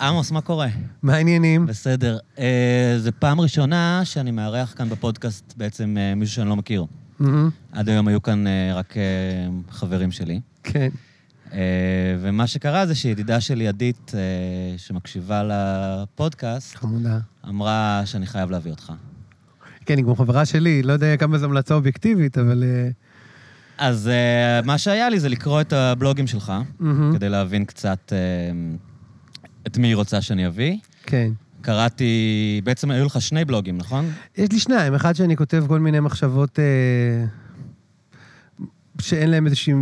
עמוס, 0.00 0.30
מה 0.30 0.40
קורה? 0.40 0.68
מה 1.02 1.14
העניינים? 1.14 1.66
בסדר. 1.66 2.18
אה, 2.38 2.94
זו 2.98 3.10
פעם 3.18 3.40
ראשונה 3.40 4.00
שאני 4.04 4.30
מארח 4.30 4.74
כאן 4.76 4.88
בפודקאסט 4.88 5.54
בעצם 5.56 5.96
אה, 5.98 6.14
מישהו 6.14 6.34
שאני 6.34 6.48
לא 6.48 6.56
מכיר. 6.56 6.84
מהמם, 7.18 7.50
עד 7.72 7.88
היום 7.88 8.08
היו 8.08 8.22
כאן 8.22 8.46
אה, 8.46 8.72
רק 8.74 8.96
אה, 8.96 9.02
חברים 9.70 10.10
שלי. 10.10 10.40
כן. 10.62 10.88
אה, 11.52 11.58
ומה 12.20 12.46
שקרה 12.46 12.86
זה 12.86 12.94
שידידה 12.94 13.40
שלי, 13.40 13.68
עדית, 13.68 14.12
אה, 14.14 14.20
שמקשיבה 14.78 15.42
לפודקאסט, 15.44 16.76
חמודה. 16.76 17.18
אמרה 17.48 18.02
שאני 18.04 18.26
חייב 18.26 18.50
להביא 18.50 18.70
אותך. 18.70 18.92
כן, 19.86 19.96
היא 19.96 20.04
כמו 20.04 20.16
חברה 20.16 20.44
שלי, 20.44 20.82
לא 20.82 20.92
יודע 20.92 21.16
כמה 21.16 21.38
זו 21.38 21.44
המלצה 21.44 21.74
אובייקטיבית, 21.74 22.38
אבל... 22.38 22.64
אה, 22.66 22.88
אז 23.78 24.08
אה, 24.08 24.60
מה 24.64 24.78
שהיה 24.78 25.08
לי 25.08 25.20
זה 25.20 25.28
לקרוא 25.28 25.60
את 25.60 25.72
הבלוגים 25.72 26.26
שלך, 26.26 26.52
מהמם, 26.80 27.12
כדי 27.14 27.28
להבין 27.28 27.64
קצת 27.64 28.12
אה, 28.12 28.18
את 29.66 29.78
מי 29.78 29.88
היא 29.88 29.96
רוצה 29.96 30.22
שאני 30.22 30.46
אביא. 30.46 30.76
כן. 31.02 31.30
קראתי, 31.62 32.60
בעצם 32.64 32.90
היו 32.90 33.04
לך 33.04 33.20
שני 33.20 33.44
בלוגים, 33.44 33.78
נכון? 33.78 34.10
יש 34.36 34.52
לי 34.52 34.58
שניים, 34.58 34.94
אחד 34.94 35.14
שאני 35.14 35.36
כותב 35.36 35.64
כל 35.68 35.80
מיני 35.80 36.00
מחשבות 36.00 36.58
אה, 36.58 37.24
שאין 39.00 39.30
להם 39.30 39.46
איזשהו 39.46 39.78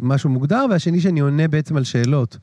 משהו 0.00 0.30
מוגדר, 0.30 0.66
והשני 0.70 1.00
שאני 1.00 1.20
עונה 1.20 1.48
בעצם 1.48 1.76
על 1.76 1.84
שאלות. 1.84 2.38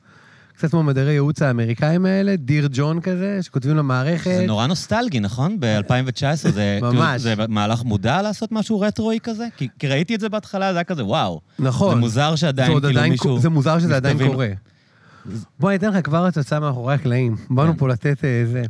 קצת 0.56 0.70
כמו 0.70 0.82
מדעי 0.82 1.12
ייעוץ 1.12 1.42
האמריקאים 1.42 2.06
האלה, 2.06 2.36
דיר 2.36 2.68
ג'ון 2.72 3.00
כזה, 3.00 3.38
שכותבים 3.42 3.76
למערכת. 3.76 4.30
זה 4.38 4.46
נורא 4.46 4.66
נוסטלגי, 4.66 5.20
נכון? 5.20 5.60
ב-2019 5.60 6.50
זה... 6.50 6.78
ממש. 6.82 7.22
כאילו, 7.22 7.36
זה 7.36 7.46
מהלך 7.48 7.84
מודע 7.84 8.22
לעשות 8.22 8.52
משהו 8.52 8.80
רטרואי 8.80 9.18
כזה? 9.22 9.46
כי, 9.56 9.68
כי 9.78 9.88
ראיתי 9.88 10.14
את 10.14 10.20
זה 10.20 10.28
בהתחלה, 10.28 10.72
זה 10.72 10.78
היה 10.78 10.84
כזה, 10.84 11.04
וואו. 11.04 11.40
נכון. 11.58 11.94
זה 11.94 12.00
מוזר 12.00 12.36
שעדיין, 12.36 12.72
כאילו, 12.72 12.88
עדיין 12.88 13.12
מישהו... 13.12 13.38
זה 13.38 13.48
מוזר 13.48 13.78
שזה 13.78 13.96
עדיין 13.96 14.18
קורה. 14.18 14.48
בוא, 15.60 15.70
אני 15.70 15.76
אתן 15.76 15.90
לך 15.90 16.04
כבר 16.04 16.26
הצצה 16.26 16.60
מאחורי 16.60 16.94
הקלעים. 16.94 17.36
באנו 17.50 17.72
כן. 17.72 17.78
פה 17.78 17.88
לתת 17.88 18.24
אה, 18.24 18.44
זה. 18.52 18.62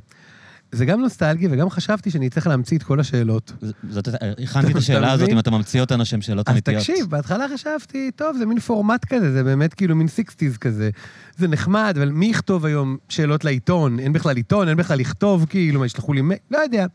זה 0.72 0.84
גם 0.84 1.00
נוסטלגי, 1.00 1.48
וגם 1.50 1.70
חשבתי 1.70 2.10
שאני 2.10 2.30
צריך 2.30 2.46
להמציא 2.46 2.78
את 2.78 2.82
כל 2.82 3.00
השאלות. 3.00 3.52
זאת, 3.90 4.08
הכנתי 4.42 4.72
את 4.72 4.76
השאלה 4.76 5.12
הזאת? 5.12 5.28
אם 5.28 5.38
אתה 5.38 5.50
ממציא 5.50 5.80
אותן 5.80 6.04
אז 6.04 6.12
הן 6.12 6.20
שאלות 6.20 6.52
אמיתיות. 6.52 6.78
תקשיב, 6.78 7.06
בהתחלה 7.06 7.46
חשבתי, 7.54 8.10
טוב, 8.16 8.36
זה 8.36 8.46
מין 8.46 8.60
פורמט 8.60 9.04
כזה, 9.04 9.32
זה 9.32 9.44
באמת 9.44 9.74
כאילו 9.74 9.96
מין 9.96 10.08
סיקסטיז 10.08 10.56
כזה. 10.56 10.90
זה 11.36 11.48
נחמד, 11.48 11.94
אבל 11.96 12.10
מי 12.10 12.26
יכתוב 12.26 12.64
היום 12.64 12.96
שאלות 13.08 13.44
לעיתון? 13.44 13.98
אין 14.00 14.12
בכלל 14.12 14.36
עיתון, 14.36 14.68
אין 14.68 14.76
בכלל 14.76 14.98
לכתוב, 14.98 15.46
כאילו, 15.48 15.80
מה, 15.80 15.86
ישלחו 15.86 16.12
לי 16.12 16.22
מייל? 16.22 16.40
לא 16.50 16.58
יודע. 16.58 16.86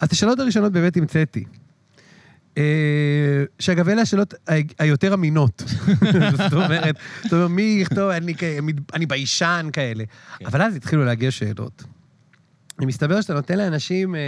אז 0.00 0.06
את 0.06 0.12
השאלות 0.12 0.38
הראשונות 0.38 0.72
באמת 0.72 0.96
המצאתי. 0.96 1.44
אה, 2.58 2.62
שאגב, 3.58 3.88
אלה 3.88 4.02
השאלות 4.02 4.34
היותר 4.78 5.14
אמינות. 5.14 5.62
זאת 6.36 6.52
אומרת, 6.52 6.96
זאת 7.22 7.32
אומרת, 7.32 7.50
מי 7.50 7.78
יכתוב, 7.82 8.10
אני, 8.10 8.34
אני 8.94 9.06
ביישן 9.06 9.68
כאלה. 9.72 10.04
כן. 10.38 10.46
אבל 10.46 10.62
אז 10.62 10.76
התחילו 10.76 11.04
להגיע 11.04 11.30
שאלות. 11.30 11.84
מסתבר 12.80 13.20
שאתה 13.20 13.34
נותן 13.34 13.58
לאנשים 13.58 14.14
אה, 14.14 14.20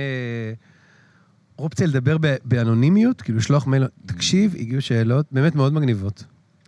אופציה 1.59 1.87
לדבר 1.87 2.17
באנונימיות, 2.45 3.23
כאילו 3.23 3.39
לשלוח 3.39 3.67
מייל, 3.67 3.85
תקשיב, 4.07 4.55
הגיעו 4.59 4.81
שאלות 4.83 5.27
באמת 5.31 5.55
מאוד 5.55 5.73
מגניבות. 5.73 6.25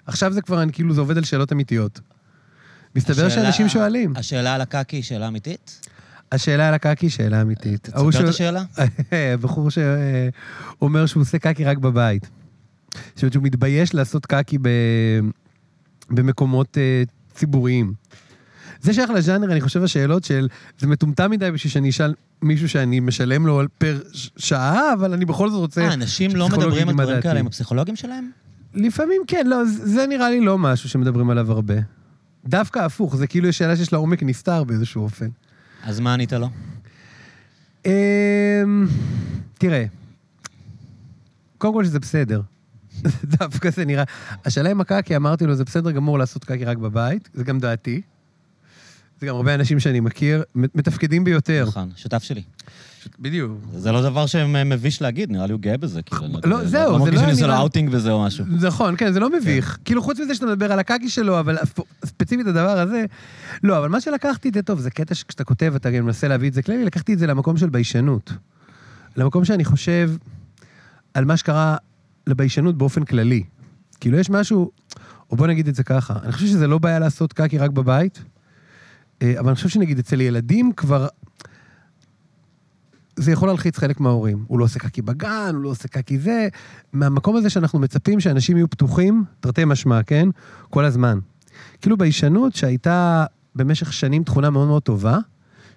עכשיו 0.07 0.33
זה 0.33 0.43
כבר, 0.43 0.63
כאילו, 0.73 0.95
זה 0.95 1.01
עובד 1.01 1.17
על 1.19 1.25
שאלות 1.25 1.53
אמיתיות. 1.53 2.01
מסתבר 2.97 3.27
השאלה- 3.27 3.31
שאנשים 3.43 3.69
שואלים. 3.69 4.13
השאלה 4.17 4.55
על 4.55 4.61
הקקי 4.61 4.97
היא 4.97 5.03
שאלה 5.03 5.29
אמיתית? 5.29 5.89
השאלה 6.33 6.69
על 6.69 6.75
הקקי 6.75 7.11
שאלה 7.11 7.43
אמיתית. 7.43 7.89
ההוא 7.95 8.11
תספר 8.11 8.25
את 8.25 8.29
השאלה. 8.29 8.63
בחור 9.43 9.69
שאומר 9.71 11.07
שהוא 11.07 11.21
עושה 11.21 11.39
קקי 11.39 11.65
רק 11.65 11.79
בבית. 11.79 12.31
זאת 13.15 13.23
אומרת 13.23 13.33
שהוא 13.33 13.45
מתבייש 13.45 13.95
לעשות 13.95 14.27
קקי. 14.27 14.59
במקומות 16.11 16.79
אה, 16.79 17.03
ציבוריים. 17.35 17.93
זה 18.81 18.95
שייך 18.95 19.11
לז'אנר, 19.11 19.53
אני 19.53 19.61
חושב, 19.61 19.83
השאלות 19.83 20.25
של, 20.25 20.49
זה 20.79 20.87
מטומטם 20.87 21.31
מדי 21.31 21.51
בשביל 21.51 21.73
שאני 21.73 21.91
אשאל 21.91 22.15
מישהו 22.43 22.69
שאני 22.69 23.01
משלם 23.01 23.47
לו 23.47 23.63
פר 23.79 24.01
שעה, 24.37 24.93
אבל 24.93 25.13
אני 25.13 25.25
בכל 25.25 25.51
זאת 25.51 25.59
רוצה... 25.59 25.81
אה, 25.81 25.95
אנשים 25.95 26.37
לא 26.37 26.49
מדברים 26.49 26.89
על 26.89 26.95
דברים. 26.95 27.21
כאלה 27.21 27.41
עם 27.41 27.47
הפסיכולוגים 27.47 27.97
שלהם? 27.97 28.31
לפעמים 28.75 29.23
כן, 29.27 29.47
לא, 29.47 29.65
זה 29.65 29.89
זה 29.89 30.07
נראה 30.07 30.31
לי 30.31 30.41
לא 30.41 30.59
משהו 30.59 30.89
שמדברים 30.89 31.31
עליו 31.31 31.53
הרבה. 31.53 31.75
דווקא 32.47 32.79
הפוך, 32.79 33.17
זה 33.17 33.27
כאילו 33.27 33.53
שאלה 33.53 33.77
שיש 33.77 33.93
לה 33.93 33.99
עומק 33.99 34.23
נסתר 34.23 34.65
באיזשהו 34.65 35.03
אופן. 35.03 35.29
אז 35.87 36.01
מה 36.01 36.15
ענית 36.15 36.33
לו? 36.33 36.49
אמ, 37.87 38.87
תראה, 39.59 39.85
קודם 41.59 41.75
כל 41.75 41.85
שזה 41.85 42.01
בסדר. 42.01 42.41
דווקא 43.39 43.71
זה 43.71 43.85
נראה... 43.85 44.05
השאלה 44.45 44.71
עם 44.71 44.81
הקקי, 44.81 45.17
אמרתי 45.17 45.47
לו, 45.47 45.55
זה 45.55 45.65
בסדר 45.65 45.91
גמור 45.91 46.19
לעשות 46.19 46.45
קקי 46.45 46.65
רק 46.65 46.77
בבית, 46.77 47.29
זה 47.35 47.45
גם 47.45 47.59
דעתי. 47.59 48.01
זה 49.21 49.27
גם 49.27 49.37
הרבה 49.37 49.55
אנשים 49.55 49.81
שאני 49.81 50.01
מכיר, 50.01 50.43
מתפקדים 50.55 51.25
ביותר. 51.25 51.65
נכון, 51.69 51.91
שותף 51.97 52.23
שלי. 52.23 52.43
בדיוק. 53.19 53.53
זה 53.77 53.93
לא 53.93 54.03
דבר 54.03 54.27
שמביש 54.27 55.03
להגיד, 55.03 55.31
נראה 55.31 55.47
לי 55.47 55.53
הוא 55.53 55.61
גאה 55.61 55.77
בזה. 55.77 56.03
כאילו, 56.03 56.25
אני 56.25 56.33
לא, 56.45 56.65
זהו, 56.65 56.93
לא 56.93 56.99
זה 56.99 57.05
מרגיש 57.05 57.15
לא 57.15 57.21
שאני 57.21 57.33
עושה 57.33 57.47
לו 57.47 57.57
אאוטינג 57.57 57.89
וזה 57.93 58.13
או 58.13 58.25
משהו. 58.25 58.45
נכון, 58.61 58.95
כן, 58.97 59.13
זה 59.13 59.21
לא 59.21 59.31
מביך. 59.31 59.79
כאילו, 59.85 60.03
חוץ 60.03 60.21
מזה 60.21 60.35
שאתה 60.35 60.47
מדבר 60.47 60.73
על 60.73 60.79
הקקי 60.79 61.09
שלו, 61.09 61.41
אבל 61.41 61.57
ספציפית 62.05 62.47
הדבר 62.47 62.79
הזה... 62.79 63.05
לא, 63.63 63.79
אבל 63.79 63.89
מה 63.89 64.01
שלקחתי, 64.01 64.51
זה 64.55 64.63
טוב, 64.63 64.81
זה 64.81 64.91
קטע 64.91 65.15
שכשאתה 65.15 65.45
כותב, 65.45 65.73
אתה 65.77 65.91
מנסה 65.91 66.29
להביא 66.29 66.49
את 66.49 66.55
זה 66.55 66.63
כללי, 66.63 66.85
לקחתי 66.85 67.15
את 67.15 67.19
זה 67.19 67.27
למקום 67.27 67.57
של 67.57 67.69
ביישנות. 67.69 68.33
למקום 69.17 69.45
שאני 69.45 69.65
חושב 69.65 70.11
על 71.15 71.25
מה 71.25 71.37
שקרה 71.37 71.77
לביישנות 72.27 72.79
באופן 72.79 73.05
כללי. 73.05 73.45
כאילו, 74.01 74.19
יש 74.19 74.31
משהו, 74.31 74.71
או 75.31 75.37
בוא 75.37 75.47
נגיד 75.47 75.69
את 75.69 75.75
זה 75.75 75.85
ככה, 75.85 76.15
אני 76.23 76.33
חושב 76.33 76.47
שזה 76.47 76.67
לא 76.67 76.79
בעיה 76.79 76.99
לעשות 76.99 77.33
קקי 77.33 77.59
רק 77.59 77.71
בבית, 77.71 78.23
אה, 79.23 79.35
אבל 79.39 79.49
אני 79.49 79.55
חושב 79.55 79.69
שנגיד 79.69 79.99
אצל 79.99 80.21
ילדים 80.21 80.73
כבר... 80.73 81.07
זה 83.17 83.33
יכול 83.33 83.49
להלחיץ 83.49 83.79
חלק 83.79 84.01
מההורים. 84.01 84.45
הוא 84.47 84.59
לא 84.59 84.65
עושה 84.65 84.79
קקי 84.79 85.03
בגן, 85.03 85.51
הוא 85.55 85.63
לא 85.63 85.69
עושה 85.69 85.89
קקי 85.89 86.19
זה. 86.19 86.49
מהמקום 86.93 87.37
הזה 87.37 87.51
שאנחנו 87.51 87.79
מצפים 87.79 88.21
שאנשים 88.21 88.57
יהיו 88.57 88.71
פתוחים, 88.71 89.25
תרתי 89.41 89.65
משמע, 89.65 90.03
כן? 90.03 90.29
כל 90.71 90.85
הזמן. 90.85 91.19
כאילו 91.81 91.97
ביישנות 91.97 92.55
שהייתה 92.55 93.25
במשך 93.55 93.93
שנים 93.93 94.25
תכונה 94.25 94.51
מאוד 94.51 94.69
מאוד 94.69 94.83
טובה, 94.83 95.19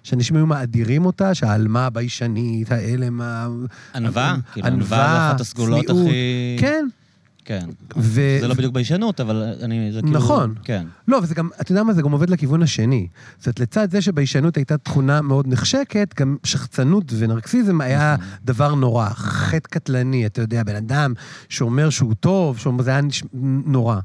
שאנשים 0.02 0.36
היו 0.36 0.46
מאדירים 0.46 1.06
אותה, 1.06 1.34
שהעלמה 1.34 1.86
הביישנית, 1.86 2.72
ההלם, 2.72 3.20
ה... 3.20 3.48
ענווה? 3.94 4.36
כאילו, 4.52 4.66
ענווה, 4.66 5.30
אחת 5.30 5.40
הסגולות. 5.40 5.90
הכי... 5.90 6.56
כן. 6.60 6.86
כן. 7.50 7.66
ו... 7.96 8.38
זה 8.40 8.48
לא 8.48 8.54
בדיוק 8.54 8.74
ביישנות, 8.74 9.20
אבל 9.20 9.54
אני... 9.62 9.92
זה 9.92 10.02
כאילו... 10.02 10.18
נכון. 10.18 10.54
כן. 10.64 10.86
לא, 11.08 11.20
וזה 11.22 11.34
גם, 11.34 11.48
אתה 11.60 11.72
יודע 11.72 11.82
מה, 11.82 11.92
זה 11.92 12.02
גם 12.02 12.12
עובד 12.12 12.30
לכיוון 12.30 12.62
השני. 12.62 13.08
זאת 13.38 13.46
אומרת, 13.46 13.60
לצד 13.60 13.90
זה 13.90 14.02
שביישנות 14.02 14.56
הייתה 14.56 14.78
תכונה 14.78 15.22
מאוד 15.22 15.46
נחשקת, 15.48 16.14
גם 16.20 16.36
שחצנות 16.44 17.12
ונרקסיזם 17.18 17.80
היה 17.80 18.16
נכון. 18.18 18.36
דבר 18.44 18.74
נורא, 18.74 19.08
חטא 19.08 19.68
קטלני, 19.68 20.26
אתה 20.26 20.40
יודע, 20.40 20.62
בן 20.62 20.76
אדם 20.76 21.14
שאומר 21.48 21.90
שהוא 21.90 22.14
טוב, 22.14 22.58
שאומר, 22.58 22.82
זה 22.82 22.90
היה 22.90 23.00
נש... 23.00 23.22
נורא. 23.66 23.96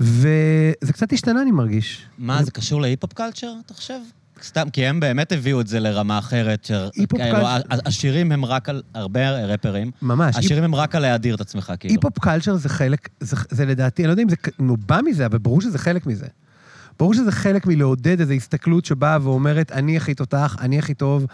וזה 0.00 0.92
קצת 0.92 1.12
השתנה, 1.12 1.42
אני 1.42 1.50
מרגיש. 1.50 2.06
מה, 2.18 2.42
זה 2.42 2.50
קשור 2.50 2.80
להיפ-הופ 2.80 3.12
culture, 3.12 3.52
אתה 3.66 3.74
חושב? 3.74 3.98
סתם, 4.44 4.70
כי 4.72 4.86
הם 4.86 5.00
באמת 5.00 5.32
הביאו 5.32 5.60
את 5.60 5.66
זה 5.66 5.80
לרמה 5.80 6.18
אחרת, 6.18 6.64
ש... 6.64 6.70
היפ-הופ 6.70 7.22
כאילו, 7.22 7.36
culture- 7.36 7.46
ה- 7.46 7.88
השירים 7.88 8.32
הם 8.32 8.44
רק 8.44 8.68
על... 8.68 8.82
הרבה 8.94 9.30
רפרים. 9.30 9.90
ממש. 10.02 10.36
השירים 10.36 10.64
הם 10.64 10.74
רק 10.74 10.94
על 10.94 11.02
להאדיר 11.02 11.34
את 11.34 11.40
עצמך, 11.40 11.72
כאילו. 11.80 11.94
היפ-הופ 11.94 12.18
קלצ'ר 12.18 12.56
זה 12.56 12.68
חלק, 12.68 13.08
זה, 13.20 13.36
זה 13.50 13.66
לדעתי, 13.66 14.02
אני 14.02 14.06
לא 14.06 14.12
יודע 14.12 14.22
אם 14.22 14.28
זה 14.28 14.36
כ- 14.36 14.48
נו, 14.58 14.76
בא 14.76 15.00
מזה, 15.04 15.26
אבל 15.26 15.38
ברור 15.38 15.60
שזה 15.60 15.78
חלק 15.78 16.06
מזה. 16.06 16.26
ברור 16.98 17.14
שזה 17.14 17.32
חלק 17.32 17.66
מלעודד 17.66 18.20
איזו 18.20 18.32
הסתכלות 18.32 18.84
שבאה 18.84 19.18
ואומרת, 19.22 19.72
אני 19.72 19.96
הכי 19.96 20.14
תותח, 20.14 20.56
אני 20.60 20.78
הכי 20.78 20.94
טוב. 20.94 21.26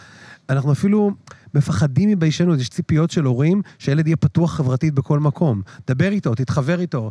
אנחנו 0.51 0.73
אפילו 0.73 1.11
מפחדים 1.55 2.09
מביישנות, 2.09 2.59
יש 2.61 2.69
ציפיות 2.69 3.11
של 3.11 3.25
הורים 3.25 3.63
שהילד 3.79 4.07
יהיה 4.07 4.17
פתוח 4.17 4.53
חברתית 4.55 4.95
בכל 4.95 5.19
מקום. 5.21 5.63
דבר 5.89 6.09
איתו, 6.09 6.35
תתחבר 6.35 6.81
איתו. 6.81 7.11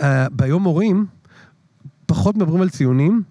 אה, 0.00 0.26
ביום 0.32 0.64
הורים, 0.64 1.06
פחות 2.06 2.36
מדברים 2.36 2.62
על 2.62 2.68
ציונים, 2.70 3.22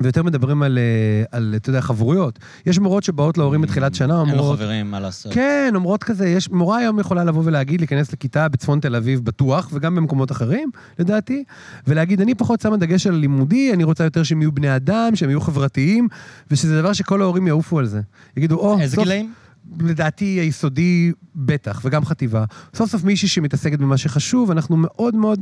ויותר 0.00 0.22
מדברים 0.22 0.62
על, 0.62 0.78
אה, 0.78 1.24
על, 1.38 1.54
אתה 1.56 1.70
יודע, 1.70 1.80
חברויות. 1.80 2.38
יש 2.66 2.78
מורות 2.78 3.04
שבאות 3.04 3.38
להורים 3.38 3.60
בתחילת 3.60 3.94
שנה, 3.94 4.20
אין 4.20 4.28
לו 4.28 4.38
אומרות... 4.38 4.58
חברים, 4.58 4.90
מה 4.90 5.00
לעשות. 5.00 5.32
כן, 5.32 5.72
אומרות 5.74 6.04
כזה, 6.04 6.28
יש, 6.28 6.50
מורה 6.50 6.78
היום 6.78 6.98
יכולה 6.98 7.24
לבוא 7.24 7.42
ולהגיד, 7.44 7.80
להיכנס 7.80 8.12
לכיתה 8.12 8.48
בצפון 8.48 8.80
תל 8.80 8.96
אביב 8.96 9.24
בטוח, 9.24 9.68
וגם 9.72 9.94
במקומות 9.94 10.32
אחרים, 10.32 10.70
לדעתי, 10.98 11.44
ולהגיד, 11.86 12.20
אני 12.20 12.34
פחות 12.34 12.60
שמה 12.60 12.76
דגש 12.76 13.06
על 13.06 13.14
לימודי, 13.14 13.72
אני 13.72 13.84
רוצה 13.84 14.04
יותר 14.04 14.22
שהם 14.22 14.40
יהיו 14.40 14.52
בני 14.52 14.76
אדם, 14.76 15.16
שהם 15.16 15.30
יהיו 15.30 15.40
חברתיים, 15.40 16.08
ושזה 16.50 16.80
דבר 16.80 16.92
שכל 16.92 17.22
ההורים 17.22 17.46
יעופו 17.46 17.78
על 17.78 17.86
זה. 17.86 18.00
יגידו, 18.36 18.56
או, 18.56 18.80
איזה 18.80 18.96
סוף, 18.96 19.04
גילאים? 19.04 19.32
לדעתי 19.80 20.24
היסודי 20.24 21.12
בטח, 21.36 21.80
וגם 21.84 22.04
חטיבה. 22.04 22.44
סוף 22.74 22.90
סוף 22.90 23.04
מישהי 23.04 23.28
שמתעסקת 23.28 23.78
במה 23.78 23.96
שחשוב, 23.96 24.50
אנחנו 24.50 24.76
מאוד 24.76 25.14
מאוד... 25.14 25.40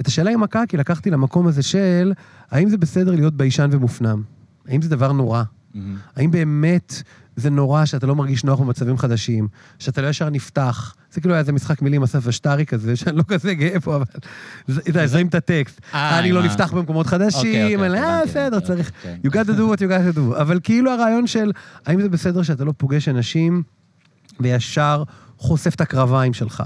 את 0.00 0.06
השאלה 0.06 0.30
עם 0.30 0.42
הקקי 0.42 0.76
לקחתי 0.76 1.10
למקום 1.10 1.46
הזה 1.46 1.62
של, 1.62 2.12
האם 2.50 2.68
זה 2.68 2.76
בסדר 2.78 3.10
להיות 3.14 3.34
ביישן 3.36 3.68
ומופנם? 3.72 4.22
האם 4.68 4.82
זה 4.82 4.88
דבר 4.88 5.12
נורא? 5.12 5.42
מהמם. 5.74 5.96
האם 6.16 6.30
באמת 6.30 7.02
זה 7.36 7.50
נורא 7.50 7.84
שאתה 7.84 8.06
לא 8.06 8.16
מרגיש 8.16 8.44
נוח 8.44 8.60
במצבים 8.60 8.98
חדשים, 8.98 9.48
שאתה 9.78 10.02
לא 10.02 10.06
ישר 10.06 10.30
נפתח. 10.30 10.94
זה 11.12 11.20
כאילו 11.20 11.34
היה 11.34 11.40
איזה 11.40 11.52
משחק 11.52 11.82
מילים, 11.82 12.02
אסף 12.02 12.26
אשטרי 12.28 12.66
כזה, 12.66 12.96
שאני 12.96 13.16
לא 13.16 13.22
כזה 13.28 13.54
גאה 13.54 13.80
פה, 13.80 13.96
אבל... 13.96 14.04
זה- 14.66 14.80
אתה 14.80 14.90
יודע, 14.90 15.06
זרים 15.06 15.26
את 15.26 15.34
הטקסט. 15.34 15.80
אה, 15.94 16.18
אני 16.18 16.32
לא 16.32 16.42
נפתח 16.42 16.72
במקומות 16.72 17.06
אוקיי, 17.06 17.18
חדשים, 17.18 17.80
אוקיי, 17.80 17.86
אלא, 17.86 17.98
אה, 17.98 18.20
בסדר, 18.26 18.60
צריך... 18.60 18.90
You 19.26 19.30
got 19.30 19.46
to 19.46 19.58
do 19.58 19.74
what 19.74 19.78
you 19.78 19.88
got 19.88 20.14
to 20.14 20.18
do. 20.18 20.40
אבל 20.40 20.60
כאילו 20.62 20.90
הרעיון 20.90 21.26
של, 21.26 21.52
האם 21.86 22.02
זה 22.02 22.08
בסדר 22.08 22.42
שאתה 22.42 22.64
לא 22.64 22.72
פוגש 22.76 23.08
אנשים 23.08 23.62
וישר 24.40 25.02
חושף 25.38 25.74
את 25.74 25.80
הקרביים 25.80 26.32
שלך? 26.34 26.62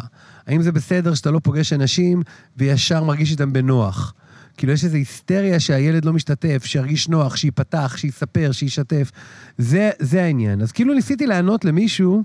האם 0.46 0.62
זה 0.62 0.72
בסדר 0.72 1.14
שאתה 1.14 1.30
לא 1.30 1.38
פוגש 1.38 1.72
אנשים 1.72 2.22
וישר 2.56 3.04
מרגיש 3.04 3.30
איתם 3.30 3.52
בנוח? 3.52 4.14
כאילו, 4.56 4.72
יש 4.72 4.84
איזו 4.84 4.96
היסטריה 4.96 5.60
שהילד 5.60 6.04
לא 6.04 6.12
משתתף, 6.12 6.64
שירגיש 6.64 7.08
נוח, 7.08 7.36
שייפתח, 7.36 7.94
שיספר, 7.96 8.52
שישתף. 8.52 9.10
זה, 9.58 9.90
זה 9.98 10.22
העניין. 10.22 10.62
אז 10.62 10.72
כאילו 10.72 10.94
ניסיתי 10.94 11.26
לענות 11.26 11.64
למישהו 11.64 12.24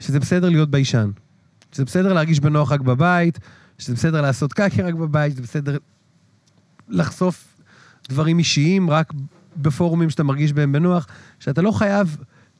שזה 0.00 0.20
בסדר 0.20 0.48
להיות 0.48 0.70
ביישן. 0.70 1.10
שזה 1.72 1.84
בסדר 1.84 2.12
להרגיש 2.12 2.40
בנוח 2.40 2.72
רק 2.72 2.80
בבית, 2.80 3.38
שזה 3.78 3.94
בסדר 3.94 4.20
לעשות 4.20 4.52
קקי 4.52 4.82
רק 4.82 4.94
בבית, 4.94 5.32
שזה 5.32 5.42
בסדר 5.42 5.78
לחשוף 6.88 7.56
דברים 8.08 8.38
אישיים 8.38 8.90
רק 8.90 9.12
בפורומים 9.56 10.10
שאתה 10.10 10.22
מרגיש 10.22 10.52
בהם 10.52 10.72
בנוח, 10.72 11.06
שאתה 11.38 11.62
לא 11.62 11.70
חייב, 11.70 12.16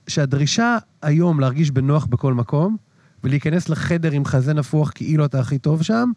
שהדרישה 0.06 0.78
היום 1.02 1.40
להרגיש 1.40 1.70
בנוח 1.70 2.04
בכל 2.04 2.34
מקום, 2.34 2.76
ולהיכנס 3.24 3.68
לחדר 3.68 4.12
עם 4.12 4.24
חזה 4.24 4.54
נפוח 4.54 4.92
כאילו 4.94 5.24
אתה 5.24 5.40
הכי 5.40 5.58
טוב 5.58 5.82
שם, 5.82 6.10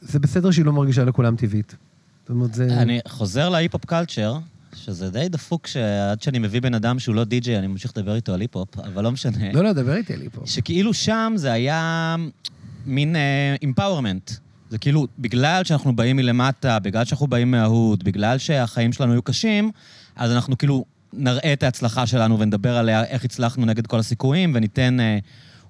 זה 0.00 0.18
בסדר 0.18 0.50
שהיא 0.50 0.64
לא 0.64 0.72
מרגישה 0.72 1.04
לכולם 1.04 1.36
טבעית. 1.36 1.76
זאת 2.22 2.30
אומרת, 2.30 2.54
זה... 2.54 2.66
אני 2.82 3.00
חוזר 3.08 3.48
להיפ-הופ 3.48 3.84
קלצ'ר, 3.84 4.38
שזה 4.74 5.10
די 5.10 5.28
דפוק 5.28 5.66
שעד 5.66 6.22
שאני 6.22 6.38
מביא 6.38 6.60
בן 6.60 6.74
אדם 6.74 6.98
שהוא 6.98 7.14
לא 7.14 7.24
די-ג'יי, 7.24 7.58
אני 7.58 7.66
ממשיך 7.66 7.92
לדבר 7.96 8.14
איתו 8.14 8.34
על 8.34 8.40
היפ-הופ, 8.40 8.78
אבל 8.78 9.04
לא 9.04 9.12
משנה. 9.12 9.52
לא, 9.52 9.64
לא, 9.64 9.72
דבר 9.72 9.96
איתי 9.96 10.16
לי 10.16 10.28
פה. 10.28 10.42
שכאילו 10.44 10.94
שם 10.94 11.32
זה 11.36 11.52
היה 11.52 12.16
מין 12.86 13.16
empowerment. 13.62 14.30
זה 14.70 14.78
כאילו, 14.78 15.06
בגלל 15.18 15.64
שאנחנו 15.64 15.96
באים 15.96 16.16
מלמטה, 16.16 16.78
בגלל 16.78 17.04
שאנחנו 17.04 17.26
באים 17.26 17.50
מה-hood, 17.50 18.04
בגלל 18.04 18.38
שהחיים 18.38 18.92
שלנו 18.92 19.12
היו 19.12 19.22
קשים, 19.22 19.70
אז 20.16 20.32
אנחנו 20.32 20.58
כאילו 20.58 20.84
נראה 21.12 21.52
את 21.52 21.62
ההצלחה 21.62 22.06
שלנו 22.06 22.38
ונדבר 22.38 22.76
עליה, 22.76 23.04
איך 23.04 23.24
הצלחנו 23.24 23.66
נגד 23.66 23.86
כל 23.86 23.98
הסיכויים, 23.98 24.52
וניתן 24.54 25.00
אה, 25.00 25.18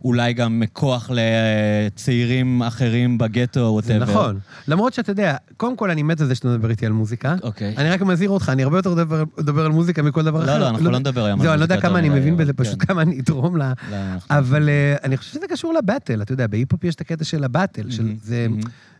אולי 0.05 0.33
גם 0.33 0.63
כוח 0.73 1.11
לצעירים 1.15 2.63
אחרים 2.63 3.19
בגטו 3.19 3.61
או 3.61 3.81
זה 3.83 3.93
whatever. 3.93 4.13
נכון. 4.13 4.39
למרות 4.69 4.95
שאתה 4.95 5.11
יודע, 5.11 5.37
קודם 5.57 5.77
כל 5.77 5.91
אני 5.91 6.03
מת 6.03 6.21
על 6.21 6.27
זה 6.27 6.35
שאתה 6.35 6.49
מדבר 6.49 6.71
איתי 6.71 6.87
על 6.87 6.93
מוזיקה. 6.93 7.35
אוקיי. 7.43 7.75
אני 7.77 7.91
רק 7.91 8.03
מזהיר 8.03 8.31
אותך, 8.31 8.49
אני 8.49 8.63
הרבה 8.63 8.79
יותר 8.79 8.95
מדבר- 9.39 9.65
על 9.65 9.73
מוזיקה 9.73 10.03
מכל 10.03 10.23
דבר 10.25 10.39
לא, 10.39 10.45
אחר. 10.45 10.59
לא, 10.59 10.69
אנחנו 10.69 10.91
לא 10.91 10.99
נדבר 10.99 11.25
היום 11.25 11.41
על 11.41 11.47
זהו, 11.47 11.53
אני 11.53 11.59
לא 11.61 11.65
יודע 11.65 11.75
מוזיקה 11.75 11.89
כמה 11.89 11.99
אני 11.99 12.09
מבין 12.09 12.37
בזה, 12.37 12.53
כן. 12.53 12.65
פשוט 12.65 12.85
כמה 12.87 13.03
אני 13.03 13.21
אתרום 13.21 13.57
לה. 13.57 13.73
לא, 13.91 13.97
אנחנו- 13.97 14.39
אבל 14.39 14.69
אה, 14.69 14.97
אני 15.05 15.17
חושב 15.17 15.31
שזה 15.33 15.47
קשור 15.51 15.75
ל-battle, 15.75 16.23
אתה 16.23 16.33
יודע, 16.33 16.47
בהיפ-הופ 16.47 16.85
יש 16.85 16.95
את 16.95 17.01
הקטע 17.01 17.25
של 17.25 17.45
ה-battle, 17.45 17.83
לא. 17.83 17.91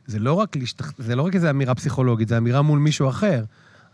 זה 0.07 0.19
לא 1.17 1.23
רק 1.23 1.35
איזו 1.35 1.51
אמירה 1.51 1.75
פסיכולוגית, 1.75 2.29
זה 2.29 2.39
אמירה 2.39 2.63
מול 2.63 2.79
מישהו 2.79 3.09
אחר. 3.09 3.45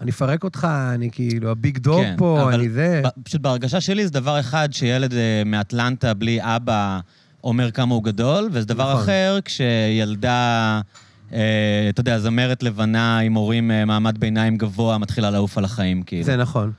אני 0.03 0.11
אפרק 0.11 0.45
אותך, 0.45 0.69
אני 0.95 1.11
כאילו 1.11 1.51
הביג 1.51 1.79
דוג 1.79 2.03
כן, 2.03 2.15
פה, 2.19 2.55
אני 2.55 2.69
זה... 2.69 3.03
ב- 3.05 3.23
פשוט 3.23 3.41
בהרגשה 3.41 3.81
שלי 3.81 4.07
זה 4.07 4.13
דבר 4.13 4.41
אחד 4.41 4.69
שילד 4.73 5.13
אה, 5.13 5.43
מאטלנטה 5.47 6.15
בלי 6.15 6.39
אבא 6.41 7.01
אומר 7.45 7.71
כמה 7.71 7.95
הוא 7.95 8.05
גדול, 8.05 8.49
וזה 8.53 8.67
דבר 8.67 8.93
נכון. 8.93 9.03
אחר 9.03 9.39
כשילדה, 9.45 10.81
אה, 11.33 11.87
אתה 11.89 12.01
יודע, 12.01 12.19
זמרת 12.19 12.63
לבנה 12.63 13.19
עם 13.19 13.35
הורים 13.35 13.71
אה, 13.71 13.85
מעמד 13.85 14.19
ביניים 14.19 14.57
גבוה 14.57 14.99
מתחילה 14.99 15.31
לעוף 15.31 15.59
על 15.59 15.65
החיים, 15.65 16.03
כאילו. 16.03 16.25
זה 16.25 16.37
נכון. 16.37 16.73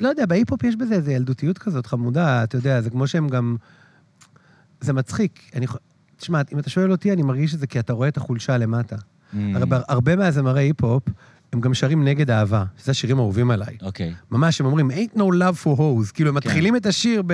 לא 0.00 0.08
יודע, 0.08 0.26
בהיפ-הופ 0.26 0.64
יש 0.64 0.76
בזה 0.76 0.94
איזו 0.94 1.10
ילדותיות 1.10 1.58
כזאת 1.58 1.86
חמודה, 1.86 2.44
אתה 2.44 2.56
יודע, 2.56 2.80
זה 2.80 2.90
כמו 2.90 3.06
שהם 3.06 3.28
גם... 3.28 3.56
זה 4.80 4.92
מצחיק. 4.92 5.40
אני... 5.54 5.66
תשמע, 6.16 6.40
אם 6.52 6.58
אתה 6.58 6.70
שואל 6.70 6.92
אותי, 6.92 7.12
אני 7.12 7.22
מרגיש 7.22 7.54
את 7.54 7.58
זה 7.58 7.66
כי 7.66 7.78
אתה 7.78 7.92
רואה 7.92 8.08
את 8.08 8.16
החולשה 8.16 8.58
למטה. 8.58 8.96
Mm, 8.96 9.36
הרבה 9.88 10.16
מהזמרי 10.16 10.62
היפ-הופ, 10.62 11.02
הם 11.52 11.60
גם 11.60 11.74
שרים 11.74 12.04
נגד 12.04 12.30
אהבה, 12.30 12.64
שזה 12.78 12.90
השירים 12.90 13.18
האהובים 13.18 13.50
עליי. 13.50 13.76
אוקיי. 13.82 14.14
ממש, 14.30 14.60
הם 14.60 14.66
אומרים, 14.66 14.90
ain't 14.90 15.16
no 15.16 15.22
love 15.22 15.64
for 15.64 15.78
hoes. 15.78 16.12
כאילו, 16.14 16.28
הם 16.28 16.34
מתחילים 16.34 16.76
את 16.76 16.86
השיר 16.86 17.22
ב... 17.26 17.32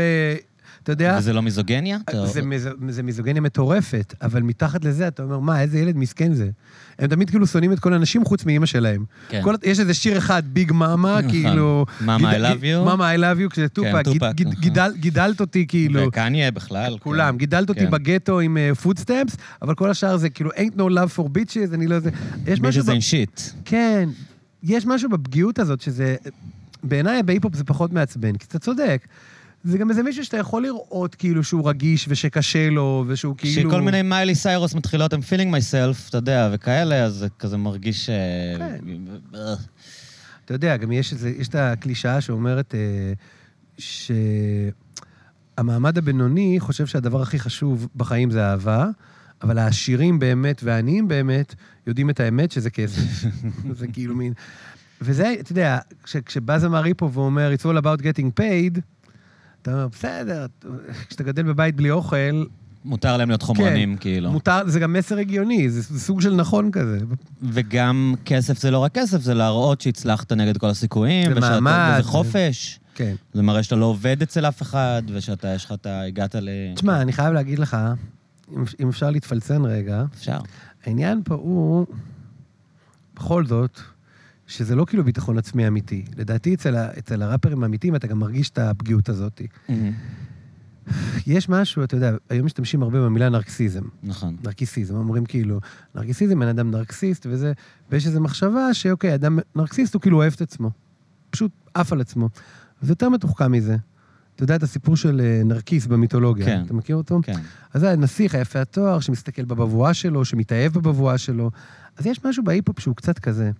אתה 0.82 0.92
יודע, 0.92 1.16
וזה 1.18 1.32
לא 1.32 1.42
מיזוגניה? 1.42 1.98
זה, 2.24 2.42
מז... 2.42 2.68
זה 2.88 3.02
מיזוגניה 3.02 3.40
מטורפת, 3.42 4.14
אבל 4.22 4.42
מתחת 4.42 4.84
לזה 4.84 5.08
אתה 5.08 5.22
אומר, 5.22 5.38
מה, 5.38 5.60
איזה 5.60 5.78
ילד 5.78 5.96
מסכן 5.96 6.32
זה. 6.32 6.50
הם 6.98 7.06
תמיד 7.06 7.30
כאילו 7.30 7.46
שונאים 7.46 7.72
את 7.72 7.78
כל 7.78 7.94
הנשים 7.94 8.24
חוץ 8.24 8.44
מאימא 8.44 8.66
שלהם. 8.66 9.04
כן. 9.28 9.40
כל... 9.44 9.54
יש 9.62 9.80
איזה 9.80 9.94
שיר 9.94 10.18
אחד, 10.18 10.42
ביג 10.46 10.72
מאמה, 10.72 11.18
נכון. 11.18 11.30
כאילו... 11.30 11.86
Mama, 12.00 12.20
I 12.20 12.22
love 12.22 12.62
you. 12.62 12.84
מאמה, 12.84 13.14
I 13.14 13.18
love 13.18 13.40
you, 13.40 13.50
כשזה 13.50 13.68
טופק, 13.68 13.92
גיד, 14.04 14.04
טופק, 14.04 14.34
גיד, 14.34 14.48
נכון. 14.48 14.60
גידל, 14.60 14.92
גידלת 14.96 15.40
אותי 15.40 15.66
כאילו... 15.68 16.08
וקניה 16.08 16.50
בכלל. 16.50 16.96
כולם, 16.98 17.32
כן. 17.32 17.38
גידלת 17.38 17.68
אותי 17.68 17.80
כן. 17.80 17.90
בגטו 17.90 18.40
עם 18.40 18.58
פודסטמפס, 18.82 19.36
אבל 19.62 19.74
כל 19.74 19.90
השאר 19.90 20.16
זה 20.16 20.30
כאילו 20.30 20.50
ain't 20.50 20.76
no 20.76 20.82
love 20.82 21.18
for 21.18 21.22
bitches, 21.22 21.74
אני 21.74 21.86
לא 21.86 22.00
זה... 22.00 22.10
יש 22.46 22.60
משהו... 22.60 22.84
ב- 22.84 22.90
אין 22.90 23.00
שיט. 23.00 23.40
כן, 23.64 24.08
יש 24.62 24.86
משהו 24.86 25.10
בפגיעות 25.10 25.58
הזאת 25.58 25.80
שזה... 25.80 26.16
בעיניי 26.82 27.22
בהיפ-הופ 27.22 27.54
זה 27.54 27.64
פחות 27.64 27.92
מעצבן, 27.92 28.36
כי 28.36 28.46
אתה 28.48 28.58
צודק. 28.58 29.06
זה 29.66 29.78
גם 29.78 29.90
איזה 29.90 30.02
מישהו 30.02 30.24
שאתה 30.24 30.36
יכול 30.36 30.62
לראות 30.62 31.14
כאילו 31.14 31.44
שהוא 31.44 31.68
רגיש 31.68 32.06
ושקשה 32.08 32.70
לו, 32.70 33.04
ושהוא 33.06 33.34
כאילו... 33.36 33.70
כשכל 33.70 33.80
מיני 33.82 34.02
מיילי 34.02 34.34
סיירוס 34.34 34.74
מתחילות, 34.74 35.14
I'm 35.14 35.16
feeling 35.16 35.50
myself, 35.52 36.08
אתה 36.08 36.18
יודע, 36.18 36.50
וכאלה, 36.52 37.04
אז 37.04 37.14
זה 37.14 37.28
כזה 37.38 37.56
מרגיש... 37.56 38.10
אה, 38.10 38.54
כן. 38.58 38.78
אה, 39.34 39.54
אתה 40.44 40.54
יודע, 40.54 40.76
גם 40.76 40.92
יש, 40.92 41.12
איזה, 41.12 41.30
יש 41.30 41.48
את 41.48 41.54
הקלישאה 41.54 42.20
שאומרת 42.20 42.74
אה, 42.74 43.12
שהמעמד 45.58 45.98
הבינוני 45.98 46.56
חושב 46.60 46.86
שהדבר 46.86 47.22
הכי 47.22 47.38
חשוב 47.38 47.88
בחיים 47.96 48.30
זה 48.30 48.44
אהבה, 48.44 48.86
אבל 49.42 49.58
העשירים 49.58 50.18
באמת 50.18 50.60
והעניים 50.64 51.08
באמת 51.08 51.54
יודעים 51.86 52.10
את 52.10 52.20
האמת 52.20 52.50
שזה 52.50 52.70
כסף. 52.70 53.24
זה 53.78 53.86
כאילו 53.86 54.14
מין... 54.14 54.32
וזה, 55.00 55.34
אתה 55.40 55.52
יודע, 55.52 55.78
כש, 56.02 56.16
כשבא 56.16 56.58
זמר 56.58 56.84
היפו 56.84 57.12
ואומר, 57.12 57.52
it's 57.58 57.62
all 57.62 57.82
about 57.82 58.02
getting 58.02 58.40
paid, 58.40 58.80
אתה 59.66 59.74
אומר, 59.74 59.88
בסדר, 59.88 60.46
כשאתה 61.08 61.22
גדל 61.24 61.42
בבית 61.42 61.76
בלי 61.76 61.90
אוכל, 61.90 62.44
מותר 62.84 63.16
להם 63.16 63.28
להיות 63.28 63.42
חומרנים, 63.42 63.96
כאילו. 63.96 64.32
מותר, 64.32 64.60
זה 64.66 64.80
גם 64.80 64.92
מסר 64.92 65.18
הגיוני, 65.18 65.70
זה, 65.70 65.80
זה 65.80 66.00
סוג 66.00 66.20
של 66.20 66.34
נכון 66.34 66.70
כזה. 66.70 66.98
וגם 67.42 68.14
כסף 68.24 68.58
זה 68.58 68.70
לא 68.70 68.78
רק 68.78 68.94
כסף, 68.94 69.20
זה 69.20 69.34
להראות 69.34 69.80
שהצלחת 69.80 70.32
נגד 70.32 70.56
כל 70.56 70.66
הסיכויים. 70.66 71.32
זה 71.34 71.38
ושאתה- 71.38 71.60
מעמד, 71.60 71.88
וזה 71.92 72.02
זה- 72.02 72.08
חופש. 72.08 72.80
כן. 72.94 73.14
זה 73.34 73.42
מראה 73.42 73.62
שאתה 73.62 73.76
לא 73.76 73.84
עובד 73.86 74.22
אצל 74.22 74.46
אף 74.48 74.62
אחד, 74.62 75.02
ושאתה, 75.12 75.48
יש 75.54 75.64
לך, 75.64 75.72
אתה 75.72 76.00
הגעת 76.00 76.34
ל... 76.34 76.48
תשמע, 76.74 77.02
אני 77.02 77.12
חייב 77.12 77.32
להגיד 77.32 77.58
לך, 77.58 77.76
אם, 78.56 78.64
אם 78.80 78.88
אפשר 78.88 79.10
להתפלצן 79.10 79.64
רגע, 79.64 80.04
אפשר. 80.14 80.38
העניין 80.84 81.20
פה 81.24 81.34
הוא, 81.34 81.86
בכל 83.16 83.46
זאת, 83.46 83.80
שזה 84.46 84.74
לא 84.74 84.84
כאילו 84.84 85.04
ביטחון 85.04 85.38
עצמי 85.38 85.68
אמיתי. 85.68 86.04
לדעתי, 86.16 86.54
אצל, 86.54 86.76
ה- 86.76 86.88
אצל 86.98 87.22
הראפרים 87.22 87.62
האמיתיים 87.62 87.96
אתה 87.96 88.06
גם 88.06 88.18
מרגיש 88.18 88.50
את 88.50 88.58
הפגיעות 88.58 89.08
הזאת. 89.08 89.42
יש 91.26 91.48
משהו, 91.48 91.84
אתה 91.84 91.96
יודע, 91.96 92.12
היום 92.30 92.46
משתמשים 92.46 92.82
הרבה 92.82 93.00
במילה 93.04 93.28
נרקסיזם. 93.28 93.82
נכון. 94.02 94.36
נרקיסיזם, 94.44 94.94
אומרים 94.94 95.24
כאילו, 95.26 95.60
נרקיסיזם, 95.94 96.38
בן 96.40 96.48
אדם 96.48 96.70
נרקסיסט 96.70 97.26
וזה, 97.30 97.52
ויש 97.90 98.06
איזו 98.06 98.20
מחשבה 98.20 98.74
שאוקיי, 98.74 99.14
אדם 99.14 99.38
נרקסיסט 99.56 99.94
הוא 99.94 100.02
כאילו 100.02 100.16
אוהב 100.16 100.32
את 100.36 100.40
עצמו. 100.40 100.70
פשוט 101.30 101.50
עף 101.74 101.92
על 101.92 102.00
עצמו. 102.00 102.28
זה 102.82 102.92
יותר 102.92 103.08
מתוחכם 103.08 103.52
מזה. 103.52 103.76
אתה 104.34 104.44
יודע 104.44 104.56
את 104.56 104.62
הסיפור 104.62 104.96
של 104.96 105.20
אה, 105.20 105.42
נרקיס 105.44 105.86
במיתולוגיה. 105.86 106.46
כן. 106.46 106.62
אתה 106.66 106.74
מכיר 106.74 106.96
אותו? 106.96 107.20
כן. 107.22 107.38
אז 107.74 107.80
זה 107.80 107.90
הנסיך 107.92 108.34
היפה 108.34 108.60
התואר, 108.60 109.00
שמסתכל 109.00 109.44
בבבואה 109.44 109.94
שלו, 109.94 110.24
שמתאהב 110.24 110.72
בבבואה 110.72 111.18
שלו. 111.18 111.50
אז 111.96 112.06
יש 112.06 112.24
משהו 112.24 112.44
בהיפ-הופ 112.44 112.80
שהוא 112.80 112.96
קצת 112.96 113.18
כזה. 113.18 113.50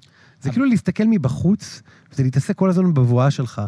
זה 0.46 0.52
כאילו 0.52 0.66
להסתכל 0.66 1.04
מבחוץ, 1.10 1.82
זה 2.12 2.22
להתעסק 2.22 2.56
כל 2.56 2.70
הזמן 2.70 2.94
בבבואה 2.94 3.30
שלך. 3.30 3.62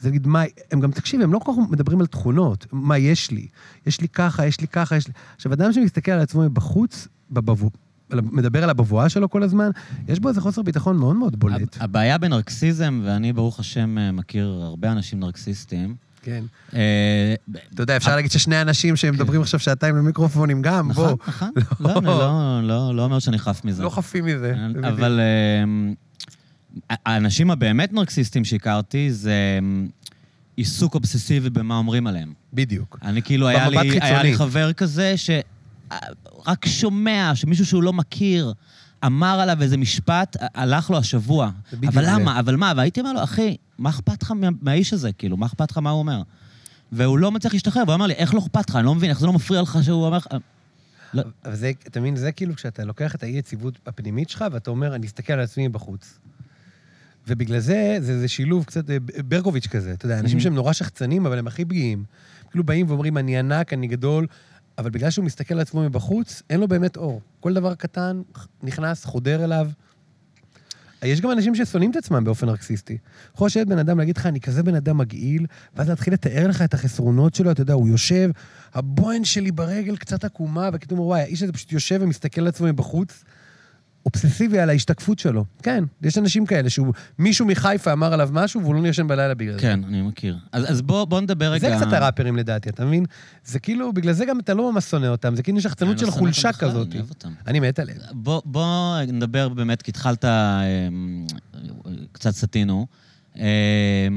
זה 0.00 0.08
להגיד, 0.08 0.26
מה, 0.26 0.42
הם 0.72 0.80
גם, 0.80 0.90
תקשיב, 0.90 1.20
הם 1.20 1.32
לא 1.32 1.38
כל 1.38 1.52
כך 1.52 1.70
מדברים 1.70 2.00
על 2.00 2.06
תכונות, 2.06 2.66
מה 2.72 2.98
יש 2.98 3.30
לי. 3.30 3.46
יש 3.86 4.00
לי 4.00 4.08
ככה, 4.08 4.46
יש 4.46 4.60
לי 4.60 4.66
ככה, 4.68 4.96
יש 4.96 5.06
לי... 5.08 5.12
עכשיו, 5.36 5.52
אדם 5.52 5.72
שמסתכל 5.72 6.10
על 6.12 6.20
עצמו 6.20 6.42
מבחוץ, 6.42 7.08
בבבו... 7.30 7.70
על- 8.10 8.20
מדבר 8.20 8.62
על 8.64 8.70
הבבואה 8.70 9.08
שלו 9.08 9.30
כל 9.30 9.42
הזמן, 9.42 9.70
יש 10.08 10.20
בו 10.20 10.28
איזה 10.28 10.40
חוסר 10.40 10.62
ביטחון 10.62 10.96
מאוד 10.96 11.16
מאוד 11.16 11.40
בולט. 11.40 11.76
הבעיה 11.80 12.18
בנרקסיזם, 12.18 13.00
ואני 13.04 13.32
ברוך 13.32 13.60
השם 13.60 13.98
אה, 13.98 14.12
מכיר 14.12 14.46
הרבה 14.62 14.92
אנשים 14.92 15.20
נרקסיסטים, 15.20 15.94
כן. 16.22 16.44
אה, 16.74 17.34
אתה 17.74 17.82
יודע, 17.82 17.96
אפשר 17.96 18.16
להגיד 18.16 18.30
ששני 18.30 18.62
אנשים 18.62 18.96
שמדברים 18.96 19.40
עכשיו 19.40 19.60
שעתיים 19.60 19.96
למיקרופונים 19.96 20.62
גם, 20.62 20.88
נכון, 20.88 21.04
בוא. 21.08 21.16
נכון. 21.28 21.50
לא, 21.80 22.00
לא- 22.02 22.60
לא 22.62 22.94
לא 22.96 23.04
אומר 23.04 23.18
שאני 23.18 23.38
חף 23.38 23.60
מזה. 23.64 23.82
לא 23.82 23.90
חפים 23.90 24.24
מזה. 24.24 24.54
זה 24.58 24.68
בדיוק. 24.68 24.84
אבל 24.84 25.20
אמ, 25.64 25.94
האנשים 26.90 27.50
הבאמת 27.50 27.92
נרקסיסטים 27.92 28.44
שהכרתי 28.44 29.12
זה 29.12 29.32
אמ, 29.58 29.88
עיסוק 30.56 30.94
אובססיבי 30.94 31.50
במה 31.50 31.76
אומרים 31.76 32.06
עליהם. 32.06 32.32
בדיוק. 32.52 32.98
אני 33.02 33.22
כאילו, 33.22 33.48
היה 33.48 33.68
לי, 33.68 33.98
היה. 34.00 34.22
לי 34.22 34.36
חבר 34.36 34.72
כזה 34.72 35.14
שרק 35.16 36.66
שומע 36.66 37.32
שמישהו 37.34 37.66
שהוא 37.66 37.82
לא 37.82 37.92
מכיר 37.92 38.52
אמר 39.06 39.40
עליו 39.40 39.62
איזה 39.62 39.76
משפט, 39.76 40.36
הלך 40.54 40.90
לו 40.90 40.98
השבוע. 40.98 41.50
בדיוק 41.72 41.92
אבל 41.94 42.04
זה. 42.04 42.10
למה? 42.10 42.40
אבל 42.40 42.56
מה? 42.56 42.72
והייתי 42.76 43.00
אומר 43.00 43.12
לו, 43.12 43.24
אחי, 43.24 43.56
מה 43.78 43.90
אכפת 43.90 44.22
לך 44.22 44.30
מה- 44.30 44.48
מהאיש 44.62 44.92
הזה? 44.92 45.12
כאילו, 45.12 45.36
מה 45.36 45.46
אכפת 45.46 45.70
לך 45.70 45.78
מה 45.78 45.90
הוא 45.90 45.98
אומר? 45.98 46.22
והוא 46.92 47.18
לא 47.18 47.32
מצליח 47.32 47.52
להשתחרר, 47.52 47.82
והוא 47.86 47.94
אמר 47.94 48.06
לי, 48.06 48.14
איך 48.14 48.34
לא 48.34 48.38
אכפת 48.38 48.70
לך? 48.70 48.76
אני 48.76 48.84
לא 48.84 48.94
מבין, 48.94 49.10
איך 49.10 49.20
זה 49.20 49.26
לא 49.26 49.32
מפריע 49.32 49.62
לך 49.62 49.78
שהוא 49.82 50.06
אומר 50.06 50.16
לך... 50.16 50.26
לא. 51.14 51.22
אבל 51.44 51.54
זה, 51.56 51.72
אתה 51.86 52.00
מבין, 52.00 52.16
זה 52.16 52.32
כאילו 52.32 52.54
כשאתה 52.56 52.84
לוקח 52.84 53.14
את 53.14 53.22
האי-יציבות 53.22 53.78
הפנימית 53.86 54.30
שלך, 54.30 54.44
ואתה 54.52 54.70
אומר, 54.70 54.94
אני 54.94 55.06
אסתכל 55.06 55.32
על 55.32 55.40
עצמי 55.40 55.68
מבחוץ. 55.68 56.18
ובגלל 57.28 57.58
זה, 57.58 57.96
זה, 58.00 58.20
זה 58.20 58.28
שילוב 58.28 58.64
קצת 58.64 58.90
אה, 58.90 58.96
ברקוביץ' 59.28 59.66
כזה, 59.66 59.92
אתה 59.92 60.06
יודע, 60.06 60.18
אנשים 60.18 60.38
Mhm. 60.38 60.42
שהם 60.42 60.54
נורא 60.54 60.72
שחצנים, 60.72 61.26
אבל 61.26 61.38
הם 61.38 61.46
הכי 61.46 61.64
פגיעים. 61.64 62.04
כאילו 62.50 62.64
באים 62.64 62.86
ואומרים, 62.88 63.18
אני 63.18 63.38
ענק, 63.38 63.72
אני 63.72 63.86
גדול, 63.86 64.26
אבל 64.78 64.90
בגלל 64.90 65.10
שהוא 65.10 65.24
מסתכל 65.24 65.54
על 65.54 65.60
עצמו 65.60 65.82
מבחוץ, 65.82 66.42
אין 66.50 66.60
לו 66.60 66.68
באמת 66.68 66.96
אור. 66.96 67.20
כל 67.40 67.54
דבר 67.54 67.74
קטן 67.74 68.22
נכנס, 68.62 69.04
חודר 69.04 69.44
אליו. 69.44 69.68
יש 71.02 71.20
גם 71.20 71.30
אנשים 71.30 71.54
ששונאים 71.54 71.90
את 71.90 71.96
עצמם 71.96 72.24
באופן 72.24 72.46
נרקסיסטי. 72.46 72.98
יכול 73.34 73.46
לשבת 73.46 73.66
בן 73.66 73.78
אדם, 73.78 73.98
להגיד 73.98 74.16
לך, 74.16 74.26
אני 74.26 74.40
כזה 74.40 74.62
בן 74.62 74.74
אדם 74.74 74.98
מגעיל, 74.98 75.46
ואז 75.76 75.88
להתחיל 75.88 76.14
לתאר 76.14 76.46
לך 76.48 76.62
את 76.62 76.74
החסרונות 76.74 77.34
שלו, 77.34 77.50
אתה 77.50 77.62
יודע, 77.62 77.74
הוא 77.74 77.88
יושב, 77.88 78.30
הבוהן 78.74 79.24
שלי 79.24 79.50
ברגל 79.52 79.96
קצת 79.96 80.24
עקומה, 80.24 80.68
אומר, 80.90 81.02
וואי, 81.02 81.20
האיש 81.20 81.42
הזה 81.42 81.52
פשוט 81.52 81.72
יושב 81.72 81.98
ומסתכל 82.02 82.40
על 82.40 82.46
עצמו 82.46 82.66
מבחוץ, 82.66 83.24
אובססיבי 84.14 84.58
על 84.58 84.70
ההשתקפות 84.70 85.18
שלו. 85.18 85.44
כן, 85.62 85.84
יש 86.02 86.18
אנשים 86.18 86.46
כאלה, 86.46 86.70
שהוא, 86.70 86.92
מישהו 87.18 87.46
מחיפה 87.46 87.92
אמר 87.92 88.12
עליו 88.12 88.28
משהו, 88.32 88.62
והוא 88.62 88.74
לא 88.74 88.88
ישן 88.88 89.08
בלילה 89.08 89.34
בגלל 89.34 89.52
זה. 89.54 89.60
כן, 89.60 89.80
אני 89.84 90.02
מכיר. 90.02 90.38
אז, 90.52 90.70
אז 90.70 90.82
בוא, 90.82 91.04
בוא 91.04 91.20
נדבר 91.20 91.52
רגע... 91.52 91.78
זה 91.78 91.84
קצת 91.84 91.92
הראפרים 91.92 92.36
לדעתי, 92.36 92.68
אתה 92.68 92.84
מבין? 92.84 93.04
זה 93.44 93.58
כאילו, 93.58 93.92
בגלל 93.92 94.12
זה 94.12 94.24
גם 94.24 94.40
אתה 94.40 94.54
לא 94.54 94.72
ממש 94.72 94.84
שונא 94.84 95.06
אותם, 95.06 95.36
זה 95.36 95.42
כאילו 95.42 95.60
שחצנות 95.60 95.90
אני 95.90 95.98
של 95.98 96.06
לא 96.06 96.10
חולשה 96.10 96.48
בכלל, 96.48 96.68
כזאת. 96.68 96.88
אני 96.88 96.98
אוהב 96.98 97.10
אותם. 97.10 97.32
אני 97.46 97.60
מת 97.60 97.78
עליהם. 97.78 97.98
בוא, 98.12 98.42
בוא 98.44 99.00
נדבר 99.08 99.48
באמת, 99.48 99.82
כי 99.82 99.90
התחלת, 99.90 100.24
אה, 100.24 100.88
קצת 102.12 102.30
סטינו. 102.30 102.86
אה, 103.38 104.08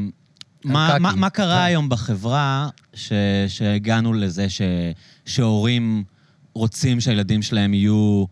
מה. 0.66 0.98
מה, 1.00 1.16
מה 1.16 1.30
קרה 1.30 1.58
כן. 1.58 1.64
היום 1.64 1.90
בחברה 1.90 2.70
ש, 2.94 3.14
שהגענו 3.48 4.14
לזה 4.14 4.50
ש, 4.50 4.62
שהורים 5.26 6.04
רוצים 6.54 7.00
שהילדים 7.00 7.42
שלהם 7.42 7.74
יהיו 7.74 8.26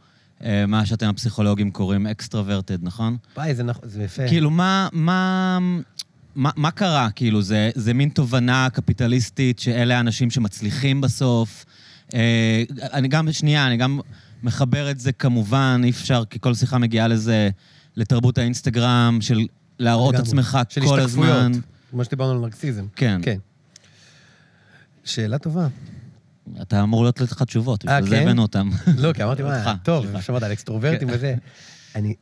מה 0.67 0.85
שאתם 0.85 1.09
הפסיכולוגים 1.09 1.71
קוראים 1.71 2.07
extroverted, 2.07 2.77
נכון? 2.81 3.17
וואי, 3.35 3.55
זה 3.55 3.63
נכון, 3.63 3.89
זה 3.89 4.03
יפה. 4.03 4.27
כאילו, 4.27 4.49
מה, 4.49 4.87
מה, 4.91 5.57
מה, 6.35 6.49
מה 6.55 6.71
קרה? 6.71 7.09
כאילו, 7.15 7.41
זה, 7.41 7.69
זה 7.75 7.93
מין 7.93 8.09
תובנה 8.09 8.67
קפיטליסטית 8.73 9.59
שאלה 9.59 9.97
האנשים 9.97 10.29
שמצליחים 10.31 11.01
בסוף. 11.01 11.65
אה, 12.13 12.63
אני 12.93 13.07
גם, 13.07 13.31
שנייה, 13.31 13.67
אני 13.67 13.77
גם 13.77 13.99
מחבר 14.43 14.91
את 14.91 14.99
זה 14.99 15.11
כמובן, 15.11 15.81
אי 15.83 15.89
אפשר, 15.89 16.23
כי 16.29 16.39
כל 16.41 16.53
שיחה 16.53 16.77
מגיעה 16.77 17.07
לזה, 17.07 17.49
לתרבות 17.95 18.37
האינסטגרם, 18.37 19.17
של 19.21 19.39
להראות 19.79 20.15
את 20.15 20.19
לגמרי. 20.19 20.29
עצמך 20.29 20.59
של 20.69 20.81
כל 20.81 20.99
השתקפויות. 20.99 21.35
הזמן. 21.35 21.51
כמו 21.91 22.03
שדיברנו 22.03 22.31
על 22.31 22.37
נרקסיזם. 22.37 22.85
כן. 22.95 23.19
כן. 23.23 23.37
שאלה 25.03 25.37
טובה. 25.37 25.67
אתה 26.61 26.83
אמור 26.83 27.03
להיות 27.03 27.21
לך 27.21 27.43
תשובות, 27.43 27.87
אה, 27.87 28.01
בשביל 28.01 28.09
זה 28.09 28.15
כן? 28.15 28.21
הבאנו 28.21 28.41
אותם. 28.41 28.69
לא, 28.97 29.13
כי 29.13 29.23
אמרתי, 29.23 29.43
מה, 29.43 29.75
טוב. 29.83 30.21
שמעת 30.21 30.43
על 30.43 30.53
אקסטרוברטים 30.53 31.07
כן. 31.07 31.13
וזה. 31.13 31.35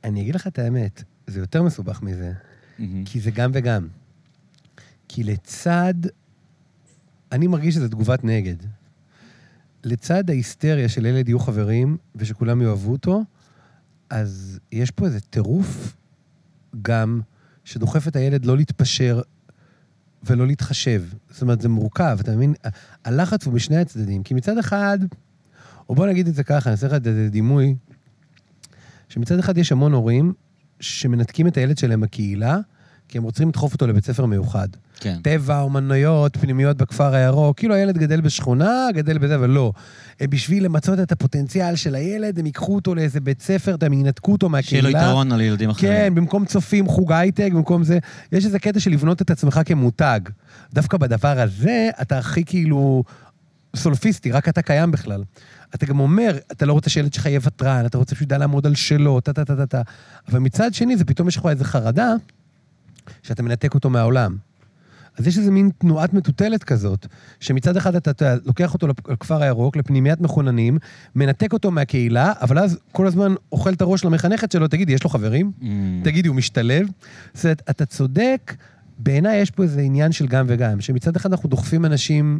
אני 0.03 0.21
אגיד 0.21 0.35
לך 0.35 0.47
את 0.47 0.59
האמת, 0.59 1.03
זה 1.27 1.39
יותר 1.39 1.63
מסובך 1.63 2.01
מזה. 2.01 2.33
כי 3.05 3.19
זה 3.19 3.31
גם 3.31 3.51
וגם. 3.53 3.87
כי 5.07 5.23
לצד... 5.23 5.93
אני 7.31 7.47
מרגיש 7.47 7.75
שזה 7.75 7.89
תגובת 7.89 8.23
נגד. 8.23 8.55
לצד 9.83 10.29
ההיסטריה 10.29 10.89
של 10.89 11.05
ילד 11.05 11.29
יהיו 11.29 11.39
חברים 11.39 11.97
ושכולם 12.15 12.61
יאהבו 12.61 12.91
אותו, 12.91 13.23
אז 14.09 14.59
יש 14.71 14.91
פה 14.91 15.05
איזה 15.05 15.19
טירוף 15.19 15.95
גם 16.81 17.21
שדוחף 17.63 18.07
את 18.07 18.15
הילד 18.15 18.45
לא 18.45 18.57
להתפשר 18.57 19.21
ולא 20.27 20.47
להתחשב. 20.47 21.03
זאת 21.29 21.41
אומרת, 21.41 21.61
זה 21.61 21.69
מורכב, 21.69 22.17
אתה 22.21 22.35
מבין? 22.35 22.53
הלחץ 23.05 23.45
הוא 23.45 23.53
משני 23.53 23.77
הצדדים. 23.77 24.23
כי 24.23 24.33
מצד 24.33 24.57
אחד, 24.57 24.99
או 25.89 25.95
בוא 25.95 26.07
נגיד 26.07 26.27
את 26.27 26.35
זה 26.35 26.43
ככה, 26.43 26.69
אני 26.69 26.71
אעשה 26.71 26.87
לך 26.87 26.93
את 26.93 27.03
זה 27.03 27.29
דימוי, 27.31 27.75
שמצד 29.09 29.39
אחד 29.39 29.57
יש 29.57 29.71
המון 29.71 29.93
הורים 29.93 30.33
שמנתקים 30.79 31.47
את 31.47 31.57
הילד 31.57 31.77
שלהם 31.77 31.99
מהקהילה, 31.99 32.57
כי 33.07 33.17
הם 33.17 33.23
רוצים 33.23 33.49
לדחוף 33.49 33.73
אותו 33.73 33.87
לבית 33.87 34.05
ספר 34.05 34.25
מיוחד. 34.25 34.67
כן. 34.99 35.17
טבע, 35.21 35.61
אומנויות, 35.61 36.37
פנימיות 36.37 36.77
בכפר 36.77 37.13
הירוק, 37.13 37.57
כאילו 37.57 37.75
הילד 37.75 37.97
גדל 37.97 38.21
בשכונה, 38.21 38.87
גדל 38.93 39.17
בזה, 39.17 39.35
אבל 39.35 39.49
לא. 39.49 39.73
הם 40.19 40.29
בשביל 40.29 40.65
למצות 40.65 40.99
את 40.99 41.11
הפוטנציאל 41.11 41.75
של 41.75 41.95
הילד, 41.95 42.39
הם 42.39 42.45
ייקחו 42.45 42.75
אותו 42.75 42.95
לאיזה 42.95 43.19
בית 43.19 43.41
ספר, 43.41 43.75
הם 43.81 43.93
ינתקו 43.93 44.31
אותו 44.31 44.47
שיהיה 44.61 44.81
מהקהילה. 44.81 44.89
לו 44.89 45.07
יתרון 45.07 45.31
על 45.31 45.41
ילדים 45.41 45.69
אחרים. 45.69 45.91
כן, 45.91 46.15
במקום 46.15 46.45
צופים, 46.45 46.87
חוג 46.87 47.11
הייטק, 47.11 47.49
במקום 47.53 47.83
זה, 47.83 47.99
יש 48.31 48.45
איזה 48.45 48.59
קטע 48.59 48.79
של 48.79 48.91
לבנות 48.91 49.21
את 49.21 49.31
עצמך 49.31 49.59
כמותג. 49.65 50.19
דווקא 50.73 50.97
בדבר 50.97 51.39
הזה, 51.39 51.89
אתה 52.01 52.17
הכי 52.17 52.45
כאילו 52.45 53.03
סולפיסטי, 53.75 54.31
רק 54.31 54.49
אתה 54.49 54.61
קיים 54.61 54.91
בכלל. 54.91 55.23
אתה 55.75 55.85
גם 55.85 55.99
אומר, 55.99 56.37
אתה 56.51 56.65
לא 56.65 56.73
רוצה 56.73 56.89
שילד 56.89 57.13
שלך 57.13 57.25
יהיה 57.25 57.39
ותרן, 57.43 57.85
אתה 57.85 57.97
רוצה 57.97 58.15
שהוא 58.15 58.25
ידע 58.25 58.37
לעמוד 58.37 58.65
על 58.65 58.75
שלו, 58.75 59.19
טה-טה-טה-טה. 59.19 59.81
אבל 60.29 60.39
מצד 60.39 60.73
שני, 60.73 60.97
זה 60.97 61.05
פתאום 61.05 61.27
יש 61.27 61.37
לך 61.37 61.45
איזו 61.45 61.63
חרדה 61.63 62.13
שאתה 63.23 63.43
מנתק 63.43 63.73
אותו 63.73 63.89
מהעולם. 63.89 64.46
אז 65.17 65.27
יש 65.27 65.37
איזה 65.37 65.51
מין 65.51 65.69
תנועת 65.77 66.13
מטוטלת 66.13 66.63
כזאת, 66.63 67.07
שמצד 67.39 67.77
אחד 67.77 67.95
אתה, 67.95 68.11
אתה 68.11 68.35
לוקח 68.45 68.73
אותו 68.73 68.87
לכפר 68.87 69.43
הירוק, 69.43 69.75
לפנימיית 69.75 70.21
מחוננים, 70.21 70.77
מנתק 71.15 71.53
אותו 71.53 71.71
מהקהילה, 71.71 72.33
אבל 72.41 72.59
אז 72.59 72.79
כל 72.91 73.07
הזמן 73.07 73.33
אוכל 73.51 73.73
את 73.73 73.81
הראש 73.81 74.05
למחנכת 74.05 74.51
שלו, 74.51 74.67
תגידי, 74.67 74.93
יש 74.93 75.03
לו 75.03 75.09
חברים? 75.09 75.51
אמ, 75.61 76.01
תגידי, 76.03 76.27
הוא 76.27 76.35
משתלב? 76.35 76.87
זאת 77.33 77.45
אומרת, 77.45 77.61
אתה 77.69 77.85
צודק, 77.85 78.55
בעיניי 78.97 79.37
יש 79.41 79.51
פה 79.51 79.63
איזה 79.63 79.81
עניין 79.81 80.11
של 80.11 80.27
גם 80.27 80.45
וגם, 80.49 80.81
שמצד 80.81 81.15
אחד 81.15 81.31
אנחנו 81.31 81.49
דוחפים 81.49 81.85
אנשים, 81.85 82.39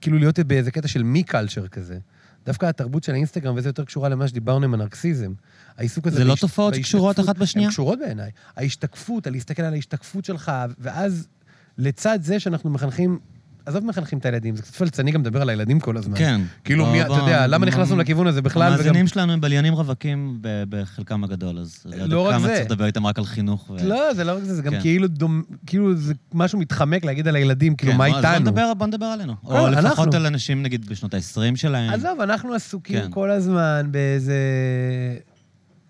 כאילו 0.00 0.18
להיות 0.18 0.38
באיזה 0.38 0.70
קטע 0.70 0.88
של 0.88 1.02
מי 1.02 1.22
קלצ'ר 1.22 1.68
כזה. 1.68 1.98
דווקא 2.46 2.66
התרבות 2.66 3.04
של 3.04 3.12
האינסטגרם, 3.12 3.54
וזה 3.56 3.68
יותר 3.68 3.84
קשורה 3.84 4.08
למה 4.08 4.28
שדיברנו 4.28 4.64
עם 4.64 4.74
הנרקסיזם. 4.74 5.32
העיסוק 5.76 6.06
הזה... 6.06 6.16
זה 6.16 6.24
לא 6.24 6.34
תופעות 6.40 6.74
קשורות 6.74 7.20
אחת 7.20 7.38
בשנייה? 7.38 7.68
הן 7.68 7.72
קשורות 7.72 7.98
בעיניי. 7.98 8.30
ההשתקפות, 8.56 9.26
על 9.26 9.32
להסתכל 9.32 9.62
על 9.62 9.72
ההשתקפות 9.72 10.24
שלך, 10.24 10.52
ואז 10.78 11.28
לצד 11.78 12.18
זה 12.22 12.40
שאנחנו 12.40 12.70
מחנכים, 12.70 13.18
עזוב 13.66 13.84
מחנכים 13.84 14.18
את 14.18 14.24
הילדים, 14.24 14.56
זה 14.56 14.62
קצת 14.62 14.74
פלצני 14.74 15.10
גם 15.10 15.20
לדבר 15.20 15.42
על 15.42 15.48
הילדים 15.50 15.80
כל 15.80 15.96
הזמן. 15.96 16.18
כן. 16.18 16.40
כאילו, 16.64 16.84
בוא- 16.84 16.92
מי, 16.92 17.00
אתה 17.00 17.08
בוא- 17.08 17.18
יודע, 17.18 17.46
למה 17.46 17.58
בוא- 17.58 17.66
נכנסנו 17.66 17.96
לכיוון 17.96 18.26
הזה 18.26 18.42
בכלל? 18.42 18.62
וגם- 18.62 18.72
המאזינים 18.72 19.06
שלנו 19.06 19.32
הם 19.32 19.40
בליינים 19.40 19.74
רווקים 19.74 20.38
בחלקם 20.42 21.24
הגדול, 21.24 21.58
אז 21.58 21.82
לא 21.84 21.94
יודע 21.94 22.06
לא 22.14 22.20
רק 22.26 22.34
כמה 22.34 22.46
זה. 22.48 22.54
צריך 22.54 22.70
לדבר 22.70 22.84
איתם 22.86 23.06
רק 23.06 23.18
על 23.18 23.24
חינוך. 23.24 23.70
ו- 23.70 23.88
לא, 23.88 24.14
זה 24.14 24.24
לא 24.24 24.32
רק 24.36 24.42
זה, 24.42 24.54
זה 24.54 24.62
גם 24.62 24.72
כן. 24.72 24.80
כאילו 24.80 25.08
דומ... 25.08 25.42
כאילו 25.66 25.94
זה 25.96 26.14
משהו 26.34 26.58
מתחמק 26.58 27.04
להגיד 27.04 27.28
על 27.28 27.36
הילדים, 27.36 27.76
כאילו, 27.76 27.92
כן, 27.92 27.98
מה 27.98 28.08
בוא- 28.08 28.16
אז 28.16 28.22
בוא 28.22 28.30
איתנו? 28.30 28.50
נדבר- 28.50 28.74
בוא 28.74 28.86
נדבר 28.86 29.06
עלינו. 29.06 29.34
כן, 29.42 29.48
או 29.48 29.68
לפחות 29.68 29.84
אנחנו. 29.98 30.16
על 30.16 30.26
אנשים, 30.26 30.62
נגיד, 30.62 30.86
בשנות 30.88 31.14
ה-20 31.14 31.56
שלהם. 31.56 31.90
עזוב, 31.90 32.20
אנחנו 32.20 32.54
עסוקים 32.54 33.00
כן. 33.02 33.10
כל 33.10 33.30
הזמן 33.30 33.88
באיזה... 33.90 34.34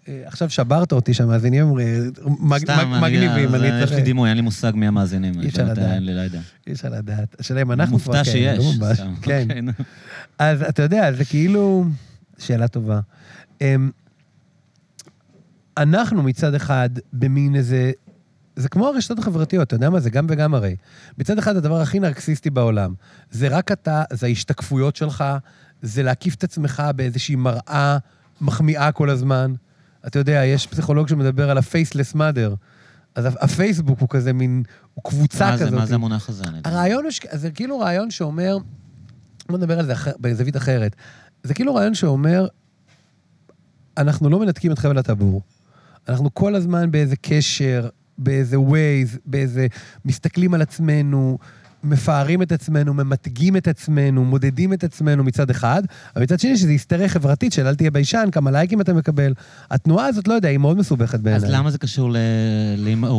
אה, 0.08 0.22
עכשיו 0.26 0.50
שברת 0.50 0.92
אותי 0.92 1.14
שהמאזינים 1.14 1.66
סתם, 2.58 2.90
מג- 2.90 3.00
מגניבים, 3.02 3.50
זה- 3.50 3.56
אני 3.56 3.82
יש 3.82 3.92
לי. 3.92 4.02
דימוי, 4.02 4.28
אין 4.28 4.36
לי 4.36 4.42
מושג 4.42 4.72
מי 4.74 4.86
המאזינים. 4.86 5.40
אי 5.40 5.48
אפשר 5.48 5.64
לדעת. 5.64 6.00
לא. 6.02 6.38
אי 6.66 6.72
אפשר 6.72 6.88
לדעת. 6.88 7.36
השאלה 7.40 7.62
אם 7.62 7.72
אנחנו 7.72 7.98
כבר 7.98 8.12
מופתע 8.12 8.24
שיש. 8.24 8.64
סתם. 8.94 9.14
כן. 9.22 9.46
אוקיי. 9.50 9.84
אז 10.38 10.62
אתה 10.62 10.82
יודע, 10.82 11.12
זה 11.12 11.24
כאילו... 11.24 11.84
שאלה 12.38 12.68
טובה. 12.68 13.00
אמ, 13.60 13.90
אנחנו 15.78 16.22
מצד 16.22 16.54
אחד 16.54 16.90
במין 17.12 17.54
איזה... 17.56 17.92
זה 18.56 18.68
כמו 18.68 18.88
הרשתות 18.88 19.18
החברתיות, 19.18 19.66
אתה 19.66 19.74
יודע 19.76 19.90
מה? 19.90 20.00
זה 20.00 20.10
גם 20.10 20.26
וגם 20.30 20.54
הרי. 20.54 20.76
מצד 21.18 21.38
אחד, 21.38 21.56
הדבר 21.56 21.80
הכי 21.80 21.98
נרקסיסטי 22.00 22.50
בעולם, 22.50 22.94
זה 23.30 23.48
רק 23.48 23.72
אתה, 23.72 24.02
זה 24.12 24.26
ההשתקפויות 24.26 24.96
שלך, 24.96 25.24
זה 25.82 26.02
להקיף 26.02 26.34
את 26.34 26.44
עצמך 26.44 26.82
באיזושהי 26.96 27.36
מראה 27.36 27.98
מחמיאה 28.40 28.92
כל 28.92 29.10
הזמן. 29.10 29.54
אתה 30.06 30.18
יודע, 30.18 30.44
יש 30.44 30.66
פסיכולוג 30.66 31.08
שמדבר 31.08 31.50
על 31.50 31.58
ה-faceless 31.58 32.16
mother. 32.16 32.54
אז 33.14 33.26
הפייסבוק 33.40 34.00
הוא 34.00 34.08
כזה 34.08 34.32
מין, 34.32 34.62
הוא 34.94 35.04
קבוצה 35.04 35.50
מה 35.50 35.56
זה- 35.56 35.64
כזאת. 35.66 35.78
מה 35.78 35.86
זה 35.86 35.94
המונח 35.94 36.28
הזה? 36.28 36.44
הרעיון 36.64 37.04
הוא, 37.04 37.10
ש- 37.10 37.20
זה 37.32 37.50
כאילו 37.50 37.78
רעיון 37.78 38.10
שאומר, 38.10 38.58
בוא 39.48 39.58
נדבר 39.58 39.78
על 39.78 39.86
זה 39.86 39.92
אחר, 39.92 40.12
בזווית 40.20 40.56
אחרת. 40.56 40.96
זה 41.42 41.54
כאילו 41.54 41.74
רעיון 41.74 41.94
שאומר, 41.94 42.46
אנחנו 43.98 44.30
לא 44.30 44.38
מנתקים 44.40 44.72
את 44.72 44.78
חבל 44.78 44.98
הטבור. 44.98 45.42
אנחנו 46.08 46.34
כל 46.34 46.54
הזמן 46.54 46.90
באיזה 46.90 47.16
קשר, 47.16 47.88
באיזה 48.18 48.60
ווייז, 48.60 49.18
באיזה... 49.26 49.66
מסתכלים 50.04 50.54
על 50.54 50.62
עצמנו, 50.62 51.38
מפארים 51.86 52.42
את 52.42 52.52
עצמנו, 52.52 52.94
ממתגים 52.94 53.56
את 53.56 53.68
עצמנו, 53.68 54.24
מודדים 54.24 54.72
את 54.72 54.84
עצמנו 54.84 55.24
מצד 55.24 55.50
אחד, 55.50 55.82
אבל 56.16 56.22
מצד 56.22 56.40
שני 56.40 56.56
שזה 56.56 56.70
היסטריה 56.70 57.08
חברתית 57.08 57.52
של 57.52 57.66
אל 57.66 57.74
תהיה 57.74 57.90
ביישן, 57.90 58.28
כמה 58.32 58.50
לייקים 58.50 58.80
אתה 58.80 58.94
מקבל. 58.94 59.34
התנועה 59.70 60.06
הזאת, 60.06 60.28
לא 60.28 60.34
יודע, 60.34 60.48
היא 60.48 60.58
מאוד 60.58 60.76
מסובכת 60.76 61.20
בעיניי. 61.20 61.48
אז 61.48 61.54
למה 61.54 61.70
זה 61.70 61.78
קשור 61.78 62.10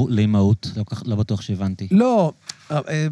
לאימהות-? 0.09 0.67
לא 0.75 0.83
לא 1.05 1.15
בטוח 1.15 1.41
שהבנתי. 1.41 1.87
לא, 1.91 2.31
אה, 2.71 2.79
אה, 2.89 3.07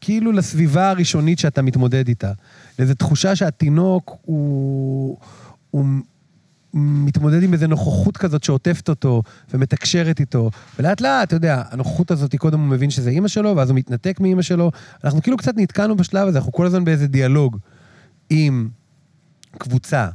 כאילו 0.00 0.32
לסביבה 0.32 0.90
הראשונית 0.90 1.38
שאתה 1.38 1.62
מתמודד 1.62 2.08
איתה. 2.08 2.32
לאיזו 2.78 2.94
תחושה 2.94 3.36
שהתינוק 3.36 4.16
הוא, 4.24 5.16
הוא, 5.70 5.84
מתמודד 6.74 7.42
עם 7.42 7.52
איזו 7.52 7.66
נוכחות 7.66 8.16
כזאת 8.16 8.44
שעוטפת 8.44 8.88
אותו 8.88 9.22
ומתקשרת 9.54 10.20
איתו, 10.20 10.50
ולאט 10.78 11.00
לאט, 11.00 11.28
אתה 11.28 11.36
יודע, 11.36 11.62
הנוכחות 11.70 12.10
הזאת, 12.10 12.36
קודם 12.36 12.60
הוא 12.60 12.68
מבין 12.68 12.90
שזה 12.90 13.10
אימא 13.10 13.28
שלו, 13.28 13.56
ואז 13.56 13.70
הוא 13.70 13.76
מתנתק 13.78 14.20
מאימא 14.20 14.42
שלו. 14.42 14.70
אנחנו 15.04 15.22
כאילו 15.22 15.36
קצת 15.36 15.52
נתקענו 15.56 15.96
בשלב 15.96 16.28
הזה, 16.28 16.38
אנחנו 16.38 16.52
כל 16.52 16.66
הזמן 16.66 16.84
באיזה 16.84 17.06
דיאלוג 17.06 17.56
עם 18.30 18.68
קבוצה. 19.58 20.08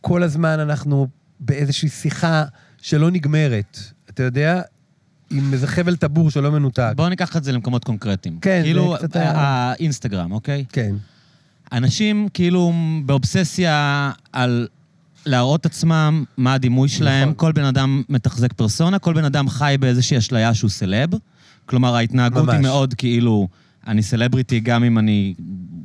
כל 0.00 0.22
הזמן 0.22 0.60
אנחנו 0.60 1.06
באיזושהי 1.40 1.88
שיחה 1.88 2.44
שלא 2.82 3.10
נגמרת, 3.10 3.78
אתה 4.10 4.22
יודע, 4.22 4.62
עם 5.30 5.52
איזה 5.52 5.66
חבל 5.66 5.96
טבור 5.96 6.30
שלא 6.30 6.52
מנותק. 6.52 6.92
בואו 6.96 7.08
ניקח 7.08 7.36
את 7.36 7.44
זה 7.44 7.52
למקומות 7.52 7.84
קונקרטיים. 7.84 8.38
כן, 8.40 8.60
כאילו, 8.64 8.94
זה 9.00 9.06
קצת 9.06 9.16
היה- 9.16 9.32
האינסטגרם, 9.36 10.32
אוקיי? 10.32 10.64
כן. 10.72 10.94
אנשים 11.72 12.28
כאילו 12.34 12.72
באובססיה 13.06 14.10
על 14.32 14.68
להראות 15.26 15.66
עצמם 15.66 16.24
מה 16.36 16.54
הדימוי 16.54 16.88
שלהם. 16.88 17.22
נכון. 17.22 17.34
כל 17.36 17.52
בן 17.52 17.64
אדם 17.64 18.02
מתחזק 18.08 18.52
פרסונה, 18.52 18.98
כל 18.98 19.14
בן 19.14 19.24
אדם 19.24 19.48
חי 19.48 19.76
באיזושהי 19.80 20.18
אשליה 20.18 20.54
שהוא 20.54 20.70
סלב. 20.70 21.08
כלומר, 21.66 21.94
ההתנהגות 21.94 22.48
היא 22.48 22.58
ממש. 22.58 22.66
מאוד 22.66 22.94
כאילו, 22.94 23.48
אני 23.86 24.02
סלבריטי 24.02 24.60
גם 24.60 24.84
אם 24.84 24.98
אני, 24.98 25.34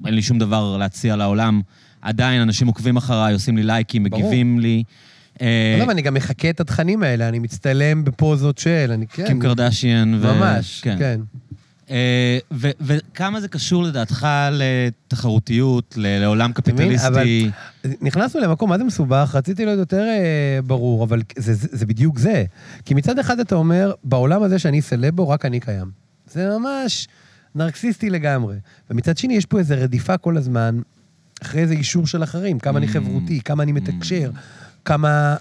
אין 0.06 0.14
לי 0.14 0.22
שום 0.22 0.40
דבר 0.40 0.78
להציע 0.78 1.16
לעולם. 1.16 1.62
עדיין 2.02 2.42
אנשים 2.42 2.68
עוקבים 2.68 2.98
אחריי, 2.98 3.34
עושים 3.34 3.58
לי 3.58 3.64
לייקים, 3.64 4.04
ברור. 4.04 4.22
מגיבים 4.22 4.60
לי. 4.60 4.84
אה, 5.42 5.76
עזוב, 5.78 5.90
אני 5.90 6.02
גם 6.02 6.14
מחקה 6.14 6.50
את 6.50 6.60
התכנים 6.60 7.04
האלה, 7.04 7.30
אני 7.30 7.40
מצטלם 7.40 8.04
בפוזות 8.04 8.58
של, 8.58 8.92
אני 8.94 9.08
כן. 9.08 9.28
קים 9.28 9.40
קרדשיאן. 9.40 10.14
ו- 10.22 10.34
ממש, 10.34 10.82
כן. 10.82 10.98
אה, 11.02 11.16
ו- 12.52 12.70
וכמה 12.82 13.42
זה 13.42 13.48
קשור 13.48 13.84
לדעתך 13.84 14.28
לתחרותיות, 14.52 15.94
ל- 15.98 16.20
לעולם 16.22 16.50
מבין? 16.50 16.54
קפיטליסטי? 16.54 17.50
נכנסנו 18.02 18.42
למקום, 18.42 18.70
מה 18.70 18.78
זה 18.78 18.84
מסובך? 18.84 19.32
רציתי 19.36 19.66
להיות 19.66 19.80
יותר 19.80 20.04
אה, 20.04 20.60
ברור, 20.66 21.04
אבל 21.04 21.22
זה, 21.38 21.54
זה, 21.54 21.68
זה 21.72 21.86
בדיוק 21.86 22.20
זה. 22.20 22.44
כי 22.86 22.94
מצד 22.94 23.20
אחד 23.20 23.40
אתה 23.40 23.56
אומר, 23.56 23.92
בעולם 24.04 24.44
הזה 24.44 24.60
שאני 24.60 24.82
סלב 24.82 25.16
בו, 25.16 25.30
רק 25.30 25.46
אני 25.46 25.60
קיים. 25.60 25.92
זה 26.32 26.50
ממש 26.60 27.08
נרקסיסטי 27.56 28.10
לגמרי. 28.10 28.56
ומצד 28.90 29.18
שני, 29.18 29.34
יש 29.34 29.46
פה 29.46 29.60
איזו 29.60 29.76
רדיפה 29.78 30.18
כל 30.18 30.38
הזמן, 30.38 30.80
אחרי 31.42 31.62
איזה 31.62 31.74
אישור 31.74 32.08
של 32.08 32.24
אחרים, 32.24 32.60
כמה 32.60 32.78
אני 32.80 32.88
Mm. 32.88 32.90
חברותי, 32.90 33.42
כמה 33.42 33.64
אני 33.64 33.72
מתקשר, 33.72 34.32
כמה... 34.86 35.36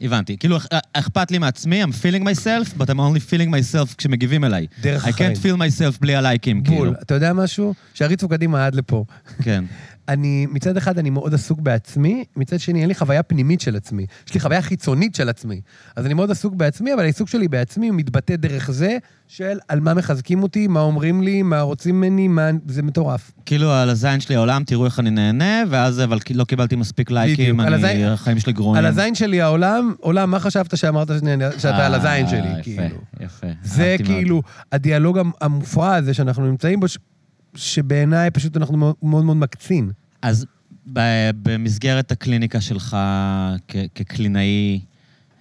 הבנתי. 0.00 0.36
כאילו, 0.36 0.56
אכ- 0.56 0.66
אכפת 0.92 1.30
לי 1.30 1.38
מעצמי, 1.38 1.84
I'm 1.84 1.86
feeling 1.86 2.22
myself, 2.24 2.78
but 2.78 2.84
I'm 2.86 2.96
only 2.98 3.30
feeling 3.30 3.48
myself 3.50 3.94
כשמגיבים 3.98 4.44
אליי. 4.44 4.66
דרך 4.80 5.04
I 5.04 5.08
החיים. 5.08 5.32
can't 5.32 5.36
feel 5.36 5.56
myself 5.58 5.98
בלי 6.00 6.16
הלייקים, 6.16 6.62
כאילו. 6.64 6.76
בול. 6.76 6.94
אתה 7.02 7.14
יודע 7.14 7.32
משהו? 7.32 7.74
שיריצו 7.94 8.28
קדימה 8.28 8.66
עד 8.66 8.74
לפה. 8.74 9.04
כן. 9.42 9.64
אני, 10.08 10.46
מצד 10.50 10.76
אחד 10.76 10.98
אני 10.98 11.10
מאוד 11.10 11.34
עסוק 11.34 11.60
בעצמי, 11.60 12.24
מצד 12.36 12.60
שני 12.60 12.80
אין 12.80 12.88
לי 12.88 12.94
חוויה 12.94 13.22
פנימית 13.22 13.60
של 13.60 13.76
עצמי. 13.76 14.06
יש 14.28 14.34
לי 14.34 14.40
חוויה 14.40 14.62
חיצונית 14.62 15.14
של 15.14 15.28
עצמי. 15.28 15.60
אז 15.96 16.06
אני 16.06 16.14
מאוד 16.14 16.30
עסוק 16.30 16.54
בעצמי, 16.54 16.94
אבל 16.94 17.02
העיסוק 17.02 17.28
שלי 17.28 17.48
בעצמי 17.48 17.90
מתבטא 17.90 18.36
דרך 18.36 18.70
זה 18.70 18.96
של 19.28 19.58
על 19.68 19.80
מה 19.80 19.94
מחזקים 19.94 20.42
אותי, 20.42 20.66
מה 20.66 20.80
אומרים 20.80 21.22
לי, 21.22 21.42
מה 21.42 21.60
רוצים 21.60 21.96
ממני, 22.00 22.28
מה... 22.28 22.50
זה 22.68 22.82
מטורף. 22.82 23.32
כאילו, 23.46 23.70
על 23.72 23.90
הזין 23.90 24.20
שלי 24.20 24.36
העולם, 24.36 24.62
תראו 24.64 24.84
איך 24.84 24.98
אני 25.00 25.10
נהנה, 25.10 25.62
ואז 25.70 26.00
אבל 26.00 26.18
לא 26.34 26.44
קיבלתי 26.44 26.76
מספיק 26.76 27.10
לייקים, 27.10 27.60
אני, 27.60 27.74
הזין- 27.74 28.06
החיים 28.06 28.38
שלי 28.40 28.52
גרועים. 28.52 28.84
על 28.84 28.90
הזין 28.90 29.14
שלי 29.14 29.40
העולם, 29.42 29.94
עולם, 30.00 30.30
מה 30.30 30.40
חשבת 30.40 30.76
שאמרת 30.76 31.08
שאני- 31.08 31.44
שאתה 31.58 31.86
על 31.86 31.94
הזין 31.94 32.24
אה, 32.24 32.30
שלי, 32.30 32.38
יפה, 32.38 32.62
כאילו. 32.62 32.96
יפה. 33.20 33.46
זה 33.62 33.84
אהבתי 33.92 34.02
מאוד. 34.02 34.14
כאילו 34.14 34.42
הדיאלוג 34.72 35.18
המ- 35.18 35.30
המופרע 35.40 35.94
הזה 35.94 36.14
שאנחנו 36.14 36.46
נמצאים 36.46 36.80
בו, 36.80 36.86
שבעיניי 37.54 38.30
פשוט 38.30 38.56
אנחנו 38.56 38.76
מאוד 38.76 39.24
מאוד, 39.24 39.36
מקצין. 39.36 39.90
אז 40.22 40.46
במסגרת 41.42 42.12
הקליניקה 42.12 42.60
שלך 42.60 42.96
כ- 43.68 43.76
כקלינאי, 43.94 44.80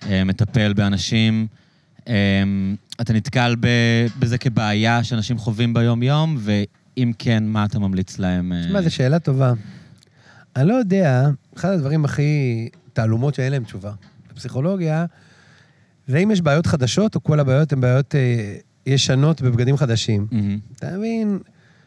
אה, 0.10 0.24
מטפל 0.24 0.74
באנשים, 0.74 1.48
אה, 2.08 2.44
אתה 3.02 3.14
נתקל 3.14 3.56
בזה 4.20 4.38
כבעיה 4.38 5.04
שאנשים 5.04 5.38
חווים 5.38 5.74
ביום-יום, 5.74 6.38
ואם 6.40 7.12
כן, 7.20 7.44
מה 7.48 7.66
אתה 7.66 7.80
ממליץ 7.80 8.20
להם? 8.20 8.54
אה? 8.54 8.62
תשמע, 8.66 8.82
זו 8.82 8.92
שאלה 8.96 9.20
טובה. 9.20 9.54
אני 10.56 10.68
לא 10.68 10.74
יודע, 10.74 11.30
אחד 11.58 11.70
הדברים 11.70 12.06
הכי 12.06 12.70
תעלומות 12.94 13.36
שאין 13.36 13.52
להם 13.52 13.64
תשובה 13.64 13.92
בפסיכולוגיה, 14.34 15.06
זה 16.08 16.18
אם 16.18 16.32
יש 16.32 16.42
בעיות 16.42 16.66
חדשות, 16.68 17.16
או 17.16 17.24
כל 17.24 17.40
הבעיות 17.40 17.74
הן 17.74 17.82
בעיות 17.82 18.16
אה, 18.16 18.56
ישנות 18.86 19.42
בבגדים 19.42 19.78
חדשים. 19.78 20.28
מהמם. 20.32 20.60
אתה 20.76 20.98
מבין? 20.98 21.40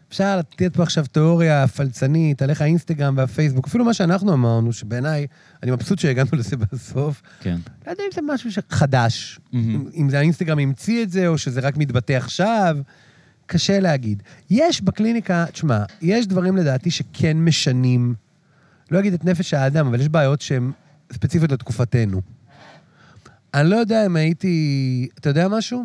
אפשר 0.08 0.38
לתת 0.38 0.76
פה 0.76 0.82
עכשיו 0.82 1.06
תיאוריה 1.06 1.66
פלצנית 1.68 2.42
על 2.42 2.50
איך 2.50 2.60
האינסטגרם 2.60 3.14
והפייסבוק, 3.16 3.66
אפילו 3.66 3.85
מה 3.85 3.94
שאנחנו 3.94 4.33
אמרנו, 4.33 4.72
שבעיניי, 4.72 5.26
אני 5.62 5.70
מבסוט 5.70 5.98
שהגענו 5.98 6.31
לזה 6.33 6.57
בסוף. 6.72 7.22
כן. 7.40 7.57
לא 7.87 7.90
יודע 7.90 8.02
אם 8.04 8.11
זה 8.14 8.20
משהו 8.35 8.50
חדש. 8.70 9.40
מהמם. 9.52 9.70
אם- 9.74 9.88
אם 9.94 10.11
זה 10.11 10.18
האינסטגרם 10.18 10.59
המציא 10.59 11.02
את 11.02 11.11
זה, 11.11 11.28
או 11.28 11.38
שזה 11.38 11.61
רק 11.61 11.76
מתבטא 11.76 12.12
עכשיו, 12.12 12.76
קשה 13.46 13.81
להגיד. 13.81 14.22
יש 14.50 14.83
בקליניקה, 14.83 15.44
תשמע, 15.52 15.85
יש 16.02 16.26
דברים 16.26 16.57
לדעתי 16.57 16.90
שכן 16.90 17.37
משנים, 17.37 18.14
לא 18.90 18.98
אגיד 18.98 19.12
את 19.14 19.24
נפש 19.24 19.54
האדם, 19.54 19.87
אבל 19.87 20.00
יש 20.00 20.09
בעיות 20.09 20.40
שהן 20.40 20.70
ספציפיות 21.12 21.52
לתקופתנו. 21.52 22.20
אני 23.54 23.70
לא 23.70 23.76
יודע 23.76 24.07
אם 24.07 24.16
הייתי, 24.16 24.57
אתה 25.18 25.31
יודע 25.31 25.48
משהו? 25.48 25.85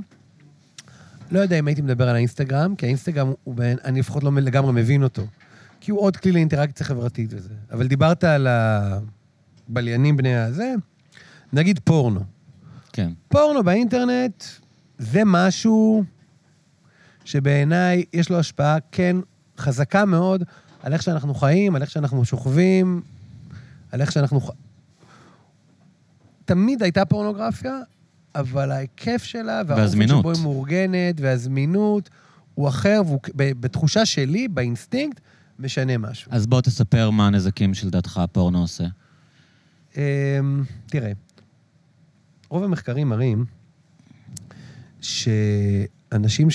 לא 1.31 1.39
יודע 1.39 1.59
אם 1.59 1.67
הייתי 1.67 1.81
מדבר 1.81 2.09
על 2.09 2.15
האינסטגרם, 2.15 2.75
כי 2.75 2.85
האינסטגרם 2.85 3.33
הוא, 3.43 3.55
בין, 3.55 3.77
אני 3.83 3.99
לפחות 3.99 4.23
לא 4.23 4.31
לגמרי 4.33 4.71
מבין 4.71 5.03
אותו. 5.03 5.27
כי 5.79 5.91
הוא 5.91 6.01
עוד 6.01 6.17
כלי 6.17 6.31
לאינטראקציה 6.31 6.85
חברתית 6.85 7.33
וזה. 7.33 7.53
אבל 7.71 7.87
דיברת 7.87 8.23
על 8.23 8.47
הבליינים 9.69 10.17
בני 10.17 10.35
הזה, 10.35 10.73
נגיד 11.53 11.79
פורנו. 11.83 12.21
כן. 12.93 13.11
פורנו 13.27 13.63
באינטרנט 13.63 14.43
זה 14.97 15.21
משהו 15.25 16.03
שבעיניי 17.25 18.03
יש 18.13 18.29
לו 18.29 18.39
השפעה, 18.39 18.77
כן, 18.91 19.17
חזקה 19.57 20.05
מאוד 20.05 20.43
על 20.83 20.93
איך 20.93 21.03
שאנחנו 21.03 21.33
חיים, 21.33 21.75
על 21.75 21.81
איך 21.81 21.91
שאנחנו 21.91 22.25
שוכבים, 22.25 23.01
על 23.91 24.01
איך 24.01 24.11
שאנחנו... 24.11 24.41
תמיד 26.45 26.83
הייתה 26.83 27.05
פורנוגרפיה, 27.05 27.79
אבל 28.35 28.71
ההיקף 28.71 29.23
שלה 29.23 29.61
והאופן. 29.67 30.07
שבו 30.07 30.31
היא 30.31 30.41
מאורגנת 30.41 31.21
והזמינות 31.21 32.09
הוא 32.53 32.67
אחר, 32.67 33.01
והוא 33.05 33.19
בתחושה 33.35 34.05
שלי, 34.05 34.47
באינסטינקט, 34.47 35.19
משנה 35.59 35.97
משהו. 35.97 36.31
אז 36.31 36.47
בוא 36.47 36.61
תספר 36.61 37.09
מה 37.09 37.27
הנזקים 37.27 37.73
שלדעתך 37.73 38.17
הפורנו 38.17 38.61
עושה. 38.61 38.83
אמ, 39.97 40.01
תראה, 40.85 41.11
רוב 42.49 42.63
המחקרים 42.63 43.09
מראים 43.09 43.45
שאנשים 45.01 46.47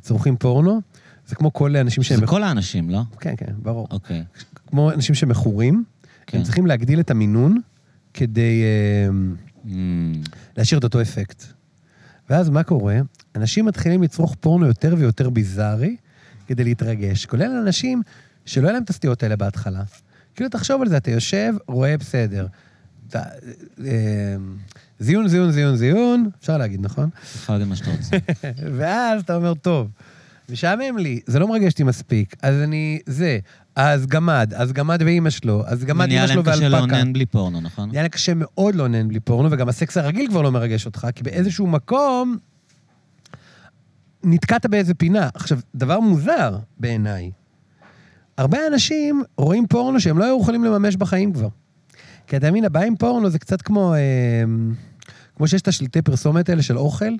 שצורכים 0.00 0.36
פורנו, 0.36 0.80
זה 1.26 1.34
כמו 1.34 1.52
כל 1.52 1.76
האנשים 1.76 2.02
שהם... 2.02 2.20
זה 2.20 2.26
כל 2.26 2.42
האנשים, 2.42 2.90
לא? 2.90 3.00
כן, 3.20 3.34
כן, 3.36 3.52
ברור. 3.62 3.86
אוקיי. 3.90 4.24
כמו 4.66 4.90
אנשים 4.92 5.14
שמכורים, 5.14 5.84
כן. 6.26 6.38
הם 6.38 6.44
צריכים 6.44 6.66
להגדיל 6.66 7.00
את 7.00 7.10
המינון 7.10 7.60
כדי 8.14 8.62
אמ, 9.08 9.34
אמ, 9.66 10.12
להשאיר 10.60 10.78
את 10.78 10.84
אותו 10.84 11.02
אפקט. 11.02 11.44
ואז 12.30 12.48
מה 12.48 12.62
קורה? 12.62 12.98
אנשים 13.36 13.64
מתחילים 13.64 14.02
לצרוך 14.02 14.36
פורנו 14.40 14.66
יותר 14.66 14.94
ויותר 14.98 15.30
ביזארי 15.30 15.96
כדי 16.46 16.64
להתרגש, 16.64 17.26
כולל 17.26 17.50
אנשים 17.62 18.02
שלא 18.46 18.66
היה 18.66 18.72
להם 18.72 18.82
את 18.82 18.90
הסטיות 18.90 19.22
האלה 19.22 19.36
בהתחלה. 19.36 19.82
כאילו, 20.34 20.50
תחשוב 20.50 20.82
על 20.82 20.88
זה, 20.88 20.96
אתה 20.96 21.10
יושב, 21.10 21.54
רואה 21.66 21.96
בסדר. 21.96 22.46
אתה, 23.08 23.22
אה, 23.84 24.36
זיון, 24.98 25.28
זיון, 25.28 25.52
זיון, 25.52 25.76
זיון, 25.76 26.30
אפשר 26.40 26.58
להגיד, 26.58 26.80
נכון? 26.80 27.10
אפשר 27.22 27.52
להגיד 27.52 27.68
מה 27.68 27.76
שאתה 27.76 27.90
רוצה. 27.90 28.16
ואז 28.78 29.22
אתה 29.22 29.34
אומר, 29.36 29.54
טוב, 29.54 29.90
משעמם 30.48 30.98
לי, 30.98 31.20
זה 31.26 31.38
לא 31.38 31.48
מרגש 31.48 31.72
אותי 31.72 31.82
מספיק, 31.82 32.36
אז 32.42 32.54
אני, 32.62 33.00
זה, 33.06 33.38
אז 33.80 34.06
גמד, 34.06 34.54
אז 34.56 34.72
גמד 34.72 35.02
ואימא 35.04 35.30
שלו, 35.30 35.62
אז 35.66 35.84
גמד 35.84 36.10
אימא 36.10 36.26
שלו 36.26 36.42
להם 36.42 36.52
קשה 36.52 36.62
ואלפקה. 36.62 36.78
לאונן 36.78 37.12
בלי 37.12 37.26
פורנו, 37.26 37.60
נכון? 37.60 37.88
נהיה 37.88 38.02
לי 38.02 38.08
קשה 38.08 38.32
מאוד 38.36 38.74
לאונן 38.74 39.08
בלי 39.08 39.20
פורנו, 39.20 39.48
וגם 39.50 39.68
הסקס 39.68 39.96
הרגיל 39.96 40.28
כבר 40.28 40.42
לא 40.42 40.52
מרגש 40.52 40.86
אותך, 40.86 41.06
כי 41.14 41.22
באיזשהו 41.22 41.66
מקום 41.66 42.36
נתקעת 44.24 44.66
באיזה 44.66 44.94
פינה. 44.94 45.28
עכשיו, 45.34 45.58
דבר 45.74 46.00
מוזר 46.00 46.58
בעיניי, 46.78 47.30
הרבה 48.38 48.58
אנשים 48.72 49.22
רואים 49.36 49.66
פורנו 49.66 50.00
שהם 50.00 50.18
לא 50.18 50.24
היו 50.24 50.38
יכולים 50.40 50.64
לממש 50.64 50.96
בחיים 50.96 51.32
כבר. 51.32 51.48
כי 52.26 52.36
אתה 52.36 52.50
מבין, 52.50 52.64
הבעיה 52.64 52.86
עם 52.86 52.96
פורנו 52.96 53.30
זה 53.30 53.38
קצת 53.38 53.62
כמו, 53.62 53.94
אה, 53.94 53.98
כמו 55.36 55.48
שיש 55.48 55.62
את 55.62 55.68
השלטי 55.68 56.02
פרסומת 56.02 56.48
האלה 56.48 56.62
של 56.62 56.78
אוכל, 56.78 57.14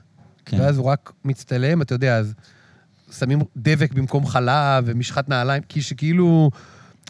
כן. 0.45 0.61
ואז 0.61 0.79
הוא 0.79 0.87
רק 0.87 1.13
מצטלם, 1.25 1.83
אתה 1.83 1.95
יודע, 1.95 2.17
אז 2.17 2.35
שמים 3.19 3.41
דבק 3.57 3.93
במקום 3.93 4.27
חלב 4.27 4.85
ומשחת 4.87 5.29
נעליים, 5.29 5.63
כי 5.69 5.83
שכאילו... 5.83 6.51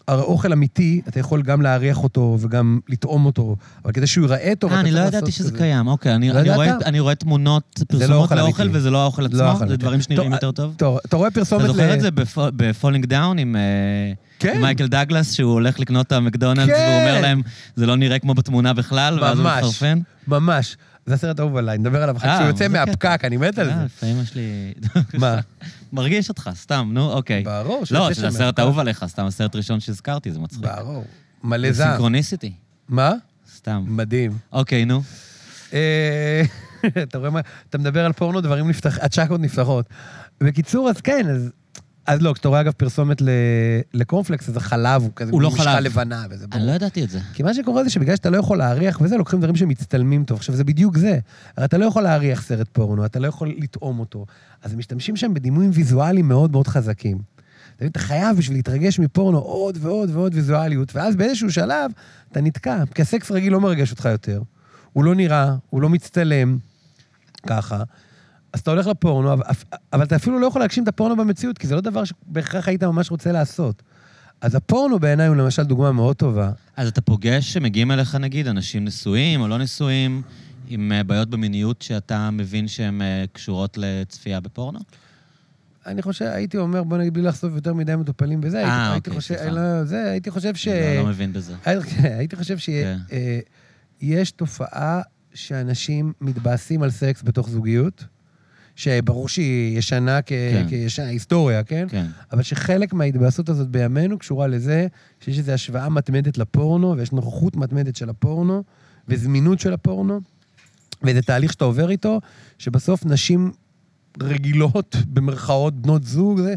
הרי 0.08 0.22
אוכל 0.22 0.52
אמיתי, 0.52 1.00
אתה 1.08 1.20
יכול 1.20 1.42
גם 1.42 1.62
להריח 1.62 2.02
אותו 2.02 2.38
וגם 2.40 2.80
לטעום 2.88 3.26
אותו, 3.26 3.56
אבל 3.84 3.92
כדי 3.92 4.06
שהוא 4.06 4.24
ייראה 4.24 4.52
טוב, 4.58 4.72
אה, 4.72 4.80
אתה 4.80 4.88
אני 4.88 4.90
לא 4.90 4.96
צריך 4.96 5.08
ידעתי 5.08 5.26
לעשות 5.26 5.46
שזה. 5.46 5.58
קיים, 5.58 5.86
אוקיי. 5.86 6.14
אני, 6.14 6.28
לא 6.28 6.40
אני, 6.40 6.54
רואה? 6.54 6.72
אני 6.84 7.00
רואה 7.00 7.14
תמונות, 7.14 7.80
לא 7.80 7.84
פרסומות 7.84 8.22
אוכל 8.22 8.34
לאוכל. 8.34 8.68
וזה 8.72 8.90
לא 8.90 9.02
האוכל 9.02 9.26
עצמו, 9.26 9.38
לא 9.38 9.66
זה. 9.68 9.76
דברים 9.76 10.02
שנראים 10.02 10.32
יותר 10.32 10.52
טוב. 10.52 10.74
טוב, 10.76 10.98
אתה 11.06 11.16
רואה 11.16 11.30
פרסומת 11.30 11.64
אתה 11.64 11.72
ל... 11.72 11.74
זוכר 11.74 11.94
את 11.94 12.00
זה 12.00 12.08
ב-Falling 12.36 13.06
Down 13.06 13.38
עם 13.38 13.56
אה, 13.56 14.12
כן. 14.38 14.60
מייקל 14.60 14.86
דגלס, 14.86 15.32
שהוא 15.32 15.52
הולך 15.52 15.80
לקנות 15.80 16.06
את 16.06 16.12
המקדונלדס, 16.12 16.66
כן. 16.66 16.86
והוא 16.88 17.00
אומר 17.00 17.20
להם, 17.20 17.42
זה 17.76 17.86
לא 17.86 17.96
נראה 17.96 18.18
כמו 18.18 18.34
בתמונה 18.34 18.72
בכלל, 18.72 19.18
ואז 19.20 19.38
הוא 19.38 19.44
ממש. 19.44 19.64
מחרפן? 19.64 19.98
ממש. 20.28 20.76
זה 21.06 21.14
הסרט 21.14 21.38
האהוב 21.38 21.56
עליי, 21.56 21.78
נדבר 21.78 22.02
עליו 22.02 22.16
אחר 22.16 22.28
אה. 22.28 22.36
כשהוא 22.36 22.48
יוצא 22.48 22.68
זה 22.68 22.74
קטע. 22.74 22.84
מהפקק, 22.84 23.20
אני 23.24 23.36
מת 23.36 23.58
על 23.58 23.70
אה, 23.70 23.76
זה. 23.76 23.84
לפעמים 23.84 24.22
יש 24.22 24.34
לי... 24.34 24.72
מה? 25.18 25.38
מרגיש 25.92 26.28
אותך, 26.28 26.50
סתם, 26.54 26.90
נו, 26.92 27.12
אוקיי. 27.12 27.42
ברור, 27.42 27.84
לא, 27.90 28.12
שזה 28.12 28.26
הסרט. 28.28 28.58
האהוב 28.58 28.78
עליך, 28.78 29.04
סתם 29.06 29.24
הסרט 29.24 29.56
ראשון 29.56 29.80
שהזכרתי, 29.80 30.32
זה 30.32 30.38
מצחיק. 30.38 30.60
ברור. 30.60 31.04
מלא 31.44 31.72
זעם. 31.72 31.88
synchronicity, 31.88 32.52
מה? 32.88 33.12
סתם. 33.56 33.84
מדהים. 33.88 34.38
אוקיי, 34.52 34.84
נו. 34.84 35.02
אה, 35.72 36.42
אתה 37.02 37.18
רואה 37.18 37.30
מה? 37.30 37.40
אתה 37.68 37.78
מדבר 37.78 38.04
על 38.04 38.12
פורנו, 38.12 38.40
דברים 38.40 38.68
נפתח... 38.68 38.98
הצ'קות 38.98 39.40
נפתחות. 39.40 39.86
בקיצור, 40.40 40.90
אז 40.90 41.00
כן, 41.00 41.26
אז... 41.28 41.50
אז 42.10 42.22
לא, 42.22 42.32
כשאתה 42.32 42.48
רואה 42.48 42.60
אגב 42.60 42.72
פרסומת 42.72 43.22
לקורנפלקס, 43.94 44.48
אז 44.48 44.56
החלב 44.56 45.02
הוא 45.02 45.10
כזה 45.16 45.32
הוא 45.32 45.42
לא 45.42 45.50
חלב. 45.50 45.84
לבנה, 45.84 46.26
וזה 46.30 46.44
אני 46.44 46.50
ברור. 46.50 46.66
לא 46.66 46.72
ידעתי 46.72 47.04
את 47.04 47.10
זה. 47.10 47.20
כי 47.34 47.42
מה 47.42 47.54
שקורה 47.54 47.84
זה 47.84 47.90
שבגלל 47.90 48.16
שאתה 48.16 48.30
לא 48.30 48.36
יכול 48.36 48.58
להריח 48.58 49.00
וזה, 49.00 49.16
לוקחים 49.16 49.38
דברים 49.38 49.56
שמצטלמים 49.56 50.24
טוב. 50.24 50.38
עכשיו, 50.38 50.54
זה 50.54 50.64
בדיוק 50.64 50.96
זה. 50.96 51.18
הרי 51.56 51.66
אתה 51.66 51.78
לא 51.78 51.84
יכול 51.84 52.02
להריח 52.02 52.42
סרט 52.42 52.68
פורנו, 52.72 53.04
אתה 53.04 53.18
לא 53.18 53.26
יכול 53.26 53.54
לטעום 53.58 54.00
אותו. 54.00 54.26
אז 54.62 54.74
משתמשים 54.74 55.16
שם 55.16 55.34
בדימויים 55.34 55.70
ויזואליים 55.74 56.28
מאוד 56.28 56.52
מאוד 56.52 56.66
חזקים. 56.66 57.18
אתה 57.84 57.98
חייב 57.98 58.36
בשביל 58.36 58.56
להתרגש 58.56 58.98
מפורנו 58.98 59.38
עוד 59.38 59.78
ועוד 59.80 60.10
ועוד 60.12 60.34
ויזואליות, 60.34 60.96
ואז 60.96 61.16
באיזשהו 61.16 61.52
שלב 61.52 61.90
אתה 62.32 62.40
נתקע, 62.40 62.84
כי 62.94 63.02
הסקס 63.02 63.30
רגיל 63.30 63.52
לא 63.52 63.60
מרגש 63.60 63.90
אותך 63.90 64.04
יותר. 64.04 64.42
הוא 64.92 65.04
לא 65.04 65.14
נראה, 65.14 65.54
הוא 65.70 65.82
לא 65.82 65.88
מצטלם 65.88 66.58
ככה. 67.46 67.82
אז 68.52 68.60
אתה 68.60 68.70
הולך 68.70 68.86
לפורנו, 68.86 69.32
אבל, 69.32 69.42
אבל 69.92 70.02
אתה 70.02 70.16
אפילו 70.16 70.38
לא 70.38 70.46
יכול 70.46 70.60
להגשים 70.60 70.82
את 70.82 70.88
הפורנו 70.88 71.16
במציאות, 71.16 71.58
כי 71.58 71.66
זה 71.66 71.74
לא 71.74 71.80
דבר 71.80 72.02
שבהכרח 72.04 72.68
היית 72.68 72.84
ממש 72.84 73.10
רוצה 73.10 73.32
לעשות. 73.32 73.82
אז 74.40 74.54
הפורנו 74.54 74.98
בעיניי 74.98 75.26
הוא 75.26 75.36
למשל 75.36 75.62
דוגמה 75.62 75.92
מאוד 75.92 76.16
טובה. 76.16 76.50
אז 76.76 76.88
אתה 76.88 77.00
פוגש 77.00 77.52
שמגיעים 77.52 77.90
אליך, 77.90 78.14
נגיד, 78.14 78.48
אנשים 78.48 78.84
נשואים 78.84 79.40
או 79.40 79.48
לא 79.48 79.58
נשואים, 79.58 80.22
עם 80.68 80.92
אה, 80.92 81.04
בעיות 81.04 81.30
במיניות 81.30 81.82
שאתה 81.82 82.30
מבין 82.30 82.68
שהן 82.68 83.02
אה, 83.02 83.24
קשורות 83.32 83.78
לצפייה 83.78 84.40
בפורנו? 84.40 84.78
אני 85.86 86.02
חושב, 86.02 86.24
הייתי 86.24 86.56
אומר, 86.56 86.82
בוא 86.82 86.98
נגיד, 86.98 87.14
בלי 87.14 87.22
לחשוף 87.22 87.52
יותר 87.54 87.74
מדי 87.74 87.96
מטופלים 87.96 88.40
בזה, 88.40 88.58
הייתי, 88.58 88.70
אה, 88.70 88.92
הייתי 88.92 89.10
אוקיי, 89.10 89.20
חושב, 89.20 89.36
סליחה. 89.36 89.50
לא, 89.50 89.84
זה, 89.84 90.10
הייתי 90.10 90.30
חושב 90.30 90.54
ש... 90.54 90.68
אני 90.68 90.96
לא 90.96 91.06
מבין 91.06 91.32
בזה. 91.32 91.54
הייתי 92.18 92.36
חושב 92.36 92.56
כן. 92.58 92.98
שיש 94.00 94.30
תופעה 94.30 95.00
שאנשים 95.34 96.12
מתבאסים 96.20 96.82
על 96.82 96.90
סקס 96.90 97.22
בתוך 97.22 97.48
זוגיות, 97.48 98.04
שברור 98.80 99.28
שהיא 99.28 99.78
ישנה 99.78 100.22
כ- 100.22 100.28
כן. 100.28 100.66
כישנה, 100.68 101.06
היסטוריה, 101.06 101.64
כן? 101.64 101.86
כן. 101.90 102.06
אבל 102.32 102.42
שחלק 102.42 102.92
מההתבאסות 102.92 103.48
הזאת 103.48 103.68
בימינו 103.68 104.18
קשורה 104.18 104.46
לזה 104.46 104.86
שיש 105.20 105.38
איזו 105.38 105.52
השוואה 105.52 105.88
מתמדת 105.88 106.38
לפורנו, 106.38 106.96
ויש 106.96 107.12
נוכחות 107.12 107.56
מתמדת 107.56 107.96
של 107.96 108.10
הפורנו, 108.10 108.62
וזמינות 109.08 109.60
של 109.60 109.72
הפורנו, 109.72 110.20
וזה 111.02 111.22
תהליך 111.22 111.52
שאתה 111.52 111.64
עובר 111.64 111.90
איתו, 111.90 112.20
שבסוף 112.58 113.04
נשים 113.06 113.52
רגילות, 114.22 114.96
במרכאות, 115.14 115.74
בנות 115.82 116.04
זוג, 116.04 116.40
זה, 116.40 116.54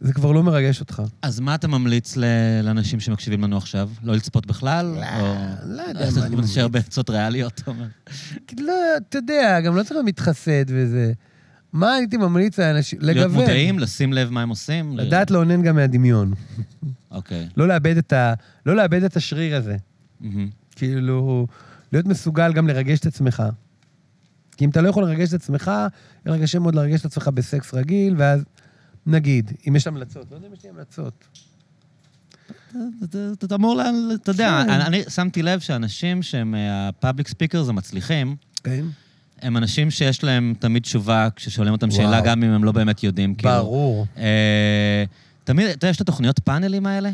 זה 0.00 0.12
כבר 0.12 0.32
לא 0.32 0.42
מרגש 0.42 0.80
אותך. 0.80 1.02
אז 1.22 1.40
מה 1.40 1.54
אתה 1.54 1.68
ממליץ 1.68 2.16
לאנשים 2.62 3.00
שמקשיבים 3.00 3.42
לנו 3.44 3.56
עכשיו? 3.56 3.90
לא 4.02 4.14
לצפות 4.14 4.46
בכלל? 4.46 4.86
או... 5.20 5.34
לא 5.64 5.82
יודע 5.82 6.10
מה 6.16 6.26
אני 6.26 6.36
ממליץ. 6.36 6.58
בעצות 6.70 7.10
ריאליות, 7.10 7.52
אתה 7.60 7.70
אומר. 7.70 7.86
לא, 8.60 8.72
אתה 8.96 9.18
יודע, 9.18 9.60
גם 9.60 9.76
לא 9.76 9.82
צריך 9.82 10.00
להתחסד 10.04 10.64
וזה. 10.68 11.12
מה 11.76 11.94
הייתי 11.94 12.16
ממליץ 12.16 12.58
לאנשים? 12.58 12.98
להיות 13.02 13.16
לגוון. 13.26 13.40
מודעים, 13.40 13.78
לשים 13.78 14.12
לב 14.12 14.30
מה 14.30 14.42
הם 14.42 14.48
עושים? 14.48 14.96
לדעת 14.98 15.30
לאונן 15.30 15.62
גם 15.62 15.76
מהדמיון. 15.76 16.32
אוקיי. 17.10 17.48
לא 17.56 17.68
לאבד 17.68 17.96
את, 17.96 18.12
ה... 18.12 18.34
לא 18.66 18.76
לאבד 18.76 19.02
את 19.02 19.16
השריר 19.16 19.56
הזה. 19.56 19.76
כאילו, 20.76 21.46
להיות 21.92 22.06
מסוגל 22.06 22.52
גם 22.52 22.68
לרגש 22.68 22.98
את 22.98 23.06
עצמך. 23.06 23.42
כי 24.56 24.64
אם 24.64 24.70
אתה 24.70 24.80
לא 24.80 24.88
יכול 24.88 25.04
לרגש 25.04 25.28
את 25.28 25.34
עצמך, 25.34 25.70
יהיה 26.26 26.36
לך 26.36 26.42
קשה 26.42 26.58
מאוד 26.58 26.74
לרגש 26.74 27.00
את 27.00 27.04
עצמך 27.04 27.28
בסקס 27.34 27.74
רגיל, 27.74 28.14
ואז 28.18 28.44
נגיד, 29.06 29.52
אם 29.68 29.76
יש 29.76 29.86
המלצות, 29.86 30.26
לא 30.30 30.36
יודע 30.36 30.48
אם 30.48 30.52
יש 30.52 30.64
לי 30.64 30.70
המלצות. 30.70 31.24
אתה- 33.44 33.54
אמור, 33.54 33.74
ל- 33.76 34.14
אתה 34.22 34.30
יודע, 34.30 34.62
כן. 34.66 34.70
אני 34.70 34.84
אני 34.86 35.02
שמתי 35.10 35.42
לב 35.42 35.60
שאנשים 35.60 36.22
שהם 36.22 36.54
הפאבליק 36.70 37.28
ספיקרס 37.28 37.68
המצליחים, 37.68 38.36
כן? 38.64 38.84
הם 39.42 39.56
אנשים 39.56 39.90
שיש 39.90 40.24
להם 40.24 40.54
תמיד 40.58 40.82
תשובה 40.82 41.28
כששואלים 41.36 41.72
אותם 41.72 41.88
וואו. 41.88 42.00
שאלה, 42.00 42.20
גם 42.20 42.42
אם 42.42 42.50
הם 42.50 42.64
לא 42.64 42.72
באמת 42.72 43.02
יודעים. 43.02 43.34
כאילו. 43.34 43.52
ברור. 43.52 44.06
אה, 44.18 45.04
תמיד, 45.44 45.66
אתה 45.66 45.74
יודע, 45.76 45.88
יש 45.88 45.96
את 45.96 46.00
התוכניות 46.00 46.38
פאנלים 46.38 46.86
האלה, 46.86 47.10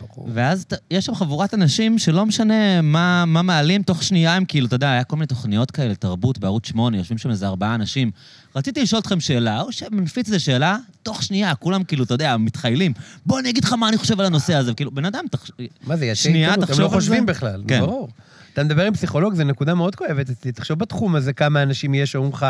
ברור. 0.00 0.28
ואז 0.34 0.66
יש 0.90 1.06
שם 1.06 1.14
חבורת 1.14 1.54
אנשים 1.54 1.98
שלא 1.98 2.26
משנה 2.26 2.82
מה, 2.82 3.24
מה 3.26 3.42
מעלים, 3.42 3.82
תוך 3.82 4.02
שנייה 4.02 4.36
הם 4.36 4.44
כאילו, 4.44 4.66
אתה 4.66 4.76
יודע, 4.76 4.90
היה 4.90 5.04
כל 5.04 5.16
מיני 5.16 5.26
תוכניות 5.26 5.70
כאלה, 5.70 5.94
תרבות 5.94 6.38
בערוץ 6.38 6.66
8, 6.66 6.96
יושבים 6.96 7.18
שם 7.18 7.30
איזה 7.30 7.46
ארבעה 7.46 7.74
אנשים. 7.74 8.10
רציתי 8.56 8.82
לשאול 8.82 9.00
אתכם 9.00 9.20
שאלה, 9.20 9.60
או 9.60 9.72
שמנפיץ 9.72 10.26
איזה 10.26 10.38
שאלה, 10.38 10.76
תוך 11.02 11.22
שנייה, 11.22 11.54
כולם 11.54 11.84
כאילו, 11.84 12.04
אתה 12.04 12.14
יודע, 12.14 12.36
מתחיילים. 12.36 12.92
בוא 13.26 13.38
אני 13.38 13.50
אגיד 13.50 13.64
לך 13.64 13.72
מה 13.72 13.88
אני 13.88 13.96
חושב 13.96 14.20
על 14.20 14.26
הנושא 14.26 14.54
הזה. 14.54 14.72
וכאילו, 14.72 14.90
בן 14.90 15.04
אדם, 15.04 15.24
תחש... 15.30 15.50
מה 15.86 15.96
זה, 15.96 16.06
ישי 16.06 16.22
שנייה, 16.28 16.54
הם 16.54 16.60
תחשוב 16.60 16.80
לא 16.80 16.84
על 16.84 16.90
חושבים 16.90 17.20
זה. 17.20 17.26
בכלל, 17.26 17.62
כן. 17.68 17.80
ברור. 17.80 18.08
אתה 18.52 18.64
מדבר 18.64 18.86
עם 18.86 18.94
פסיכולוג, 18.94 19.34
זו 19.34 19.44
נקודה 19.44 19.74
מאוד 19.74 19.94
כואבת 19.96 20.30
אצלי. 20.30 20.52
תחשוב 20.52 20.78
בתחום 20.78 21.14
הזה 21.14 21.32
כמה 21.32 21.62
אנשים 21.62 21.94
יש 21.94 22.12
שאומרים 22.12 22.32
לך, 22.32 22.46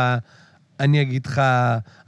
אני 0.81 1.03
אגיד 1.03 1.27
לך, 1.27 1.43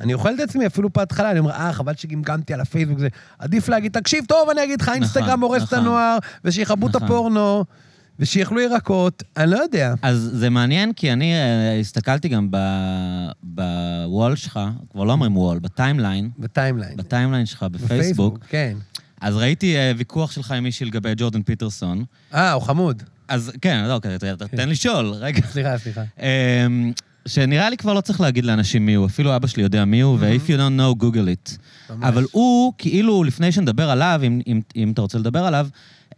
אני 0.00 0.14
אוכל 0.14 0.35
את 0.35 0.40
עצמי 0.40 0.66
אפילו 0.66 0.88
בהתחלה, 0.96 1.30
אני 1.30 1.38
אומר, 1.38 1.50
אה, 1.50 1.72
חבל 1.72 1.94
שגמגמתי 1.96 2.54
על 2.54 2.61
הפייסבוק, 2.61 2.98
זה 2.98 3.09
עדיף 3.38 3.68
להגיד, 3.68 3.92
תקשיב 3.92 4.24
טוב, 4.28 4.50
אני 4.50 4.64
אגיד 4.64 4.80
לך, 4.80 4.88
אינסטגרם 4.94 5.40
הורס 5.40 5.62
את 5.62 5.66
נכון. 5.66 5.78
הנוער, 5.78 6.18
ושיכבו 6.44 6.87
את 6.87 6.96
נכון. 6.96 7.09
הפורנו, 7.09 7.64
ושיאכלו 8.18 8.61
ירקות, 8.61 9.22
אני 9.37 9.50
לא 9.50 9.57
יודע. 9.57 9.94
אז 10.02 10.30
זה 10.33 10.50
מעניין, 10.50 10.92
כי 10.92 11.12
אני 11.12 11.35
אה, 11.35 11.78
הסתכלתי 11.80 12.28
גם 12.28 12.48
ב-wall 13.42 14.37
שלך, 14.37 14.61
כבר 14.92 15.04
לא 15.04 15.12
אומרים 15.12 15.37
wall, 15.37 15.59
ב-timeline, 15.59 16.31
ב-timeline. 16.38 16.97
ב-timeline 16.97 17.47
שלך 17.46 17.62
בפייסבוק, 17.62 18.38
כן. 18.48 18.76
אז 19.20 19.37
ראיתי 19.37 19.76
אה, 19.76 19.92
ויכוח 19.96 20.33
שלך 20.33 20.50
עם 20.50 20.62
מישהי 20.62 20.87
לגבי 20.87 21.12
ג'ורדן 21.16 21.42
פיטרסון. 21.42 22.04
אה, 22.35 22.52
הוא 22.52 22.62
חמוד. 22.62 23.02
אז 23.29 23.53
כן, 23.61 23.85
לא, 23.89 23.97
אתה- 23.97 24.49
תן 24.49 24.69
לשאול, 24.69 25.07
רגע. 25.07 25.41
סליחה, 25.47 25.79
סליחה. 25.79 26.03
אמ, 26.21 26.93
שנראה 27.27 27.71
לי 27.71 27.77
כבר 27.77 27.93
לא 27.93 28.01
צריך 28.01 28.21
להגיד 28.21 28.45
לאנשים 28.45 28.87
מי 28.87 28.95
הוא, 28.95 29.07
אפילו 29.07 29.37
אבא 29.37 29.47
שלי 29.47 29.63
יודע 29.63 29.85
מי 29.85 30.01
הוא, 30.01 30.19
ו-if 30.21 30.49
you 30.49 30.59
don't 30.59 30.81
know, 30.81 31.03
google 31.05 31.15
it. 31.51 31.59
ממש. 31.91 32.05
אבל 32.05 32.25
הוא, 32.33 32.73
כאילו, 32.79 33.25
לפני 33.25 33.53
שנדבר 33.53 33.91
עליו, 33.91 34.21
אם, 34.27 34.41
אם, 34.47 34.61
אם 34.77 34.91
אתה 34.93 35.03
רוצה 35.03 35.19
לדבר 35.19 35.45
עליו, 35.45 35.67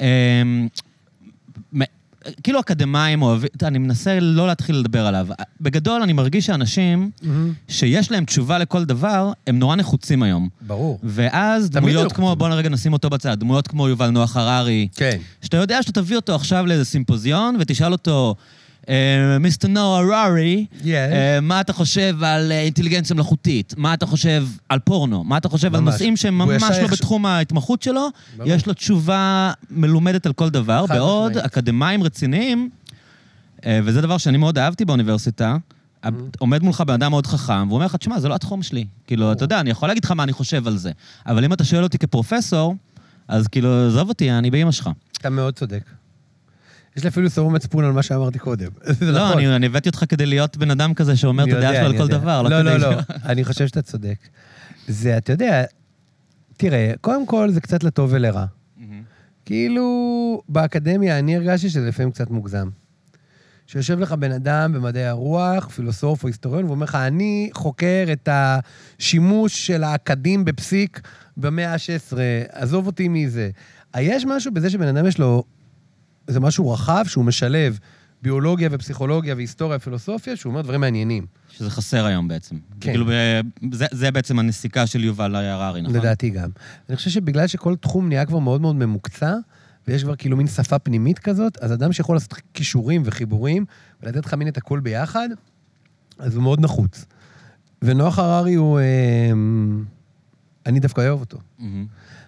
אמ, 0.01 0.69
כאילו 2.43 2.61
אקדמאים 2.61 3.23
אוהבים, 3.23 3.49
אני 3.63 3.79
מנסה 3.79 4.21
לא 4.21 4.47
להתחיל 4.47 4.77
לדבר 4.77 5.07
עליו. 5.07 5.27
בגדול, 5.61 6.03
אני 6.03 6.13
מרגיש 6.13 6.47
שאנשים 6.47 7.11
מהמם. 7.23 7.53
שיש 7.69 8.11
להם 8.11 8.25
תשובה 8.25 8.59
לכל 8.59 8.85
דבר, 8.85 9.33
הם 9.47 9.59
נורא 9.59 9.77
נחוצים 9.77 10.23
היום. 10.23 10.49
ברור. 10.61 10.99
ואז 11.03 11.71
דמויות. 11.71 12.13
כמו, 12.13 12.37
בוא 12.37 12.49
נרגע 12.49 12.69
נשים 12.69 12.93
אותו 12.93 13.11
בצד, 13.11 13.41
דמויות 13.41 13.69
כמו 13.69 13.89
יובל 13.89 14.11
נוח 14.11 14.37
הררי, 14.37 14.89
כן. 14.95 15.19
שאתה 15.43 15.57
יודע 15.57 15.83
שאתה 15.83 16.01
תביא 16.01 16.17
אותו 16.17 16.35
עכשיו 16.35 16.67
לאיזה 16.67 16.85
סימפוזיון 16.85 17.57
ותשאל 17.61 17.93
אותו, 17.93 18.35
"אה, 18.39 18.56
מיסטר 19.41 19.69
נוח 19.69 20.01
הררי, 20.13 20.67
Yes. 20.83 20.87
אה, 20.87 21.39
מה 21.43 21.61
אתה 21.61 21.73
חושב 21.73 22.17
על 22.23 22.53
אה, 22.53 22.61
אינטליגנציה 22.61 23.15
מלאכותית? 23.17 23.75
מה 23.77 23.95
אתה 23.95 24.07
חושב 24.07 24.47
על 24.69 24.79
פורנו? 24.79 25.25
מה 25.25 25.37
אתה 25.37 25.49
חושב 25.49 25.75
על. 25.75 25.81
נושאים 25.81 26.17
שהם 26.17 26.39
ממש 26.39 26.63
לא 26.83 26.87
בתחום 26.89 27.27
ההתמחות 27.27 27.83
שלו? 27.83 28.09
יש 28.45 28.67
לו 28.67 28.73
תשובה 28.75 29.53
מלומדת 29.71 30.27
על 30.27 30.33
כל 30.33 30.51
דבר, 30.51 30.87
בעוד. 30.87 31.37
אקדמאים 31.39 32.03
רציניים, 32.03 32.71
אה, 33.67 33.81
וזה 33.85 34.01
דבר 34.01 34.19
שאני 34.19 34.39
מאוד 34.39 34.59
אהבתי 34.59 34.85
באוניברסיטה, 34.85 35.57
Mm-hmm. 36.05 36.09
עומד 36.39 36.63
מולך 36.63 36.81
בן 36.81 36.95
אדם 36.95 37.11
מאוד 37.11 37.27
חכם, 37.27 37.53
והוא 37.69 37.75
אומר 37.77 37.87
לך, 37.87 37.97
תשמע, 37.97 38.21
זה 38.21 38.29
לא 38.29 38.35
התחום 38.35 38.63
שלי. 38.63 38.85
כאילו, 39.07 39.33
אתה 39.33 39.45
יודע, 39.45 39.61
אני 39.61 39.71
יכול 39.71 39.89
להגיד 39.89 40.05
לך 40.05 40.11
מה 40.11 40.23
אני 40.23 40.33
חושב 40.33 40.67
על 40.67 40.77
זה, 40.77 40.91
אבל 41.27 41.45
אם 41.45 41.53
אתה 41.53 41.65
שואל 41.65 41.83
אותי 41.83 41.99
כפרופסור, 41.99 42.75
אז 43.29 43.49
כאילו, 43.49 43.87
עזוב 43.87 44.09
אותי, 44.09 44.31
אני 44.33 44.51
באמא 44.51 44.71
שלך. 44.73 44.91
אתה 45.21 45.31
מאוד 45.31 45.55
צודק. 45.55 45.83
יש 46.97 47.03
לי 47.03 47.09
אפילו 47.09 47.31
סירוב 47.31 47.53
מצפון 47.53 47.85
על 47.85 47.93
מה 47.93 48.03
שאמרתי 48.03 48.39
קודם. 48.39 48.69
לא, 49.01 49.29
נכון. 49.29 49.45
אני 49.45 49.67
הבאתי 49.67 49.89
אותך 49.89 50.05
כדי 50.09 50.27
להיות 50.27 50.57
בן 50.57 50.71
אדם 50.71 50.95
כזה 50.95 51.17
שאומר 51.17 51.45
את 51.45 51.53
הדעה 51.53 51.75
שלו 51.75 51.87
על 51.87 51.99
כל. 51.99 52.09
דבר. 52.09 52.43
לא, 52.43 52.63
לא, 52.63 52.77
לא, 52.77 52.93
ש- 53.03 53.05
אני 53.25 53.45
חושב 53.45 53.67
שאתה 53.67 53.83
צודק. 53.83 54.19
זה, 54.89 55.17
אתה 55.17 55.33
יודע, 55.33 55.65
תראה, 56.57 56.93
קודם 57.01 57.27
כל 57.27 57.51
זה 57.51 57.61
קצת 57.61 57.85
לטוב 57.85 58.11
ולרע. 58.13 58.45
כאילו, 59.45 59.87
באקדמיה 60.49 61.19
אני 61.19 61.37
הרגשתי 61.37 61.69
שזה 61.71 61.89
לפעמים 61.89 62.11
קצת 62.13 62.31
מוגזם. 62.31 62.69
שיושב 63.67 63.99
לך 64.01 64.13
בן 64.13 64.33
אדם 64.33 64.73
במדעי 64.73 65.07
הרוח, 65.07 65.69
פילוסוף 65.69 66.23
או 66.23 66.29
היסטוריון, 66.29 66.65
ואומר 66.65 66.85
לך, 66.85 66.95
אני 66.95 67.51
חוקר 67.55 68.05
את 68.13 68.29
השימוש 68.33 69.67
של 69.67 69.85
האקדים 69.85 70.45
בפסיק 70.45 71.01
במאה 71.37 71.73
ה-16, 71.73 72.17
עזוב 72.53 72.87
אותי 72.87 73.09
מזה. 73.09 73.51
יש 73.99 74.25
משהו 74.27 74.53
בזה 74.55 74.71
שבן 74.71 74.87
אדם 74.97 75.07
יש 75.07 75.19
לו, 75.19 75.45
זה 76.27 76.41
משהו 76.41 76.71
רחב 76.71 77.05
שהוא 77.09 77.25
משלב 77.25 77.79
ביולוגיה 78.23 78.69
ופסיכולוגיה 78.73 79.35
והיסטוריה 79.35 79.77
ופילוסופיה, 79.77 80.37
שהוא 80.37 80.51
אומר 80.51 80.63
דברים 80.63 80.81
מעניינים. 80.81 81.27
שזה 81.51 81.71
חסר 81.71 82.05
היום 82.05 82.29
בעצם. 82.29 82.57
כן. 82.81 82.91
כאילו, 82.91 83.07
ב- 83.07 83.75
זה, 83.75 83.87
זה 83.91 84.11
בעצם 84.11 84.39
הנסיקה 84.39 84.87
של 84.87 85.05
יובל 85.05 85.35
הררי, 85.37 85.83
נכון? 85.83 85.97
לדעתי 85.97 86.31
גם. 86.31 86.51
אני 86.89 86.97
חושב 86.97 87.11
שבגלל 87.11 87.47
שכל 87.47 87.77
תחום 87.77 88.09
נהיה 88.09 88.27
כבר 88.27 88.39
מאוד 88.39 88.61
מאוד 88.61 88.77
ממוקצע, 88.77 89.35
ויש 89.89 90.03
כבר 90.05 90.17
כאילו 90.17 90.37
מין 90.37 90.47
שפה 90.47 90.79
פנימית 90.79 91.19
כזאת, 91.19 91.59
אז 91.59 91.73
אדם 91.73 91.93
שיכול 91.93 92.17
לעשות 92.17 92.35
כישורים 92.55 93.03
וחיבורים, 93.05 93.65
ולתת 94.03 94.27
לך 94.27 94.35
מין 94.35 94.49
את 94.49 94.57
הכל 94.57 94.81
ביחד, 94.81 95.29
אז 96.19 96.35
הוא 96.35 96.43
מאוד 96.43 96.61
נחוץ. 96.61 97.05
ונוח 97.83 98.19
הררי 98.19 98.55
הוא... 98.55 98.79
אה, 98.81 99.31
אני 100.67 100.81
דווקא 100.81 101.01
אוהב 101.01 101.21
אותו. 101.21 101.39
מהמם. 101.59 101.87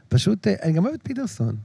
פשוט, 0.08 0.46
אה, 0.46 0.54
אני 0.62 0.72
גם 0.72 0.84
אוהב 0.84 0.94
את 0.94 1.00
פיטרסון. 1.02 1.56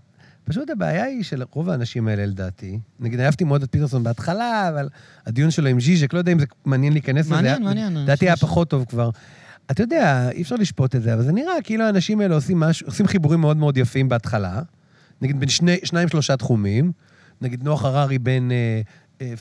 פשוט 0.44 0.70
הבעיה 0.70 1.04
היא 1.04 1.24
של 1.24 1.44
רוב 1.52 1.70
האנשים 1.70 2.08
האלה, 2.08 2.26
לדעתי. 2.26 2.80
נגיד, 3.00 3.20
אהבתי 3.20 3.44
מאוד 3.44 3.64
את 3.64 3.72
פיטרסון 3.72 4.04
בהתחלה, 4.04 4.70
אבל 4.70 4.90
הדיון 5.26 5.52
שלו 5.52 5.68
עם 5.68 5.80
ז'יז'ק, 5.80 6.14
לא 6.14 6.18
יודע 6.20 6.32
אם 6.32 6.40
זה 6.40 6.46
מעניין 6.66 6.94
להיכנס 6.94 7.26
לזה. 7.26 7.36
מעניין, 7.36 7.64
מעניין. 7.64 7.98
לדעתי 7.98 8.26
היה 8.26 8.38
פחות 8.38 8.70
טוב 8.70 8.86
כבר. 8.90 9.10
אתה 9.72 9.84
יודע, 9.84 10.30
אי 10.32 10.42
אפשר 10.42 10.56
לשפוט 10.56 10.96
את 10.96 11.02
זה, 11.02 11.14
אבל 11.14 11.24
זה 11.24 11.32
נראה 11.32 11.54
כאילו 11.64 11.84
האנשים 11.86 12.22
האלה 12.22 12.36
עושים 12.36 12.60
משהו, 12.60 12.88
עושים 12.88 13.08
חיבורים 13.08 13.42
מאוד 13.42 13.58
מאוד 13.58 13.78
יפים 13.78 14.10
בהתחלה. 14.10 14.62
נגיד 15.22 15.40
בין 15.40 15.50
שני, 15.50 15.78
שניים, 15.84 16.08
שלושה 16.08 16.38
תחומים. 16.38 16.92
נגיד 17.42 17.64
נוח 17.64 17.86
הררי 17.86 18.20
בין 18.20 18.52
אה, 18.52 18.82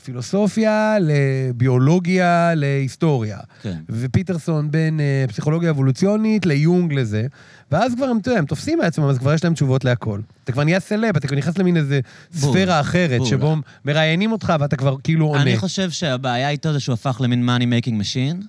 פילוסופיה 0.03 0.97
לביולוגיה 1.01 2.55
להיסטוריה. 2.55 3.39
כן. 3.61 3.77
ופיטרסון 3.89 4.71
בין 4.71 4.99
אה, 4.99 5.25
פסיכולוגיה 5.27 5.69
אבולוציונית 5.69 6.45
ליונג 6.45 6.93
לזה. 6.93 7.27
ואז 7.71 7.95
כבר 7.95 8.05
הם, 8.05 8.17
אתה 8.17 8.29
יודע, 8.29 8.39
הם 8.39 8.45
תופסים 8.45 8.79
מעצמם, 8.79 9.05
אז 9.05 9.17
כבר 9.17 9.33
יש 9.33 9.43
להם 9.43 9.53
תשובות 9.53 9.85
להכל. 9.85 10.19
אתה 10.43 10.51
כבר 10.51 10.63
נהיה 10.63 10.79
סלב, 10.79 11.15
אתה 11.15 11.27
כבר 11.27 11.37
נכנס 11.37 11.57
למין 11.57 11.77
איזה 11.77 11.99
בול, 12.39 12.51
ספירה 12.51 12.79
אחרת, 12.79 13.19
בול. 13.19 13.29
שבו 13.29 13.55
מראיינים 13.85 14.31
אותך 14.31 14.53
ואתה 14.59 14.75
כבר 14.75 14.95
כאילו 15.03 15.25
עונה. 15.25 15.41
אני 15.41 15.57
חושב 15.57 15.91
שהבעיה 15.91 16.49
איתו 16.49 16.73
זה 16.73 16.79
שהוא 16.79 16.93
הפך 16.93 17.21
למין 17.23 17.49
money 17.49 17.63
making 17.63 17.91
machine, 17.91 18.45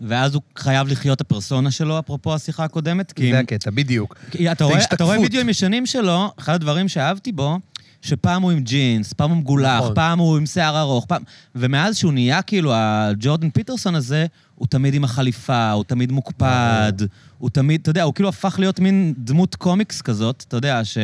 ואז 0.00 0.34
הוא 0.34 0.42
חייב 0.56 0.88
לחיות 0.88 1.16
את 1.16 1.20
הפרסונה 1.20 1.70
שלו, 1.70 1.98
אפרופו 1.98 2.34
השיחה 2.34 2.64
הקודמת. 2.64 3.12
זה 3.30 3.38
הקטע, 3.38 3.70
בדיוק. 3.70 4.16
אתה 4.52 4.64
רואה, 4.64 4.84
אתה 4.92 5.04
רואה. 5.04 5.20
וידאוים 5.20 5.48
ישנים 5.48 5.86
שלו, 5.86 6.32
אחד 6.38 6.54
הדברים 6.54 6.88
שאהבתי 6.88 7.32
בו, 7.32 7.58
שפעם 8.02 8.42
הוא 8.42 8.50
עם 8.50 8.60
ג'ינס, 8.60 9.12
פעם 9.12 9.30
הוא 9.30 9.38
מגולח, 9.38 9.80
נכון. 9.82 9.94
פעם 9.94 10.18
הוא 10.18 10.36
עם 10.36 10.46
שיער 10.46 10.80
ארוך, 10.80 11.06
פעם... 11.06 11.22
ומאז 11.54 11.96
שהוא 11.96 12.12
נהיה 12.12 12.42
כאילו 12.42 12.72
הג'ורדן 12.74 13.50
פיטרסון 13.50 13.94
הזה, 13.94 14.26
הוא 14.54 14.66
תמיד 14.66 14.94
עם 14.94 15.04
החליפה, 15.04 15.70
הוא 15.70 15.84
תמיד 15.84 16.12
מוקפד, 16.12 16.92
הוא 17.38 17.50
תמיד, 17.50 17.80
אתה 17.80 17.90
יודע, 17.90 18.02
הוא 18.02 18.14
כאילו 18.14 18.28
הפך 18.28 18.56
להיות 18.58 18.80
מין 18.80 19.14
דמות 19.18 19.54
קומיקס 19.54 20.02
כזאת, 20.02 20.44
אתה 20.48 20.56
יודע, 20.56 20.84
ש... 20.84 20.98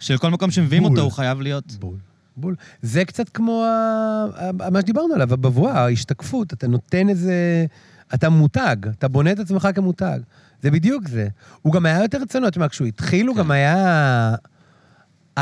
שלכל 0.00 0.30
מקום 0.30 0.50
שמביאים 0.50 0.82
בול. 0.82 0.92
אותו 0.92 1.02
הוא 1.02 1.12
חייב 1.12 1.40
להיות... 1.40 1.72
בול. 1.72 1.96
בול. 2.36 2.54
זה 2.82 3.04
קצת 3.04 3.28
כמו 3.28 3.64
ה... 3.64 4.70
מה 4.70 4.80
שדיברנו 4.80 5.14
עליו, 5.14 5.32
הבבואה, 5.32 5.84
ההשתקפות. 5.84 6.52
אתה 6.52 6.68
נותן 6.68 7.08
איזה... 7.08 7.66
אתה 8.14 8.28
מותג, 8.28 8.76
אתה 8.98 9.08
בונה 9.08 9.32
את 9.32 9.38
עצמך 9.38 9.68
כמותג. 9.74 10.18
זה 10.62 10.70
בדיוק 10.70 11.08
זה. 11.08 11.28
הוא 11.62 11.72
גם 11.72 11.86
היה 11.86 12.02
יותר 12.02 12.24
צנוע, 12.24 12.50
תשמע, 12.50 12.68
כשהוא 12.68 12.86
התחיל, 12.88 13.26
הוא 13.26 13.34
כן. 13.36 13.42
גם 13.42 13.50
היה... 13.50 14.34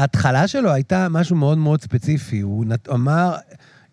ההתחלה 0.00 0.48
שלו 0.48 0.72
הייתה 0.72 1.08
משהו 1.10 1.36
מאוד 1.36 1.58
מאוד 1.58 1.82
ספציפי. 1.82 2.40
הוא 2.40 2.64
נת- 2.64 2.88
אמר, 2.88 3.34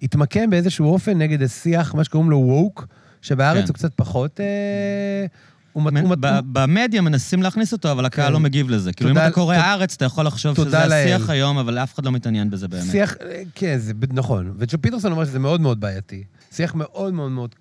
התמקם 0.01 0.49
באיזשהו 0.49 0.85
אופן 0.93 1.17
נגד 1.17 1.41
השיח, 1.43 1.95
מה 1.95 2.03
שקוראים 2.03 2.29
לו 2.29 2.37
ווק, 2.37 2.87
שבארץ 3.21 3.61
כן. 3.61 3.67
הוא 3.67 3.73
קצת 3.73 3.91
פחות... 3.95 4.39
אה, 4.39 5.25
הוא 5.73 5.83
מת- 5.83 6.01
הוא 6.01 6.09
מת- 6.09 6.17
במדיה 6.51 7.01
מנסים 7.01 7.43
להכניס 7.43 7.73
אותו, 7.73 7.91
אבל 7.91 8.05
הקהל 8.05 8.27
כן. 8.27 8.33
לא 8.33 8.39
מגיב 8.39 8.69
לזה. 8.69 8.93
כאילו, 8.93 9.11
אם 9.11 9.17
אתה 9.17 9.31
קורא 9.31 9.55
תודה- 9.55 9.65
הארץ, 9.67 9.93
אתה 9.95 10.05
יכול 10.05 10.25
לחשוב 10.25 10.55
שזה 10.55 10.69
לאל. 10.77 10.91
השיח 10.91 11.29
היום, 11.29 11.57
אבל 11.57 11.77
אף 11.77 11.93
אחד 11.95 12.05
לא 12.05 12.11
מתעניין 12.11 12.49
בזה 12.49 12.67
באמת. 12.67 12.91
שיח, 12.91 13.15
כן, 13.55 13.77
זה 13.77 13.93
נכון. 14.13 14.53
וג'ו 14.57 14.77
אומר 15.11 15.25
שזה 15.25 15.39
מאוד 15.39 15.61
מאוד 15.61 15.79
בעייתי. 15.79 16.23
שיח 16.51 16.75
מאוד 16.75 17.13
מאוד 17.13 17.31
מאוד... 17.31 17.55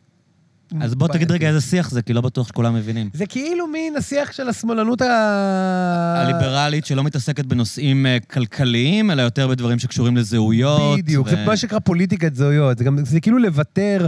אז 0.80 0.94
בוא 0.94 1.08
תגיד. 1.08 1.30
רגע 1.30 1.48
איזה 1.48 1.61
שיח 1.61 1.90
זה, 1.90 2.02
כי 2.02 2.12
לא 2.12 2.20
בטוח 2.20 2.48
שכולם 2.48 2.74
מבינים. 2.74 3.11
זה 3.14 3.26
כאילו 3.26 3.66
מין 3.66 3.96
השיח 3.96 4.32
של 4.32 4.48
השמאלנות 4.48 5.02
ה... 5.02 6.24
הליברלית 6.26 6.87
שלא 6.87 7.04
מתעסקת 7.04 7.44
בנושאים 7.44 8.06
אה, 8.06 8.18
כלכליים, 8.30 9.11
אלא 9.11 9.22
יותר 9.22 9.48
בדברים 9.48 9.78
שקשורים 9.78 10.16
לזהויות. 10.16 10.98
בדיוק, 10.98 11.26
ו- 11.26 11.30
זה 11.30 11.44
מה 11.46 11.56
שנקרא 11.56 11.78
פוליטיקת 11.78 12.35
זהויות. 12.35 12.78
זה, 12.78 12.85
גם, 12.85 13.04
זה 13.04 13.20
כאילו 13.20 13.38
לוותר, 13.38 14.06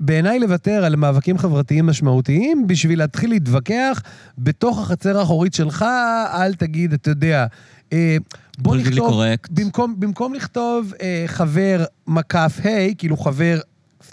בעיניי 0.00 0.38
לוותר 0.38 0.84
על 0.84 0.96
מאבקים 0.96 1.38
חברתיים 1.38 1.86
משמעותיים 1.86 2.66
בשביל 2.66 2.98
להתחיל 2.98 3.30
להתווכח 3.30 4.02
בתוך 4.38 4.78
החצר 4.78 5.18
האחורית 5.18 5.54
שלך, 5.54 5.84
אל 6.32 6.54
תגיד, 6.54 6.92
אתה 6.92 7.10
יודע, 7.10 7.46
אה, 7.92 8.16
בוא 8.58 8.76
נכתוב... 8.76 9.22
במקום, 9.50 9.94
במקום 9.98 10.34
לכתוב 10.34 10.92
אה, 11.02 11.24
חבר 11.26 11.84
מקף 12.06 12.60
ה', 12.64 12.94
כאילו 12.98 13.16
חבר 13.16 13.58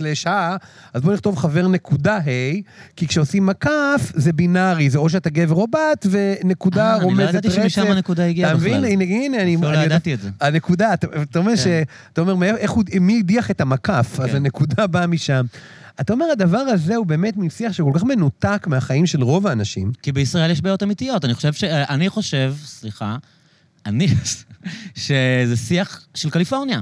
סלש 0.04 0.28
ה, 0.28 0.56
אז 0.94 1.02
בוא 1.02 1.14
נכתוב 1.14 1.38
חבר 1.38 1.68
נקודה 1.68 2.18
ה', 2.18 2.62
כי 2.96 3.08
כשעושים 3.08 3.46
מקף 3.46 4.12
זה 4.14 4.34
בינארי, 4.34 4.90
זה 4.90 4.98
או 4.98 5.10
שאתה 5.10 5.30
גבר 5.30 5.56
או 5.56 5.68
בת, 5.68 6.08
ונקודה 6.10 6.90
אה, 6.90 6.96
אני 6.96 7.02
לא 7.02 7.06
רומזת 7.06 7.30
ידעתי 7.30 7.48
רצף. 7.48 7.56
שמשם 7.56 7.92
הנקודה 7.92 8.26
הגיעה 8.26 8.52
אתה 8.52 8.58
בכלל. 8.58 8.78
מבין? 8.80 9.02
הנה, 9.02 9.04
הנה, 9.04 9.42
אני... 9.42 9.56
אפילו 9.56 9.72
לא 9.72 9.78
ידעתי 9.78 10.14
את 10.14 10.22
זה. 10.22 10.30
הנקודה, 10.42 10.94
אתה, 10.94 11.08
אתה 11.22 11.40
אומר 11.40 11.56
ש... 11.56 11.68
אתה 12.14 12.22
אומר, 12.22 12.36
מי 13.02 13.20
הדיח 13.20 13.52
את 13.52 13.62
המקף, 13.62 14.20
אז 14.20 14.30
כן. 14.30 14.36
הנקודה 14.36 14.88
באה 14.94 15.08
משם. 15.08 15.46
אתה 16.02 16.14
אומר, 16.14 16.26
הדבר 16.32 16.58
הזה 16.58 16.96
הוא 16.96 17.06
באמת 17.06 17.38
מין 17.38 17.50
שיח 17.50 17.74
שכל 17.74 17.92
כך 17.96 18.04
מנותק 18.04 18.68
מהחיים 18.68 19.06
של 19.06 19.24
רוב 19.24 19.48
האנשים. 19.48 19.92
כי 20.02 20.12
בישראל 20.12 20.52
יש 20.52 20.62
בעיות 20.62 20.84
אמיתיות. 20.84 21.26
אני 21.26 21.34
חושב 21.34 21.54
ש... 21.54 21.64
אני 21.64 22.10
חושב, 22.10 22.54
סליחה, 22.66 23.18
אני... 23.86 24.08
שזה 24.96 25.58
שיח 25.58 26.08
של 26.16 26.30
קליפורניה. 26.30 26.80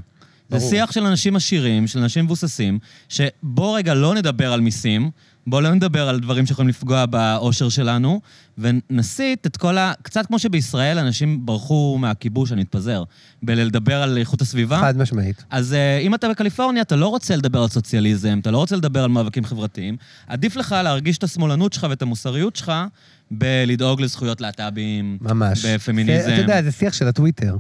זה. 0.60 0.70
שיח 0.70 0.92
של 0.92 1.06
אנשים 1.06 1.36
עשירים, 1.36 1.88
של 1.88 2.00
אנשים 2.00 2.26
מבוססים, 2.26 2.80
שבוא 3.10 3.78
רגע 3.78 3.94
לא 3.94 4.16
נדבר 4.16 4.54
על 4.54 4.62
מיסים, 4.62 5.12
בוא 5.48 5.62
לא 5.62 5.74
נדבר 5.74 6.10
על 6.10 6.20
דברים 6.20 6.46
שיכולים 6.46 6.70
לפגוע 6.70 7.06
באושר 7.06 7.70
שלנו, 7.70 8.22
ונסיט 8.58 9.46
את 9.46 9.58
כל 9.58 9.78
ה... 9.78 9.94
קצת 10.02 10.26
כמו 10.26 10.40
שבישראל 10.40 10.98
אנשים 10.98 11.46
ברחו 11.46 11.98
מהכיבוש, 12.00 12.52
אני 12.52 12.62
אתפזר, 12.62 13.04
בלדבר 13.44 14.02
על 14.02 14.18
איכות 14.18 14.42
הסביבה. 14.42 14.80
חד 14.80 14.98
משמעית. 14.98 15.44
אז 15.50 15.72
uh, 15.72 16.06
אם 16.06 16.16
אתה 16.16 16.30
בקליפורניה, 16.30 16.82
אתה 16.82 16.96
לא 16.96 17.08
רוצה 17.08 17.36
לדבר 17.36 17.62
על 17.62 17.68
סוציאליזם, 17.68 18.40
אתה 18.42 18.52
לא 18.52 18.58
רוצה 18.58 18.76
לדבר 18.76 19.04
על 19.04 19.10
מאבקים 19.10 19.46
חברתיים. 19.46 19.98
עדיף 20.28 20.56
לך 20.56 20.76
להרגיש 20.84 21.18
את 21.18 21.24
השמאלנות 21.24 21.74
שלך 21.74 21.88
ואת 21.90 22.02
המוסריות 22.02 22.56
שלך 22.56 22.72
בלדאוג 23.32 24.02
לזכויות 24.02 24.42
להט"בים, 24.42 25.18
ממש. 25.22 25.66
בפמיניזם. 25.66 26.28
זה, 26.28 26.34
אתה 26.34 26.42
יודע, 26.42 26.62
זה 26.62 26.72
שיח 26.72 26.94
של 26.94 27.08
הטוויטר. 27.08 27.58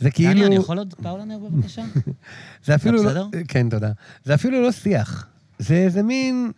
זה 0.00 0.10
כאילו... 0.10 0.32
דני, 0.32 0.46
אני 0.46 0.56
יכול 0.56 0.78
עוד 0.78 0.94
פאולנר 1.02 1.38
בבקשה? 1.38 1.82
זה 2.66 2.74
אפילו 2.74 3.02
לא... 3.02 3.10
בסדר? 3.10 3.26
כן, 3.48 3.68
תודה. 3.68 3.90
זה 4.24 4.34
אפילו 4.34 4.62
לא 4.62 4.72
שיח. 4.72 5.26
זה, 5.58 5.86
זה 5.88 6.02
מין... 6.02 6.50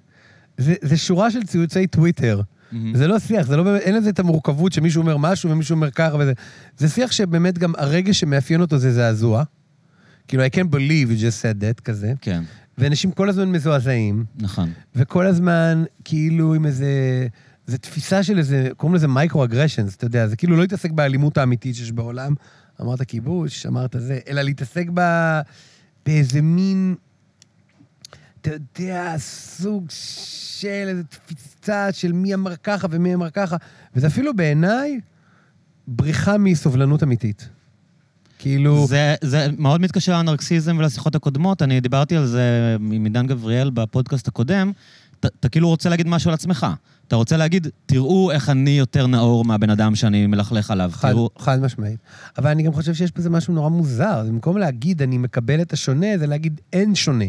זה, 0.59 0.75
זה 0.83 0.97
שורה 0.97 1.31
של 1.31 1.43
ציוצי 1.43 1.87
טוויטר. 1.87 2.41
מהמם. 2.73 2.97
זה 2.97 3.07
לא 3.07 3.19
שיח, 3.19 3.47
זה 3.47 3.57
לא 3.57 3.63
באמת, 3.63 3.81
אין 3.81 3.95
לזה 3.95 4.11
את 4.11 4.19
המורכבות 4.19 4.73
שמישהו 4.73 5.01
אומר 5.03 5.17
משהו 5.17 5.51
ומישהו 5.51 5.75
אומר 5.75 5.91
ככה 5.91 6.17
וזה. 6.17 6.33
זה 6.79 6.89
שיח 6.89 7.13
שבאמת 7.13 7.59
גם 7.59 7.73
הרגש 7.79 8.21
שמאפיין 8.21 8.61
אותו 8.61 8.79
זה 8.79 8.93
זעזוע. 8.93 9.43
כאילו, 10.29 10.45
I 10.45 10.49
can't 10.49 10.73
believe 10.73 11.11
you 11.11 11.21
just 11.21 11.43
said 11.43 11.63
that, 11.63 11.81
כזה. 11.81 12.13
כן, 12.21 12.43
ואנשים 12.79 13.11
כל 13.11 13.29
הזמן 13.29 13.53
מזועזעים, 13.53 14.25
נכון. 14.37 14.71
וכל 14.97 15.27
הזמן 15.27 15.85
כאילו 16.05 16.55
עם 16.55 16.67
איזה... 16.67 17.27
זו 17.67 17.79
תפיסה 17.79 18.23
של 18.23 18.39
איזה, 18.39 18.69
קוראים 18.77 18.95
לזה 18.95 19.09
micro-aggressions, 19.09 19.97
אתה 19.97 20.05
יודע, 20.05 20.27
זה 20.27 20.37
כאילו 20.37 20.57
לא 20.57 20.63
להתעסק 20.63 20.91
באלימות 20.91 21.39
האמיתית 21.39 21.75
שיש 21.75 21.93
בעולם. 21.93 22.35
אמרת 22.81 23.03
כיבוש, 23.03 23.67
אמרת 23.67 23.97
זה, 23.99 24.19
אלא 24.29 24.43
להתעסק 24.43 24.87
ב... 24.95 25.01
באיזה 26.07 26.43
מין, 26.43 26.95
אתה 28.43 28.51
יודע, 28.79 29.15
סוג 29.19 29.87
של 29.91 30.69
איזו 30.89 31.03
תפיסה 31.09 31.93
של 31.93 32.13
מי 32.13 32.35
אמר 32.35 32.57
ככה 32.57 32.87
ומי 32.91 33.15
אמר 33.15 33.31
ככה, 33.31 33.57
וזה 33.97 34.07
אפילו 34.07 34.37
בעיניי 34.37 35.01
בריחה 35.89 36.39
מסובלנות 36.39 37.03
אמיתית. 37.03 37.49
כאילו... 38.39 38.87
זה, 38.87 39.15
זה 39.23 39.47
מאוד 39.59 39.81
מתקשר 39.81 40.13
לאנרקסיזם 40.13 40.77
ולשיחות 40.79 41.15
הקודמות. 41.15 41.63
אני 41.63 41.81
דיברתי 41.81 42.17
על 42.17 42.27
זה 42.27 42.77
עם 42.93 43.05
עידן 43.05 43.27
גבריאל 43.27 43.71
בפודקאסט 43.71 44.29
הקודם. 44.29 44.73
אתה- 45.21 45.29
אתה 45.41 45.49
כאילו 45.49 45.69
רוצה 45.69 45.89
להגיד 45.89 46.07
משהו 46.07 46.31
על 46.31 46.35
עצמך. 46.35 46.67
אתה 47.09 47.17
רוצה 47.17 47.37
להגיד, 47.37 47.67
תראו 47.87 48.31
איך 48.31 48.49
אני 48.51 48.71
יותר 48.71 49.07
נאור 49.07 49.45
מהבן 49.45 49.71
אדם 49.71 49.95
שאני 49.95 50.27
מלכלך 50.27 50.71
עליו. 50.71 50.91
חד, 50.95 51.09
תראו... 51.11 51.31
חד 51.39 51.61
משמעית. 51.61 51.99
אבל 52.39 52.51
אני 52.51 52.63
גם 52.63 52.73
חושב 52.73 52.95
שיש 52.95 53.13
בזה 53.17 53.31
משהו 53.31 53.55
נורא 53.55 53.69
מוזר. 53.69 54.25
במקום 54.29 54.59
להגיד, 54.59 55.03
אני 55.03 55.19
מקבל 55.19 55.63
את 55.63 55.73
השונה, 55.73 56.07
זה 56.19 56.27
להגיד, 56.27 56.61
אין 56.73 56.95
שונה. 56.95 57.25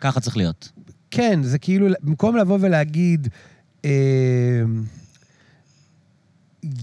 ככה 0.00 0.20
צריך 0.20 0.36
להיות. 0.36 0.72
כן, 1.10 1.42
זה 1.42 1.58
כאילו, 1.58 1.86
במקום 2.02 2.36
לבוא 2.36 2.58
ולהגיד, 2.60 3.28
אה, 3.84 4.62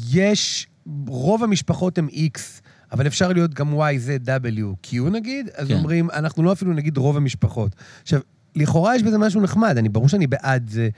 יש, 0.10 0.67
רוב 1.08 1.43
המשפחות 1.43 1.97
הם 1.97 2.08
איקס, 2.08 2.62
אבל 2.91 3.08
אפשר 3.08 3.34
להיות 3.34 3.53
גם 3.53 3.73
YZWQ 3.73 5.10
נגיד, 5.12 5.49
אז 5.56 5.67
כן. 5.67 5.73
אומרים, 5.73 6.10
אנחנו 6.10 6.43
לא 6.43 6.53
אפילו 6.53 6.73
נגיד 6.73 6.97
רוב 6.97 7.17
המשפחות. 7.17 7.75
עכשיו, 8.01 8.19
לכאורה 8.56 8.95
יש 8.95 9.03
בזה 9.03 9.17
משהו 9.17 9.41
נחמד, 9.41 9.77
אני 9.77 9.89
ברור 9.89 10.10
שאני 10.10 10.27
בעד 10.27 10.69
זה, 10.69 10.89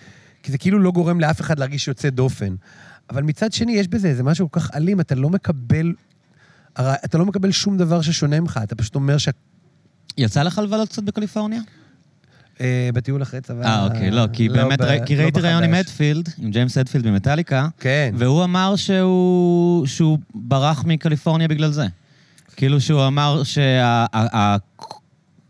כי 0.44 0.52
זה 0.52 0.58
כאילו 0.58 0.80
לא 0.80 0.92
גורם 0.92 1.20
לאף 1.20 1.42
אחד 1.42 1.60
להרגיש 1.60 1.88
יוצא 1.88 2.10
דופן. 2.10 2.56
אבל 3.10 3.24
מצד 3.24 3.54
שני, 3.54 3.72
יש 3.72 3.88
בזה 3.88 4.08
איזה 4.08 4.24
משהו 4.24 4.52
כל 4.52 4.60
כך 4.60 4.76
אלים, 4.76 5.00
אתה 5.00 5.16
לא 5.16 5.30
מקבל... 5.30 5.94
אתה 6.80 7.18
לא 7.18 7.26
מקבל 7.26 7.52
שום 7.52 7.78
דבר 7.78 8.02
ששונה 8.02 8.40
ממך, 8.40 8.60
אתה 8.64 8.76
פשוט 8.76 8.96
אומר 8.96 9.18
שה... 9.18 9.32
יצא 10.18 10.44
לך 10.44 10.58
לבלות 10.58 10.90
קצת 10.90 11.04
בקליפורניה? 11.04 11.62
אה, 12.62 12.90
בטיול 12.94 13.22
אחרי 13.24 13.42
צבא... 13.42 13.66
אה, 13.66 13.86
אוקיי, 13.86 14.12
לא, 14.12 14.26
כי 14.34 14.50
באמת, 14.50 14.82
ב- 14.82 14.84
ראי- 14.84 15.00
כי 15.06 15.16
לא 15.16 15.22
ראיתי 15.22 15.40
ראיון 15.40 15.64
עם. 15.64 15.74
אדפילד, 15.74 16.30
עם 16.38 16.52
ג'יימס 16.52 16.78
אדפילד 16.78 17.08
ממטאליקה, 17.08 17.68
כן. 17.80 18.14
והוא 18.18 18.44
אמר 18.44 18.76
שהוא, 18.76 19.88
ברח 20.36 20.84
מקליפורניה 20.86 21.48
בגלל 21.48 21.72
זה. 21.72 21.86
כאילו 22.56 22.82
שהוא 22.82 23.08
אמר 23.08 23.42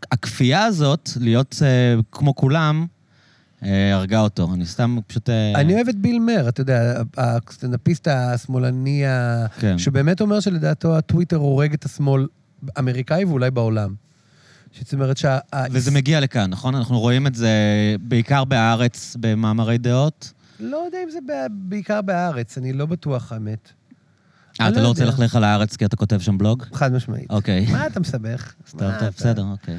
שהכפייה 0.02 0.64
הזאת, 0.64 1.10
להיות 1.20 1.56
אה, 1.62 1.68
כמו 2.12 2.34
כולם, 2.34 2.86
אה, 3.64 3.94
הרגה 3.94 4.20
אותו. 4.20 4.50
אני 4.54 4.66
סתם 4.66 4.96
פשוט... 5.06 5.28
אני 5.54 5.74
אוהב 5.74 5.88
את 5.88 5.96
ביל 5.96 6.18
מר, 6.18 6.48
אתה 6.48 6.60
יודע, 6.60 7.02
הסטנדאפיסט 7.16 8.08
השמאלני, 8.08 9.02
כן. 9.60 9.78
שבאמת 9.78 10.20
אומר 10.20 10.40
שלדעתו 10.40 10.96
הטוויטר 10.98 11.36
הורג 11.36 11.72
את 11.72 11.84
השמאל 11.84 12.26
האמריקאי 12.76 13.24
ואולי 13.24 13.50
בעולם. 13.50 13.94
זאת 14.78 14.92
אומרת 14.92 15.16
שה... 15.16 15.38
וזה 15.70 15.90
מגיע 15.90 16.20
לכאן, 16.20 16.50
נכון? 16.50 16.74
אנחנו 16.74 17.00
רואים 17.00 17.26
את 17.26 17.34
זה 17.34 17.50
בעיקר 18.00 18.44
בהארץ, 18.44 19.16
במאמרי 19.20 19.78
דעות. 19.78 20.32
לא 20.60 20.76
יודע 20.76 20.98
אם 21.04 21.10
זה 21.10 21.18
בעיקר 21.50 22.02
בהארץ, 22.02 22.58
אני 22.58 22.72
לא 22.72 22.86
בטוח, 22.86 23.32
האמת. 23.32 23.72
אה, 24.60 24.68
אתה 24.68 24.76
לא 24.76 24.82
לא 24.82 24.88
רוצה. 24.88 25.04
ללכלך 25.04 25.36
על 25.36 25.44
הארץ 25.44 25.76
כי 25.76 25.84
אתה 25.84 25.96
כותב 25.96 26.20
שם 26.20 26.38
בלוג? 26.38 26.64
חד 26.72 26.92
משמעית. 26.92 27.30
אוקיי. 27.30 27.66
מה 27.72 27.86
אתה 27.86 28.00
מסבך? 28.00 28.52
טוב, 28.70 28.90
טוב, 28.98 29.08
בסדר, 29.16 29.44
אוקיי. 29.50 29.76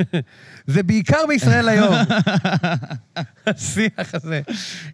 זה 0.66 0.82
בעיקר 0.82 1.18
בישראל 1.28 1.68
היום. 1.68 1.94
השיח 3.46 4.14
הזה. 4.14 4.40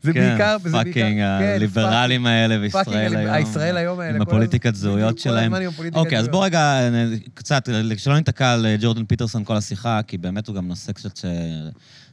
זה 0.03 0.13
כן, 0.13 0.21
בעיקר... 0.29 0.57
וזה 0.63 0.77
בעיקר- 0.77 0.91
fucking 1.01 1.19
כן, 1.19 1.53
הליברלים 1.57 2.27
האלה 2.27 2.59
בישראל 2.59 3.17
היום. 3.17 3.33
הישראל 3.35 3.77
היום 3.77 4.01
האלה. 4.01 4.17
עם 4.17 4.23
הפוליטיקת 4.23 4.75
זהויות 4.75 5.19
שלהם. 5.19 5.53
אוקיי, 5.95 6.19
אז. 6.19 6.29
בוא 6.29 6.45
רגע, 6.45 6.91
נ- 6.91 7.19
קצת, 7.35 7.69
שלא 7.97 8.17
ניתקע 8.17 8.53
על 8.53 8.67
אה, 8.67 8.77
ג'ורדן 8.81 9.05
פיטרסון 9.05 9.45
כל 9.45 9.57
השיחה, 9.57 10.01
כי 10.07 10.19
באמת 10.19 10.49
הוא 10.49 10.57
גם 10.57 10.69
נושא 10.69 10.93
קצת 10.93 11.17
ש- 11.17 11.25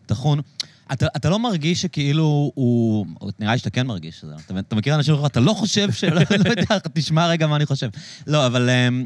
טחון. 0.06 0.39
אתה, 0.93 1.08
אתה 1.15 1.30
לא 1.30 1.39
מרגיש 1.39 1.82
שכאילו 1.82 2.52
הוא... 2.56 3.06
נראה 3.39 3.52
לי 3.52 3.58
שאתה 3.58 3.69
כן 3.69 3.88
מרגיש 3.88 4.19
שזה. 4.19 4.34
אתה, 4.45 4.60
אתה 4.60 4.75
מכיר 4.75 4.95
אנשים 4.95 5.13
שאומרים, 5.13 5.25
אתה 5.25 5.39
לא 5.39 5.54
חושב 5.54 5.91
ש... 5.91 6.04
לא, 6.15 6.21
לא 6.45 6.49
יודע, 6.49 6.78
תשמע 6.93 7.28
רגע 7.28 7.47
מה 7.47 7.56
אני 7.56 7.65
חושב. 7.65 7.89
לא, 8.28 8.45
אבל... 8.45 8.69
אמ, 8.69 9.06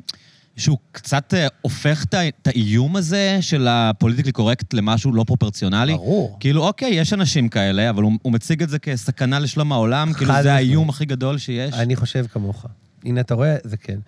שהוא 0.58 0.78
קצת 0.92 1.34
אה, 1.34 1.48
הופך 1.62 2.06
את 2.10 2.48
האיום 2.48 2.96
הזה 2.96 3.38
של 3.42 3.68
הפוליטיקלי 3.68 4.32
קורקט 4.32 4.74
למשהו 4.74 5.14
לא 5.14 5.24
פרופורציונלי. 5.24 5.94
ברור. 5.94 6.38
כאילו, 6.40 6.68
אוקיי, 6.68 6.90
יש 6.90 7.14
אנשים 7.14 7.50
כאלה, 7.50 7.90
אבל 7.90 8.04
הוא, 8.04 8.12
הוא 8.22 8.34
מציג 8.34 8.64
את 8.64 8.70
זה 8.70 8.80
כסכנה 8.80 9.40
לשלום 9.40 9.72
העולם, 9.72 10.14
כאילו 10.14 10.34
זה. 10.44 10.54
האיום 10.54 10.90
הכי 10.90 11.06
גדול 11.06 11.38
שיש. 11.38 11.74
אני 11.74 11.96
חושב 11.96 12.26
כמוך. 12.28 12.66
הנה, 13.06 13.22
אתה 13.22 13.34
רואה? 13.34 13.56
זה 13.64 13.78
כן. 13.78 14.00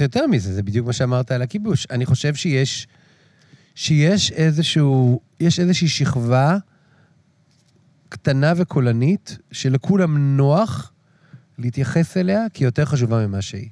יותר 0.00 0.26
מזה, 0.26 0.54
זה 0.54 0.62
בדיוק 0.62 0.86
מה 0.86 0.92
שאמרת 0.92 1.30
על 1.30 1.42
הכיבוש. 1.42 1.86
אני 1.90 2.06
חושב 2.06 2.34
שיש, 2.34 2.86
שיש 3.74 4.32
איזשהו, 4.32 5.20
יש 5.40 5.60
איזושהי 5.60 5.88
שכבה 5.88 6.56
קטנה 8.10 8.52
וקולנית, 8.56 9.38
שלכולם 9.52 10.36
נוח 10.36 10.92
להתייחס 11.58 12.16
אליה, 12.16 12.46
כי 12.54 12.64
היא 12.64 12.68
יותר 12.68 12.84
חשובה 12.84 13.26
ממה 13.26 13.42
שהיא. 13.42 13.68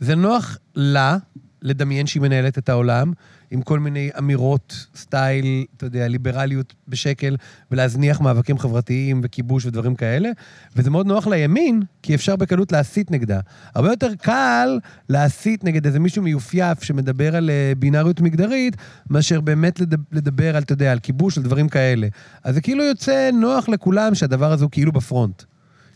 זה 0.00 0.14
נוח 0.14 0.58
לה 0.74 1.16
לדמיין 1.62 2.06
שהיא 2.06 2.22
מנהלת 2.22 2.58
את 2.58 2.68
העולם, 2.68 3.12
עם 3.50 3.62
כל 3.62 3.78
מיני 3.78 4.10
אמירות, 4.18 4.86
סטייל, 4.96 5.64
אתה 5.76 5.86
יודע, 5.86 6.08
ליברליות 6.08 6.74
בשקל, 6.88 7.36
ולהזניח 7.70 8.20
מאבקים 8.20 8.58
חברתיים 8.58 9.20
וכיבוש 9.24 9.66
ודברים 9.66 9.94
כאלה, 9.94 10.30
וזה 10.76 10.90
מאוד 10.90 11.06
נוח 11.06 11.26
לימין, 11.26 11.82
כי 12.02 12.14
אפשר 12.14 12.36
בקלות 12.36 12.72
להסית 12.72 13.10
נגדה. 13.10 13.40
הרבה 13.74 13.88
יותר 13.88 14.14
קל 14.14 14.78
להסית 15.08 15.64
נגד 15.64 15.86
איזה 15.86 16.00
מישהו 16.00 16.22
מיופייף 16.22 16.82
שמדבר 16.82 17.36
על 17.36 17.50
אה, 17.50 17.72
בינאריות 17.78 18.20
מגדרית, 18.20 18.76
מאשר 19.10 19.40
באמת 19.40 19.80
לדבר, 20.12 20.56
על, 20.56 20.62
אתה 20.62 20.72
יודע, 20.72 20.92
על 20.92 20.98
כיבוש, 20.98 21.38
על 21.38 21.44
דברים 21.44 21.68
כאלה. 21.68 22.08
אז 22.44 22.54
זה 22.54 22.60
כאילו 22.60 22.84
יוצא 22.84 23.30
נוח 23.32 23.68
לכולם 23.68 24.14
שהדבר 24.14 24.52
הזה 24.52 24.64
הוא 24.64 24.70
כאילו 24.70 24.92
בפרונט. 24.92 25.42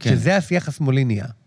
כן. 0.00 0.10
שזה 0.10 0.36
השיח 0.36 0.68
השמאלי 0.68 1.04
נהיה. 1.04 1.39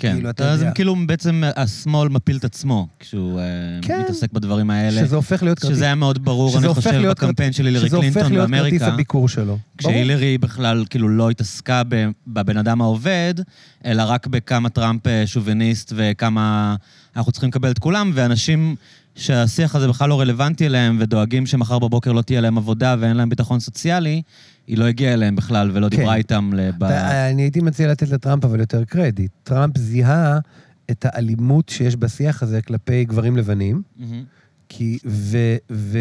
כן, 0.00 0.12
שכאילו, 0.12 0.30
אתה 0.30 0.52
אז 0.52 0.60
יודע. 0.60 0.72
כאילו 0.72 0.96
בעצם 1.06 1.42
השמאל 1.56 2.08
מפיל 2.08 2.36
את 2.36 2.44
עצמו 2.44 2.88
כשהוא 3.00 3.40
אה, 3.40 3.44
כן. 3.82 4.00
מתעסק 4.00 4.32
בדברים 4.32 4.70
האלה. 4.70 5.00
שזה 5.00 5.16
הופך 5.16 5.42
להיות 5.42 5.58
כרטיס... 5.58 5.76
שזה 5.76 5.84
היה 5.84 5.94
מאוד 5.94 6.24
ברור, 6.24 6.50
שזה 6.50 6.66
אני 6.66 6.74
חושב, 6.74 7.08
בקמפיין 7.10 7.52
של 7.52 7.66
הילרי 7.66 7.88
שזה 7.88 7.96
קלינטון 7.96 8.22
הופך 8.22 8.32
להיות 8.32 8.50
כרטיס 8.50 8.62
באמריקה. 8.62 8.86
הביקור 8.86 9.28
שלו. 9.28 9.58
כשהילרי 9.78 10.38
בכלל 10.38 10.84
כאילו 10.90 11.08
לא 11.08 11.30
התעסקה 11.30 11.82
בבן 12.26 12.56
אדם 12.56 12.80
העובד, 12.80 13.34
אלא 13.84 14.02
רק 14.06 14.26
בכמה 14.26 14.68
טראמפ 14.68 15.06
אה, 15.06 15.26
שוביניסט 15.26 15.92
וכמה 15.96 16.76
אנחנו 17.16 17.32
צריכים 17.32 17.48
לקבל 17.48 17.70
את 17.70 17.78
כולם, 17.78 18.10
ואנשים 18.14 18.76
שהשיח 19.14 19.74
הזה 19.74 19.88
בכלל 19.88 20.08
לא 20.08 20.20
רלוונטי 20.20 20.66
אליהם 20.66 20.96
ודואגים 21.00 21.46
שמחר 21.46 21.78
בבוקר 21.78 22.12
לא 22.12 22.22
תהיה 22.22 22.40
להם 22.40 22.58
עבודה 22.58 22.96
ואין 22.98 23.16
להם 23.16 23.28
ביטחון 23.28 23.60
סוציאלי, 23.60 24.22
היא 24.66 24.78
לא 24.78 24.84
הגיעה 24.84 25.12
אליהם 25.12 25.36
בכלל 25.36 25.70
ולא 25.74 25.88
כן. 25.88 25.96
דיברה 25.96 26.14
איתם 26.14 26.50
לב... 26.54 26.84
אני 26.84 27.42
הייתי 27.42 27.60
מציע 27.60 27.88
לתת 27.88 28.08
לטראמפ 28.08 28.44
אבל 28.44 28.60
יותר 28.60 28.84
קרדיט. 28.84 29.30
טראמפ 29.42 29.78
זיהה 29.78 30.38
את 30.90 31.06
האלימות 31.08 31.68
שיש 31.68 31.96
בשיח 31.96 32.42
הזה 32.42 32.62
כלפי 32.62 33.04
גברים 33.04 33.36
לבנים, 33.36 33.82
מהמם. 33.96 34.24
כי... 34.68 34.98
ו... 35.06 35.38
ו... 35.70 35.98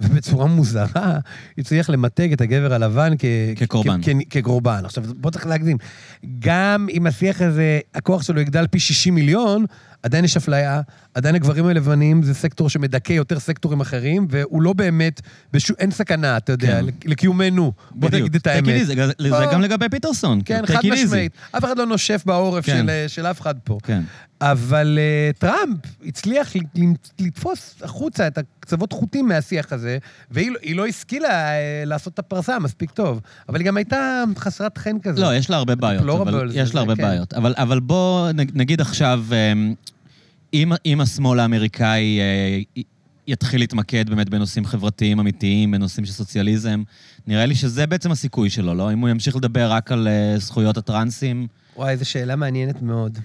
ובצורה 0.00 0.46
מוזרה, 0.46 1.18
הצליח 1.58 1.90
למתג 1.90 2.32
את 2.32 2.40
הגבר 2.40 2.74
הלבן 2.74 3.12
כ... 3.18 3.24
כקורבן. 3.56 4.00
כ... 4.02 4.08
כ... 4.08 4.08
כקורבן. 4.30 4.84
עכשיו, 4.84 5.04
בוא 5.16 5.30
צריך 5.30 5.46
להגזים. 5.46 5.76
גם 6.38 6.86
אם 6.92 7.06
השיח 7.06 7.40
הזה, 7.40 7.80
הכוח 7.94 8.22
שלו 8.22 8.40
יגדל 8.40 8.66
פי 8.66 8.80
60 8.80 9.14
מיליון, 9.14 9.64
עדיין 10.06 10.24
יש 10.24 10.36
אפליה, 10.36 10.80
עדיין 11.14 11.34
הגברים 11.34 11.66
הלבנים 11.66 12.22
זה 12.22 12.34
סקטור 12.34 12.70
שמדכא 12.70 13.12
יותר 13.12 13.38
סקטורים 13.38 13.80
אחרים, 13.80 14.26
והוא 14.30 14.62
לא 14.62 14.72
באמת, 14.72 15.20
בשו... 15.52 15.74
אין 15.78 15.90
סכנה, 15.90 16.36
אתה 16.36 16.52
יודע, 16.52 16.80
כן. 16.80 16.84
לקיומנו. 17.10 17.72
בוא. 17.90 18.08
נגיד 18.12 18.34
את 18.34 18.46
האמת. 18.46 18.86
זה- 18.86 18.94
זה 19.18 19.28
לא. 19.30 19.52
גם 19.52 19.60
לגבי 19.60 19.86
פיטרסון. 19.90 20.40
כן, 20.44 20.62
חד. 20.66 20.80
משמעית. 20.92 21.32
אף 21.56 21.64
אחד 21.64 21.78
לא 21.78 21.86
נושף 21.86 22.22
בעורף 22.26 22.66
כן. 22.66 22.82
של, 22.82 22.90
אה, 22.90 23.04
של 23.08 23.26
אף 23.26 23.40
אחד 23.40 23.54
פה. 23.64 23.78
כן. 23.82 24.02
אבל 24.40 24.98
uh, 24.98 25.38
טראמפ 25.38 25.78
הצליח 26.06 26.52
לתפוס 27.20 27.74
החוצה 27.82 28.26
את 28.26 28.38
הקצוות 28.38 28.92
חוטים 28.92 29.28
מהשיח 29.28 29.72
הזה, 29.72 29.98
והיא 30.30 30.50
לא- 30.50 30.58
לא 30.74 30.86
השכילה 30.86 31.48
uh, 31.48 31.58
לעשות 31.88 32.14
את 32.14 32.18
הפרסה 32.18 32.58
מספיק 32.58 32.90
טוב. 32.90 33.20
אבל 33.48 33.58
היא 33.60 33.66
גם 33.66 33.76
הייתה 33.76 34.24
חסרת 34.38 34.78
חן 34.78 34.96
כזאת. 35.02 35.18
לא, 35.18 35.34
יש 35.34 35.50
לה 35.50 35.56
הרבה 35.56 35.74
בעיות. 35.74 36.20
אבל 36.20 36.50
יש 36.54 36.74
לה 36.74 36.80
הרבה 36.80 36.96
כן. 36.96 37.02
בעיות. 37.02 37.34
אבל, 37.34 37.54
אבל 37.56 37.80
בוא 37.80 38.28
נגיד 38.54 38.80
עכשיו, 38.80 39.24
אמ, 39.32 39.74
אם, 40.54 40.72
אם 40.86 41.00
השמאל 41.00 41.40
האמריקאי 41.40 42.20
אה, 42.20 42.82
יתחיל 43.26 43.60
להתמקד 43.60 44.10
באמת 44.10 44.28
בנושאים 44.28 44.64
חברתיים 44.64 45.20
אמיתיים, 45.20 45.70
בנושאים 45.70 46.06
של 46.06 46.12
סוציאליזם, 46.12 46.82
נראה 47.26 47.46
לי 47.46 47.54
שזה 47.54 47.86
בעצם 47.86 48.10
הסיכוי 48.10 48.50
שלו, 48.50 48.74
לא? 48.74 48.92
אם 48.92 48.98
הוא 48.98 49.08
ימשיך 49.08 49.36
לדבר 49.36 49.72
רק 49.72 49.92
על 49.92 50.08
אה, 50.08 50.34
זכויות 50.38 50.76
הטרנסים, 50.76 51.46
וואי, 51.76 51.96
זו 51.96 52.04
שאלה 52.04 52.36
מעניינת 52.36 52.82
מאוד. 52.82 53.18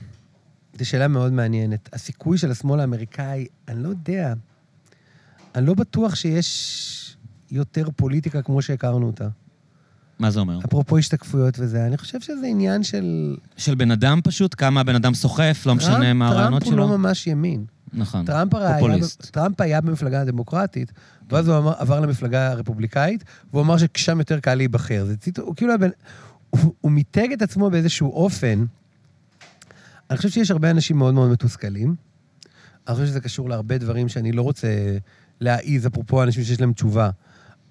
זו 0.80 0.90
שאלה 0.90 1.08
מאוד 1.08 1.34
מעניינת. 1.34 1.90
הסיכוי 1.94 2.38
של 2.38 2.52
השמאל 2.52 2.80
האמריקאי, 2.80 3.48
אני 3.68 3.84
לא 3.84 3.90
יודע. 3.90 4.34
אני 5.56 5.66
לא 5.66 5.74
בטוח 5.74 6.16
שיש 6.16 7.18
יותר 7.52 7.88
פוליטיקה 7.96 8.42
כמו 8.42 8.62
שהכרנו 8.62 9.08
אותה. 9.08 9.28
מה 10.22 10.32
זה 10.32 10.40
אומר? 10.40 10.60
אפרופו 10.66 10.98
השתקפויות 10.98 11.60
וזה, 11.60 11.86
אני 11.86 11.98
חושב 11.98 12.22
שזה 12.22 12.48
עניין 12.48 12.84
של... 12.84 13.38
של 13.58 13.76
בן 13.76 13.92
אדם 13.92 14.20
פשוט, 14.24 14.56
כמה 14.58 14.82
הבן 14.82 14.96
אדם 14.96 15.14
סוחף, 15.14 15.64
לא 15.66 15.76
משנה 15.76 16.14
מה 16.14 16.28
הרעיונות 16.28 16.64
טראמפ 16.64 16.64
הוא 16.64 16.72
שלו. 16.74 16.90
לא 16.90 16.98
ממש 16.98 17.28
ימין. 17.28 17.66
נכון. 17.94 18.26
טראמפ 18.26 18.54
הרי 18.54 18.66
היה, 18.66 18.80
פופוליסט. 18.80 19.32
טראמפ 19.32 19.62
היה 19.62 19.82
במפלגה 19.82 20.22
הדמוקרטית, 20.22 20.92
ואז 21.30 21.48
הוא 21.48 21.58
אמר, 21.58 21.74
עבר 21.78 22.00
למפלגה 22.00 22.52
הרפובליקאית, 22.52 23.24
והוא 23.52 23.62
אמר 23.62 23.78
ששם 23.78 24.20
יותר 24.20 24.40
קל 24.40 24.56
להיבחר. 24.56 25.06
זה 25.06 25.18
ציטוט, 25.18 25.46
הוא 25.46 25.56
כאילו 25.56 25.72
היה 25.72 25.78
בן... 25.78 25.90
הוא, 26.50 26.74
הוא 26.82 26.92
מיתג 26.92 27.32
את 27.34 27.42
עצמו 27.42 27.70
באיזשהו 27.70 28.12
אופן. 28.12 28.66
אני 30.10 30.18
חושב 30.18 30.30
שיש 30.30 30.52
הרבה 30.52 30.72
אנשים 30.72 30.98
מאוד 30.98 31.14
מאוד 31.14 31.32
מתוסכלים. 31.32 31.96
אני 32.88 32.96
חושב 32.96 33.08
שזה 33.08 33.20
קשור 33.20 33.50
להרבה 33.50 33.78
דברים 33.78 34.10
שאני 34.10 34.32
לא 34.32 34.42
רוצה 34.42 34.68
להעיז, 35.40 35.88
אפרופו 35.88 36.24
אנשים 36.24 36.44
שיש 36.44 36.62
להם 36.62 36.74
תשובה. 36.74 37.10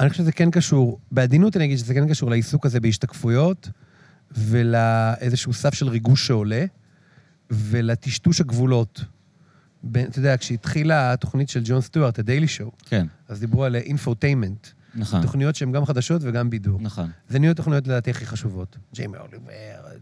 אני 0.01 0.11
חושב 0.11 0.23
שזה 0.23 0.33
כן 0.33 0.51
קשור, 0.51 0.99
בעדינות 1.11 1.57
אני 1.57 1.65
אגיד 1.65 1.79
שזה 1.79 1.95
כן 1.95 2.09
קשור 2.09 2.31
לעיסוק 2.31 2.67
הזה 2.67 2.81
בהשתקפויות, 2.81 3.69
ולאיזשהו 4.31 5.53
סף 5.53 5.75
של 5.75 5.89
ריגוש 5.89 6.27
שעולה, 6.27 6.65
ולטשטוש 7.51 8.41
הגבולות. 8.41 9.05
בין, 9.83 10.07
אתה 10.07 10.19
יודע, 10.19 10.37
כשהתחילה 10.37 11.13
התוכנית 11.13 11.49
של 11.49 11.61
ג'ון 11.65 11.81
סטיוארט, 11.81 12.19
ה-Daily 12.19 12.49
Show, 12.49 12.71
כן. 12.87 13.07
אז 13.29 13.41
דיברו 13.41 13.65
על 13.65 13.77
infotainment, 13.77 14.67
נכון, 14.95 15.23
תוכניות 15.23 15.57
שהן 15.57 15.73
גם 15.73 15.87
חדשות 15.87 16.23
וגם 16.25 16.51
בידור. 16.51 16.79
נכון, 16.83 17.11
זה 17.29 17.39
נהיו 17.39 17.51
התוכניות 17.51 17.87
לדעתי 17.87 18.11
הכי 18.11 18.27
חשובות. 18.27 18.77
ג'יימי 18.95 19.17
אוליבר, 19.19 19.53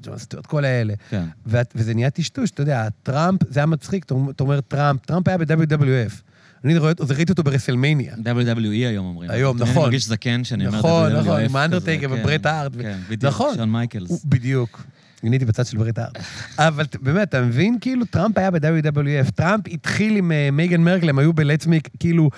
ג'ון 0.03 0.19
סטיוארט, 0.19 0.47
כל 0.47 0.65
האלה. 0.65 0.95
כן. 1.11 1.25
וזה 1.47 1.95
נהיה 1.95 2.11
טשטוש, 2.11 2.51
אתה 2.51 2.63
יודע, 2.63 2.89
טראמפ, 3.03 3.41
זה 3.51 3.61
היה 3.61 3.67
מצחיק, 3.67 4.05
אתה 4.05 4.15
אומר 4.41 4.61
טראמפ, 4.61 5.07
טראמפ 5.07 5.29
היה 5.29 5.39
ב-WWF. 5.39 6.23
אני 6.65 6.79
רואה 6.79 6.93
ראיתי 7.17 7.33
אותו 7.33 7.43
ברסלמאניה. 7.43 8.15
WWE 8.15 8.59
היום 8.69 9.07
אומרים. 9.07 9.31
היום, 9.31 9.57
נכון. 9.57 9.69
אני 9.73 9.81
מרגיש 9.83 10.07
זקן 10.07 10.45
שאני 10.45 10.67
אומר 10.67 10.79
נכון, 10.79 11.13
WWF 11.13 11.19
נכון, 11.21 11.41
עם 11.41 11.49
כזה, 11.49 11.59
האנדרטייקר 11.59 12.09
כן, 12.09 12.15
וברט 12.21 12.47
הארט. 12.47 12.73
ו- 12.75 12.83
כן, 12.83 12.99
בדיוק, 13.09 13.25
נכון. 13.33 13.55
שון 13.57 13.73
מייקלס. 13.73 14.11
הוא- 14.11 14.21
בדיוק. 14.25 14.83
אני 15.23 15.31
הייתי 15.31 15.45
בצד 15.45 15.67
של 15.67 15.79
ברט 15.79 15.99
הארט. 15.99 16.19
אבל 16.59 16.85
באמת, 17.03 17.29
אתה 17.29 17.43
מבין? 17.43 17.79
כאילו, 17.81 18.05
טראמפ 18.05 18.39
היה 18.39 18.51
ב-WWF. 18.51 19.31
טראמפ 19.35 19.65
התחיל 19.73 20.17
עם 20.17 20.33
אה, 20.33 20.49
מייגן 20.53 20.81
מרקל, 20.81 21.09
הם 21.09 21.19
היו 21.19 21.33
ב-Let's 21.33 21.65
Make, 21.67 21.89
כאילו, 22.01 22.31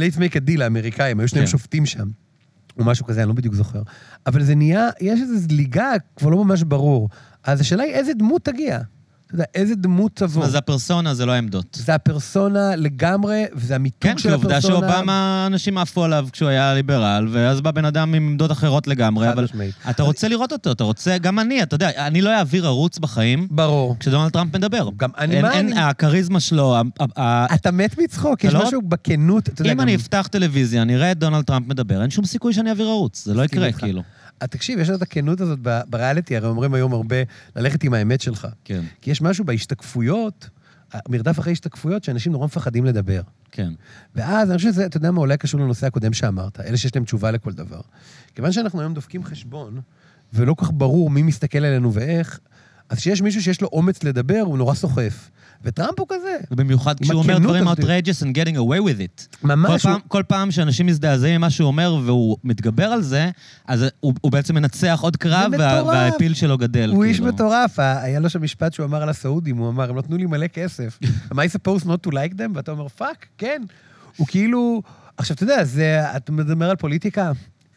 Let's 0.00 0.16
Make 0.16 0.32
a 0.34 0.50
Deal 0.50 0.62
האמריקאים, 0.62 1.20
היו 1.20 1.28
שניהם 1.28 1.46
כן. 1.46 1.50
שופטים 1.50 1.86
שם. 1.86 2.08
או 2.78 2.84
משהו 2.84 3.06
כזה, 3.06 3.20
אני 3.22 3.28
לא 3.28 3.34
בדיוק 3.34 3.54
זוכר. 3.54 3.82
אבל 4.26 4.42
זה 4.42 4.54
נהיה, 4.54 4.88
יש 5.00 5.20
איזו 5.20 5.38
זליגה 5.38 5.90
כבר 6.16 6.30
לא 6.30 6.44
ממש 6.44 6.62
ברור. 6.62 7.08
אז 7.44 7.60
השאלה 7.60 7.82
היא 7.82 7.92
איזה 7.92 8.12
דמות 8.14 8.44
תגיע. 8.44 8.78
אתה 9.34 9.40
יודע, 9.40 9.50
איזה 9.54 9.74
דמות 9.74 10.12
תבוא. 10.14 10.46
זה 10.46 10.58
הפרסונה, 10.58 11.14
זה 11.14 11.26
לא 11.26 11.32
העמדות. 11.32 11.78
זה 11.80 11.94
הפרסונה 11.94 12.76
לגמרי, 12.76 13.44
וזה 13.54 13.74
המיתוג 13.74 14.10
כן, 14.10 14.18
של 14.18 14.28
כי 14.28 14.34
הפרסונה. 14.34 14.74
עובדה 14.74 14.90
שאובמה, 14.96 15.44
אנשים 15.46 15.78
עפו 15.78 16.04
עליו 16.04 16.28
כשהוא 16.32 16.48
היה 16.48 16.74
ליברל, 16.74 17.28
ואז 17.30 17.60
בא 17.60 17.70
בן 17.70 17.84
אדם 17.84 18.14
עם 18.14 18.28
עמדות 18.28 18.52
אחרות 18.52 18.86
לגמרי, 18.86 19.32
אבל 19.32 19.44
משמעית. 19.44 19.74
אתה 19.90 20.02
רוצה 20.02 20.28
לראות 20.28 20.52
אותו, 20.52 20.72
אתה 20.72 20.84
רוצה, 20.84 21.18
גם 21.18 21.38
אני, 21.38 21.62
אתה 21.62 21.74
יודע, 21.74 22.06
אני 22.06 22.22
לא 22.22 22.30
אעביר 22.38 22.66
ערוץ 22.66 22.98
בחיים 22.98 23.46
ברור. 23.50 23.96
כשדונלד 24.00 24.30
טראמפ 24.32 24.54
מדבר. 24.56 24.88
גם 24.96 25.10
אני, 25.18 25.34
אין- 25.34 25.42
מה 25.42 25.52
אין, 25.52 25.66
אני- 25.72 25.80
הכריזמה 25.80 26.40
שלו, 26.40 26.76
ה- 27.16 27.54
אתה 27.54 27.70
מת 27.70 27.98
מצחוק, 27.98 28.44
יש 28.44 28.54
לא- 28.54 28.64
משהו 28.66 28.82
בכנות, 28.82 29.48
אתה 29.48 29.62
יודע, 29.62 29.72
אם. 29.72 29.80
אני 29.80 29.94
אפתח 29.94 30.28
טלוויזיה, 30.30 30.82
אני 30.82 30.94
אראה 30.96 31.12
את 31.12 31.18
דונלד 31.18 31.44
טראמפ 31.44 31.68
מדבר, 31.68 32.02
אין 32.02 32.10
שום 32.10 32.24
סיכוי 32.24 32.52
שאני 32.52 32.70
אעביר 32.70 32.86
ערוץ, 32.88 33.24
זה 33.24 33.34
לא 33.34 33.42
יקרה. 33.44 33.72
כאילו. 33.72 34.02
אה, 34.42 34.46
תקשיב, 34.46 34.78
יש 34.78 34.90
את 34.90 35.02
הכנות 35.02 35.40
הזאת 35.40 35.58
בריאליטי, 35.88 36.36
הרי 36.36 36.48
אומרים 36.48 36.74
היום 36.74 36.92
הרבה 36.92 37.16
ללכת 37.56 37.84
עם 37.84 37.94
האמת 37.94 38.20
שלך. 38.20 38.48
כן, 38.64 38.82
כי 39.00 39.10
יש 39.10 39.22
משהו 39.22 39.44
בהשתקפויות, 39.44 40.48
המרדף 40.92 41.38
אחרי 41.38 41.52
השתקפויות, 41.52 42.04
שאנשים 42.04 42.32
נורא 42.32 42.46
מפחדים 42.46 42.84
לדבר. 42.84 43.20
כן. 43.52 43.72
ואז 44.14 44.50
אני 44.50 44.56
חושב 44.58 44.72
שזה, 44.72 44.86
אתה 44.86 44.96
יודע 44.96 45.10
מה, 45.10 45.20
אולי 45.20 45.36
קשור 45.36 45.60
לנושא 45.60 45.86
הקודם 45.86 46.12
שאמרת, 46.12 46.60
אלה 46.60 46.76
שיש 46.76 46.94
להם 46.94 47.04
תשובה 47.04 47.30
לכל 47.30 47.52
דבר. 47.52 47.80
כיוון 48.34 48.52
שאנחנו 48.52 48.80
היום 48.80 48.94
דופקים 48.94 49.24
חשבון, 49.24 49.80
ולא 50.32 50.54
כל 50.54 50.64
כך 50.64 50.72
ברור 50.74 51.10
מי 51.10 51.22
מסתכל 51.22 51.58
עלינו 51.58 51.94
ואיך, 51.94 52.38
אז 52.88 52.98
כשיש 52.98 53.22
מישהו 53.22 53.42
שיש 53.42 53.60
לו 53.60 53.68
אומץ 53.72 54.02
לדבר, 54.04 54.40
הוא 54.40 54.58
נורא 54.58 54.74
סוחף. 54.74 55.30
וטראמפ 55.64 55.98
הוא 56.00 56.06
כזה. 56.10 56.36
ובמיוחד 56.50 57.00
כשהוא 57.00 57.22
אומר 57.22 57.38
דברים 57.38 57.68
outrageous 57.68 58.22
and 58.22 58.36
getting 58.36 58.56
away 58.56 58.80
with 58.88 58.98
it. 59.00 59.36
ממש, 59.44 59.82
כל 59.82 59.88
הוא- 59.88 59.98
פעם, 59.98 60.08
כל 60.08 60.22
פעם 60.28 60.50
שאנשים 60.50 60.86
מזדעזעים 60.86 61.34
ממה 61.40 61.50
שהוא 61.50 61.66
אומר 61.66 61.94
והוא 62.04 62.36
מתגבר 62.44 62.84
על 62.84 63.02
זה, 63.02 63.30
אז 63.66 63.84
הוא, 64.00 64.14
הוא 64.20 64.32
בעצם 64.32 64.54
מנצח 64.54 64.98
עוד 65.02 65.16
קרב, 65.16 65.52
וה, 65.58 65.78
מטורף. 65.80 65.94
וה-appeal 65.94 66.34
שלו 66.34 66.58
גדל. 66.58 66.90
הוא 66.90 67.04
איש 67.04 67.16
כאילו. 67.16 67.32
מטורף, 67.32 67.78
ה- 67.78 68.02
היה 68.02 68.20
לו 68.20 68.30
שם 68.30 68.42
משפט 68.42 68.72
שהוא 68.72 68.86
אמר 68.86 69.02
על 69.02 69.08
הסעודים, 69.08 69.56
הוא 69.56 69.68
אמר, 69.68 69.90
הם 69.90 69.98
נתנו 69.98 70.16
לי 70.16 70.26
מלא 70.26 70.46
כסף. 70.46 70.98
am 71.32 71.34
I 71.34 71.56
supposed 71.56 71.84
not 71.84 72.08
to 72.08 72.12
like 72.12 72.32
them? 72.38 72.50
ואתה 72.54 72.70
אומר, 72.70 72.88
fuck, 72.88 73.26
כן. 73.38 73.62
הוא 74.16 74.26
כאילו... 74.26 74.82
עכשיו, 75.16 75.34
אתה 75.34 75.44
יודע, 75.44 75.64
זה, 75.64 76.16
אתה 76.16 76.32
מדבר 76.32 76.70
על 76.70 76.76
פוליטיקה, 76.76 77.32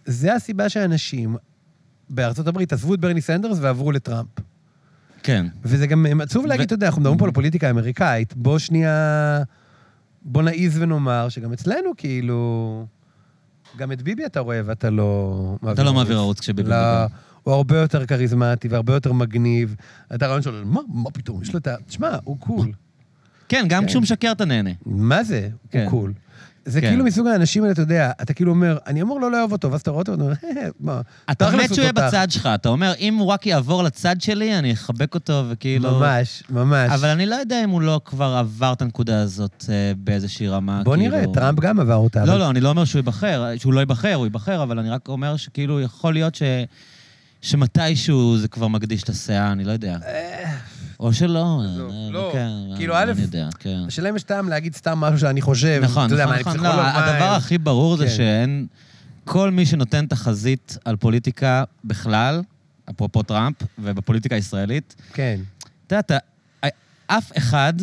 זה 0.05 0.33
הסיבה 0.35 0.69
שאנשים 0.69 1.35
בארצות 2.09 2.47
הברית 2.47 2.73
עזבו 2.73 2.93
את 2.93 2.99
ברני 2.99 3.21
סנדרס 3.21 3.57
ועברו 3.61 3.91
לטראמפ. 3.91 4.27
כן. 5.25 5.45
וזה 5.63 5.87
גם 5.87 6.21
עצוב 6.21 6.45
להגיד, 6.45 6.65
אתה 6.65 6.73
יודע, 6.73 6.87
אנחנו 6.87 7.01
מדברים 7.01 7.17
פה 7.17 7.25
על 7.25 7.29
הפוליטיקה 7.29 7.67
האמריקאית, 7.67 8.35
בוא 8.35 8.59
שנייה... 8.59 9.41
בוא 10.21 10.43
נעיז 10.43 10.81
ונאמר 10.81 11.29
שגם 11.29 11.53
אצלנו, 11.53 11.91
כאילו... 11.97 12.85
גם 13.77 13.91
את 13.91 14.01
ביבי 14.01 14.25
אתה 14.25 14.39
רואה 14.39 14.61
ואתה 14.65 14.89
לא... 14.89 15.57
אתה 15.71 15.83
לא 15.83 15.93
מעביר 15.93 16.17
ערוץ 16.17 16.39
כשביבי 16.39 16.69
לא, 16.69 16.75
מדבר. 16.75 17.05
הוא 17.43 17.53
הרבה 17.53 17.77
יותר 17.77 18.05
כריזמטי 18.05 18.67
והרבה 18.67 18.93
יותר 18.93 19.13
מגניב. 19.13 19.75
אתה 20.15 20.25
הרעיון 20.25 20.41
שלו, 20.41 20.65
מה, 20.65 20.81
מה 20.87 21.11
פתאום, 21.11 21.41
יש 21.41 21.53
לו 21.53 21.59
את 21.59 21.67
ה... 21.67 21.75
תשמע, 21.87 22.17
הוא 22.23 22.37
cool. 22.39 22.71
כן, 23.49 23.65
גם 23.69 23.81
כן. 23.81 23.87
כשהוא 23.87 24.01
משקר 24.01 24.31
אתה 24.31 24.45
נהנה. 24.45 24.69
מה 24.85 25.23
זה? 25.23 25.49
כן. 25.71 25.81
הוא 25.83 25.89
cool. 25.89 26.13
זה 26.65 26.81
כן. 26.81 26.87
כאילו 26.87 27.03
מסוג 27.05 27.27
האנשים 27.27 27.63
האלה, 27.63 27.73
אתה 27.73 27.81
יודע, 27.81 28.11
אתה 28.21 28.33
כאילו 28.33 28.51
אומר, 28.51 28.77
אני 28.87 29.01
אמור 29.01 29.21
לא 29.21 29.31
לאהוב 29.31 29.51
אותו, 29.51 29.71
ואז 29.71 29.81
אתה 29.81 29.91
רואה 29.91 29.99
אותו, 29.99 30.11
ואתה 30.11 30.23
אומר, 30.23 30.33
"אה, 30.43 30.67
מה, 30.79 31.01
אתה 31.31 31.49
מת 31.51 31.69
הוא 31.69 31.75
שהוא 31.75 31.83
יהיה 31.83 31.93
תותח." 31.93 32.07
בצד 32.07 32.27
שלך, 32.31 32.49
אתה 32.55 32.69
אומר, 32.69 32.93
אם 32.99 33.15
הוא 33.15 33.27
רק 33.27 33.45
יעבור 33.45 33.83
לצד 33.83 34.21
שלי, 34.21 34.59
אני 34.59 34.73
אחבק 34.73 35.13
אותו, 35.13 35.43
וכאילו... 35.49 35.91
ממש, 35.99 36.43
ממש. 36.49 36.91
אבל 36.91 37.09
אני 37.09 37.25
לא 37.25 37.35
יודע 37.35 37.63
אם 37.63 37.69
הוא 37.69 37.81
לא 37.81 38.01
כבר 38.05 38.35
עבר 38.39 38.73
את 38.73 38.81
הנקודה 38.81 39.21
הזאת 39.21 39.65
אה, 39.69 39.91
באיזושהי 39.97 40.47
רמה, 40.47 40.81
בוא 40.83 40.95
כאילו... 40.95 41.09
נראה, 41.17 41.33
טראמפ 41.33 41.59
גם 41.59 41.79
עבר 41.79 41.95
אותה. 41.95 42.25
לא, 42.25 42.31
אבל- 42.31 42.39
לא, 42.39 42.49
אני 42.49 42.61
לא 42.61 42.69
אומר 42.69 42.85
שהוא 42.85 42.99
ייבחר, 42.99 43.45
שהוא 43.57 43.73
לא 43.73 43.79
ייבחר, 43.79 44.13
הוא 44.13 44.25
ייבחר, 44.25 44.63
אבל 44.63 44.79
אני 44.79 44.89
רק 44.89 45.07
אומר 45.07 45.37
שכאילו 45.37 45.81
יכול 45.81 46.13
להיות 46.13 46.35
ש... 46.35 46.43
שמתישהו 47.41 48.37
זה 48.37 48.47
כבר 48.47 48.67
מקדיש 48.67 49.03
את 49.03 49.09
הסאה, 49.09 49.51
אני 49.51 49.63
לא 49.63 49.71
יודע. 49.71 49.97
או 50.99 51.13
שלא, 51.13 51.61
אה, 51.61 52.09
לא. 52.11 52.29
כן, 52.33 52.47
כאילו, 52.75 52.93
אה, 52.93 53.03
א', 53.03 53.13
כן. 53.59 53.77
השאלה 53.87 54.09
אם 54.09 54.15
יש 54.15 54.23
טעם 54.23 54.49
להגיד 54.49 54.75
סתם 54.75 54.99
משהו 54.99 55.19
שאני 55.19 55.41
חושב. 55.41 55.79
נכון, 55.83 56.13
נכון, 56.13 56.35
נכון. 56.39 56.57
לא, 56.63 56.69
הדבר 56.81 57.25
אה, 57.25 57.35
הכי 57.35 57.57
ברור 57.57 57.97
זה 57.97 58.05
כן. 58.05 58.11
שאין... 58.11 58.67
כל 59.23 59.51
מי 59.51 59.65
שנותן 59.65 60.05
תחזית 60.05 60.77
על 60.85 60.95
פוליטיקה 60.95 61.63
בכלל, 61.85 62.41
אפרופו 62.89 63.23
טראמפ, 63.23 63.55
ובפוליטיקה 63.79 64.35
הישראלית, 64.35 64.95
כן. 65.13 65.39
אתה 65.87 65.95
יודע, 65.95 65.99
אתה- 65.99 66.17
אף 67.07 67.31
אחד 67.37 67.73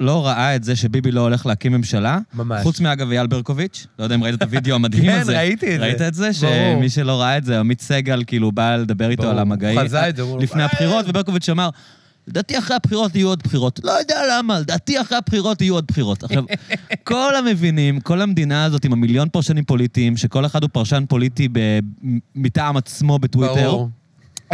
לא 0.00 0.26
ראה 0.26 0.56
את 0.56 0.64
זה 0.64 0.76
שביבי 0.76 1.10
לא 1.10 1.20
הולך 1.20 1.46
להקים 1.46 1.72
ממשלה. 1.72 2.18
ממש. 2.34 2.62
חוץ 2.62 2.80
מאגב 2.80 3.10
אייל 3.10 3.26
ברקוביץ', 3.26 3.86
לא 3.98 4.04
יודע 4.04 4.14
אם 4.14 4.24
ראית 4.24 4.34
את 4.34 4.42
הוידאו 4.42 4.74
המדהים 4.74 5.04
כן, 5.12 5.20
הזה. 5.20 5.38
ראיתי 5.38 5.74
את 5.74 5.80
זה. 5.80 5.86
ראית 5.86 6.02
את 6.02 6.14
זה? 6.14 6.32
שמי 6.32 6.88
שלא 6.90 7.20
ראה 7.20 7.36
את 7.38 7.44
זה, 7.44 7.60
עמית 7.60 7.80
סגל 7.80 8.22
כאילו 8.26 8.52
בא 8.52 8.76
לדבר 8.76 9.10
איתו. 9.10 9.30
על 9.30 9.38
המגעים. 9.38 9.78
הוא 9.78 9.86
חזה 9.86 10.08
את 10.08 10.16
זה, 10.16 10.22
לפני 10.40 10.60
אה, 10.62 10.66
הבחירות, 10.66 11.04
וברקוביץ' 11.08 11.48
אמר, 11.48 11.68
לדעתי 12.28 12.58
אחרי 12.58 12.76
הבחירות 12.76 13.14
יהיו 13.14 13.28
עוד 13.28 13.42
בחירות. 13.42 13.80
לא 13.84 13.90
יודע 13.92 14.20
למה, 14.32 14.60
לדעתי 14.60 15.00
אחרי 15.00 15.18
הבחירות 15.18 15.60
יהיו 15.62 15.74
עוד 15.74 15.84
בחירות. 15.88 16.22
עכשיו, 16.22 16.44
כל 17.04 17.36
המבינים, 17.36 18.00
כל 18.00 18.20
המדינה 18.20 18.64
הזאת 18.64 18.84
עם 18.84 18.92
המיליון 18.92 19.28
פרשנים 19.28 19.64
פוליטיים, 19.64 20.16
שכל 20.16 20.46
אחד 20.46 20.62
הוא 20.62 20.70
פרשן 20.72 21.04
פוליטי 21.08 21.48
ב- 21.52 21.78
מטעם 22.34 22.76
עצמו 22.76 23.18
בטוויטר, 23.18 23.70
ברור. 23.70 23.88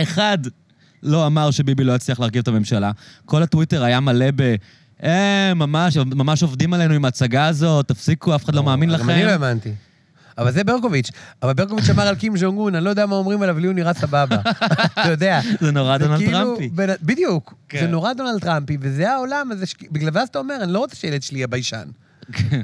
אחד 0.02 0.38
לא 1.02 1.26
אמר 1.26 1.50
שביבי 1.50 1.84
לא 1.84 1.92
יצליח 1.92 2.20
להרכיב 2.20 2.40
את 2.42 2.48
הממשלה. 2.48 2.90
כל 3.24 3.42
הטוויטר 3.42 3.84
היה 3.84 4.00
מלא 4.00 4.26
ב... 4.36 4.54
אה, 5.02 5.54
ממש, 5.54 5.96
ממש 5.96 6.42
עובדים 6.42 6.74
עלינו 6.74 6.94
עם 6.94 7.04
ההצגה 7.04 7.46
הזאת, 7.46 7.88
תפסיקו, 7.88 8.34
אף 8.34 8.44
אחד 8.44 8.54
לא 8.54 8.62
מאמין 8.62 8.96
גם 8.96 9.10
אני 9.10 9.22
לא 9.24 9.30
לכם. 9.30 9.42
האמנתי. 9.42 9.70
אבל 10.38 10.52
זה 10.52 10.64
ברקוביץ'. 10.64 11.10
אבל 11.42 11.52
ברקוביץ' 11.52 11.90
אמר 11.90 12.06
על 12.06 12.14
קים 12.16 12.36
ז'ונג 12.36 12.58
און, 12.58 12.74
אני 12.74 12.84
לא 12.84 12.90
יודע 12.90 13.06
מה 13.06 13.16
אומרים 13.16 13.42
עליו, 13.42 13.58
לי 13.58 13.66
הוא 13.66 13.74
נראה 13.74 13.94
סבבה. 13.94 14.36
אתה 15.00 15.10
יודע. 15.10 15.40
זה 15.60 15.70
נורא 15.70 15.96
דונלד 15.98 16.18
כאילו 16.18 16.32
טראמפי. 16.32 16.70
בדיוק. 17.02 17.54
כן. 17.68 17.80
זה 17.80 17.86
נורא 17.86 18.12
דונלד 18.12 18.40
טראמפי, 18.40 18.76
וזה 18.80 19.10
העולם 19.12 19.50
הזה, 19.52 19.66
ש- 19.66 19.74
בגלל 19.90 20.12
זה 20.12 20.22
אתה 20.22 20.38
אומר, 20.38 20.56
אני 20.62 20.72
לא 20.72 20.78
רוצה 20.78 20.96
שהילד 20.96 21.22
שלי 21.22 21.38
יהיה 21.38 21.46
ביישן. 21.46 21.88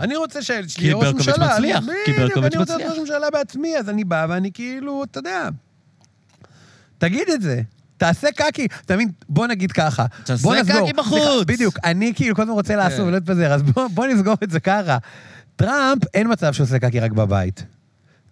אני 0.00 0.16
רוצה 0.16 0.42
שהילד 0.42 0.68
שלי 0.68 0.80
כי 0.80 0.86
יהיה 0.86 0.96
ראש 0.96 1.04
ברקוביץ' 1.04 1.28
ממשלה. 1.28 1.54
מצליח, 1.54 1.78
אני- 1.78 1.86
כי 2.04 2.12
בדיוק, 2.12 2.28
ברקוביץ' 2.28 2.52
אני 2.54 2.60
רוצה 2.60 2.76
להיות 2.76 2.88
מצליח. 2.90 2.92
ראש 2.92 3.10
ממשלה 3.10 3.30
בעצמי, 3.32 3.76
אז 3.78 3.88
אני 3.88 4.04
בא 4.04 4.26
ואני 4.28 4.52
כאילו, 4.52 5.04
אתה 5.04 5.18
יודע, 5.18 5.48
תגיד 6.98 7.28
את 7.34 7.42
זה. 7.42 7.60
תעשה 7.96 8.28
קקי, 8.36 8.66
אתה 8.86 8.94
מבין? 8.94 9.08
בוא 9.28 9.46
נגיד 9.46 9.72
ככה. 9.72 10.06
תעשה. 10.24 10.48
קקי 10.82 10.92
בחוץ. 10.92 11.44
בדיוק, 11.46 11.78
אני 11.84 12.12
כאילו 12.14 12.36
כל 12.36 12.42
הזמן 12.42 12.54
רוצה 12.54 12.76
לעשות 12.76 12.96
כן. 12.98 13.02
ולא 13.02 13.12
להתפזר, 13.12 13.52
אז 13.52 13.62
בוא 13.94 14.06
נסגור 14.06 14.34
את 14.44 14.50
זה 14.50 14.60
ככה. 14.60 14.98
טראמפ, 15.60 16.02
אין 16.14 16.32
מצב 16.32 16.52
שהוא 16.52 16.64
עושה 16.64 16.78
קקי 16.78 17.00
רק 17.00 17.12
בבית. 17.12 17.64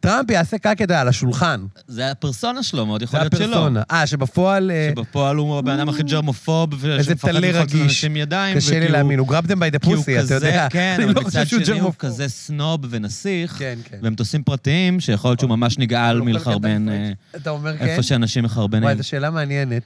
טראמפ 0.01 0.31
יעשה 0.31 0.59
קקי, 0.59 0.85
על 0.95 1.09
השולחן. 1.09 1.61
זה 1.89 2.11
הפרסונה 2.11 2.62
שלו, 2.62 2.87
מאוד 2.87 3.03
יכול 3.03 3.20
זה 3.20 3.24
להיות 3.24 3.37
שלא. 3.37 3.45
הפרסונה. 3.45 3.83
אה, 3.91 4.07
שבפועל... 4.07 4.70
אה, 4.70 4.91
שבפועל 4.91 5.37
הוא 5.37 5.59
הבן 5.59 5.72
אדם 5.72 5.89
הכי 5.89 6.03
ג'רמופוב, 6.03 6.85
איזה 6.85 7.12
ושמפחד 7.12 7.37
רגיש. 7.37 7.74
לאנשים 7.74 8.16
ידיים. 8.16 8.57
קשה 8.57 8.81
לי 8.81 8.89
להאמין, 8.89 9.18
הוא 9.18 9.29
the 9.29 9.79
כי 9.79 9.93
הוא 9.93 10.05
pussy, 10.05 10.24
אתה 10.24 10.35
יודע. 10.35 10.66
כן, 10.70 10.97
אבל 11.05 11.14
לא 11.14 11.22
מצד 11.22 11.47
שני 11.47 11.59
הוא 11.59 11.66
germaphobe. 11.66 11.95
כזה 11.99 12.29
סנוב 12.29 12.81
ונסיך, 12.91 13.53
כן, 13.59 13.79
כן. 13.85 13.99
ומטוסים 14.03 14.43
פרטיים, 14.43 15.01
שיכול 15.01 15.31
להיות 15.31 15.41
שהוא 15.41 15.51
ממש 15.51 15.79
נגעל 15.79 16.20
מלחרבן 16.20 16.89
אה, 16.89 17.11
אתה 17.37 17.51
אומר 17.51 17.79
כן? 17.79 17.87
איפה 17.87 18.03
שאנשים 18.03 18.45
מחרבנים. 18.45 18.83
וואי, 18.83 18.97
זו 18.97 19.09
שאלה 19.09 19.31
מעניינת. 19.31 19.83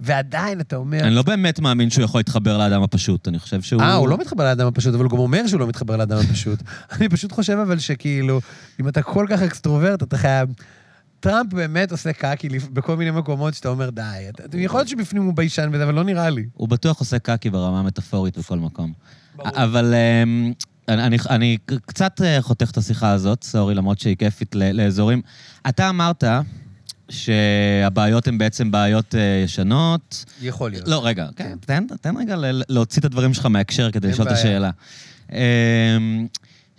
ועדיין, 0.00 0.60
אתה 0.60 0.76
אומר... 0.76 1.00
אני 1.00 1.14
לא 1.14 1.22
באמת 1.22 1.60
מאמין 1.60 1.90
שהוא 1.90 2.04
יכול 2.04 2.18
להתחבר 2.18 2.58
לאדם 2.58 2.82
הפשוט, 2.82 3.28
אני 3.28 3.38
חושב 3.38 3.62
שהוא... 3.62 3.82
אה, 3.82 3.94
הוא 3.94 4.08
לא 4.08 4.18
מתחבר 4.18 4.44
לאדם 4.44 4.66
הפשוט, 4.66 4.94
אבל 4.94 5.04
הוא 5.04 5.10
גם 5.10 5.18
אומר 5.18 5.46
שהוא 5.46 5.60
לא 5.60 5.66
מתחבר 5.66 5.96
לאדם 5.96 6.18
הפשוט. 6.18 6.62
אני 6.92 7.08
פשוט 7.08 7.32
חושב 7.32 7.58
אבל 7.62 7.78
שכאילו, 7.78 8.40
אם 8.80 8.88
אתה 8.88 9.02
כל 9.02 9.26
כך 9.28 9.42
אקסטרוברט, 9.42 10.02
אתה 10.02 10.18
חייב... 10.18 10.48
טראמפ 11.20 11.52
באמת 11.54 11.92
עושה 11.92 12.12
קקי 12.12 12.48
בכל 12.48 12.96
מיני 12.96 13.10
מקומות 13.10 13.54
שאתה 13.54 13.68
אומר, 13.68 13.90
די. 13.90 14.02
אתה- 14.28 14.58
יכול 14.58 14.80
להיות 14.80 14.88
שבפנים 14.88 15.22
הוא 15.22 15.34
ביישן 15.34 15.70
וזה, 15.72 15.84
אבל 15.84 15.94
לא 15.94 16.04
נראה 16.04 16.30
לי. 16.30 16.44
הוא 16.54 16.68
בטוח 16.68 17.00
עושה 17.00 17.18
קקי 17.18 17.50
ברמה 17.50 17.78
המטאפורית 17.80 18.38
בכל 18.38 18.58
מקום. 18.58 18.92
אבל 19.44 19.94
אמ, 19.94 20.52
אני, 20.88 21.02
אני, 21.06 21.16
אני 21.30 21.56
קצת 21.86 22.20
אה, 22.24 22.42
חותך 22.42 22.70
את 22.70 22.76
השיחה 22.76 23.10
הזאת, 23.10 23.44
סורי, 23.44 23.74
למרות 23.74 24.00
שהיא 24.00 24.16
כיפית 24.16 24.54
לאזורים. 24.54 25.22
אתה 25.68 25.88
אמרת 25.88 26.24
שהבעיות 27.10 28.28
הן 28.28 28.38
בעצם 28.38 28.70
בעיות 28.70 29.14
אה, 29.14 29.20
ישנות. 29.44 30.24
יכול 30.42 30.70
להיות. 30.70 30.88
לא, 30.88 31.06
רגע, 31.06 31.28
כן, 31.36 31.58
תן, 31.60 31.86
תן 32.00 32.16
רגע 32.16 32.36
ל- 32.36 32.62
להוציא 32.68 33.00
את 33.00 33.04
הדברים 33.04 33.34
שלך 33.34 33.46
מההקשר 33.46 33.90
כדי 33.90 34.06
אין 34.06 34.12
לשאול 34.14 34.28
את 34.28 34.32
בעיה. 34.32 34.44
השאלה. 34.44 34.70
אמ, 35.32 36.26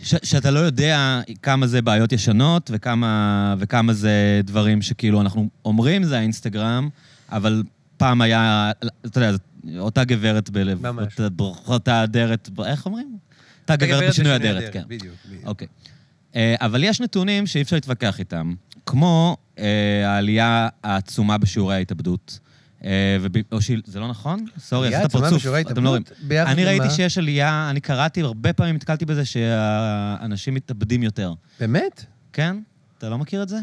ש, 0.03 0.15
שאתה 0.23 0.51
לא 0.51 0.59
יודע 0.59 1.21
כמה 1.41 1.67
זה 1.67 1.81
בעיות 1.81 2.11
ישנות 2.11 2.71
וכמה, 2.73 3.55
וכמה 3.59 3.93
זה 3.93 4.41
דברים 4.43 4.81
שכאילו 4.81 5.21
אנחנו 5.21 5.49
אומרים 5.65 6.03
זה 6.03 6.17
האינסטגרם, 6.17 6.89
אבל 7.31 7.63
פעם 7.97 8.21
היה, 8.21 8.71
אתה 9.05 9.19
יודע, 9.19 9.37
אותה 9.79 10.03
גברת 10.03 10.49
בלב, 10.49 10.87
ממש. 10.87 11.13
אותה, 11.19 11.43
אותה 11.67 12.03
אדרת, 12.03 12.49
איך 12.65 12.85
אומרים? 12.85 13.17
אותה 13.61 13.75
גברת 13.75 14.09
בשינוי 14.09 14.35
אדרת, 14.35 14.73
כן. 14.73 14.83
בדיוק, 14.87 15.15
בדיוק. 15.25 15.45
אוקיי. 15.45 15.67
אה, 16.35 16.55
אבל 16.61 16.83
יש 16.83 17.01
נתונים 17.01 17.47
שאי 17.47 17.61
אפשר 17.61 17.75
להתווכח 17.75 18.19
איתם, 18.19 18.53
כמו 18.85 19.37
העלייה 20.05 20.69
העצומה 20.83 21.37
בשיעורי 21.37 21.75
ההתאבדות. 21.75 22.39
אה, 22.83 23.17
או 23.51 23.57
זה 23.85 23.99
לא 23.99 24.07
נכון? 24.07 24.45
סורי, 24.59 24.95
עשית 24.95 25.11
פרצוף. 25.11 25.45
אתם 25.71 25.83
לא 25.83 25.89
רואים. 25.89 26.03
אני 26.31 26.65
ראיתי? 26.65 26.89
שיש 26.89 27.17
עלייה, 27.17 27.67
אני 27.69 27.79
קראתי, 27.79 28.21
הרבה 28.21 28.53
פעמים 28.53 28.75
נתקלתי 28.75 29.05
בזה 29.05 29.25
שאנשים 29.25 30.53
מתאבדים 30.53 31.03
יותר. 31.03 31.33
באמת? 31.59 32.05
כן? 32.33 32.57
אתה 32.97 33.09
לא 33.09 33.17
מכיר 33.17 33.43
את 33.43 33.51
על 33.51 33.57
זה. 33.57 33.59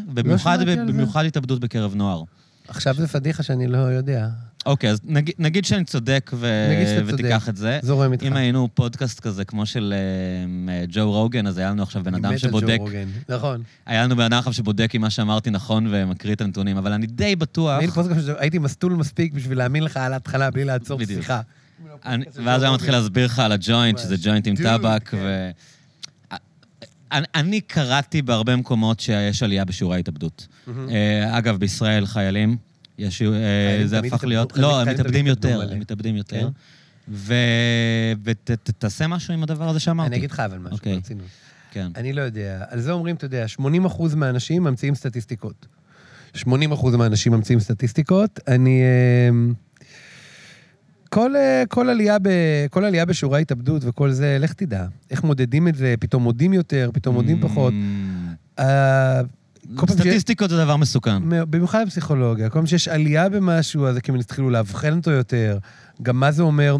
במיוחד 0.87 1.25
התאבדות 1.25 1.59
בקרב 1.59 1.95
נוער. 1.95 2.23
עכשיו 2.67 2.95
זה 2.95 3.07
פדיחה 3.07 3.43
שאני 3.43 3.67
לא 3.67 3.77
יודע. 3.77 4.27
אוקיי, 4.65 4.89
אז 4.89 4.99
נגיד, 5.03 5.35
נגיד 5.39 5.65
שאני 5.65 5.83
צודק 5.83 6.31
ו... 6.33 6.67
נגיד 6.71 6.87
שאתה 6.87 7.11
צודק. 7.11 7.13
ותיקח 7.13 7.49
את 7.49 7.57
זה. 7.57 7.79
זורם 7.83 8.11
איתך. 8.11 8.23
אם 8.23 8.33
היינו 8.33 8.69
פודקאסט 8.73 9.19
כזה 9.19 9.45
כמו 9.45 9.65
של 9.65 9.93
אה, 9.95 10.73
אה, 10.73 10.85
ג'ו 10.87 11.11
רוגן, 11.11 11.47
אז 11.47 11.57
היה 11.57 11.69
לנו 11.69 11.83
עכשיו 11.83 12.03
בן 12.03 12.15
אדם 12.15 12.25
על 12.25 12.33
ג'ו 12.33 12.39
שבודק, 12.39 12.77
רוגן. 12.79 13.07
נכון. 13.29 13.61
היה 13.85 14.03
לנו 14.03 14.15
בן 14.15 14.23
אדם 14.23 14.37
עכשיו 14.37 14.53
שבודק 14.53 14.95
אם 14.95 15.01
מה 15.01 15.09
שאמרתי 15.09 15.49
נכון 15.49 15.87
ומקריא 15.89 16.35
את 16.35 16.41
הנתונים, 16.41 16.77
אבל 16.77 16.93
אני 16.93 17.07
די 17.07 17.35
בטוח... 17.35 17.79
אני 17.79 17.91
פודקאסט 17.91 18.25
שהייתי 18.25 18.59
מסטול 18.59 18.93
מספיק 18.93 19.33
בשביל 19.33 19.57
להאמין 19.57 19.83
לך 19.83 19.97
על 19.97 20.13
ההתחלה 20.13 20.51
בלי 20.51 20.65
לעצור 20.65 20.99
בדיוק. 20.99 21.21
שיחה. 21.21 21.41
אני, 22.05 22.25
ואז 22.45 22.63
היה 22.63 22.71
מתחיל 22.71 22.91
להסביר 22.91 23.25
לך 23.25 23.39
על 23.39 23.51
הג'וינט, 23.51 23.97
שזה. 23.97 24.15
ג'וינט 24.21 24.47
עם 24.47 24.55
טבק, 24.55 25.09
כן. 25.09 25.17
ו... 25.21 25.49
אני, 27.11 27.25
אני 27.35 27.61
קראתי 27.61 28.21
בהרבה 28.21 28.55
מקומות 28.55 28.99
שיש 28.99 29.43
עלייה 29.43 29.65
בשיעורי 29.65 29.95
ההתאבדות. 29.95 30.47
אה, 30.89 31.37
אגב, 31.37 31.57
בישראל 31.57 32.05
חיילים, 32.05 32.57
יש, 32.99 33.21
אה, 33.21 33.81
זה 33.85 33.99
הפך 33.99 34.23
להיות... 34.23 34.57
לא, 34.57 34.81
הם 34.81 34.89
מתאבדים 34.89 35.27
יותר. 35.27 35.61
הם 35.71 35.79
מתאבדים 35.79 36.15
יותר. 36.15 36.49
כן. 37.07 37.13
ותעשה 38.23 39.07
משהו 39.07 39.33
עם 39.33 39.43
הדבר 39.43 39.69
הזה 39.69 39.79
שאמרתי. 39.79 40.07
אני 40.07 40.17
אגיד 40.17 40.31
לך 40.31 40.39
אבל 40.39 40.57
משהו, 40.57 40.77
אוקיי. 40.77 40.95
ברצינות. 40.95 41.25
כן. 41.71 41.91
אני 41.95 42.13
לא 42.13 42.21
יודע. 42.21 42.63
על 42.69 42.79
זה 42.79 42.91
אומרים, 42.91 43.15
אתה 43.15 43.25
יודע, 43.25 43.45
80% 43.59 44.15
מהאנשים 44.15 44.63
ממציאים 44.63 44.95
סטטיסטיקות. 44.95 45.67
80% 46.35 46.47
מהאנשים 46.97 47.33
ממציאים 47.33 47.59
סטטיסטיקות. 47.59 48.39
אני... 48.47 48.81
אמ, 49.29 49.53
כל, 51.09 51.35
אה, 51.35 51.63
כל, 51.69 51.89
עלייה 51.89 52.19
ב, 52.19 52.29
כל 52.69 52.85
עלייה 52.85 53.05
בשיעורי 53.05 53.37
ההתאבדות 53.37 53.81
וכל 53.85 54.11
זה, 54.11 54.37
לך 54.39 54.53
תדע. 54.53 54.85
איך 55.11 55.23
מודדים 55.23 55.67
את 55.67 55.75
זה, 55.75 55.95
פתאום 55.99 56.23
מודים 56.23 56.53
יותר, 56.53 56.89
פתאום 56.93 57.15
מודים 57.15 57.41
פחות. 57.41 57.73
סטטיסטיקות 59.89 60.49
זה 60.49 60.57
דבר 60.57 60.77
מסוכן. 60.77 61.29
במיוחד 61.49 61.83
בפסיכולוגיה, 61.85 62.49
כל 62.49 62.53
פעם 62.53 62.67
שיש 62.67 62.87
עלייה 62.87 63.29
במשהו, 63.29 63.87
אז 63.87 63.97
כאילו 63.97 64.19
התחילו 64.19 64.49
לאבחן 64.49 64.97
אותו 64.97 65.11
יותר. 65.11 65.57
גם 66.01 66.19
מה 66.19 66.31
זה 66.31 66.43
אומר, 66.43 66.77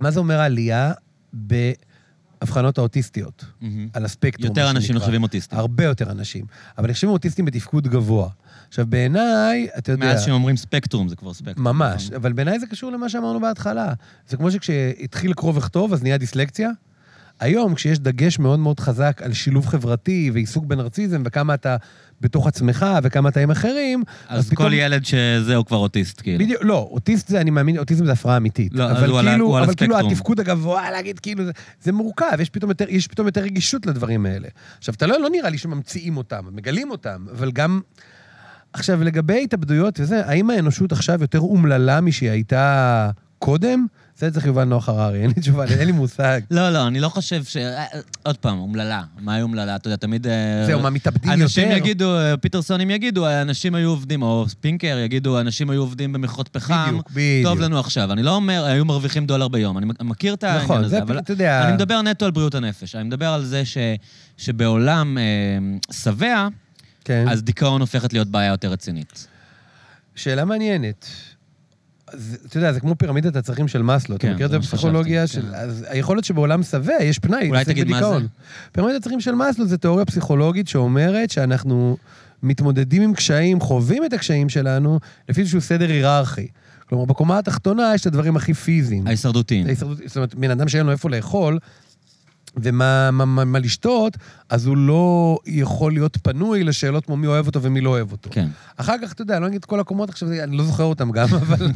מה 0.00 0.10
זה 0.10 0.20
אומר 0.20 0.40
עלייה 0.40 0.92
באבחנות 1.32 2.78
האוטיסטיות, 2.78 3.44
מהמם. 3.60 3.88
על 3.92 4.04
הספקטרום. 4.04 4.48
יותר 4.48 4.70
אנשים. 4.70 4.96
נחשבים 4.96 5.22
אוטיסטים. 5.22 5.58
הרבה 5.58 5.84
יותר 5.84 6.10
אנשים. 6.10 6.44
אבל 6.78 6.90
נחשבים 6.90 7.10
אוטיסטים 7.10 7.44
בתפקוד 7.44 7.88
גבוה. 7.88 8.28
עכשיו, 8.68 8.86
בעיניי, 8.86 9.68
אתה 9.78 9.92
יודע... 9.92 10.06
מאז 10.06 10.22
שאומרים 10.22 10.56
ספקטרום, 10.56 11.08
זה 11.08 11.16
כבר 11.16 11.34
ספקטרום. 11.34 11.64
ממש, 11.66 12.04
נכון? 12.04 12.16
אבל 12.16 12.32
בעיניי 12.32 12.60
זה 12.60 12.66
קשור 12.66 12.92
למה 12.92 13.08
שאמרנו 13.08 13.40
בהתחלה. 13.40 13.92
זה 14.28 14.36
כמו 14.36 14.50
שכשהתחיל 14.50 15.32
קרוא 15.32 15.52
וכתוב, 15.56 15.92
אז 15.92 16.02
נהיה 16.02 16.18
דיסלקציה. 16.18 16.70
היום, 17.40 17.74
כשיש 17.74 17.98
דגש 17.98 18.38
מאוד 18.38 18.58
מאוד 18.58 18.80
חזק 18.80 19.20
על 19.24 19.32
שילוב 19.32 19.66
חברתי 19.66 20.30
ועיסוק 20.34 20.64
בנרציזם, 20.64 21.22
וכמה 21.26 21.54
אתה 21.54 21.76
בתוך 22.20 22.46
עצמך 22.46 22.86
וכמה 23.02 23.28
אתה 23.28 23.40
עם 23.40 23.50
אחרים, 23.50 24.04
אז 24.28 24.50
כל 24.50 24.72
ילד 24.72 25.04
שזהו 25.04 25.64
כבר 25.64 25.76
אוטיסט, 25.76 26.20
כאילו. 26.20 26.44
בדיוק, 26.44 26.62
לא, 26.64 26.88
אוטיסט 26.90 27.28
זה, 27.28 27.40
אני 27.40 27.50
מאמין, 27.50 27.78
אוטיזם 27.78 28.06
זה 28.06 28.12
הפרעה 28.12 28.36
אמיתית. 28.36 28.74
לא, 28.74 28.84
אז 28.84 28.96
אבל 28.96 29.08
הוא 29.08 29.18
על 29.18 29.28
כאילו, 29.28 29.46
הוא 29.46 29.56
על 29.56 29.64
אבל 29.64 29.74
כאילו 29.74 29.94
הספקטרום. 29.94 30.12
התפקוד 30.12 30.40
הגבוה, 30.40 30.90
להגיד 30.90 31.18
כאילו, 31.18 31.44
זה, 31.44 31.52
זה 31.82 31.92
מורכב, 31.92 32.40
יש 32.40 32.50
פתאום, 32.50 32.70
יותר, 32.70 32.84
יש 32.88 33.06
פתאום 33.06 33.26
יותר 33.26 33.40
רגישות 33.40 33.86
לדברים 33.86 34.26
האלה. 34.26 34.48
עכשיו, 34.78 34.94
אתה 34.94 35.06
לא, 35.06 35.20
לא 35.20 35.30
נראה 35.30 35.50
לי 35.50 35.58
שממציאים 35.58 36.16
אותם, 36.16 36.44
מגלים 36.52 36.90
אותם, 36.90 37.26
אבל 37.32 37.50
גם... 37.50 37.80
עכשיו, 38.72 39.04
לגבי 39.04 39.44
התאבדויות 39.44 40.00
וזה, 40.00 40.26
האם 40.26 40.50
האנושות 40.50 40.92
עכשיו 40.92 41.20
יותר 41.20 41.40
אומללה 41.40 42.00
משהיא 42.00 42.30
הייתה 42.30 43.10
קודם? 43.38 43.86
זה 44.18 44.30
צריך 44.30 44.46
יובל 44.46 44.64
נוח 44.64 44.88
הררי, 44.88 45.22
אין 45.22 45.30
לי 45.36 45.40
תשובה, 45.40 45.64
אין 45.64 45.86
לי 45.86 45.92
מושג. 45.92 46.40
לא, 46.50 46.70
לא, 46.70 46.86
אני 46.86 47.00
לא 47.00 47.08
חושב 47.08 47.44
ש... 47.44 47.56
אה, 47.56 47.84
עוד 48.22 48.36
פעם, 48.36 48.58
אומללה. 48.58 49.02
מה 49.18 49.34
היא 49.34 49.42
אומללה? 49.42 49.76
אתה 49.76 49.88
יודע, 49.88 49.96
תמיד... 49.96 50.26
אה, 50.26 50.64
זהו, 50.66 50.82
מה, 50.82 50.90
מתאבדים 50.90 51.30
אנשים 51.32 51.64
יותר? 51.64 51.76
יגידו, 51.76 52.18
אה, 52.18 52.36
פיטרסונים 52.36 52.90
יגידו, 52.90 53.28
אנשים 53.28 53.74
היו 53.74 53.90
עובדים, 53.90 54.22
או 54.22 54.44
ספינקר 54.48 54.98
יגידו, 55.04 55.40
אנשים 55.40 55.70
היו 55.70 55.80
עובדים 55.80 56.12
במכרות 56.12 56.48
פחם. 56.48 56.86
בדיוק, 56.88 57.10
בדיוק. 57.10 57.52
טוב 57.52 57.60
לנו 57.60 57.78
עכשיו. 57.78 58.12
אני 58.12 58.22
לא 58.22 58.34
אומר, 58.34 58.64
היו 58.64 58.84
מרוויחים 58.84 59.26
דולר 59.26 59.48
ביום. 59.48 59.78
אני 59.78 59.86
מכיר 60.00 60.34
את 60.34 60.44
העניין 60.44 60.64
נכון, 60.64 60.84
הזה, 60.84 60.88
זה, 60.88 61.02
אבל 61.02 61.18
אתה 61.18 61.32
יודע... 61.32 61.64
אני 61.64 61.72
מדבר 61.72 62.02
נטו 62.02 62.24
על 62.24 62.30
בריאות 62.30 62.54
הנפש. 62.54 62.94
אני 62.94 63.04
מדבר 63.04 63.28
על 63.28 63.44
זה 63.44 63.64
ש, 63.64 63.78
שבעולם 64.36 65.18
אה, 65.18 65.22
שבע, 65.92 66.48
כן. 67.04 67.28
אז 67.28 67.42
דיכאון 67.42 67.80
הופכת 67.80 68.12
להיות 68.12 68.28
בעיה 68.28 68.50
יותר 68.50 68.70
רצינית. 68.70 69.26
שאלה 70.14 70.44
מעניינת. 70.44 71.06
אתה 72.46 72.56
יודע, 72.58 72.72
זה 72.72 72.80
כמו 72.80 72.94
פירמידת 72.98 73.36
הצרכים 73.36 73.68
של 73.68 73.82
מאסלו. 73.82 74.16
כן, 74.18 74.28
אתה 74.28 74.34
מכיר 74.34 74.46
את 74.46 74.50
זה 74.50 74.56
מה 74.56 74.62
בפסיכולוגיה 74.62 75.26
של... 75.26 75.42
כן. 75.42 75.54
אז 75.54 75.84
היכול 75.88 76.16
להיות 76.16 76.24
שבעולם 76.24 76.62
שבע 76.62 76.92
יש 77.02 77.18
פנאי, 77.18 77.48
אולי 77.48 77.64
תגיד 77.64 77.88
מה 77.88 77.96
בדיכאון. 77.96 78.22
זה. 78.22 78.28
פירמידת 78.72 79.00
הצרכים 79.00 79.20
של 79.20 79.32
מאסלו 79.34 79.66
זה 79.66 79.78
תיאוריה 79.78 80.04
פסיכולוגית 80.04 80.68
שאומרת 80.68 81.30
שאנחנו 81.30 81.96
מתמודדים 82.42 83.02
עם 83.02 83.14
קשיים, 83.14 83.60
חווים 83.60 84.04
את 84.04 84.12
הקשיים 84.12 84.48
שלנו, 84.48 85.00
לפי 85.28 85.40
איזשהו 85.40 85.60
סדר 85.60 85.88
היררכי. 85.88 86.46
כלומר, 86.88 87.04
בקומה 87.04 87.38
התחתונה 87.38 87.92
יש 87.94 88.00
את 88.00 88.06
הדברים 88.06 88.36
הכי 88.36 88.54
פיזיים. 88.54 89.06
ההישרדותיים. 89.06 89.66
ההישרדות- 89.66 89.98
זאת 90.06 90.16
אומרת, 90.16 90.34
בן 90.34 90.50
אדם 90.50 90.68
שאין 90.68 90.86
לו 90.86 90.92
איפה 90.92 91.10
לאכול 91.10 91.58
ומה 92.56 93.10
מה, 93.10 93.24
מה, 93.24 93.44
מה 93.44 93.58
לשתות, 93.58 94.16
אז 94.48 94.66
הוא 94.66 94.76
לא 94.76 95.38
יכול 95.46 95.92
להיות 95.92 96.18
פנוי 96.22 96.64
לשאלות 96.64 97.06
כמו 97.06 97.16
מי 97.16 97.26
אוהב 97.26 97.46
אותו 97.46 97.62
ומי 97.62 97.80
לא 97.80 97.90
אוהב 97.90 98.12
אותו. 98.12 98.30
כן. 98.32 98.48
אחר 98.76 98.94
כך, 99.02 99.12
אתה 99.12 99.22
יודע, 99.22 99.34
אני 99.34 99.42
לא 99.42 99.46
אגיד 99.46 99.58
את 99.58 99.64
כל 99.64 99.80
הקומות 99.80 100.08
עכשיו, 100.08 100.28
אני 100.42 100.56
לא 100.56 100.64
זוכר 100.64 100.84
אותם 100.84 101.10
גם, 101.10 101.28
אבל... 101.42 101.66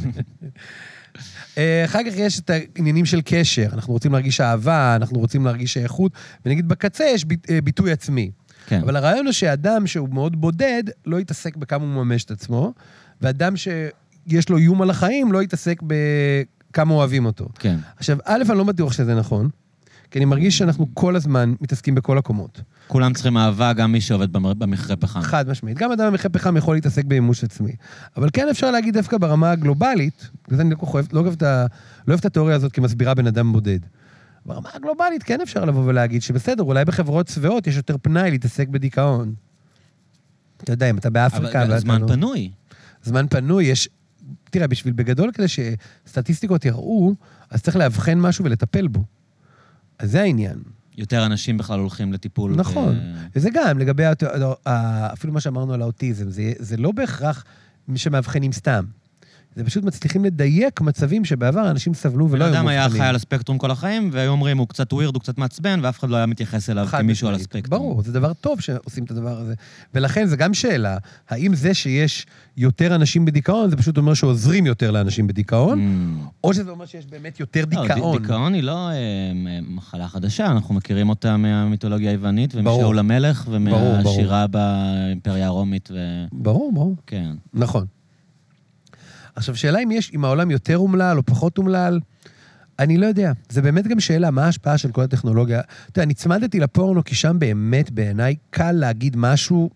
אה, 1.58 1.84
אחר 1.84 1.98
כך 2.06 2.12
יש 2.16 2.40
את 2.40 2.50
העניינים 2.50 3.04
של 3.04 3.20
קשר, 3.24 3.66
אנחנו 3.72 3.92
רוצים 3.92 4.12
להרגיש 4.12 4.40
אהבה, 4.40 4.96
אנחנו 4.96 5.18
רוצים 5.18 5.44
להרגיש 5.44 5.72
שייכות, 5.72 6.12
ונגיד 6.46 6.68
בקצה 6.68 7.04
יש 7.04 7.24
אה, 7.50 7.60
ביטוי 7.60 7.92
עצמי. 7.92 8.30
כן. 8.66 8.80
אבל 8.80 8.96
הרעיון 8.96 9.26
הוא 9.26 9.32
שאדם 9.32 9.86
שהוא 9.86 10.08
מאוד 10.08 10.40
בודד, 10.40 10.82
לא 11.06 11.20
יתעסק 11.20 11.56
בכמה 11.56 11.84
הוא 11.84 11.92
מממש 11.92 12.24
את 12.24 12.30
עצמו, 12.30 12.72
ואדם 13.20 13.56
שיש 13.56 14.48
לו 14.48 14.56
איום 14.58 14.82
על 14.82 14.90
החיים, 14.90 15.32
לא 15.32 15.42
יתעסק 15.42 15.82
בכמה 15.86 16.94
אוהבים 16.94 17.26
אותו. 17.26 17.48
כן. 17.58 17.76
עכשיו, 17.96 18.18
א', 18.24 18.42
אני 18.48 18.58
לא 18.58 18.64
בטוח 18.64 18.92
שזה 18.92 19.14
נכון, 19.14 19.48
כי 20.11 20.18
אני 20.18 20.24
מרגיש 20.24 20.58
שאנחנו 20.58 20.86
כל 20.94 21.16
הזמן 21.16 21.54
מתעסקים 21.61 21.94
בכל 21.94 22.18
הקומות. 22.18 22.61
כולם 22.88 23.12
צריכים 23.12 23.36
אהבה, 23.36 23.72
גם 23.72 23.92
מי 23.92 24.00
שעובד 24.00 24.32
במכרה 24.32 24.96
פחם. 24.96 25.20
חד 25.20 25.48
משמעית. 25.48 25.78
גם 25.78 25.92
אדם 25.92 26.11
במחיר 26.11 26.30
פחם 26.32 26.56
יכול 26.56 26.74
להתעסק 26.76 27.04
במימוש 27.04 27.44
עצמי. 27.44 27.72
אבל 28.16 28.28
כן 28.32 28.48
אפשר 28.48 28.70
להגיד 28.70 28.94
דווקא 28.94 29.18
ברמה 29.18 29.50
הגלובלית, 29.50 30.30
בגלל 30.46 30.56
זה 30.56 30.62
אני 30.62 30.70
לא 30.70 30.76
אוהב, 30.82 31.06
לא 31.12 31.20
אוהב 31.20 31.32
את 31.32 31.42
ה- 31.42 31.66
לא 32.06 32.12
אוהב 32.12 32.18
את 32.18 32.24
התיאוריה 32.24 32.56
הזאת 32.56 32.72
כמסבירה 32.72 33.14
בן 33.14 33.26
אדם 33.26 33.52
בודד. 33.52 33.78
ברמה 34.46 34.68
הגלובלית 34.74 35.22
כן 35.22 35.40
אפשר 35.40 35.64
לבוא 35.64 35.82
ולהגיד 35.86 36.22
שבסדר, 36.22 36.62
אולי 36.62 36.84
בחברות 36.84 37.28
שבעות 37.28 37.66
יש 37.66 37.76
יותר 37.76 37.96
פנאי 38.02 38.30
להתעסק 38.30 38.68
בדיכאון. 38.68 39.34
אתה 40.64 40.72
יודע, 40.72 40.90
אם 40.90 40.98
אתה 40.98 41.11
באפריקה... 41.11 41.62
אבל 41.64 41.78
זמן 41.78 42.00
לא- 42.02 42.06
פנוי. 42.08 42.50
זמן 43.02 43.26
פנוי, 43.30 43.64
יש... 43.64 43.88
תראה, 44.50 44.66
בשביל 44.66 44.92
בגדול 44.94 45.30
כדי 45.34 45.46
שסטטיסטיקות 45.48 46.64
יראו, 46.64 47.14
אז 47.50 47.62
צריך 47.62 47.76
לאבחן 47.76 48.18
משהו 48.18 48.44
ולטפל 48.44 48.86
בו. 48.88 49.04
אז 50.01 50.11
זה 50.11 50.20
העניין. 50.22 50.59
יותר 50.96 51.26
אנשים 51.26 51.59
בכלל 51.59 51.80
הולכים 51.80 52.12
לטיפול. 52.12 52.55
נכון. 52.57 52.88
ו- 52.88 53.16
וזה 53.36 53.48
גם 53.55 53.78
לגבי, 53.78 54.05
ה- 54.05 54.12
אפילו 55.12 55.32
מה 55.32 55.40
שאמרנו 55.40 55.74
על 55.74 55.82
האוטיזם, 55.82 56.30
זה, 56.30 56.53
זה 56.59 56.76
לא 56.76 56.92
בהכרח 56.92 57.44
מי 57.88 57.98
שמאבחנים 57.98 58.53
סתם. 58.53 58.84
זה 59.57 59.64
פשוט 59.64 59.84
מצליחים 59.84 60.24
לדייק 60.24 60.80
מצבים 60.80 61.24
שבעבר 61.24 61.70
אנשים 61.70 61.94
סבלו 61.94 62.28
בן 62.28 62.34
ולא 62.34 62.44
היו 62.44 62.55
אדם 62.55 62.64
מאובחנים. 62.64 62.80
היה 62.92 63.05
חי 63.05 63.09
על 63.09 63.16
הספקטרום 63.16 63.59
כל 63.59 63.70
החיים, 63.70 64.11
והיו 64.12 64.30
אומרים, 64.30 64.59
הוא 64.59 64.68
קצת 64.68 64.92
ווירד, 64.92 65.14
הוא 65.14 65.20
קצת 65.22 65.38
מעצבן, 65.38 65.80
ואף 65.82 65.98
אחד 65.98 66.11
לא 66.11 66.16
היה 66.16 66.26
מתייחס 66.26 66.70
אליו 66.70 66.86
כמישהו 66.86 67.28
על. 67.28 67.34
הספקטרום. 67.34 67.80
ברור, 67.80 68.03
זה 68.03 68.12
דבר 68.12 68.32
טוב 68.32 68.61
שעושים 68.61 69.05
את 69.05 69.11
הדבר 69.11 69.38
הזה. 69.38 69.55
ולכן 69.94 70.26
זה 70.26 70.36
גם 70.36 70.55
שאלה, 70.55 70.96
האם 71.28 71.55
זה 71.55 71.74
שיש 71.74 72.26
יותר 72.57 72.94
אנשים 72.94 73.24
בדיכאון, 73.24 73.70
זה 73.70 73.76
פשוט 73.76 73.96
אומר 73.98 74.14
שעוזרים 74.14 74.66
יותר 74.66 74.90
לאנשים 74.90 75.26
בדיכאון, 75.26 75.78
Mm. 75.80 76.24
או 76.44 76.55
שזה 76.55 76.70
אומר 76.70 76.86
שיש 76.86 77.07
באמת 77.07 77.40
יותר 77.40 77.61
לא, 77.72 77.82
דיכאון. 77.82 78.22
דיכאון 78.22 78.55
היא 78.55 78.62
לא 78.62 78.88
אה, 78.90 78.94
מחלה 79.68 80.09
חדשה, 80.09 80.46
אנחנו 80.46 80.74
מכירים 80.74 81.09
אותה 81.09 81.36
מהמיתולוגיה 81.36 82.11
היוונית. 82.11 82.55
ומשאול 82.55 82.98
המלך. 82.98 83.44
ומהשירה 83.51 84.46
באימפריה 84.46 85.46
הרומית. 85.46 85.90
ברור, 86.32 86.72
ברור. 86.74 86.96
כן. 87.07 87.30
נכון. 87.55 87.86
עכשיו, 89.41 89.57
שאלה 89.57 89.78
אם 89.82 89.91
יש, 89.91 90.11
אם 90.14 90.24
העולם 90.24 90.51
יותר 90.51 90.78
אומלל 90.78 91.16
או 91.18 91.22
פחות 91.26 91.59
אומלל, 91.59 92.01
אני 92.78 92.97
לא 92.97 93.07
יודע. 93.07 93.32
זה 93.49 93.62
באמת 93.62 93.86
גם 93.86 94.01
שאלה, 94.01 94.30
מה 94.30 94.45
ההשפעה 94.45 94.78
של 94.78 94.93
כל 94.93 95.03
הטכנולוגיה? 95.03 95.61
אתה 95.61 96.01
יודע, 96.01 96.11
נצמדתי 96.11 96.61
לפורנו, 96.61 97.05
כי 97.05 97.14
שם 97.14 97.36
באמת, 97.38 97.91
בעיניי, 97.91 98.36
קל 98.51 98.72
להגיד 98.72 99.16
משהו... 99.16 99.70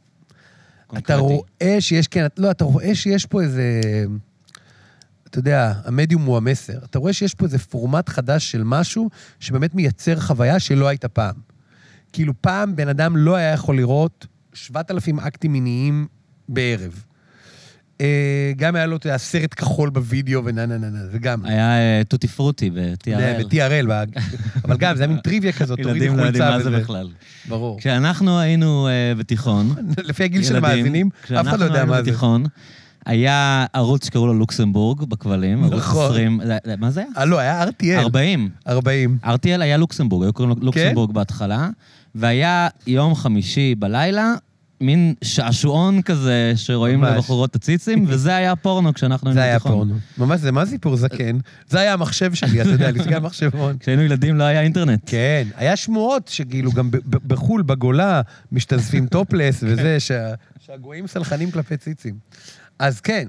אתה 0.87 0.87
קונקרטי. 0.87 1.21
רואה 1.21 1.81
שיש, 1.81 2.09
כן, 2.09 2.27
לא, 2.39 2.51
אתה 2.51 2.65
רואה 2.65 2.95
שיש 2.95 3.27
פה 3.27 3.43
איזה... 3.43 3.81
אתה 5.31 5.39
יודע, 5.39 5.73
המדיום 5.85 6.23
הוא 6.25 6.37
המסר. 6.37 6.79
אתה 6.85 6.99
רואה 6.99 7.13
שיש 7.13 7.35
פה 7.35 7.45
איזה 7.45 7.59
פורמט 7.59 8.09
חדש 8.09 8.51
של 8.51 8.63
משהו 8.65 9.11
שבאמת 9.41 9.75
מייצר 9.75 10.21
חוויה 10.21 10.61
שלא 10.61 10.89
הייתה 10.89 11.09
פעם. 11.09 11.35
כאילו, 12.13 12.33
פעם 12.41 12.77
בן 12.77 12.89
אדם 12.89 13.17
לא 13.17 13.37
היה 13.37 13.53
יכול 13.53 13.77
לראות 13.77 14.27
7,000 14.53 15.21
אקטים 15.21 15.53
מיניים 15.53 16.07
בערב. 16.49 17.05
אה, 18.01 18.07
גם 18.57 18.77
היה 18.77 18.87
לו, 18.87 18.97
אתה 18.97 19.07
יודע, 19.07 19.19
סרט 19.19 19.55
כחול 19.55 19.91
בווידאו 19.91 20.45
ונה 20.45 20.67
נה 20.67 20.79
נה 20.79 20.91
נה, 20.91 20.99
זה 21.13 21.19
גם. 21.19 21.45
היה 21.45 21.79
אה, 21.79 22.03
טוטי 22.09 22.29
פרוטי 22.29 22.71
ב-TRL. 22.71 23.45
ב-TRL, 23.45 23.91
אבל 24.65 24.77
גם, 24.77 24.97
זה 24.97 25.03
היה 25.03 25.09
מין 25.13 25.21
טריוויה 25.21 25.53
כזאת, 25.53 25.81
תורידי 25.83 26.05
ילדים 26.05 26.17
לא 26.19 26.23
יודעים 26.23 26.45
חולצה 26.45 26.59
מה 26.59 26.77
זה. 26.77 26.83
בכלל. 26.83 27.09
ברור. 27.49 27.79
כשאנחנו 27.81 28.39
היינו 28.41 28.89
אה, 28.89 28.93
בתיכון, 29.19 29.75
לפי 30.09 30.25
הגיל 30.25 30.43
של 30.45 30.57
המאזינים, 30.57 31.09
אף 31.25 31.49
אחד 31.49 31.59
לא 31.59 31.65
יודע 31.65 31.75
כשאנחנו 31.75 31.91
מה 31.91 31.95
היינו 31.97 32.05
זה. 32.05 32.11
בתיכון, 32.11 32.45
היה 33.07 33.67
ערוץ 33.73 34.07
שקראו 34.07 34.27
לו 34.27 34.35
לוקסמבורג 34.35 35.03
בכבלים, 35.09 35.65
ערוץ 35.65 35.75
נכון. 35.75 36.11
20, 36.11 36.41
זה- 36.47 36.59
זה- 36.67 36.75
מה 36.79 36.91
זה 36.91 37.01
היה? 37.01 37.09
אה, 37.19 37.25
לא, 37.25 37.39
היה 37.39 37.65
RTL. 37.65 37.99
40. 37.99 38.49
40. 38.69 39.19
RTL 39.25 39.29
היה 39.61 39.77
לוקסמבורג, 39.77 40.25
היו 40.25 40.33
קוראים 40.33 40.51
לו 40.51 40.57
כן? 40.57 40.67
לוקסמבורג 40.67 41.13
בהתחלה, 41.13 41.69
והיה 42.15 42.69
יום 42.87 43.15
חמישי 43.15 43.75
בלילה, 43.79 44.35
מין 44.87 45.15
שעשועון 45.25 46.03
כזה 46.03 46.53
שרואים 46.57 47.01
ממש. 47.01 47.17
לבחורות 47.17 47.51
את 47.51 47.55
הציצים, 47.57 48.05
וזה 48.09 48.37
היה 48.37 48.57
פורנו 48.57 48.95
כשאנחנו 48.95 49.29
היינו 49.29 49.41
זה 49.41 49.45
היה 49.45 49.55
בתיכון. 49.55 49.73
פורנו. 49.73 49.95
ממש, 50.19 50.41
זה 50.41 50.53
מה 50.53 50.67
סיפור 50.67 50.97
זקן? 50.97 51.39
זה 51.69 51.81
היה 51.81 51.93
המחשב 51.93 52.35
שלי, 52.35 52.61
אתה 52.63 52.69
יודע, 52.71 52.91
לפני 52.91 53.15
המחשבון. 53.17 53.77
כשהיינו 53.81 54.03
ילדים 54.03 54.37
לא 54.37 54.45
היה 54.45 54.61
אינטרנט. 54.63 55.01
כן, 55.07 55.49
היה 55.57 55.77
שמועות 55.77 56.29
שכאילו 56.29 56.73
גם 56.73 56.91
בחו"ל, 57.27 57.63
בגולה, 57.63 58.21
משתזפים 58.53 59.07
טופלס 59.07 59.63
וזה, 59.67 60.01
שה- 60.01 60.35
שהגויים 60.61 61.07
סלחנים 61.07 61.51
כלפי 61.51 61.77
ציצים. 61.77 62.15
אז 62.79 63.01
כן, 63.01 63.29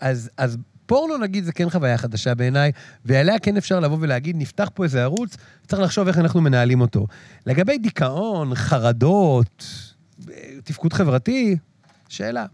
אז, 0.00 0.30
אז 0.36 0.58
פורנו 0.86 1.18
נגיד 1.18 1.44
זה 1.44 1.52
כן 1.52 1.70
חוויה 1.70 1.98
חדשה 1.98 2.34
בעיניי, 2.34 2.72
ועליה 3.04 3.38
כן 3.38 3.56
אפשר 3.56 3.80
לבוא 3.80 3.96
ולהגיד, 4.00 4.36
נפתח 4.38 4.70
פה 4.74 4.84
איזה 4.84 5.02
ערוץ, 5.02 5.36
צריך 5.66 5.82
לחשוב 5.82 6.08
איך 6.08 6.18
אנחנו 6.18 6.40
מנהלים 6.40 6.80
אותו. 6.80 7.06
לגבי 7.46 7.78
דיכאון, 7.78 8.54
חרדות, 8.54 9.64
תפקוד 10.64 10.92
חברתי, 10.92 11.56
שאלה, 12.08 12.46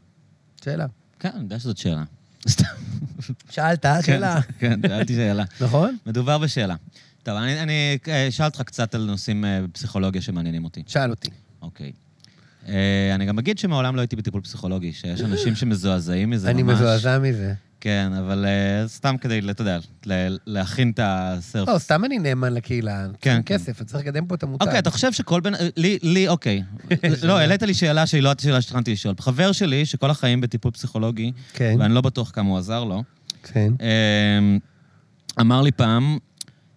שאלה. 0.64 0.86
כן, 1.18 1.30
אני 1.34 1.42
יודע 1.42 1.58
שזאת 1.58 1.76
שאלה. 1.76 2.04
סתם. 2.48 2.64
שאלת, 3.50 3.86
שאלה. 4.02 4.40
כן, 4.40 4.80
כן, 4.82 4.88
שאלתי 4.88 5.14
שאלה. 5.14 5.44
נכון? 5.64 5.96
מדובר 6.06 6.38
בשאלה. 6.38 6.74
טוב, 7.22 7.36
אני, 7.36 7.62
אני 7.62 7.98
אה, 8.08 8.28
אשאל 8.28 8.46
אותך 8.46 8.62
קצת 8.62 8.94
על 8.94 9.04
נושאים 9.04 9.44
אה, 9.44 9.60
בפסיכולוגיה 9.62 10.22
שמעניינים 10.22 10.64
אותי. 10.64 10.82
שאל 10.86 11.10
אותי. 11.10 11.28
אוקיי. 11.62 11.92
אה, 12.68 13.14
אני 13.14 13.26
גם 13.26 13.38
אגיד 13.38 13.58
שמעולם 13.58 13.96
לא 13.96 14.00
הייתי 14.00 14.16
בטיפול 14.16 14.40
פסיכולוגי, 14.40 14.92
שיש 14.92 15.20
אנשים 15.20 15.54
שמזועזעים 15.54 16.30
מזה 16.30 16.50
אני 16.50 16.62
ממש. 16.62 16.74
מזועזע 16.74 17.18
מזה. 17.18 17.54
כן, 17.86 18.12
אבל 18.18 18.46
אה, 18.46 18.88
סתם 18.88 19.16
כדי, 19.20 19.40
אתה 19.50 19.62
יודע, 19.62 19.78
להכין 20.46 20.90
את 20.90 21.00
הסרף. 21.02 21.68
לא, 21.68 21.78
סתם 21.78 22.04
אני 22.04 22.18
נאמן 22.18 22.54
לקהילה. 22.54 23.06
כן, 23.20 23.40
כן, 23.46 23.54
כסף, 23.54 23.80
אני 23.80 23.86
צריך 23.86 24.04
לקדם 24.04 24.26
פה 24.26 24.34
את 24.34 24.42
המותג. 24.42 24.66
אוקיי, 24.66 24.78
אתה 24.78 24.90
חושב 24.90 25.12
שכל 25.12 25.40
בן... 25.40 25.52
לי, 25.76 25.98
לי, 26.02 26.28
אוקיי. 26.28 26.62
לא, 27.22 27.38
העלית 27.38 27.62
לי 27.62 27.74
שאלה 27.74 28.06
שהיא 28.06 28.22
לא 28.22 28.32
השאלה 28.38 28.62
שתכננתי 28.62 28.92
לשאול. 28.92 29.14
חבר 29.20 29.52
שלי, 29.52 29.86
שכל 29.86 30.10
החיים 30.10 30.40
בטיפול 30.40 30.70
פסיכולוגי, 30.70 31.32
כן, 31.52 31.76
ואני 31.78 31.94
לא 31.94 32.00
בטוח 32.00 32.30
כמה 32.30 32.48
הוא 32.48 32.58
עזר 32.58 32.84
לו, 32.84 33.02
כן. 33.42 33.72
אמ, 33.80 34.58
אמר 35.40 35.62
לי 35.62 35.72
פעם, 35.72 36.18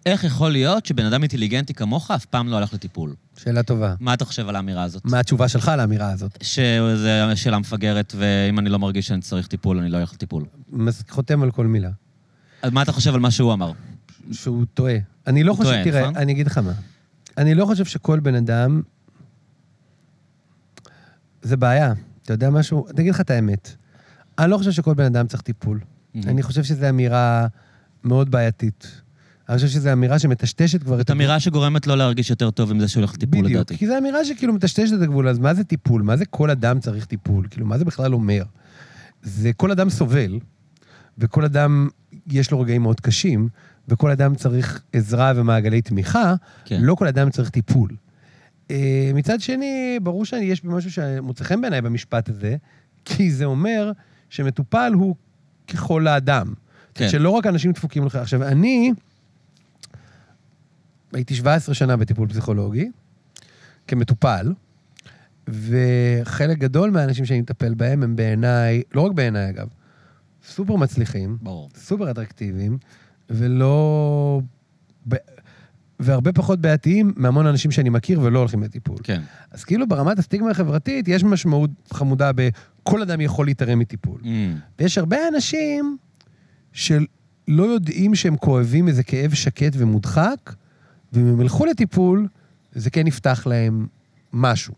איך 0.06 0.24
יכול 0.24 0.50
להיות 0.52 0.86
שבן 0.86 1.06
אדם 1.06 1.22
אינטליגנטי 1.22 1.74
כמוך 1.74 2.10
אף 2.10 2.24
פעם 2.24 2.48
לא 2.48 2.56
הלך 2.56 2.74
לטיפול? 2.74 3.14
שאלה 3.42 3.62
טובה. 3.62 3.94
מה 4.00 4.14
אתה 4.14 4.24
חושב 4.24 4.48
על 4.48 4.56
האמירה 4.56 4.82
הזאת? 4.82 5.04
מה 5.04 5.18
התשובה 5.18 5.48
שלך 5.48 5.72
לאמירה 5.76 6.10
הזאת? 6.10 6.38
שזו 6.42 7.08
שאלה 7.34 7.58
מפגרת, 7.58 8.14
ואם 8.16 8.58
אני 8.58 8.68
לא 8.68 8.78
מרגיש 8.78 9.06
שאני 9.06 9.20
צריך 9.20 9.46
טיפול, 9.46 9.78
אני 9.78 9.88
לא 9.88 9.98
אלך 9.98 10.12
לטיפול. 10.12 10.44
חותם 11.08 11.42
על 11.42 11.50
כל 11.50 11.66
מילה. 11.66 11.90
אז 12.62 12.72
מה 12.72 12.82
אתה 12.82 12.92
חושב 12.92 13.14
על 13.14 13.20
מה 13.20 13.30
שהוא 13.30 13.52
אמר? 13.52 13.72
שהוא 14.32 14.64
טועה. 14.74 14.94
אני 15.26 15.44
לא 15.44 15.54
חושב, 15.54 15.70
טועה, 15.70 15.84
תראה, 15.84 16.02
נכון? 16.02 16.16
אני 16.16 16.32
אגיד 16.32 16.46
לך 16.46 16.58
מה. 16.58 16.72
אני 17.38 17.54
לא 17.54 17.66
חושב 17.66 17.84
שכל 17.84 18.20
בן 18.20 18.34
אדם... 18.34 18.82
זה 21.42 21.56
בעיה. 21.56 21.92
אתה 22.22 22.32
יודע 22.32 22.50
משהו? 22.50 22.86
אני 22.88 23.02
אגיד 23.02 23.14
לך 23.14 23.20
את 23.20 23.30
האמת. 23.30 23.76
אני 24.38 24.50
לא 24.50 24.58
חושב 24.58 24.70
שכל 24.70 24.94
בן 24.94 25.04
אדם 25.04 25.26
צריך 25.26 25.42
טיפול. 25.42 25.80
אני 26.14 26.42
חושב 26.42 26.64
שזו 26.64 26.88
אמירה 26.88 27.46
מאוד 28.04 28.30
בעייתית. 28.30 29.00
אני 29.50 29.56
חושב 29.56 29.68
שזו 29.68 29.92
אמירה 29.92 30.18
שמטשטשת 30.18 30.82
כבר 30.82 30.94
את... 30.94 30.98
זאת 30.98 31.10
אמירה 31.10 31.40
שגורמת 31.40 31.86
לו 31.86 31.96
להרגיש 31.96 32.30
יותר 32.30 32.50
טוב 32.50 32.70
עם 32.70 32.80
זה 32.80 32.88
שהוא 32.88 33.00
הולך 33.00 33.14
לטיפול, 33.14 33.40
בדיוק, 33.40 33.54
לדעתי. 33.54 33.78
כי 33.78 33.86
זו 33.86 33.98
אמירה 33.98 34.24
שכאילו 34.24 34.52
מטשטשת 34.52 34.92
את 34.96 35.02
הגבול, 35.02 35.28
אז 35.28 35.38
מה 35.38 35.54
זה 35.54 35.64
טיפול? 35.64 36.02
מה 36.02 36.16
זה 36.16 36.24
כל 36.26 36.50
אדם 36.50 36.80
צריך 36.80 37.04
טיפול? 37.04 37.46
כאילו, 37.50 37.66
מה 37.66 37.78
זה 37.78 37.84
בכלל 37.84 38.14
אומר? 38.14 38.42
זה 39.22 39.52
כל 39.52 39.70
אדם 39.70 39.90
סובל, 39.90 40.38
וכל 41.18 41.44
אדם 41.44 41.88
יש 42.26 42.50
לו 42.50 42.60
רגעים 42.60 42.82
מאוד 42.82 43.00
קשים, 43.00 43.48
וכל 43.88 44.10
אדם 44.10 44.34
צריך 44.34 44.82
עזרה 44.92 45.32
ומעגלי 45.36 45.82
תמיכה, 45.82 46.34
כן. 46.64 46.80
לא 46.82 46.94
כל 46.94 47.06
אדם 47.06 47.30
צריך 47.30 47.50
טיפול. 47.50 47.90
אה, 48.70 49.10
מצד 49.14 49.40
שני, 49.40 49.98
ברור 50.02 50.24
שיש 50.24 50.64
משהו 50.64 50.90
שמוצא 50.90 51.44
חן 51.44 51.60
בעיניי 51.60 51.80
במשפט 51.80 52.28
הזה, 52.28 52.56
כי 53.04 53.30
זה 53.30 53.44
אומר 53.44 53.92
שמטופל 54.28 54.92
הוא 54.94 55.14
ככל 55.68 56.06
האדם. 56.06 56.54
כן. 56.94 57.08
שלא 57.08 57.30
רק 57.30 57.46
אנשים 57.46 57.72
דפוקים 57.72 58.06
לך. 58.06 58.16
עכשיו, 58.16 58.42
אני 58.42 58.92
הייתי 61.12 61.34
17 61.34 61.74
שנה 61.74 61.96
בטיפול 61.96 62.28
פסיכולוגי, 62.28 62.90
כמטופל, 63.88 64.52
וחלק 65.48 66.58
גדול 66.58 66.90
מהאנשים 66.90 67.24
שאני 67.24 67.40
מטפל 67.40 67.74
בהם 67.74 68.02
הם 68.02 68.16
בעיניי, 68.16 68.82
לא 68.94 69.00
רק 69.00 69.12
בעיניי 69.12 69.50
אגב, 69.50 69.68
סופר 70.46 70.76
מצליחים, 70.76 71.38
ברור. 71.42 71.70
סופר 71.76 72.10
אטרקטיביים, 72.10 72.78
ולא... 73.30 74.40
ב... 75.08 75.14
והרבה 76.00 76.32
פחות 76.32 76.60
בעייתיים 76.60 77.12
מהמון 77.16 77.46
אנשים 77.46 77.70
שאני 77.70 77.88
מכיר 77.88 78.20
ולא 78.20 78.38
הולכים 78.38 78.62
לטיפול. 78.62 78.96
כן. 79.02 79.22
אז 79.50 79.64
כאילו 79.64 79.88
ברמת 79.88 80.18
הסטיגמה 80.18 80.50
החברתית 80.50 81.08
יש 81.08 81.24
משמעות 81.24 81.70
חמודה 81.92 82.30
בכל 82.34 83.02
אדם 83.02 83.20
יכול 83.20 83.46
להיתרם 83.46 83.78
מטיפול. 83.78 84.20
Mm, 84.20 84.26
ויש 84.78 84.98
הרבה 84.98 85.16
אנשים 85.34 85.96
שלא 86.72 87.62
יודעים 87.62 88.14
שהם 88.14 88.36
כואבים 88.36 88.88
איזה 88.88 89.02
כאב 89.02 89.34
שקט 89.34 89.72
ומודחק, 89.76 90.54
ואם 91.12 91.26
הם 91.26 91.40
ילכו 91.40 91.66
לטיפול, 91.66 92.28
זה 92.72 92.90
כן 92.90 93.06
יפתח 93.06 93.46
להם 93.46 93.86
משהו. 94.32 94.74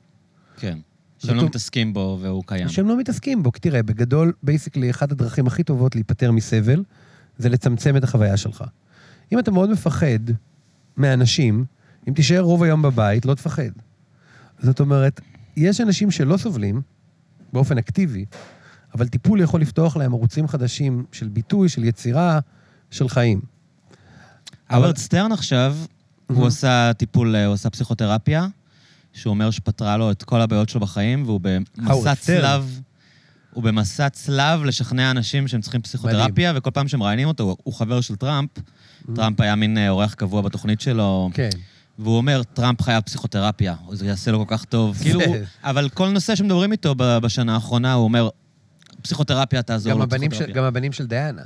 כן. 0.57 0.79
שהם 1.19 1.37
לא 1.37 1.45
מתעסקים 1.45 1.93
בו 1.93 2.19
והוא 2.21 2.43
קיים. 2.47 2.69
שהם 2.69 2.89
לא 2.89 2.99
מתעסקים 2.99 3.43
בו. 3.43 3.53
כי 3.53 3.61
תראה, 3.61 3.83
בגדול, 3.83 4.33
basically, 4.43 4.91
אחת 4.91 5.13
הדרכים 5.13 5.47
הכי 5.47 5.63
טובות 5.63 5.95
להיפטר 5.95 6.33
מסבל, 6.33 6.85
זה 7.39 7.49
לצמצם 7.49 7.97
את 7.97 8.05
החוויה 8.05 8.37
שלך. 8.37 8.65
אם 9.33 9.39
אתה 9.39 9.51
מאוד 9.51 9.71
מפחד 9.71 10.31
מאנשים, 10.97 11.65
אם 12.09 12.13
תישאר 12.13 12.41
רוב 12.41 12.63
היום 12.63 12.83
בבית, 12.83 13.27
לא 13.27 13.35
תפחד. 13.35 13.71
זאת 14.59 14.81
אומרת, 14.81 15.21
יש 15.57 15.81
אנשים 15.81 16.11
שלא 16.11 16.37
סובלים 16.37 16.83
באופן 17.53 17.79
אקטיבי, 17.79 18.25
אבל 18.95 19.09
טיפול 19.09 19.41
יכול 19.41 19.61
לפתוח 19.61 19.97
להם 19.97 20.13
ערוצים 20.13 20.49
חדשים 20.49 21.05
של 21.13 21.29
ביטוי, 21.29 21.69
של 21.69 21.85
יצירה, 21.85 22.39
של 22.91 23.09
חיים. 23.09 23.41
הווארד 24.71 24.97
סטרן 24.97 25.33
עכשיו, 25.33 25.77
הוא 26.37 26.47
עושה 26.47 26.93
טיפול, 26.97 27.37
אה, 27.37 27.47
הוא 27.47 27.55
עשה 27.55 27.71
פסיכותרפיה, 27.71 28.47
שהוא 29.13 29.31
אומר 29.31 29.51
שפתרה 29.51 29.97
לו 29.97 30.11
את 30.11 30.23
כל 30.23 30.41
הבעיות 30.41 30.69
שלו 30.69 30.81
בחיים, 30.81 31.23
והוא 31.27 31.41
במסע 31.43 31.93
הווארד 31.93 32.15
סטרן. 32.17 32.41
צלב, 32.41 32.81
הוא 33.53 33.63
במסע 33.65 34.09
צלב 34.09 34.65
לשכנע 34.65 35.11
אנשים 35.11 35.49
שהם 35.49 35.61
צריכים 35.61 35.83
פסיכותרפיה, 35.83 36.53
וכל 36.57 36.71
פעם 36.71 36.89
שמראיינים 36.89 37.29
אותו, 37.29 37.45
הוא- 37.45 37.57
הוא 37.65 37.75
חבר 37.75 38.01
של 38.01 38.17
טראמפ, 38.17 38.51
טראמפ 39.15 39.41
היה 39.41 39.55
מין 39.55 39.79
אה, 39.79 39.89
אורח 39.89 40.15
קבוע 40.15 40.43
בתוכנית 40.43 40.81
שלו, 40.81 41.31
כן. 41.35 41.49
והוא 41.99 42.17
אומר, 42.17 42.43
טראמפ 42.43 42.83
חייב 42.83 43.03
פסיכותרפיה, 43.03 43.75
זה 43.93 44.07
יעשה 44.07 44.31
לו 44.31 44.47
כל 44.47 44.57
כך 44.57 44.65
טוב. 44.65 44.99
כאילו, 45.03 45.21
הוא- 45.25 45.37
אבל 45.63 45.89
כל 45.89 46.09
נושא 46.09 46.35
שמדברים 46.35 46.73
איתו 46.73 46.95
בשנה 46.99 47.55
האחרונה, 47.55 47.93
הוא 47.93 48.05
אומר, 48.05 48.29
פסיכותרפיה 49.03 49.63
תעזור 49.63 49.93
גם 49.93 49.99
לו, 49.99 50.05
הבנים, 50.05 50.31
של, 50.31 50.37
פסיכותרפיה. 50.37 50.63
גם 50.63 50.69
הבנים 50.69 50.93
של 50.93 51.07
דיאנה. 51.07 51.43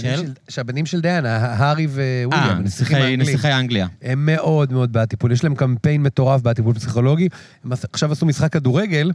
של? 0.00 0.08
הבנים 0.08 0.32
שהבנים 0.48 0.86
של 0.86 1.00
דיאנה, 1.00 1.36
הארי 1.36 1.86
וויליאם, 1.86 2.32
אה, 2.32 2.50
הנסיכים 2.50 2.62
נסיכי 2.64 2.94
האנגלים. 2.94 3.20
נסיכי 3.20 3.52
אנגליה. 3.52 3.86
הם 4.02 4.26
מאוד 4.26 4.72
מאוד 4.72 4.92
בעד 4.92 5.08
טיפול. 5.08 5.32
יש 5.32 5.44
להם 5.44 5.54
קמפיין 5.54 6.02
מטורף 6.02 6.40
בעד 6.42 6.56
טיפול 6.56 6.74
פסיכולוגי. 6.74 7.28
הם 7.64 7.72
עכשיו 7.92 8.12
עשו 8.12 8.26
משחק 8.26 8.52
כדורגל, 8.52 9.12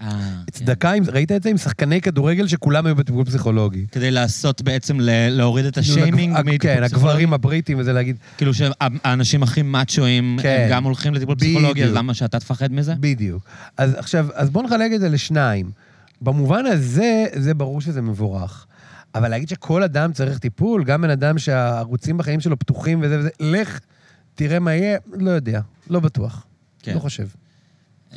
אה, 0.00 0.08
כן. 0.46 0.50
צדקה, 0.52 0.92
ראית 1.12 1.32
את 1.32 1.42
זה? 1.42 1.48
עם 1.50 1.56
שחקני 1.56 2.00
כדורגל 2.00 2.46
שכולם 2.46 2.86
היו 2.86 2.96
בטיפול 2.96 3.24
פסיכולוגי. 3.24 3.86
כדי 3.92 4.10
לעשות 4.10 4.62
בעצם, 4.62 5.00
ל- 5.00 5.28
להוריד 5.28 5.66
את 5.66 5.78
השיימינג 5.78 6.32
מטיפול 6.36 6.58
כן, 6.58 6.80
פסיכולוגי. 6.84 7.08
הגברים 7.10 7.32
הבריטים, 7.32 7.78
וזה 7.78 7.92
להגיד, 7.92 8.16
כאילו 8.36 8.52
שהאנשים 8.54 9.42
הכי 9.42 9.62
מאצ'ואים, 9.62 10.38
כן. 10.42 10.60
הם 10.64 10.70
גם 10.70 10.84
הולכים 10.84 11.14
לטיפול 11.14 11.34
פסיכולוגי, 11.34 11.84
אז. 11.84 11.92
למה 11.92 12.14
שאתה 12.14 12.40
תפחד 12.40 12.72
מזה? 12.72 12.94
בדיוק. 13.00 13.42
אז 13.76 13.94
עכשיו, 13.94 14.26
אז 14.34 14.50
בואו 14.50 14.64
נחלק 14.64 14.92
את 14.94 15.00
זה 15.00 15.08
לשניים. 15.08 15.70
במובן 16.20 16.66
הזה, 16.66 17.24
זה 17.34 17.54
ברור 17.54 17.80
שזה 17.80 18.02
מבורך. 18.02 18.65
אבל 19.16 19.28
להגיד 19.28 19.48
שכל 19.48 19.82
אדם 19.82 20.12
צריך 20.12 20.38
טיפול, 20.38 20.84
גם 20.84 21.02
בן 21.02 21.10
אדם 21.10 21.38
שהערוצים 21.38 22.18
בחיים 22.18 22.40
שלו 22.40 22.58
פתוחים 22.58 23.00
וזה 23.02 23.18
וזה, 23.18 23.28
לך, 23.40 23.80
תראה 24.34 24.58
מה 24.58 24.74
יהיה, 24.74 24.98
לא 25.12 25.30
יודע, 25.30 25.60
לא 25.90 26.00
בטוח. 26.00 26.46
כן. 26.82 26.94
לא 26.94 26.98
חושב. 27.00 27.26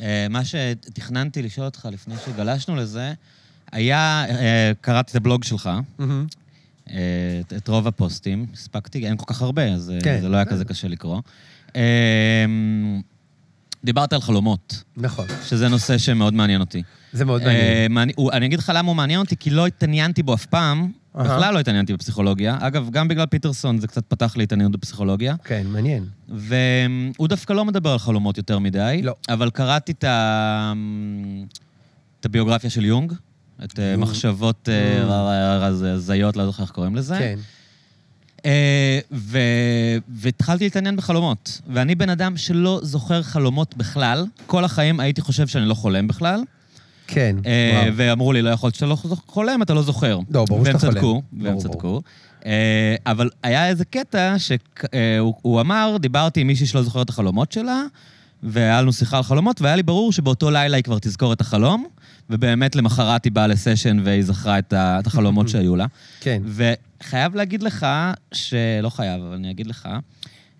אה, 0.00 0.26
מה 0.30 0.40
שתכננתי 0.44 1.42
לשאול 1.42 1.66
אותך 1.66 1.88
לפני 1.92 2.14
שגלשנו 2.26 2.76
לזה, 2.76 3.12
היה, 3.72 4.24
אה, 4.28 4.72
קראתי 4.80 5.10
את 5.10 5.16
הבלוג 5.16 5.44
שלך, 5.44 5.70
אה, 6.90 6.96
את- 7.40 7.52
את 7.52 7.68
רוב 7.68 7.86
הפוסטים, 7.88 8.46
הספקתי, 8.52 9.06
אין 9.06 9.16
כל 9.16 9.24
כך 9.34 9.42
הרבה, 9.42 9.64
אז 9.74 9.92
כן. 10.02 10.18
זה 10.20 10.28
לא 10.28 10.36
היה 10.36 10.44
כזה 10.44 10.64
קשה 10.64 10.88
לקרוא. 10.88 11.20
דיברת 13.84 14.12
על 14.12 14.20
חלומות, 14.20 14.82
נכון, 14.96 15.26
שזה 15.46 15.68
נושא 15.68 15.98
שמאוד 15.98 16.34
מעניין 16.34 16.60
אותי. 16.60 16.82
זה 17.12 17.24
מאוד 17.24 17.42
אה, 17.42 17.46
מעניין. 17.46 17.92
מעני- 17.92 18.12
הוא- 18.16 18.32
אני 18.32 18.46
אגיד 18.46 18.58
לך 18.58 18.72
למה 18.74 18.88
הוא 18.88 18.96
מעניין 18.96 19.20
אותי, 19.20 19.36
כי 19.36 19.50
לא 19.50 19.66
התעניינתי 19.66 20.22
בו 20.22 20.34
אף 20.34 20.46
פעם, 20.46 20.92
אהה. 21.16 21.24
בכלל 21.24 21.54
לא 21.54 21.58
התעניינתי 21.58 21.92
בפסיכולוגיה. 21.92 22.58
אגב, 22.60 22.90
גם 22.90 23.08
בגלל 23.08 23.26
פיטרסון 23.26 23.78
זה 23.78 23.86
קצת 23.86 24.04
פתח 24.08 24.36
לי 24.36 24.42
התעניינות 24.42 24.72
בפסיכולוגיה. 24.72 25.34
כן, 25.44 25.66
מעניין. 25.66 26.04
והוא 26.28 27.28
דווקא 27.28 27.52
לא 27.52 27.64
מדבר 27.64 27.90
על 27.92 27.98
חלומות 27.98 28.36
יותר 28.36 28.58
מדי. 28.58 29.00
לא. 29.02 29.14
אבל 29.28 29.50
קראתי 29.50 29.92
את, 29.92 30.04
ה... 30.04 30.72
את 32.20 32.26
הביוגרפיה 32.26 32.70
של 32.70 32.84
יונג, 32.84 33.12
את 33.64 33.78
אה, 33.78 33.84
יונג. 33.84 34.02
מחשבות 34.02 34.68
אה, 34.68 35.66
הזיות, 35.66 36.36
לא 36.36 36.46
זוכר 36.46 36.62
איך 36.62 36.70
קוראים 36.72 36.96
לזה. 36.96 37.18
כן. 37.18 37.38
אה. 38.44 38.98
והתחלתי 40.08 40.64
להתעניין 40.64 40.96
בחלומות. 40.96 41.60
ואני 41.68 41.94
בן 41.94 42.08
אדם 42.08 42.36
שלא 42.36 42.80
זוכר 42.82 43.22
חלומות 43.22 43.76
בכלל. 43.76 44.26
כל 44.46 44.64
החיים 44.64 45.00
הייתי 45.00 45.20
חושב 45.20 45.46
שאני 45.46 45.66
לא 45.66 45.74
חולם 45.74 46.08
בכלל. 46.08 46.42
כן, 47.06 47.36
אה, 47.46 47.80
וואו. 47.82 47.92
ואמרו 47.96 48.32
לי, 48.32 48.42
לא 48.42 48.50
יכול 48.50 48.66
להיות 48.66 48.74
שאתה 48.74 48.86
לא 48.86 48.96
חולם, 49.26 49.62
אתה 49.62 49.74
לא 49.74 49.82
זוכר. 49.82 50.18
לא, 50.30 50.44
ברור 50.44 50.64
שאתה 50.64 50.76
והם 50.76 50.80
חולם. 50.80 50.92
צדקו, 50.92 51.22
והם 51.32 51.44
ברור, 51.44 51.62
צדקו. 51.62 52.02
אה, 52.46 52.96
אבל 53.06 53.30
היה 53.42 53.68
איזה 53.68 53.84
קטע 53.84 54.36
שהוא 54.38 55.60
אמר, 55.60 55.96
דיברתי 56.00 56.40
עם 56.40 56.46
מישהי 56.46 56.66
שלא 56.66 56.82
זוכרת 56.82 57.04
את 57.04 57.10
החלומות 57.10 57.52
שלה, 57.52 57.82
והיה 58.42 58.82
לנו 58.82 58.92
שיחה 58.92 59.16
על 59.16 59.22
חלומות, 59.22 59.62
והיה 59.62 59.76
לי 59.76 59.82
ברור 59.82 60.12
שבאותו 60.12 60.50
לילה 60.50 60.76
היא 60.76 60.84
כבר 60.84 60.98
תזכור 60.98 61.32
את 61.32 61.40
החלום, 61.40 61.86
ובאמת 62.30 62.76
למחרת 62.76 63.24
היא 63.24 63.32
באה 63.32 63.46
לסשן 63.46 63.98
והיא 64.04 64.22
זכרה 64.22 64.58
את 64.68 65.06
החלומות 65.06 65.48
שהיו 65.52 65.76
לה. 65.76 65.86
כן. 66.20 66.42
וחייב 67.02 67.34
להגיד 67.34 67.62
לך, 67.62 67.86
שלא 68.32 68.88
חייב, 68.90 69.22
אבל 69.22 69.34
אני 69.34 69.50
אגיד 69.50 69.66
לך, 69.66 69.88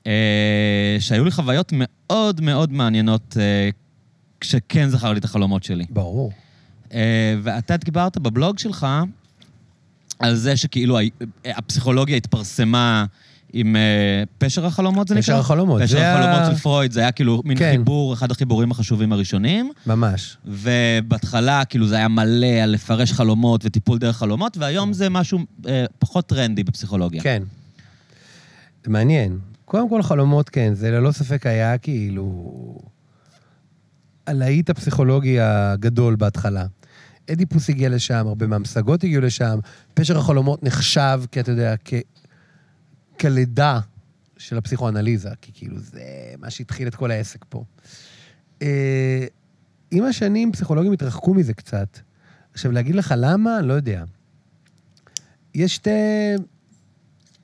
אה, 0.06 0.96
שהיו 1.00 1.24
לי 1.24 1.30
חוויות 1.30 1.72
מאוד 1.74 2.40
מאוד 2.40 2.72
מעניינות 2.72 3.36
אה, 3.40 3.70
כשכן 4.40 4.88
זכר 4.88 5.12
לי 5.12 5.18
את 5.18 5.24
החלומות 5.24 5.64
שלי. 5.64 5.84
ברור. 5.90 6.32
אה, 6.92 7.34
ואתה 7.42 7.76
דיברת 7.76 8.18
בבלוג 8.18 8.58
שלך 8.58 8.86
על 10.18 10.34
זה 10.34 10.56
שכאילו 10.56 10.98
הפסיכולוגיה 11.44 12.16
התפרסמה 12.16 13.04
עם 13.52 13.76
אה, 13.76 14.22
פשר 14.38 14.66
החלומות, 14.66 15.08
זה 15.08 15.14
נקרא? 15.14 15.22
פשר 15.22 15.38
החלומות, 15.38 15.82
פשר 15.82 16.00
החלומות 16.00 16.56
של 16.56 16.62
פרויד, 16.62 16.92
זה 16.92 17.00
היה 17.00 17.12
כאילו 17.12 17.42
מין 17.44 17.58
כן. 17.58 17.72
חיבור, 17.72 18.14
אחד 18.14 18.30
החיבורים 18.30 18.70
החשובים 18.70 19.12
הראשונים. 19.12 19.72
ממש. 19.86 20.36
ובהתחלה, 20.46 21.64
כאילו, 21.64 21.86
זה 21.86 21.96
היה 21.96 22.08
מלא 22.08 22.46
על 22.46 22.70
לפרש 22.70 23.12
חלומות 23.12 23.64
וטיפול 23.64 23.98
דרך 23.98 24.16
חלומות, 24.16 24.56
והיום 24.56 24.92
זה 24.92 25.08
משהו 25.08 25.38
אה, 25.68 25.84
פחות 25.98 26.26
טרנדי 26.26 26.64
בפסיכולוגיה. 26.64 27.22
כן. 27.22 27.42
מעניין. 28.86 29.38
קודם 29.64 29.88
כל, 29.88 30.02
חלומות, 30.02 30.48
כן, 30.48 30.74
זה 30.74 30.90
ללא 30.90 31.12
ספק 31.12 31.46
היה 31.46 31.78
כאילו... 31.78 32.78
הלהיט 34.26 34.70
הפסיכולוגי 34.70 35.40
הגדול 35.40 36.16
בהתחלה. 36.16 36.66
אדיפוס 37.32 37.70
הגיע 37.70 37.88
לשם, 37.88 38.26
הרבה 38.26 38.46
מהמשגות 38.46 39.04
הגיעו 39.04 39.22
לשם, 39.22 39.58
פשר 39.94 40.18
החלומות 40.18 40.62
נחשב, 40.62 41.20
כי 41.32 41.40
אתה 41.40 41.50
יודע, 41.50 41.74
כ... 43.20 43.22
כלידה 43.22 43.80
של 44.38 44.58
הפסיכואנליזה, 44.58 45.30
כי 45.40 45.52
כאילו 45.54 45.78
זה 45.78 46.02
מה 46.38 46.50
שהתחיל 46.50 46.88
את 46.88 46.94
כל 46.94 47.10
העסק 47.10 47.44
פה. 47.48 47.64
אה, 48.62 49.26
עם 49.90 50.04
השנים 50.04 50.52
פסיכולוגים 50.52 50.92
התרחקו 50.92 51.34
מזה 51.34 51.54
קצת. 51.54 51.98
עכשיו, 52.52 52.72
להגיד 52.72 52.94
לך 52.94 53.14
למה? 53.16 53.58
אני 53.58 53.68
לא 53.68 53.72
יודע. 53.72 54.04
יש 55.54 55.74
שתי, 55.74 55.90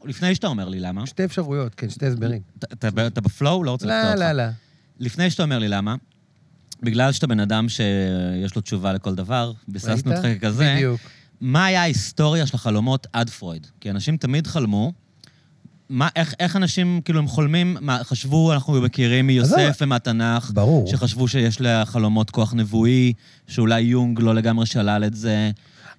לפני 0.05 0.35
שאתה 0.35 0.47
אומר 0.47 0.69
לי 0.69 0.81
למה, 0.81 1.07
שתי 1.07 1.25
אפשרויות, 1.25 1.75
כן, 1.75 1.91
שתי 1.91 2.07
הסברים. 2.07 2.43
אתה- 2.59 2.67
אתה 2.89 3.07
אתה 3.07 3.21
בפלואו? 3.21 3.65
לא 3.65 3.71
רוצה 3.71 3.87
לקטוע 3.87 4.03
לא, 4.05 4.11
אותך. 4.11 4.21
לא, 4.21 4.33
לא. 4.33 4.53
לפני 4.99 5.31
שאתה 5.31 5.43
אומר 5.43 5.59
לי 5.59 5.69
למה, 5.69 5.97
בגלל 6.83 7.13
שאתה 7.13 7.27
בן 7.27 7.41
אדם 7.41 7.69
שיש 7.69 8.57
לו 8.57 8.63
תשובה 8.63 8.93
לכל 8.93 9.15
דבר, 9.15 9.53
ביססנו 9.69 10.13
אותך? 10.17 10.27
ככזה, 10.41 10.75
בדיוק. 10.77 11.01
מה 11.41 11.65
היה 11.65 11.83
ההיסטוריה 11.83 12.47
של 12.47 12.57
החלומות 12.57 13.07
עד 13.13 13.31
פרויד? 13.31 13.67
כי 13.81 13.91
אנשים 13.91 14.17
תמיד 14.17 14.47
חלמו. 14.47 14.93
מה, 15.89 16.09
איך, 16.17 16.35
איך 16.41 16.57
אנשים, 16.57 17.01
כאילו, 17.05 17.19
הם 17.19 17.27
חולמים, 17.27 17.77
מה, 17.81 18.05
חשבו, 18.05 18.53
אנחנו 18.53 18.83
מכירים 18.83 19.27
מיוסף 19.27 19.53
עזוב. 19.53 19.77
ומהתנ"ך, 19.81 20.51
ברור. 20.55 20.87
שחשבו 20.87 21.29
שיש 21.29 21.61
לחלומות 21.61 22.31
כוח 22.31 22.55
נבואי, 22.55 23.13
שאולי 23.47 23.81
יונג 23.81 24.21
לא 24.21 24.35
לגמרי 24.35 24.67
שלל 24.67 25.05
את 25.07 25.15
זה. 25.15 25.51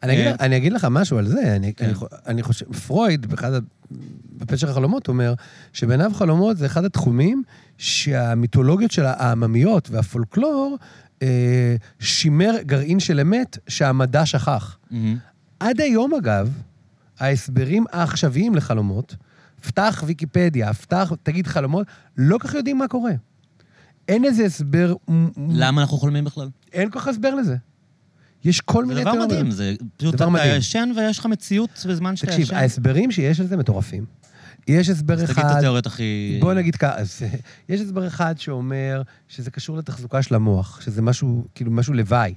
אני 0.03 0.13
אגיד, 0.13 0.27
אה, 0.27 0.35
אני 0.39 0.57
אגיד 0.57 0.73
לך 0.73 0.87
משהו 0.91 1.17
על 1.17 1.27
זה, 1.27 1.55
אני, 1.55 1.73
כן. 1.73 1.85
אני, 1.85 1.93
אני 2.27 2.43
חושב, 2.43 2.73
פרויד, 2.73 3.25
באחד, 3.25 3.51
בפשר 4.37 4.69
החלומות, 4.69 5.07
אומר 5.07 5.33
שבעיניו 5.73 6.11
חלומות 6.13 6.57
זה 6.57 6.65
אחד 6.65 6.85
התחומים 6.85 7.43
שהמיתולוגיות 7.77 8.91
של 8.91 9.05
העממיות 9.05 9.89
והפולקלור 9.89 10.77
אה, 11.21 11.75
שימר 11.99 12.55
גרעין 12.61 12.99
של 12.99 13.19
אמת 13.19 13.57
שהמדע 13.67 14.25
שכח. 14.25 14.77
מהמם. 14.91 15.17
עד 15.59 15.81
היום, 15.81 16.13
אגב, 16.13 16.49
ההסברים 17.19 17.85
העכשוויים 17.91 18.55
לחלומות, 18.55 19.15
פתח 19.67 20.03
ויקיפדיה, 20.07 20.73
פתח, 20.73 21.11
תגיד 21.23 21.47
חלומות, 21.47 21.87
לא 22.17 22.37
כל 22.37 22.47
כך 22.47 22.53
יודעים 22.53 22.77
מה 22.77 22.87
קורה. 22.87 23.11
אין 24.07 24.25
איזה 24.25 24.45
הסבר... 24.45 24.93
למה 25.49 25.81
אנחנו 25.81 25.97
חולמים 25.97 26.23
בכלל? 26.23 26.49
אין 26.73 26.89
כל 26.89 26.99
כך 26.99 27.07
הסבר 27.07 27.35
לזה. 27.35 27.55
יש 28.43 28.61
כל 28.61 28.85
זה 28.85 28.87
מיני 28.87 29.01
דבר 29.01 29.11
תיאוריות. 29.11 29.31
מדהים, 29.31 29.51
זה 29.51 29.73
פשוט 29.97 30.15
דבר 30.15 30.35
אתה. 30.35 30.45
ישן 30.45 30.91
ויש 30.95 31.19
לך 31.19 31.25
מציאות 31.25 31.85
בזמן 31.89 32.15
שאתה 32.15 32.31
תקשיב, 32.31 32.43
ישן. 32.43 32.55
ההסברים 32.55 33.11
שיש 33.11 33.39
על 33.39 33.47
זה 33.47 33.57
מטורפים. 33.57 34.05
יש 34.67 34.89
הסבר 34.89 35.13
אז 35.13 35.23
אחד... 35.23 35.33
תגיד 35.33 35.45
את 35.45 35.57
התיאוריות 35.57 35.85
הכי... 35.85 36.37
בוא 36.41 36.53
נגיד 36.53 36.75
ככה, 36.75 36.95
אז, 36.95 37.21
יש 37.69 37.81
הסבר 37.81 38.07
אחד 38.07 38.35
שאומר 38.37 39.01
שזה 39.27 39.51
קשור 39.51 39.77
לתחזוקה 39.77 40.21
של 40.23 40.35
המוח, 40.35 40.81
שזה 40.81 41.01
משהו, 41.01 41.45
כאילו, 41.55 41.71
משהו 41.71 41.93
לוואי. 41.93 42.33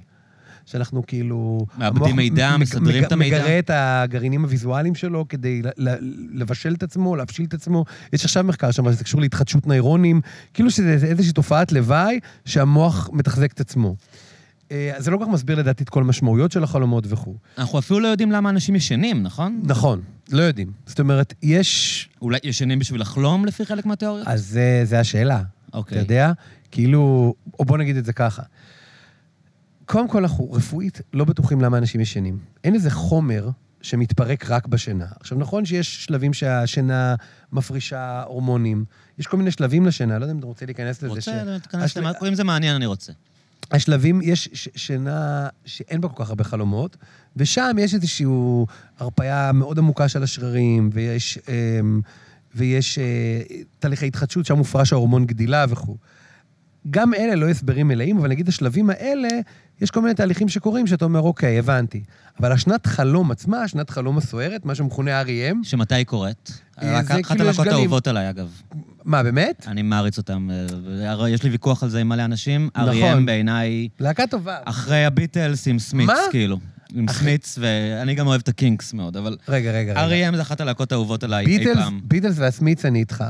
שאנחנו 0.65 1.05
כאילו... 1.07 1.65
מאבדים 1.77 2.15
מידע, 2.15 2.57
מסדרים 2.57 3.03
את 3.03 3.11
המידע. 3.11 3.37
מגרה 3.37 3.59
את 3.59 3.71
הגרעינים 3.73 4.43
הוויזואליים 4.43 4.95
שלו 4.95 5.25
כדי 5.29 5.61
לבשל 6.33 6.73
את 6.73 6.83
עצמו, 6.83 7.15
להבשיל 7.15 7.45
את 7.45 7.53
עצמו. 7.53 7.85
יש 8.13 8.25
עכשיו 8.25 8.43
מחקר 8.43 8.71
שם, 8.71 8.91
שזה 8.91 9.03
קשור 9.03 9.21
להתחדשות 9.21 9.67
נוירונים, 9.67 10.21
כאילו 10.53 10.71
שזה 10.71 11.07
איזושהי 11.07 11.33
תופעת 11.33 11.71
לוואי 11.71 12.19
שהמוח 12.45 13.09
מתחזק 13.13 13.51
את 13.51 13.59
עצמו. 13.59 13.95
אה, 14.71 14.93
זה 14.97 15.11
לא 15.11 15.17
כל 15.17 15.23
כך 15.25 15.29
מסביר 15.31 15.59
לדעתי 15.59 15.83
את 15.83 15.89
כל 15.89 16.01
המשמעויות 16.01 16.51
של 16.51 16.63
החלומות 16.63 17.03
וכו'. 17.07 17.35
אנחנו 17.57 17.79
אפילו 17.79 17.99
לא 17.99 18.07
יודעים 18.07 18.31
למה 18.31 18.49
אנשים 18.49 18.75
ישנים, 18.75 19.23
נכון? 19.23 19.61
נכון, 19.63 20.01
לא 20.31 20.41
יודעים. 20.41 20.71
זאת 20.85 20.99
אומרת, 20.99 21.33
יש... 21.43 22.09
אולי 22.21 22.39
ישנים 22.43 22.79
בשביל 22.79 23.01
לחלום 23.01 23.45
לפי 23.45 23.65
חלק 23.65 23.85
מהתיאוריות? 23.85 24.27
אז 24.27 24.45
זה, 24.47 24.81
זה 24.83 24.99
השאלה. 24.99 25.41
אוקיי. 25.73 25.95
אתה 25.95 26.05
יודע? 26.05 26.31
כאילו, 26.71 27.33
או 27.59 27.65
בוא 27.65 27.77
נגיד 27.77 27.97
את 27.97 28.05
זה 28.05 28.13
ככה. 28.13 28.41
קודם 29.91 30.07
כל, 30.07 30.17
אנחנו 30.21 30.51
רפואית 30.51 31.01
לא 31.13 31.25
בטוחים 31.25 31.61
למה 31.61 31.77
אנשים 31.77 32.01
ישנים. 32.01 32.37
אין 32.63 32.73
איזה 32.75 32.91
חומר 32.91 33.49
שמתפרק 33.81 34.49
רק 34.49 34.67
בשינה. 34.67 35.05
עכשיו, 35.19 35.37
נכון 35.37 35.65
שיש 35.65 36.05
שלבים 36.05 36.33
שהשינה 36.33 37.15
מפרישה 37.51 38.23
הורמונים, 38.23 38.85
יש 39.19 39.27
כל 39.27 39.37
מיני 39.37 39.51
שלבים 39.51 39.85
לשינה, 39.85 40.17
לא 40.19 40.23
יודע 40.23 40.33
אם 40.33 40.39
אתה 40.39 40.45
רוצה 40.47 40.65
להיכנס 40.65 40.97
לזה. 41.01 41.07
רוצה, 41.07 41.21
ש- 41.21 41.61
תיכנס 41.61 41.83
השל- 41.83 41.99
למה, 41.99 42.11
אם 42.27 42.35
זה 42.35 42.43
מעניין, 42.43 42.75
אני 42.75 42.85
רוצה. 42.85 43.13
השלבים, 43.71 44.21
יש 44.23 44.49
ש- 44.53 44.69
שינה 44.75 45.47
שאין 45.65 46.01
בה 46.01 46.07
כל 46.09 46.23
כך 46.23 46.29
הרבה 46.29 46.43
חלומות, 46.43 46.97
ושם 47.37 47.75
יש 47.79 47.93
איזושהי 47.93 48.25
הרפאיה 48.99 49.51
מאוד 49.51 49.77
עמוקה 49.79 50.07
של 50.09 50.23
השרירים, 50.23 50.89
ויש, 50.93 51.39
אמ, 51.49 52.01
ויש 52.55 52.99
אה, 52.99 53.41
תהליכי 53.79 54.07
התחדשות, 54.07 54.45
שם 54.45 54.57
מופרש 54.57 54.93
ההורמון 54.93 55.25
גדילה 55.25 55.65
וכו'. 55.69 55.97
גם 56.89 57.13
אלה 57.13 57.35
לא 57.35 57.49
הסברים 57.49 57.87
מלאים, 57.87 58.17
אבל 58.17 58.29
נגיד 58.29 58.47
השלבים 58.47 58.89
האלה, 58.89 59.27
יש 59.81 59.91
כל 59.91 60.01
מיני 60.01 60.13
תהליכים 60.13 60.49
שקורים 60.49 60.87
שאתה 60.87 61.05
אומר, 61.05 61.19
אוקיי, 61.19 61.59
הבנתי. 61.59 62.03
אבל 62.39 62.51
השנת 62.51 62.85
חלום 62.85 63.31
עצמה, 63.31 63.67
שנת 63.67 63.89
חלום 63.89 64.17
הסוערת, 64.17 64.65
מה 64.65 64.75
שמכונה 64.75 65.21
R.E.M, 65.21 65.55
שמתי 65.63 65.95
היא 65.95 66.05
קורית? 66.05 66.61
אה, 66.81 66.99
רק- 66.99 67.11
אחת 67.11 67.25
כאילו 67.25 67.43
הלהקות 67.45 67.65
גלים. 67.65 67.77
האהובות 67.77 68.07
עליי, 68.07 68.29
אגב. 68.29 68.61
מה, 69.05 69.23
באמת? 69.23 69.65
אני 69.67 69.81
מעריץ 69.81 70.17
אותם. 70.17 70.49
אה, 71.21 71.29
יש 71.29 71.43
לי 71.43 71.49
ויכוח 71.49 71.83
על 71.83 71.89
זה 71.89 71.99
עם 71.99 72.09
מלא 72.09 72.25
אנשים. 72.25 72.69
נכון. 72.75 72.87
אריאם 72.89 73.25
בעיניי, 73.25 73.87
להקה 73.99 74.27
טובה. 74.27 74.57
אחרי 74.65 75.05
הביטלס 75.05 75.67
עם 75.67 75.79
סמיץ? 75.79 76.09
כאילו. 76.31 76.57
עם 76.93 77.05
סמיץ, 77.11 77.57
ואני 77.61 78.15
גם 78.15 78.27
אוהב 78.27 78.41
את 78.41 78.47
הקינקס 78.47 78.93
מאוד, 78.93 79.17
אבל 79.17 79.37
רגע, 79.49 79.71
רגע, 79.71 79.91
רגע. 79.91 80.01
R.E.M 80.03 80.35
זה 80.35 80.41
אחת 80.41 80.61
הלהקות 80.61 80.91
האהובות 80.91 81.23
עליי 81.23 81.45
אי 81.45 81.73
פעם. 81.73 81.99
ביטלס 82.03 82.35
והסמיץ 82.39 82.85
אני 82.85 82.99
איתך. 82.99 83.23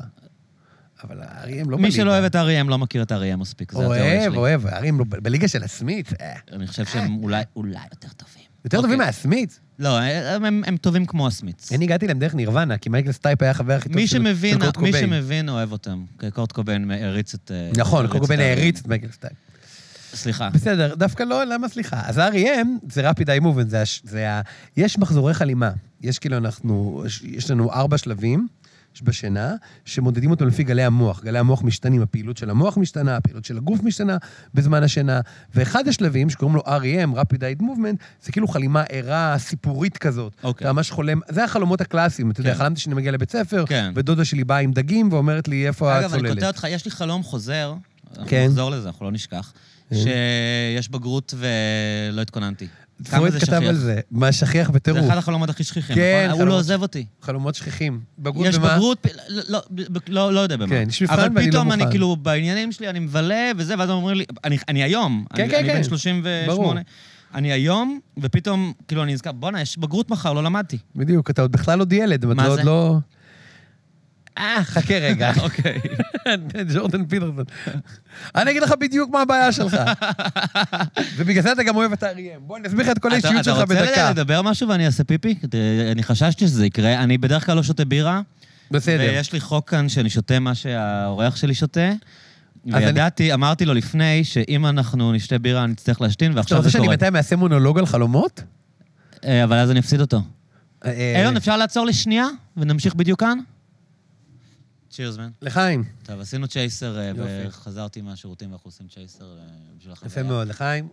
אבל 1.03 1.21
R.E.M 1.21 1.69
לא 1.69 1.77
מי 1.77 1.91
שלא 1.91 2.03
בליגה. 2.03 2.11
אוהב 2.11 2.25
את 2.25 2.35
R.E.M 2.35 2.69
לא 2.69 2.77
מכיר 2.77 3.01
את 3.03 3.11
R.E.M 3.11 3.39
מספיק, 3.39 3.71
זה 3.71 3.77
התיאוריה 3.77 4.03
אוהב, 4.19 4.29
שלי. 4.31 4.37
אוהב, 4.37 4.65
R.E.M 4.67 4.91
לא- 4.97 5.05
בליגה 5.09 5.47
של 5.47 5.63
הסמיץ. 5.63 6.07
אה. 6.21 6.33
אני 6.51 6.67
חושב 6.67 6.85
שהם 6.85 7.17
אולי 7.23 7.43
אולי 7.55 7.79
יותר 7.91 8.07
טובים. 8.17 8.43
יותר 8.65 8.77
אוקיי. 8.77 8.81
טובים 8.91 8.97
מהסמיץ. 8.99 9.59
לא, 9.79 9.99
הם, 9.99 10.77
טובים 10.81 11.05
כמו 11.05 11.27
הסמיץ. 11.27 11.71
אני 11.71 11.85
הגעתי 11.85 12.07
להם 12.07 12.19
דרך 12.19 12.35
נירוונה, 12.35 12.77
כי 12.77 12.89
מייקל 12.89 13.11
סטייפ 13.11 13.41
היה 13.41 13.51
החבר 13.51 13.73
הכי 13.73 13.89
טוב 13.89 13.95
מי 13.95 14.07
של 14.07 14.17
קורט 14.59 14.77
מי 14.77 14.91
קוביין. 14.91 15.09
שמבין 15.09 15.49
אוהב 15.49 15.71
אותם. 15.71 16.03
כי 16.19 16.31
קורט 16.31 16.51
קוביין 16.51 16.91
העריץ 16.91 17.33
את... 17.33 17.51
אה, 17.53 17.71
נכון, 17.77 18.07
קורט 18.07 18.21
קוביין 18.21 18.39
העריץ 18.39 18.79
את 18.79 18.87
מייקל 18.87 19.07
סטייפ. 19.11 19.33
סליחה. 20.13 20.49
בסדר, 20.49 20.95
דווקא 20.95 21.23
לא, 21.23 21.43
למה 21.43 21.69
סליחה? 21.69 22.01
אז 22.05 22.17
R.E.M. 22.17 22.67
זה 22.93 23.09
rapid 23.09 23.23
eye 23.25 23.43
movement, 23.43 23.75
זה, 24.03 24.29
ה... 24.29 24.41
יש 24.77 24.97
מחזורי 24.99 25.33
חלימה. 25.33 25.71
יש 26.01 26.19
כאילו 26.19 26.37
אנחנו, 26.37 27.03
יש- 27.23 27.51
לנו 27.51 27.71
ארבע 27.71 27.97
שלבים 27.97 28.47
בשינה, 29.01 29.55
שמודדים 29.85 30.31
אותם 30.31 30.47
לפי 30.47 30.63
גלי 30.63 30.83
המוח. 30.83 31.23
גלי 31.23 31.39
המוח 31.39 31.63
משתנים, 31.63 32.01
הפעילות 32.01 32.37
של 32.37 32.49
המוח 32.49 32.77
משתנה, 32.77 33.15
הפעילות 33.17 33.45
של 33.45 33.57
הגוף 33.57 33.83
משתנה 33.83 34.17
בזמן 34.53 34.83
השינה. 34.83 35.19
ואחד 35.55 35.87
השלבים, 35.87 36.29
שקוראים 36.29 36.55
לו 36.55 36.61
R.E.M. 36.61 37.17
rapid 37.17 37.39
eye 37.39 37.61
movement, 37.61 38.03
זה 38.23 38.31
כאילו 38.31 38.47
חלימה 38.47 38.83
ערה, 38.89 39.35
סיפורית 39.37 39.97
כזאת. 39.97 40.33
אוקיי. 40.43 40.65
אתה 40.65 40.73
ממש 40.73 40.91
חולם, 40.91 41.19
זה 41.29 41.43
החלומות 41.43 41.81
הקלאסיים, 41.81 42.31
אתה 42.31 42.41
יודע, 42.41 42.53
כן. 42.53 42.59
חלמתי 42.59 42.79
שאני 42.79 42.95
מגיע 42.95 43.11
לבית 43.11 43.31
ספר, 43.31 43.65
כן. 43.67 43.91
ודודה 43.95 44.25
שלי 44.25 44.43
באה 44.43 44.57
עם 44.57 44.71
דגים 44.71 45.09
ואומרת 45.11 45.47
לי, 45.47 45.67
איפה 45.67 45.99
אגב, 45.99 46.13
אני 46.13 46.17
הצוללת? 46.17 46.33
קוטע 46.33 46.47
אותך, 46.47 46.67
יש 46.69 46.85
לי 46.85 46.91
חלום 46.91 47.23
חוזר, 47.23 47.73
אנחנו 48.11 48.29
כן. 48.29 48.45
נחזור 48.45 48.71
לזה, 48.71 48.87
אנחנו 48.87 49.05
לא 49.05 49.11
נשכח, 49.11 49.53
שיש 49.93 50.89
בגרות 50.89 51.33
ולא 51.37 52.21
התכוננתי. 52.21 52.67
פרויד 53.09 53.33
זה 53.33 53.39
כתב? 53.39 53.61
על 53.67 53.75
זה, 53.75 53.99
מה 54.11 54.31
שכיח 54.31 54.67
זה 54.67 54.73
בטירוף. 54.73 55.05
אחד 55.07 55.17
החלומות 55.17 55.49
הכי 55.49 55.63
שכיחים, 55.63 55.95
כן, 55.95 56.27
נכון? 56.29 56.41
הוא 56.41 56.47
לא 56.47 56.53
עוזב 56.57 56.81
אותי. 56.81 57.05
חלומות 57.21 57.55
שכיחים. 57.55 57.99
בגרות 58.19 58.45
יש 58.47 58.57
במה? 58.57 58.75
בגרות, 58.75 59.07
לא, 59.29 59.59
לא, 59.77 59.85
לא, 60.07 60.33
לא 60.33 60.39
יודע 60.39 60.57
במה. 60.57 60.67
כן, 60.67 60.85
יש 60.89 61.01
מבחן 61.01 61.13
אבל 61.13 61.29
ואני 61.35 61.45
לא 61.45 61.51
פתאום 61.51 61.71
אני 61.71 61.77
מוכן. 61.77 61.91
כאילו, 61.91 62.15
בעניינים 62.15 62.71
שלי, 62.71 62.89
אני 62.89 62.99
מבלה 62.99 63.51
וזה, 63.57 63.75
ואז 63.77 63.89
הם 63.89 63.95
אומרים 63.95 64.17
לי, 64.17 64.25
אני, 64.43 64.57
אני 64.69 64.83
היום, 64.83 65.25
כן, 65.33 65.41
אני, 65.43 65.51
כן, 65.51 65.57
אני 65.57 65.67
כן. 65.67 65.75
בן 65.77 65.83
38, 65.83 66.47
ברור. 66.47 66.73
אני 67.33 67.51
היום, 67.51 67.99
ופתאום, 68.17 68.73
כאילו, 68.87 69.03
אני 69.03 69.13
נזכר, 69.13 69.31
בואנה, 69.31 69.61
יש 69.61 69.77
בגרות 69.77 70.09
מחר, 70.09 70.33
לא 70.33 70.43
למדתי. 70.43 70.77
בדיוק, 70.95 71.29
אתה 71.29 71.41
עוד 71.41 71.51
בכלל 71.51 71.79
עוד 71.79 71.93
ילד, 71.93 72.25
מה 72.25 72.55
זה? 72.55 72.63
לא... 72.63 72.97
אה, 74.37 74.63
חכה 74.63 74.93
רגע. 74.99 75.31
אוקיי. 75.43 75.79
ג'ורדן 76.73 77.05
פיטרסון. 77.05 77.43
אני 78.35 78.51
אגיד 78.51 78.63
לך 78.63 78.73
בדיוק 78.79 79.09
מה 79.11 79.21
הבעיה 79.21 79.51
שלך. 79.51 79.77
ובגלל 81.17 81.43
זה 81.43 81.51
אתה 81.51 81.63
גם 81.63 81.75
אוהב 81.75 81.91
את 81.91 82.03
האריאם. 82.03 82.39
בוא, 82.47 82.57
אני 82.57 82.67
אסביר 82.67 82.85
לך 82.85 82.91
את 82.91 82.99
כל 82.99 83.11
האישיות 83.11 83.43
שלך 83.43 83.57
אתה 83.57 83.65
בדקה. 83.65 83.85
רוצה 83.89 84.09
לדבר 84.09 84.41
משהו 84.41 84.67
ואני 84.69 84.85
אעשה 84.85 85.03
פיפי? 85.03 85.35
אני 85.91 86.03
חששתי 86.03 86.47
שזה 86.47 86.65
יקרה. 86.65 87.03
אני 87.03 87.17
בדרך 87.17 87.45
כלל 87.45 87.55
לא 87.55 87.63
שותה 87.63 87.85
בירה, 87.85 88.21
בסדר. 88.71 88.97
ויש 89.13 89.33
לי 89.33 89.39
חוק 89.39 89.69
כאן 89.69 89.89
שאני 89.89 90.09
שותה 90.09 90.39
מה 90.39 90.55
שהאורח 90.55 91.35
שלי 91.35 91.53
שותה. 91.55 91.89
אני- 92.73 92.85
וידעתי, 92.85 93.33
אמרתי 93.33 93.65
לו 93.65 93.73
לפני, 93.73 94.23
שאם 94.23 94.65
אנחנו 94.65 95.13
נשתה 95.13 95.37
בירה, 95.39 95.63
אני 95.63 95.73
אצטרך 95.73 96.01
להשתין, 96.01 96.31
אתה 96.31 96.39
ועכשיו 96.39 96.57
רוצה 96.57 96.69
זה 96.69 96.73
שאני 96.73 96.83
קורה. 96.83 96.95
מתי 96.95 97.17
אעשה 97.17 97.35
מונולוג 97.35 97.79
על 97.79 97.85
חלומות? 97.85 98.43
אה, 99.25 99.43
אבל 99.43 99.57
אז 99.57 99.71
אני 99.71 99.79
אפסיד 99.79 100.01
אותו. 100.01 100.21
אה, 100.85 101.13
אילון, 101.19 101.37
אפשר 101.37 101.57
לעצור 101.57 101.85
לשנייה 101.85 102.27
ונמשיך 102.57 102.95
בדיוק 102.95 103.19
כאן? 103.19 103.37
צ'ירס, 104.91 105.17
מן. 105.17 105.29
לחיים. 105.41 105.83
טוב, 106.03 106.19
עשינו 106.19 106.47
צ'ייסר, 106.47 106.99
אה. 106.99 107.11
וחזרתי 107.47 108.01
מהשירותים 108.01 108.49
ואנחנו 108.51 108.67
עושים 108.67 108.87
צ'ייסר 108.87 109.37
אה, 109.37 109.45
בשביל 109.77 109.93
החוויה. 109.93 110.11
יפה 110.11 110.23
מאוד, 110.23 110.47
לחיים. 110.47 110.89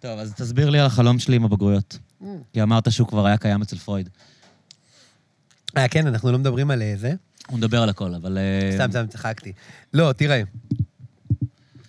טוב, 0.00 0.18
אז 0.18 0.34
תסביר 0.34 0.70
לי 0.70 0.78
על 0.78 0.86
החלום 0.86 1.18
שלי 1.18 1.36
עם 1.36 1.44
הבגרויות. 1.44 1.98
Mm. 2.22 2.24
כי 2.52 2.62
אמרת 2.62 2.92
שהוא 2.92 3.08
כבר 3.08 3.26
היה 3.26 3.38
קיים 3.38 3.62
אצל 3.62 3.76
פרויד. 3.76 4.08
אה, 5.76 5.88
כן, 5.88 6.06
אנחנו 6.06 6.32
לא 6.32 6.38
מדברים 6.38 6.70
על 6.70 6.82
אה, 6.82 6.94
זה. 6.96 7.14
הוא 7.48 7.58
מדבר 7.58 7.82
על 7.82 7.88
הכל, 7.88 8.14
אבל... 8.14 8.38
סתם, 8.74 8.90
סתם, 8.90 9.06
צחקתי. 9.06 9.52
לא, 9.94 10.12
תראה. 10.12 10.42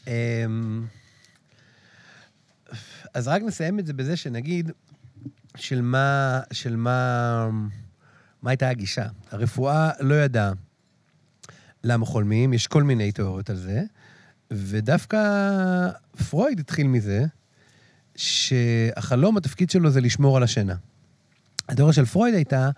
אמ, 0.07 0.85
אז 3.13 3.27
רק 3.27 3.41
נסיים 3.41 3.79
את 3.79 3.85
זה 3.85 3.93
בזה 3.93 4.15
שנגיד, 4.15 4.71
של 5.57 5.81
מה, 5.81 6.41
של 6.53 6.75
מה, 6.75 7.49
מה 8.41 8.49
הייתה 8.49 8.69
הגישה. 8.69 9.05
הרפואה 9.31 9.89
לא 9.99 10.15
ידעה 10.15 10.53
למה 11.83 12.05
חולמים, 12.05 12.53
יש 12.53 12.67
כל 12.67 12.83
מיני 12.83 13.11
תיאוריות 13.11 13.49
על 13.49 13.55
זה, 13.55 13.81
ודווקא 14.51 15.19
פרויד 16.29 16.59
התחיל 16.59 16.87
מזה 16.87 17.25
שהחלום, 18.15 19.37
התפקיד 19.37 19.69
שלו 19.69 19.89
זה 19.89 20.01
לשמור 20.01 20.37
על 20.37 20.43
השינה. 20.43 20.75
התיאוריה 21.69 21.93
של 21.93 22.05
פרויד 22.05 22.35
הייתה 22.35 22.69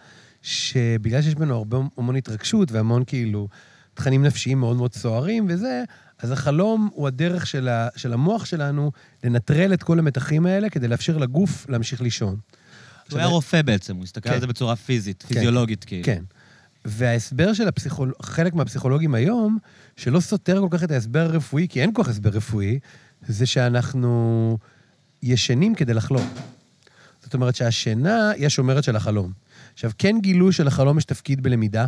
שבגלל 0.41 1.21
שיש 1.21 1.35
בנו 1.35 1.55
הרבה 1.55 1.77
המון 1.97 2.15
התרגשות 2.15 2.71
והמון 2.71 3.03
כאילו 3.07 3.47
תכנים 3.93 4.23
נפשיים 4.23 4.59
מאוד 4.59 4.77
מאוד 4.77 4.93
סוערים 4.93 5.45
וזה, 5.49 5.83
אז 6.19 6.31
החלום 6.31 6.89
הוא 6.93 7.07
הדרך 7.07 7.47
של, 7.47 7.67
ה, 7.67 7.87
של 7.95 8.13
המוח 8.13 8.45
שלנו 8.45 8.91
לנטרל 9.23 9.73
את 9.73 9.83
כל 9.83 9.99
המתחים 9.99 10.45
האלה 10.45 10.69
כדי 10.69 10.87
לאפשר 10.87 11.17
לגוף 11.17 11.69
להמשיך 11.69 12.01
לישון. 12.01 12.37
הוא 13.11 13.17
היה 13.17 13.27
רופא 13.27 13.61
בעצם, 13.61 13.95
הוא 13.95 14.03
הסתכל 14.03 14.29
על 14.29 14.35
כן. 14.35 14.41
זה 14.41 14.47
בצורה 14.47 14.75
פיזית, 14.75 15.23
כן. 15.23 15.33
פיזיולוגית, 15.33 15.83
כאילו. 15.83 16.03
כן. 16.03 16.23
וההסבר 16.85 17.53
של 17.53 17.67
הפסיכול... 17.67 18.13
חלק 18.21 18.53
מהפסיכולוגים 18.53 19.15
היום, 19.15 19.57
שלא 19.95 20.19
סותר 20.19 20.61
כל 20.61 20.77
כך 20.77 20.83
את 20.83 20.91
ההסבר 20.91 21.19
הרפואי, 21.19 21.67
כי 21.69 21.81
אין 21.81 21.93
כל 21.93 22.03
כך 22.03 22.09
הסבר 22.09 22.29
רפואי, 22.29 22.79
זה 23.27 23.45
שאנחנו 23.45 24.57
ישנים 25.23 25.75
כדי 25.75 25.93
לחלום. 25.93 26.27
זאת 27.23 27.33
אומרת 27.33 27.55
שהשינה 27.55 28.29
היא 28.29 28.45
השומרת 28.45 28.83
של 28.83 28.95
החלום. 28.95 29.31
עכשיו, 29.73 29.91
כן 29.97 30.15
גילו 30.21 30.51
שלחלום 30.51 30.97
יש 30.97 31.05
תפקיד 31.05 31.43
בלמידה. 31.43 31.85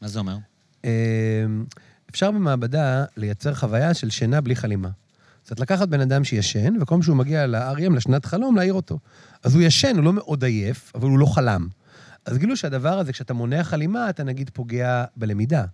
מה 0.00 0.08
זה 0.08 0.18
אומר? 0.18 0.36
אה, 0.84 0.90
אפשר 2.10 2.30
במעבדה 2.30 3.04
לייצר 3.16 3.54
חוויה 3.54 3.94
של 3.94 4.10
שינה 4.10 4.40
בלי 4.40 4.56
חלימה. 4.56 4.88
זאת 5.42 5.50
אומרת, 5.50 5.60
לקחת 5.60 5.88
בן 5.88 6.00
אדם 6.00 6.24
שישן, 6.24 6.76
וכל 6.76 6.84
פעם 6.84 7.02
שהוא 7.02 7.16
מגיע 7.16 7.46
ל-REM, 7.46 7.96
לשנת 7.96 8.24
חלום, 8.24 8.56
להעיר 8.56 8.72
אותו. 8.72 8.98
אז 9.42 9.54
הוא 9.54 9.62
ישן, 9.62 9.96
הוא 9.96 10.04
לא 10.04 10.12
מאוד 10.12 10.44
עייף, 10.44 10.92
אבל 10.94 11.08
הוא 11.08 11.18
לא 11.18 11.26
חלם. 11.26 11.68
אז 12.28 12.38
גילו 12.38 12.56
שהדבר 12.56 12.98
הזה, 12.98 13.12
כשאתה 13.12 13.34
מונע 13.34 13.64
חלימה, 13.64 14.10
אתה 14.10 14.24
נגיד 14.24 14.50
פוגע 14.52 15.04
בלמידה. 15.16 15.64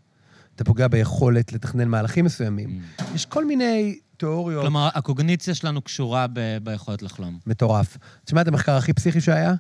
אתה 0.56 0.64
פוגע 0.64 0.88
ביכולת 0.88 1.52
לתכנן 1.52 1.88
מהלכים 1.88 2.24
מסוימים. 2.24 2.82
יש 3.14 3.26
כל 3.26 3.44
מיני 3.44 3.98
תיאוריות. 4.16 4.62
כלומר, 4.62 4.88
הקוגניציה 4.94 5.54
שלנו 5.54 5.82
קשורה 5.82 6.26
ב- 6.32 6.58
ביכולת 6.62 7.02
לחלום. 7.02 7.38
מטורף. 7.46 7.98
תשמע 8.24 8.40
את 8.40 8.48
המחקר 8.48 8.72
הכי 8.72 8.92
פסיכי 8.92 9.20
שהיה? 9.20 9.54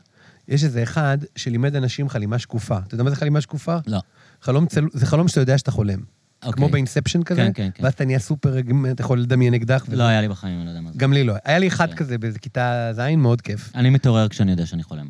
יש 0.48 0.64
איזה 0.64 0.82
אחד 0.82 1.18
שלימד 1.36 1.76
אנשים 1.76 2.08
חלימה 2.08 2.38
שקופה. 2.38 2.78
אתה 2.78 2.94
יודע 2.94 3.04
מה 3.04 3.10
זה 3.10 3.16
חלימה 3.16 3.40
שקופה? 3.40 3.76
לא. 3.86 4.00
חלום 4.42 4.66
צל... 4.66 4.86
זה 4.92 5.06
חלום 5.06 5.28
שאתה 5.28 5.40
יודע 5.40 5.58
שאתה 5.58 5.70
חולם. 5.70 6.00
אוקיי. 6.44 6.52
כמו 6.52 6.68
באינספשן 6.68 7.22
כזה, 7.22 7.40
כן, 7.40 7.50
כן, 7.54 7.68
כן. 7.74 7.84
ואז 7.84 7.92
אתה 7.92 8.04
נהיה 8.04 8.18
סופר, 8.18 8.56
אתה 8.90 9.02
יכול 9.02 9.20
לדמיין 9.20 9.54
אקדח. 9.54 9.84
וזה. 9.88 9.96
לא 9.96 10.02
היה 10.02 10.20
לי 10.20 10.28
בחיים, 10.28 10.56
אני 10.56 10.64
לא 10.64 10.70
יודע 10.70 10.80
מה 10.80 10.92
זה. 10.92 10.98
גם 10.98 11.12
לי 11.12 11.24
לא. 11.24 11.34
היה 11.44 11.58
לי 11.58 11.68
אחד 11.68 11.90
כן. 11.90 11.96
כזה 11.96 12.18
באיזה 12.18 12.38
כיתה 12.38 12.90
ז', 12.92 13.00
מאוד 13.16 13.40
כיף. 13.40 13.72
אני 13.74 13.90
מתעורר 13.90 14.28
כשאני 14.28 14.50
יודע 14.50 14.66
שאני 14.66 14.82
חולם. 14.82 15.08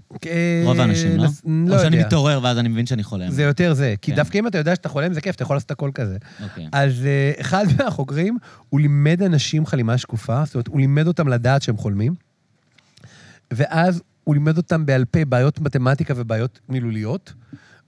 רוב 0.65 0.81
האנשים, 0.81 1.17
לא? 1.17 1.25
לא 1.45 1.75
או 1.75 1.81
שאני 1.81 1.97
יודע. 1.97 2.07
מתעורר 2.07 2.41
ואז 2.43 2.59
אני 2.59 2.69
מבין 2.69 2.87
שאני 2.87 3.03
חולם. 3.03 3.31
זה 3.31 3.43
יותר 3.43 3.75
זה. 3.75 3.95
כי 4.03 4.11
כן. 4.11 4.17
דווקא 4.17 4.39
אם 4.39 4.47
אתה 4.47 4.59
יודע 4.59 4.75
שאתה 4.75 4.89
חולם, 4.89 5.13
זה 5.13 5.21
כיף, 5.21 5.35
אתה 5.35 5.43
יכול 5.43 5.57
לעשות 5.57 5.71
הכל 5.71 5.91
כזה. 5.95 6.17
אוקיי. 6.43 6.69
אז 6.73 7.07
אה, 7.07 7.33
אחד 7.41 7.65
מהחוקרים, 7.79 8.39
הוא 8.69 8.81
לימד 8.81 9.23
אנשים 9.23 9.67
חלימה 9.67 9.99
שקופה, 9.99 10.43
זאת 10.45 10.55
אומרת, 10.55 10.69
הוא 10.69 10.81
לימד 10.81 11.07
אותם 11.07 11.29
לדעת 11.29 11.63
שהם 11.63 11.77
חולמים, 11.77 12.15
ואז 13.51 14.03
הוא 14.25 14.35
לימד 14.35 14.57
אותם 14.57 14.87
בעל 14.87 15.05
פה 15.05 15.25
בעיות 15.25 15.61
מתמטיקה 15.61 16.15
ובעיות 16.17 16.61
מילוליות, 16.69 17.33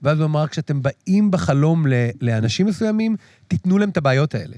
ואז 0.01 0.17
הוא 0.19 0.25
אמר, 0.25 0.47
כשאתם 0.47 0.81
באים 0.81 1.31
בחלום 1.31 1.85
לאנשים 2.21 2.65
מסוימים, 2.65 3.15
תיתנו 3.47 3.77
להם 3.77 3.89
את 3.89 3.97
הבעיות 3.97 4.35
האלה. 4.35 4.55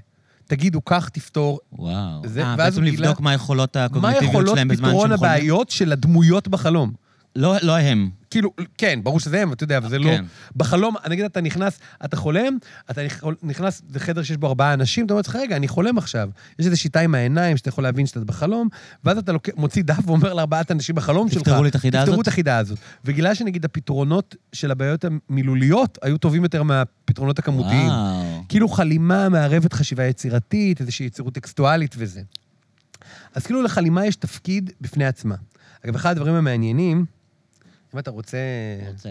תגידו, 0.47 0.85
כך 0.85 1.09
תפתור 1.09 1.59
וואו. 1.71 2.21
זה- 2.27 2.41
אה, 2.43 2.55
ואז 2.57 2.73
בעצם 2.73 2.83
לבדוק 2.83 3.19
מה 3.19 3.31
היכולות 3.31 3.77
מה 3.77 3.85
הקוגניטיביות 3.85 4.23
יכולות 4.33 4.55
שלהם 4.55 4.67
בזמן 4.67 4.87
פתרון 4.89 5.09
שהם 5.09 5.17
חולים. 5.17 5.31
הבעיות 5.33 5.69
של 5.69 5.91
הדמויות 5.91 6.47
בחלום. 6.47 6.91
לא 7.35 7.55
לא 7.61 7.77
הם. 7.77 8.09
כאילו, 8.29 8.53
כן, 8.77 8.99
ברור 9.03 9.19
שזה 9.19 9.41
הם, 9.41 9.53
אתה 9.53 9.63
יודע, 9.63 9.77
אבל 9.77 9.89
זה 9.89 9.99
לא... 9.99 10.09
כן. 10.09 10.25
בחלום, 10.55 10.95
נגיד 11.09 11.25
אתה 11.25 11.41
נכנס, 11.41 11.79
אתה 12.05 12.17
חולם, 12.17 12.57
אתה 12.91 13.01
נכ- 13.07 13.27
נכנס 13.43 13.81
לחדר 13.95 14.23
שיש 14.23 14.37
בו 14.37 14.47
ארבעה 14.47 14.73
אנשים, 14.73 15.05
אתה 15.05 15.13
אומר 15.13 15.19
לעצמך, 15.19 15.35
רגע, 15.35 15.55
אני 15.55 15.67
חולם 15.67 15.97
עכשיו. 15.97 16.29
יש 16.59 16.65
איזו 16.65 16.79
שיטה 16.81 16.99
עם 16.99 17.15
העיניים 17.15 17.57
שאתה 17.57 17.69
יכול 17.69 17.83
להבין 17.83 18.05
שאתה 18.05 18.19
בחלום, 18.19 18.67
ואז 19.03 19.17
אתה 19.17 19.31
לוק... 19.31 19.49
מוציא 19.55 19.83
דף 19.83 19.99
ואומר 20.05 20.33
לארבעת 20.33 20.71
אנשים 20.71 20.95
בחלום 20.95 21.29
שלך, 21.29 21.41
תפתרו 21.43 21.63
לי 21.63 21.69
את 21.69 21.75
החידה 21.75 21.99
תפתרו 21.99 22.13
הזאת?" 22.13 22.23
את 22.23 22.27
החידה 22.27 22.57
הזאת. 22.57 22.77
וגילה 23.05 23.35
שנגיד 23.35 23.65
הפתרונות 23.65 24.35
של 24.53 24.71
הבעיות 24.71 25.05
המילוליות 25.29 25.97
היו 26.01 26.17
טובים 26.17 26.43
יותר 26.43 26.63
מהפתרונות 26.63 27.39
הכמותיים. 27.39 27.87
וואו. 27.87 28.43
כאילו 28.49 28.69
חלימה 28.69 29.29
מערבת 29.29 29.73
חשיבה 29.73 30.03
יצירתית, 30.05 30.81
איזושהי 30.81 31.05
יצירות 31.05 31.33
טקסטואלית 31.33 31.95
וזה. 31.97 32.21
אז 33.35 33.45
כאילו 33.45 33.61
לחלימה 33.63 34.05
יש 34.05 34.15
תפקיד 34.15 34.71
בפני 34.81 35.05
עצמה. 35.05 35.35
אגב, 35.85 35.95
אחד 35.95 36.11
הדברים 36.11 36.35
המעניינים, 36.35 37.05
אם 37.93 37.99
אתה 37.99 38.11
רוצה 38.11 38.37
רוצה. 38.87 39.09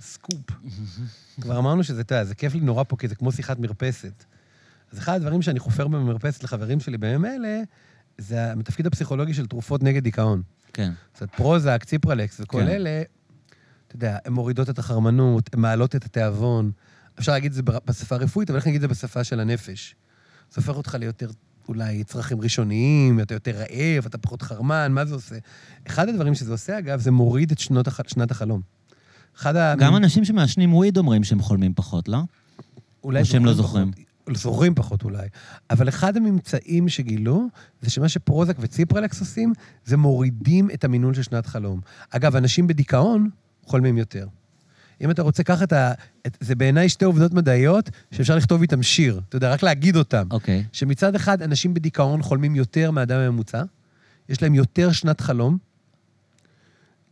סקופ, 0.00 0.50
כבר 1.40 1.58
אמרנו 1.58 1.84
שזה, 1.84 2.00
אתה 2.00 2.14
יודע, 2.14 2.24
זה 2.24 2.34
כיף 2.34 2.54
לי 2.54 2.60
נורא 2.60 2.84
פה, 2.88 2.96
כי 2.96 3.08
זה 3.08 3.14
כמו 3.14 3.32
שיחת 3.32 3.58
מרפסת. 3.58 4.24
אז 4.92 4.98
אחד 4.98 5.16
הדברים 5.16 5.42
שאני 5.42 5.58
חופר 5.58 5.88
במרפסת 5.88 6.44
לחברים 6.44 6.80
שלי 6.80 6.98
בימים 6.98 7.26
אלה, 7.26 7.62
זה 8.18 8.52
התפקיד 8.52 8.86
הפסיכולוגי 8.86 9.34
של 9.34 9.46
תרופות 9.46 9.82
נגד 9.82 10.02
דיכאון. 10.02 10.42
כן. 10.72 10.92
זאת 11.12 11.22
אומרת, 11.22 11.34
פרוזק, 11.34 11.84
ציפרלקס 11.84 12.40
וכל 12.40 12.60
כן. 12.60 12.68
אלה, 12.68 13.02
אתה 13.86 13.96
יודע, 13.96 14.18
הן 14.24 14.32
מורידות 14.32 14.70
את 14.70 14.78
החרמנות, 14.78 15.54
הן 15.54 15.60
מעלות 15.60 15.96
את 15.96 16.04
התיאבון. 16.04 16.70
אפשר 17.18 17.32
להגיד 17.32 17.50
את 17.50 17.56
זה 17.56 17.62
בשפה 17.62 18.14
הרפואית, 18.14 18.50
אבל 18.50 18.58
איך 18.58 18.66
נגיד 18.66 18.76
את 18.76 18.80
זה 18.80 18.88
בשפה 18.88 19.24
של 19.24 19.40
הנפש? 19.40 19.94
זה 20.50 20.60
הופך 20.60 20.76
אותך 20.76 20.94
ליותר 20.94 21.30
אולי 21.68 22.04
צרכים 22.04 22.40
ראשוניים, 22.40 23.20
אתה 23.20 23.34
יותר 23.34 23.50
רעב, 23.50 24.06
אתה 24.06 24.18
פחות 24.18 24.42
חרמן, 24.42 24.92
מה 24.92 25.04
זה 25.04 25.14
עושה? 25.14 25.36
אחד 25.86 26.08
הדברים 26.08 26.34
שזה 26.34 26.52
עושה, 26.52 26.78
אגב, 26.78 27.00
זה 27.00 27.10
מוריד 27.10 27.50
את 27.50 27.58
שנות 27.58 27.86
הח... 27.86 28.00
שנת 28.06 28.30
החלום. 28.30 28.60
אחד 29.38 29.56
ה... 29.56 29.74
גם 29.78 29.96
אנשים 29.96 30.24
שמעשנים 30.24 30.74
וויד 30.74 30.96
אומרים 30.98 31.24
שהם 31.24 31.40
חולמים 31.40 31.74
פחות, 31.74 32.08
לא? 32.08 32.18
אולי 33.04 33.20
או 33.20 33.24
שהם 33.24 33.44
לא 33.44 33.54
זוכרים. 33.54 33.92
פחות, 33.92 34.36
זוכרים 34.36 34.74
פחות 34.74 35.04
אולי. 35.04 35.28
אבל 35.70 35.88
אחד 35.88 36.16
הממצאים 36.16 36.88
שגילו, 36.88 37.46
זה 37.82 37.90
שמה 37.90 38.08
שפרוזק 38.08 38.56
וציפרלקס 38.60 39.20
עושים, 39.20 39.52
זה 39.84 39.96
מורידים 39.96 40.70
את 40.74 40.84
המינון 40.84 41.14
של 41.14 41.22
שנת 41.22 41.46
חלום. 41.46 41.80
אגב, 42.10 42.36
אנשים 42.36 42.66
בדיכאון 42.66 43.30
חולמים 43.64 43.98
יותר. 43.98 44.26
אם 45.04 45.10
אתה 45.10 45.22
רוצה, 45.22 45.42
קח 45.42 45.62
את 45.62 45.72
ה... 45.72 45.92
את, 46.26 46.38
זה 46.40 46.54
בעיניי 46.54 46.88
שתי 46.88 47.04
עובדות 47.04 47.32
מדעיות 47.32 47.90
שאפשר 48.10 48.36
לכתוב 48.36 48.62
איתם 48.62 48.82
שיר. 48.82 49.20
אתה 49.28 49.36
יודע, 49.36 49.52
רק 49.52 49.62
להגיד 49.62 49.96
אותם. 49.96 50.26
אוקיי. 50.30 50.64
שמצד 50.72 51.14
אחד, 51.14 51.42
אנשים 51.42 51.74
בדיכאון 51.74 52.22
חולמים 52.22 52.56
יותר 52.56 52.90
מהאדם 52.90 53.20
הממוצע, 53.20 53.62
יש 54.28 54.42
להם 54.42 54.54
יותר 54.54 54.92
שנת 54.92 55.20
חלום, 55.20 55.58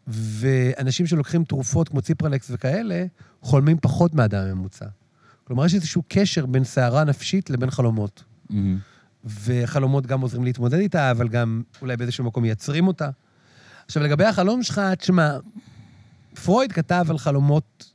ואנשים 0.06 1.06
שלוקחים 1.06 1.44
תרופות 1.44 1.88
כמו 1.88 2.02
ציפרלקס 2.02 2.50
וכאלה, 2.54 3.04
חולמים 3.42 3.76
פחות 3.80 4.14
מהאדם 4.14 4.46
הממוצע. 4.46 4.86
כלומר, 5.44 5.66
יש 5.66 5.74
איזשהו 5.74 6.02
קשר 6.08 6.46
בין 6.46 6.64
סערה 6.64 7.04
נפשית 7.04 7.50
לבין 7.50 7.70
חלומות. 7.70 8.24
מהמם. 8.50 8.78
וחלומות 9.24 10.06
גם 10.06 10.20
עוזרים 10.20 10.44
להתמודד 10.44 10.78
איתה, 10.78 11.10
אבל 11.10 11.28
גם 11.28 11.62
אולי 11.80 11.96
באיזשהו 11.96 12.24
מקום 12.24 12.42
מייצרים 12.42 12.86
אותה. 12.86 13.10
עכשיו, 13.86 14.02
לגבי 14.02 14.24
החלום 14.24 14.62
שלך, 14.62 14.80
תשמע, 14.98 15.36
פרויד 16.44 16.72
כתב 16.72 17.06
על 17.08 17.18
חלומות 17.18 17.92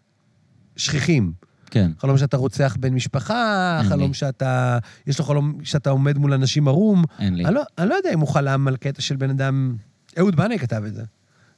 שכיחים. 0.76 1.34
כן. 1.72 1.92
חלום 2.00 2.18
שאתה 2.18 2.38
רוצח 2.38 2.78
בן 2.80 2.94
משפחה, 2.94 3.82
חלום 3.90 4.08
לי. 4.08 4.14
שאתה... 4.14 4.78
יש 5.08 5.20
לו 5.20 5.26
חלום 5.26 5.58
שאתה 5.64 5.90
עומד 5.90 6.18
מול 6.18 6.34
אנשים 6.34 6.68
ערום. 6.68 7.04
אין 7.20 7.36
לי. 7.36 7.46
אני 7.46 7.56
לא, 7.56 7.62
אני 7.78 7.90
לא 7.90 7.96
יודע 7.96 8.14
אם 8.14 8.20
הוא 8.20 8.28
חלם 8.28 8.68
על 8.68 8.78
קטע 8.78 9.02
של 9.02 9.16
בן 9.16 9.30
אדם... 9.30 9.76
אהוד 10.20 10.36
בנאי 10.36 10.60
כתב 10.60 10.84
את 10.88 10.94
זה. 10.94 11.04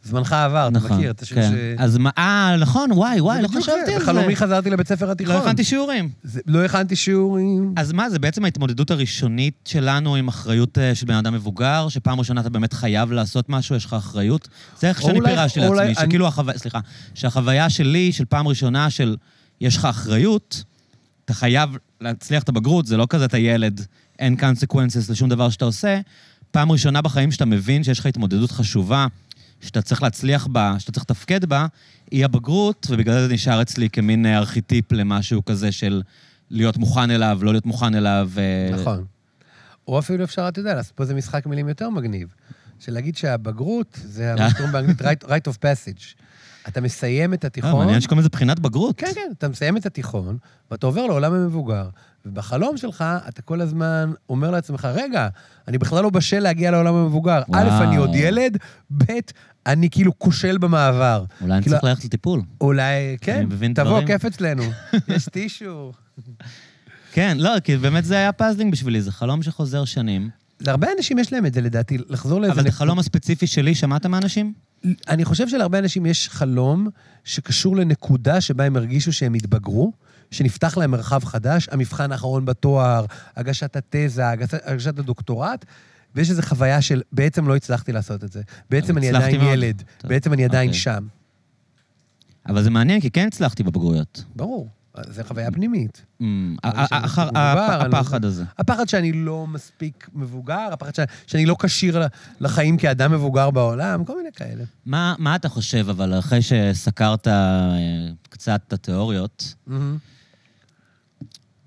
זמנך 0.03 0.33
עבר, 0.33 0.67
אתה 0.67 0.77
נכון, 0.77 0.97
מכיר 0.97 1.11
את 1.11 1.21
השיר 1.21 1.37
כן. 1.37 1.51
ש... 1.51 1.81
אז 1.81 1.97
מה, 1.97 2.09
אה, 2.17 2.55
נכון, 2.59 2.91
וואי, 2.91 3.21
וואי, 3.21 3.41
לא 3.41 3.47
חשבתי 3.47 3.71
על 3.71 3.99
זה. 3.99 3.99
בחלומי 3.99 4.35
חזרתי 4.35 4.69
לבית 4.69 4.87
ספר 4.87 5.11
התיכון. 5.11 5.35
לא 5.35 5.39
הכנתי 5.39 5.63
שיעורים. 5.63 6.09
זה- 6.23 6.41
לא 6.47 6.65
הכנתי 6.65 6.95
שיעורים. 6.95 7.73
אז 7.77 7.91
מה, 7.91 8.09
זה 8.09 8.19
בעצם 8.19 8.45
ההתמודדות 8.45 8.91
הראשונית 8.91 9.53
שלנו 9.65 10.15
עם 10.15 10.27
אחריות 10.27 10.77
אה, 10.77 10.95
של 10.95 11.05
בן 11.05 11.13
אדם 11.15 11.33
מבוגר, 11.33 11.87
שפעם 11.89 12.19
ראשונה 12.19 12.41
אתה 12.41 12.49
באמת 12.49 12.73
חייב 12.73 13.11
לעשות 13.11 13.49
משהו, 13.49 13.75
יש 13.75 13.85
לך 13.85 13.93
אחריות? 13.93 14.47
זה 14.79 14.89
איך 14.89 15.01
שאני 15.01 15.19
אולי- 15.19 15.29
פירשתי 15.35 15.59
אולי 15.67 15.69
לעצמי, 15.87 16.03
אני- 16.03 16.07
שכאילו 16.09 16.27
החוויה, 16.27 16.57
סליחה, 16.57 16.79
שהחוויה 17.13 17.69
שלי, 17.69 18.11
של 18.11 18.25
פעם 18.25 18.47
ראשונה 18.47 18.89
של 18.89 19.15
יש 19.61 19.77
לך 19.77 19.85
אחריות, 19.85 20.63
אתה 21.25 21.33
חייב 21.33 21.69
להצליח 22.01 22.43
את 22.43 22.49
הבגרות, 22.49 22.85
זה 22.85 22.97
לא 22.97 23.07
כזה 23.09 23.25
אתה 23.25 23.37
ילד, 23.37 23.85
אין 24.19 24.35
consequences 24.39 25.11
לשום 25.11 25.29
דבר 25.29 25.49
שאתה 25.49 25.65
עושה. 25.65 25.99
פעם 26.51 26.71
ראשונה 26.71 27.01
בחיים 27.01 27.31
שאתה 27.31 27.45
מבין 27.45 27.83
שיש 27.83 27.99
לך 27.99 28.05
התמודדות 28.05 28.51
חשובה, 28.51 29.07
שאתה 29.61 29.81
צריך 29.81 30.03
להצליח 30.03 30.47
בה, 30.47 30.75
שאתה 30.79 30.91
צריך 30.91 31.05
לתפקד 31.09 31.45
בה, 31.45 31.67
היא 32.11 32.25
הבגרות, 32.25 32.87
ובגלל 32.89 33.27
זה 33.27 33.33
נשאר 33.33 33.61
אצלי 33.61 33.89
כמין 33.89 34.25
אה, 34.25 34.37
ארכיטיפ 34.37 34.91
למשהו 34.91 35.45
כזה 35.45 35.71
של 35.71 36.01
להיות 36.49 36.77
מוכן 36.77 37.11
אליו, 37.11 37.39
לא 37.41 37.51
להיות 37.51 37.65
מוכן 37.65 37.95
אליו. 37.95 38.29
אה, 38.37 38.75
נכון. 38.81 39.05
או 39.87 39.99
אפילו 39.99 40.23
אפשר, 40.23 40.47
אתה 40.47 40.59
יודע, 40.59 40.75
לעשות 40.75 40.95
פה 40.95 41.03
איזה 41.03 41.13
משחק 41.13 41.45
מילים 41.45 41.69
יותר 41.69 41.89
מגניב. 41.89 42.33
של 42.79 42.93
להגיד 42.93 43.17
שהבגרות 43.17 43.99
זה 44.03 44.33
שקוראים 44.49 44.71
באנגלית 44.71 45.01
right, 45.01 45.25
right 45.25 45.51
of 45.51 45.55
passage. 45.55 46.21
אתה 46.67 46.81
מסיים 46.81 47.33
את 47.33 47.43
אה, 47.43 47.47
התיכון, 47.47 47.79
מעניין 47.79 48.01
שקוראים 48.01 48.19
לזה 48.19 48.29
בחינת 48.29 48.59
בגרות. 48.59 48.95
כן, 48.97 49.11
כן, 49.15 49.31
אתה 49.37 49.47
מסיים 49.47 49.77
את 49.77 49.85
התיכון, 49.85 50.37
ואתה 50.71 50.87
עובר 50.87 51.05
לעולם 51.05 51.33
המבוגר. 51.33 51.89
ובחלום 52.25 52.77
שלך, 52.77 53.03
אתה 53.27 53.41
כל 53.41 53.61
הזמן 53.61 54.11
אומר 54.29 54.51
לעצמך, 54.51 54.87
רגע, 54.93 55.27
אני 55.67 55.77
בכלל 55.77 56.03
לא 56.03 56.09
בשל 56.09 56.39
להגיע 56.39 56.71
לעולם 56.71 56.95
המבוגר. 56.95 57.41
א'. 57.53 57.83
אני 57.83 57.97
עוד 57.97 58.15
ילד, 58.15 58.57
ב', 58.97 59.03
אני 59.67 59.89
כאילו 59.89 60.19
כושל 60.19 60.57
במעבר. 60.57 61.25
אולי 61.41 61.53
אני 61.53 61.61
כאילו, 61.61 61.75
צריך 61.75 61.83
ללכת 61.83 62.05
לטיפול. 62.05 62.41
אולי, 62.61 63.17
כן, 63.21 63.47
תבוא. 63.75 64.01
כיף 64.05 64.25
אצלנו. 64.25 64.63
יש 65.15 65.25
טישו. 65.25 65.91
כן, 67.11 67.37
לא, 67.39 67.59
כי 67.63 67.77
באמת 67.77 68.05
זה 68.05 68.15
היה 68.15 68.31
puzzling 68.31 68.71
בשבילי, 68.71 69.01
זה 69.01 69.11
חלום 69.11 69.43
שחוזר 69.43 69.85
שנים. 69.85 70.29
להרבה 70.61 70.87
אנשים 70.97 71.19
יש 71.19 71.33
להם 71.33 71.45
את 71.45 71.53
זה, 71.53 71.61
לדעתי, 71.61 71.97
לחזור 72.09 72.41
לאיזה... 72.41 72.53
אבל 72.53 72.61
את 72.61 72.67
החלום 72.67 72.99
הספציפי 72.99 73.47
שלי, 73.47 73.75
שמעת 73.75 74.05
מאנשים? 74.05 74.53
אני 75.07 75.25
חושב 75.25 75.47
שלהרבה 75.47 75.79
אנשים 75.79 76.05
יש 76.05 76.29
חלום 76.29 76.87
שקשור 77.23 77.75
לנקודה 77.75 78.41
שבה 78.41 78.63
הם 78.63 78.75
הרגישו 78.75 79.13
שהם 79.13 79.33
התבגרו, 79.33 79.91
שנפתח 80.31 80.77
להם 80.77 80.91
מרחב 80.91 81.25
חדש, 81.25 81.69
המבחן 81.71 82.11
האחרון 82.11 82.45
בתואר, 82.45 83.05
הגשת 83.35 83.75
התזה, 83.75 84.29
הגשת, 84.29 84.59
הגשת 84.63 84.99
הדוקטורט, 84.99 85.65
ויש 86.15 86.29
איזו 86.29 86.41
חוויה 86.41 86.81
של 86.81 87.01
בעצם 87.11 87.47
לא 87.47 87.55
הצלחתי 87.55 87.91
לעשות 87.91 88.23
את 88.23 88.31
זה. 88.31 88.41
בעצם 88.69 88.97
אני 88.97 89.09
עדיין 89.09 89.41
מאוד. 89.41 89.53
ילד, 89.53 89.83
טוב, 89.97 90.09
בעצם 90.09 90.33
אני 90.33 90.45
עדיין 90.45 90.69
אוקיי. 90.69 90.81
שם. 90.81 91.07
אבל 92.47 92.63
זה 92.63 92.69
מעניין, 92.69 93.01
כי 93.01 93.11
כן 93.11 93.27
הצלחתי 93.27 93.63
בבגרויות. 93.63 94.23
ברור, 94.35 94.67
זו 95.09 95.23
חוויה 95.23 95.51
פנימית. 95.51 96.05
הפחד 97.85 98.25
הזה. 98.25 98.43
הפחד 98.57 98.89
שאני 98.89 99.11
לא 99.11 99.47
מספיק 99.47 100.09
מבוגר, 100.13 100.69
הפחד. 100.71 100.91
שאני 101.27 101.45
לא 101.45 101.55
כשיר 101.59 102.01
לחיים 102.39 102.77
כאדם 102.77 103.11
מבוגר 103.11 103.51
בעולם, 103.51 104.05
כל 104.05 104.17
מיני 104.17 104.29
כאלה. 104.35 104.63
מה 104.85 105.15
מה 105.17 105.35
אתה 105.35 105.49
חושב, 105.49 105.89
אבל 105.89 106.19
אחרי 106.19 106.41
שסקרת 106.41 107.27
אה, 107.27 107.75
קצת 108.29 108.61
את 108.67 108.73
התיאוריות, 108.73 109.53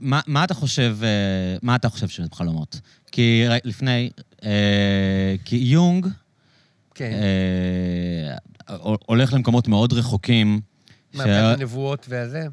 מה, 0.02 0.20
מה 0.26 0.44
אתה 0.44 0.54
חושב, 0.54 0.96
אה, 1.02 1.08
מה 1.62 1.76
אתה 1.76 1.88
חושב 1.88 2.08
שזה 2.08 2.26
חלומות? 2.34 2.80
כי 3.12 3.44
לפני, 3.64 4.10
אה, 4.44 5.34
כי 5.44 5.56
יונג 5.56 6.06
כן. 6.94 7.10
אה, 8.68 8.76
הולך 9.06 9.32
למקומות 9.32 9.68
מאוד 9.68 9.92
רחוקים. 9.92 10.60
ש- 11.12 11.16
מהפעמים 11.16 11.44
הנבואות 11.60 12.06
והזה. 12.08 12.46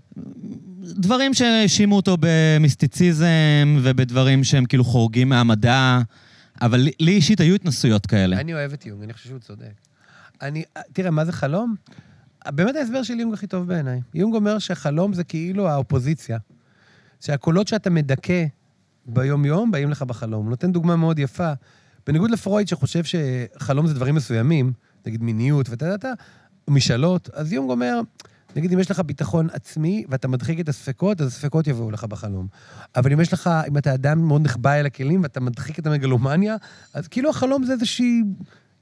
דברים 0.83 1.33
שהאשימו 1.33 1.95
אותו 1.95 2.17
במיסטיציזם 2.19 3.77
ובדברים 3.81 4.43
שהם 4.43 4.65
כאילו 4.65 4.83
חורגים 4.83 5.29
מהמדע, 5.29 5.99
אבל 6.61 6.77
לי, 6.79 6.91
לי 6.99 7.11
אישית 7.11 7.39
היו 7.41 7.55
התנסויות 7.55 8.05
כאלה. 8.05 8.39
אני 8.39 8.53
אוהב 8.53 8.73
את 8.73 8.85
יונג, 8.85 9.03
אני 9.03 9.13
חושב 9.13 9.29
שהוא 9.29 9.39
צודק. 9.39 9.71
אני, 10.41 10.63
תראה, 10.93 11.11
מה 11.11 11.25
זה 11.25 11.31
חלום? 11.31 11.75
באמת 12.47 12.75
ההסבר 12.75 13.03
של 13.03 13.19
יונג 13.19 13.33
הכי 13.33 13.47
טוב 13.47 13.67
בעיניי. 13.67 13.99
יונג 14.13 14.35
אומר 14.35 14.59
שחלום 14.59 15.13
זה 15.13 15.23
כאילו 15.23 15.69
האופוזיציה. 15.69 16.37
שהקולות 17.19 17.67
שאתה 17.67 17.89
מדכא 17.89 18.45
ביום-יום 19.05 19.71
באים 19.71 19.89
לך 19.89 20.01
בחלום. 20.01 20.49
נותן 20.49 20.71
דוגמה 20.71 20.95
מאוד 20.95 21.19
יפה. 21.19 21.53
בניגוד 22.07 22.31
לפרויד 22.31 22.67
שחושב 22.67 23.03
שחלום 23.03 23.87
זה 23.87 23.93
דברים 23.93 24.15
מסוימים, 24.15 24.73
נגיד 25.05 25.23
מיניות 25.23 25.69
ואתה 25.69 25.85
יודע, 25.85 26.13
משאלות, 26.67 27.29
אז 27.33 27.53
יונג 27.53 27.69
אומר, 27.69 28.01
נגיד 28.55 28.73
אם 28.73 28.79
יש 28.79 28.91
לך 28.91 28.99
ביטחון 28.99 29.47
עצמי 29.53 30.05
ואתה 30.09 30.27
מדחיק 30.27 30.59
את 30.59 30.69
הספקות, 30.69 31.21
אז 31.21 31.27
הספקות 31.27 31.67
יבואו 31.67 31.91
לך 31.91 32.03
בחלום. 32.03 32.47
אבל 32.95 33.13
אם 33.13 33.19
יש 33.21 33.33
לך, 33.33 33.49
אם 33.67 33.77
אתה 33.77 33.93
אדם 33.93 34.19
מאוד 34.19 34.41
נחבא 34.41 34.73
אל 34.73 34.85
הכלים 34.85 35.23
ואתה 35.23 35.39
מדחיק 35.39 35.79
את 35.79 35.87
המגלומניה, 35.87 36.55
אז 36.93 37.07
כאילו 37.07 37.29
החלום 37.29 37.63
זה 37.63 37.73
איזושהי 37.73 38.23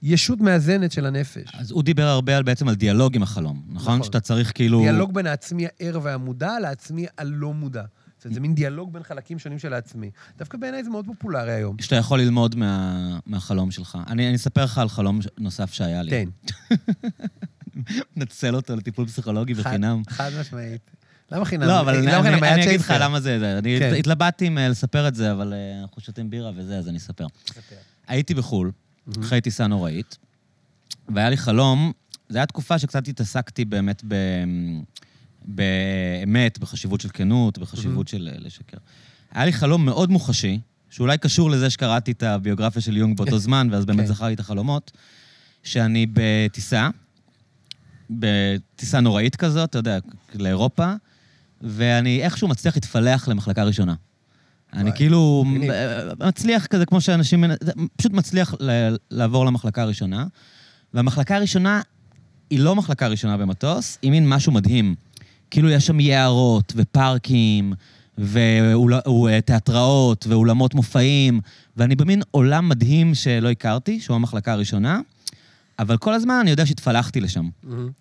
ישות 0.01 0.41
מאזנת 0.41 0.91
של 0.91 1.05
הנפש. 1.05 1.51
אז 1.53 1.71
הוא 1.71 1.83
דיבר 1.83 2.03
הרבה 2.03 2.37
על, 2.37 2.43
בעצם 2.43 2.67
על 2.67 2.75
דיאלוג 2.75 3.15
עם 3.15 3.23
החלום, 3.23 3.61
נכון? 3.69 3.93
נכון. 3.93 4.03
שאתה 4.03 4.19
צריך 4.19 4.51
כאילו... 4.55 4.79
דיאלוג 4.79 5.13
בין 5.13 5.27
העצמי 5.27 5.65
הער 5.65 5.99
והמודע 6.03 6.59
לעצמי 6.59 7.05
הלא 7.17 7.53
מודע. 7.53 7.83
זאת 8.17 8.25
אומרת, 8.25 8.33
זה 8.33 8.39
מין 8.39 8.55
דיאלוג 8.55 8.93
בין 8.93 9.03
חלקים 9.03 9.39
שונים 9.39 9.59
של 9.59 9.73
העצמי. 9.73 10.11
דווקא 10.37 10.57
בעיניי 10.57 10.83
זה 10.83 10.89
מאוד 10.89 11.05
פופולרי 11.05 11.53
היום. 11.53 11.75
שאתה 11.81 11.95
יכול 11.95 12.19
ללמוד 12.19 12.55
מה, 12.55 13.19
מהחלום 13.25 13.71
שלך. 13.71 13.97
אני, 14.07 14.27
אני 14.27 14.35
אספר 14.35 14.63
לך 14.63 14.77
על 14.77 14.89
חלום 14.89 15.19
נוסף 15.37 15.73
שהיה 15.73 16.03
לי. 16.03 16.25
תן. 16.25 16.29
נצל 18.17 18.55
אותו 18.55 18.75
לטיפול 18.75 19.07
פסיכולוגי 19.07 19.53
בחינם. 19.53 20.01
חד 20.09 20.31
משמעית. 20.39 20.81
למה 21.31 21.45
חינם? 21.45 21.67
לא, 21.67 21.79
אבל 21.79 21.95
אני, 21.95 22.07
למה 22.07 22.23
חינם? 22.23 22.43
אני, 22.43 22.53
אני 22.53 22.65
אגיד 22.67 22.79
לך. 22.79 22.93
למה 22.99 23.19
זה, 23.19 23.39
זה. 23.39 23.57
אני 23.57 23.79
כן. 23.79 23.93
התלבטתי 23.99 24.47
אם 24.47 24.57
אה, 24.57 24.69
לספר 24.69 25.07
את 25.07 25.15
זה, 25.15 25.31
אבל 25.31 25.53
אה, 25.53 25.81
אנחנו 25.81 26.01
שותים 26.01 26.29
בירה 26.29 26.51
וזה, 26.55 26.77
אז 26.77 26.87
אני 26.89 26.97
אספר. 26.97 27.27
הייתי 28.07 28.33
בחו"ל, 28.33 28.71
אחרי 29.19 29.41
טיסה 29.41 29.67
נוראית, 29.67 30.17
והיה 31.09 31.29
לי 31.29 31.37
חלום, 31.37 31.91
זו 32.29 32.37
הייתה 32.37 32.51
תקופה 32.51 32.79
שקצת 32.79 33.07
התעסקתי 33.07 33.65
באמת 33.65 34.01
ב... 34.07 34.15
באמת, 35.47 36.59
בחשיבות 36.59 37.01
של 37.01 37.09
כנות, 37.13 37.57
בחשיבות 37.57 38.07
של 38.07 38.29
אה, 38.33 38.39
לשקר. 38.39 38.77
היה 39.31 39.45
לי 39.45 39.53
חלום 39.53 39.85
מאוד 39.85 40.11
מוחשי, 40.11 40.59
שאולי 40.89 41.17
קשור 41.17 41.49
לזה 41.49 41.69
שקראתי 41.69 42.11
את 42.11 42.23
הביוגרפיה 42.23 42.81
של 42.81 42.97
יונג 42.97 43.17
באותו 43.17 43.39
זמן, 43.47 43.67
ואז 43.71 43.85
באמת 43.85 43.99
כן. 43.99 44.05
זכרתי 44.05 44.33
את 44.33 44.39
החלומות, 44.39 44.91
שאני 45.63 46.05
בטיסה, 46.13 46.89
בטיסה 48.09 48.99
נוראית 48.99 49.35
כזאת, 49.35 49.69
אתה 49.69 49.77
יודע, 49.77 49.97
לאירופה, 50.35 50.93
ואני 51.61 52.23
איכשהו 52.23 52.47
מצליח 52.47 52.75
להתפלח 52.75 53.27
למחלקה 53.27 53.63
ראשונה. 53.63 53.93
אני 54.73 54.91
כאילו. 54.95 55.45
אה, 55.69 56.27
מצליח 56.27 56.65
כזה, 56.65 56.85
כמו 56.85 57.01
שאנשים... 57.01 57.43
פשוט 57.95 58.11
מצליח 58.11 58.55
לעבור 59.11 59.45
למחלקה 59.45 59.81
הראשונה. 59.81 60.25
והמחלקה 60.93 61.35
הראשונה 61.35 61.81
היא 62.49 62.59
לא 62.59 62.75
מחלקה 62.75 63.07
ראשונה 63.07 63.37
במטוס, 63.37 63.97
היא 64.01 64.11
מין 64.11 64.29
משהו 64.29 64.51
מדהים. 64.51 64.95
כאילו 65.51 65.69
יש 65.69 65.87
שם 65.87 65.99
יערות 65.99 66.73
ופארקים, 66.75 67.73
ותיאטראות, 68.17 70.27
ואולמות 70.27 70.73
מופעים, 70.73 71.41
ואני 71.77 71.95
במין 71.95 72.21
עולם 72.31 72.69
מדהים 72.69 73.15
שלא 73.15 73.49
הכרתי, 73.49 73.99
שהוא 73.99 74.15
המחלקה 74.15 74.53
הראשונה, 74.53 74.99
אבל 75.79 75.97
כל 75.97 76.13
הזמן 76.13 76.39
אני 76.41 76.49
יודע 76.49 76.65
שהתפלחתי 76.65 77.21
לשם. 77.21 77.49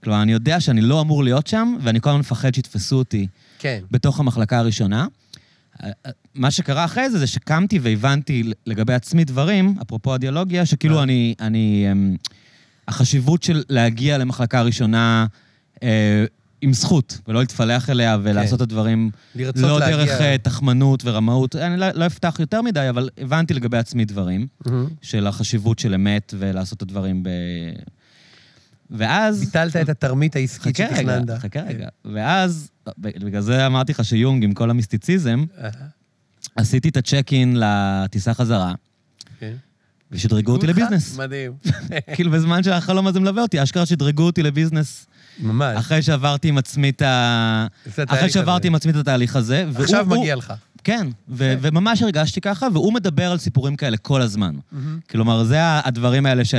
כלומר, 0.05 0.23
אני 0.23 0.33
יודע 0.33 0.61
שאני 0.61 0.81
לא 0.81 1.01
אמור 1.01 1.25
להיות 1.25 1.47
שם, 1.47 1.77
ואני 1.81 2.01
כל 2.01 2.11
הזמן 2.11 2.21
מפחד 2.21 2.55
שיתפסו 2.55 2.97
אותי 2.97 3.27
כן. 3.59 3.81
בתוך 3.91 4.21
המחלקה 4.21 4.59
הראשונה. 4.59 5.07
מה 6.35 6.51
שקרה 6.51 6.85
אחרי 6.85 7.11
זה, 7.11 7.19
זה 7.19 7.27
שקמתי 7.27 7.79
והבנתי 7.79 8.53
לגבי 8.67 8.95
עצמי 8.95 9.25
דברים, 9.25 9.75
אפרופו 9.83 10.15
הדיאלוגיה, 10.15 10.67
שכאילו 10.67 10.95
מה? 10.95 11.03
אני, 11.03 11.35
אני... 11.41 11.87
אמ, 11.93 12.17
החשיבות 12.89 13.43
של 13.43 13.63
להגיע 13.69 14.19
למחלקה 14.19 14.63
ראשונה 14.63 15.27
אה, 15.83 16.25
עם 16.61 16.73
זכות, 16.73 17.21
ולא 17.29 17.41
להתפלח 17.41 17.91
אליה 17.91 18.19
ולעשות 18.23 18.57
את 18.57 18.61
הדברים 18.61 19.11
לא 19.57 19.81
להגיע... 19.81 19.97
דרך 19.97 20.21
אה, 20.21 20.39
תחמנות 20.39 21.03
ורמאות. 21.05 21.57
אני 21.57 21.77
לא, 21.77 21.87
לא 21.95 22.07
אפתח 22.07 22.37
יותר 22.39 22.63
מדי, 22.63 22.89
אבל 22.89 23.09
הבנתי 23.19 23.55
לגבי 23.55 23.79
עצמי 23.79 24.05
דברים, 24.05 24.47
מהמם. 24.67 24.89
של 25.03 25.27
החשיבות 25.27 25.79
של 25.79 25.95
אמת 25.95 26.35
ולעשות 26.39 26.77
את 26.77 26.83
הדברים 26.83 27.23
ב... 27.23 27.29
ואז... 28.91 29.41
ביטלת 29.41 29.77
את 29.77 29.89
התרמית 29.89 30.37
העסקית 30.37 30.77
חכה 30.77 30.85
רגע, 30.85 30.97
שתכננת. 30.97 31.39
חכה 31.39 31.61
רגע. 31.61 31.89
ואז, 32.05 32.71
בגלל 32.99 33.41
זה 33.41 33.67
אמרתי 33.67 33.93
לך 33.93 34.05
שיונג, 34.05 34.45
עם 34.45 34.55
כל 34.55 34.71
המיסטיציזם, 34.71 35.45
עשיתי 36.57 36.89
את 36.89 36.97
הצ'ק 36.97 37.29
אין 37.33 37.57
לטיסה 37.61 38.35
חזרה, 38.35 38.75
כן. 39.39 39.55
ושדרגו 40.11 40.53
אותי? 40.53 40.67
לביזנס. 40.67 41.19
מדהים. 41.19 41.53
כאילו, 42.15 42.31
בזמן 42.31 42.63
שהחלום 42.63 43.07
הזה 43.07 43.21
מלווה 43.21 43.43
אותי, 43.43 43.63
אשכרה 43.63 43.87
שדרגו 43.87 44.23
אותי 44.23 44.43
לביזנס, 44.43 45.07
ממש. 45.41 45.77
אחרי 45.79 46.03
שעברתי 46.03 46.49
עם 46.49 46.59
עצמי 46.59 46.89
את 46.91 47.03
ה... 47.03 47.67
אחרי 48.09 48.31
שעברתי. 48.31 48.67
עם 48.69 48.75
עצמי 48.75 48.93
את 48.93 48.97
התהליך 48.97 49.37
הזה. 49.37 49.65
והוא- 49.73 49.83
עכשיו 49.85 50.11
הוא- 50.13 50.21
מגיע 50.21 50.37
לך. 50.37 50.53
כן, 50.85 51.07
ו- 51.29 51.55
וממש 51.61 52.03
הרגשתי 52.03 52.41
ככה, 52.41 52.67
והוא 52.73 52.93
מדבר 52.93 53.31
על 53.31 53.39
סיפורים 53.39 53.77
כאלה 53.77 53.97
כל 53.97 54.23
הזמן. 54.23 54.55
כלומר, 55.11 55.45
זה 55.45 55.59
הדברים 55.61 56.27
האלה 56.27 56.45
ש... 56.45 56.55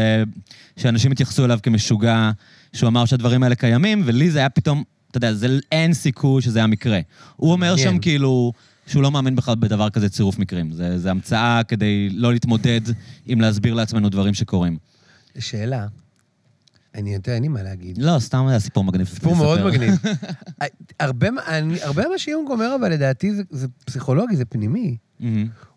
שאנשים 0.77 1.11
התייחסו 1.11 1.45
אליו 1.45 1.59
כמשוגע, 1.63 2.31
שהוא 2.73 2.87
אמר 2.87 3.05
שהדברים 3.05 3.43
האלה 3.43 3.55
קיימים, 3.55 4.01
ולי 4.05 4.31
זה 4.31 4.39
היה 4.39 4.49
פתאום, 4.49 4.83
אתה 5.11 5.17
יודע, 5.17 5.33
זה 5.33 5.47
אין 5.71 5.93
סיכוי 5.93 6.41
שזה 6.41 6.63
המקרה. 6.63 6.99
הוא 7.35 7.51
אומר 7.51 7.67
מעניין. 7.75 7.89
שם 7.93 7.99
כאילו 7.99 8.53
שהוא 8.87 9.03
לא 9.03 9.11
מאמין 9.11 9.35
בכלל 9.35 9.55
בדבר 9.55 9.89
כזה 9.89 10.09
צירוף 10.09 10.39
מקרים. 10.39 10.71
זה, 10.71 10.99
זה 10.99 11.11
המצאה 11.11 11.61
כדי 11.67 12.09
לא 12.11 12.33
להתמודד 12.33 12.81
עם 13.25 13.41
להסביר 13.41 13.73
לעצמנו 13.73 14.09
דברים 14.09 14.33
שקורים. 14.33 14.77
שאלה, 15.39 15.85
אני 16.95 17.13
יודע, 17.13 17.33
אין 17.33 17.41
לי 17.43 17.47
מה 17.47 17.63
להגיד. 17.63 17.97
לא, 17.97 18.19
סתם 18.19 18.47
היה 18.47 18.59
סיפור 18.59 18.83
מגניב. 18.83 19.07
סיפור. 19.07 19.35
מאוד 19.35 19.63
מגניב. 19.65 19.93
הרבה 20.99 21.31
מה- 21.31 21.41
אני- 21.47 21.81
הרבה 21.83 22.03
מה 22.09 22.17
שיונג 22.17 22.49
אומר, 22.49 22.75
אבל 22.79 22.91
לדעתי 22.91 23.35
זה- 23.35 23.43
זה 23.51 23.67
פסיכולוגי, 23.85 24.35
זה 24.35 24.45
פנימי. 24.45 24.97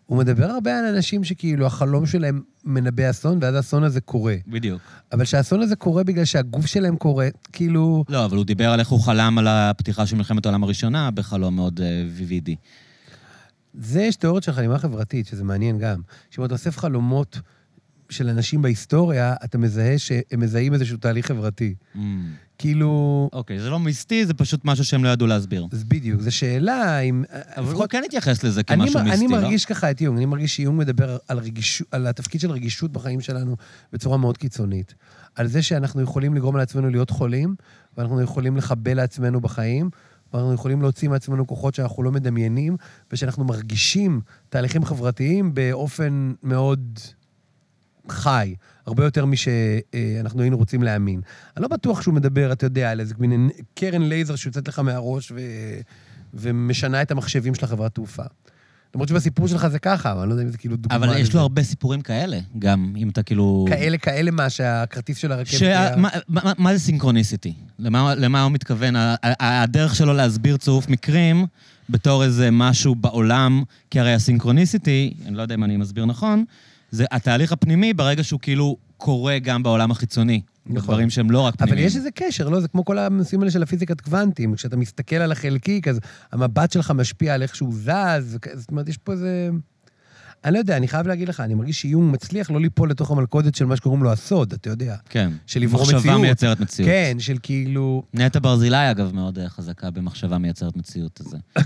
הוא 0.05 0.17
מדבר 0.17 0.45
הרבה 0.45 0.79
על 0.79 0.85
אנשים 0.95 1.23
שכאילו 1.23 1.65
החלום 1.65 2.05
שלהם 2.05 2.41
מנבא 2.65 3.09
אסון, 3.09 3.37
ואז 3.41 3.55
האסון 3.55 3.83
הזה 3.83 4.01
קורה. 4.01 4.35
בדיוק. 4.47 4.81
אבל 5.11 5.25
שהאסון 5.25 5.61
הזה 5.61 5.75
קורה 5.75 6.03
בגלל 6.03 6.25
שהגוף 6.25 6.65
שלהם 6.65 6.95
קורה, 6.95 7.27
כאילו... 7.53 8.03
לא, 8.09 8.25
אבל 8.25 8.37
הוא 8.37 8.45
דיבר 8.45 8.69
על 8.71 8.79
איך 8.79 8.87
הוא 8.89 8.99
חלם 9.01 9.37
על 9.37 9.47
הפתיחה 9.47 10.05
של 10.05 10.15
מלחמת 10.15 10.45
העולם 10.45 10.63
הראשונה 10.63 11.11
בחלום 11.11 11.55
מאוד 11.55 11.81
אה, 11.81 12.05
ויבידי. 12.15 12.55
זה 13.73 14.01
יש 14.01 14.15
תיאוריות 14.15 14.43
של 14.43 14.51
חלימה 14.51 14.79
חברתית, 14.79 15.27
שזה 15.27 15.43
מעניין 15.43 15.77
גם. 15.79 16.01
שאם 16.29 16.45
אתה 16.45 16.53
אוסף 16.53 16.77
חלומות 16.77 17.39
של 18.11 18.29
אנשים 18.29 18.61
בהיסטוריה, 18.61 19.35
אתה 19.43 19.57
מזהה 19.57 19.97
שהם 19.97 20.39
מזהים 20.39 20.73
איזשהו 20.73 20.97
תהליך 20.97 21.27
חברתי. 21.27 21.75
מהמם. 21.95 22.31
כאילו... 22.57 23.29
אוקיי, 23.33 23.59
זה 23.59 23.69
לא 23.69 23.79
מיסטי, 23.79 24.25
זה 24.25 24.33
פשוט 24.33 24.65
משהו 24.65 24.85
שהם 24.85 25.03
לא 25.03 25.09
ידעו 25.09 25.27
להסביר. 25.27 25.67
אז 25.71 25.83
בדיוק, 25.83 26.21
זו 26.21 26.31
שאלה 26.31 26.99
אם... 26.99 27.23
אבל 27.57 27.73
הוא 27.73 27.87
כן 27.87 28.01
התייחס 28.05 28.43
לזה 28.43 28.61
אני, 28.69 28.77
כמשהו 28.77 28.99
מ- 28.99 29.03
מיסטי, 29.03 29.25
אני 29.25 29.33
לא? 29.33 29.41
מרגיש 29.41 29.65
ככה 29.65 29.91
את 29.91 30.01
יונג, 30.01 30.17
אני 30.17 30.25
מרגיש 30.25 30.55
שיונג 30.55 30.79
מדבר 30.79 31.17
על, 31.27 31.37
רגיש, 31.37 31.83
על 31.91 32.07
התפקיד 32.07 32.41
של 32.41 32.51
רגישות 32.51 32.91
בחיים 32.91 33.21
שלנו 33.21 33.55
בצורה 33.93 34.17
מאוד 34.17 34.37
קיצונית. 34.37 34.93
על 35.35 35.47
זה 35.47 35.61
שאנחנו 35.61 36.01
יכולים 36.01 36.33
לגרום 36.33 36.57
לעצמנו 36.57 36.89
להיות 36.89 37.09
חולים, 37.09 37.55
ואנחנו 37.97 38.21
יכולים 38.21 38.57
לחבל 38.57 38.93
לעצמנו 38.93 39.41
בחיים, 39.41 39.89
ואנחנו 40.33 40.53
יכולים 40.53 40.81
להוציא 40.81 41.09
מעצמנו 41.09 41.47
כוחות 41.47 41.75
שאנחנו 41.75 42.03
לא 42.03 42.11
מדמיינים, 42.11 42.77
ושאנחנו 43.11 43.43
מרגישים 43.43 44.21
תהליכים 44.49 44.85
חברתיים 44.85 45.53
באופן 45.53 46.33
מאוד 46.43 46.99
חי, 48.09 48.55
הרבה 48.85 49.03
יותר 49.03 49.25
משאנחנו 49.25 50.41
היינו 50.41 50.57
רוצים 50.57 50.83
להאמין. 50.83 51.21
אני 51.57 51.61
לא 51.61 51.67
בטוח 51.67 52.01
שהוא 52.01 52.13
מדבר, 52.13 52.51
אתה 52.51 52.65
יודע, 52.65 52.91
על 52.91 52.99
איזה 52.99 53.13
מין 53.19 53.49
קרן 53.75 54.01
לייזר 54.01 54.35
שיוצאת 54.35 54.67
לך 54.67 54.79
מהראש 54.79 55.31
ו... 55.31 55.39
ומשנה 56.33 57.01
את 57.01 57.11
המחשבים 57.11 57.55
של 57.55 57.65
החברת 57.65 57.95
תעופה. 57.95 58.23
למרות 58.95 59.09
שבסיפור 59.09 59.47
שלך 59.47 59.67
זה 59.67 59.79
ככה, 59.79 60.11
אבל 60.11 60.19
אני 60.21 60.29
לא 60.29 60.33
יודע 60.33 60.43
אם 60.43 60.49
זה 60.49 60.57
כאילו 60.57 60.75
דוגמה 60.75 60.95
אבל 60.95 61.17
יש. 61.17 61.33
לו 61.33 61.41
הרבה 61.41 61.63
סיפורים 61.63 62.01
כאלה, 62.01 62.39
גם 62.59 62.93
אם 62.97 63.09
אתה 63.09 63.23
כאילו... 63.23 63.65
כאלה, 63.69 63.97
כאלה 63.97 64.31
מה, 64.31 64.49
שהכרטיס 64.49 65.17
של 65.17 65.31
הרכבת... 65.31 65.59
שה... 65.59 65.65
היה- 65.65 65.95
מה, 65.97 66.09
מה, 66.27 66.53
מה 66.57 66.73
זה 66.73 66.79
סינכרוניסיטי? 66.79 67.53
למה, 67.79 68.15
למה 68.15 68.43
הוא 68.43 68.51
מתכוון? 68.51 68.93
הדרך 69.39 69.95
שלו 69.95 70.13
להסביר 70.13 70.57
צירוף 70.57 70.89
מקרים 70.89 71.45
בתור 71.89 72.23
איזה 72.23 72.51
משהו 72.51 72.95
בעולם, 72.95 73.63
כי 73.89 73.99
הרי 73.99 74.13
הסינכרוניסיטי, 74.13 75.13
אני 75.25 75.35
לא 75.35 75.41
יודע 75.41 75.55
אם 75.55 75.63
אני 75.63 75.77
מסביר 75.77 76.05
נכון, 76.05 76.45
זה 76.91 77.05
התהליך 77.11 77.51
הפנימי 77.51 77.93
ברגע 77.93 78.23
שהוא 78.23 78.39
כאילו 78.39 78.77
קורה 78.97 79.39
גם 79.39 79.63
בעולם 79.63 79.91
החיצוני. 79.91 80.41
נכון. 80.65 80.93
דברים 80.93 81.09
שהם 81.09 81.31
לא 81.31 81.39
רק 81.39 81.53
אבל 81.59 81.65
פנימיים. 81.65 81.87
יש 81.87 81.95
איזה 81.95 82.11
קשר, 82.11 82.49
לא? 82.49 82.59
זה 82.59 82.67
כמו 82.67 82.85
כל 82.85 82.97
הנושאים 82.97 83.41
האלה 83.41 83.51
של 83.51 83.63
הפיזיקת 83.63 84.01
קוונטים. 84.01 84.55
כשאתה 84.55 84.77
מסתכל 84.77 85.15
על 85.15 85.31
החלקיק, 85.31 85.87
אז 85.87 85.99
המבט 86.31 86.71
שלך 86.71 86.91
משפיע 86.91 87.33
על 87.33 87.41
איך 87.41 87.55
שהוא 87.55 87.73
זז. 87.73 88.37
זאת 88.53 88.71
אומרת, 88.71 88.89
יש 88.89 88.97
פה 88.97 89.11
איזה... 89.11 89.49
אני 90.45 90.53
לא 90.53 90.59
יודע, 90.59 90.77
אני 90.77 90.87
חייב 90.87 91.07
להגיד 91.07 91.29
לך, 91.29 91.39
אני 91.39 91.53
מרגיש 91.53 91.81
שיונג 91.81 92.13
מצליח 92.13 92.51
לא 92.51 92.61
ליפול 92.61 92.89
לתוך 92.89 93.11
המלכודת 93.11 93.55
של 93.55 93.65
מה 93.65 93.75
שקוראים 93.75 94.03
לו 94.03 94.11
הסוד, 94.11 94.53
אתה 94.53 94.69
יודע. 94.69 94.95
כן. 95.09 95.31
של 95.45 95.59
לברור 95.59 95.83
מחשבה 95.83 95.99
מציאות. 95.99 96.21
מייצרת 96.21 96.59
מציאות. 96.59 96.89
כן, 96.89 97.15
של 97.19 97.37
כאילו... 97.43 98.03
נטע 98.13 98.39
ברזילי, 98.39 98.91
אגב, 98.91 99.15
מאוד 99.15 99.39
אה, 99.39 99.49
חזקה 99.49 99.91
במחשבה 99.91 100.37
מייצרת 100.37 100.77
מציאות 100.77 101.19
הזה. 101.19 101.37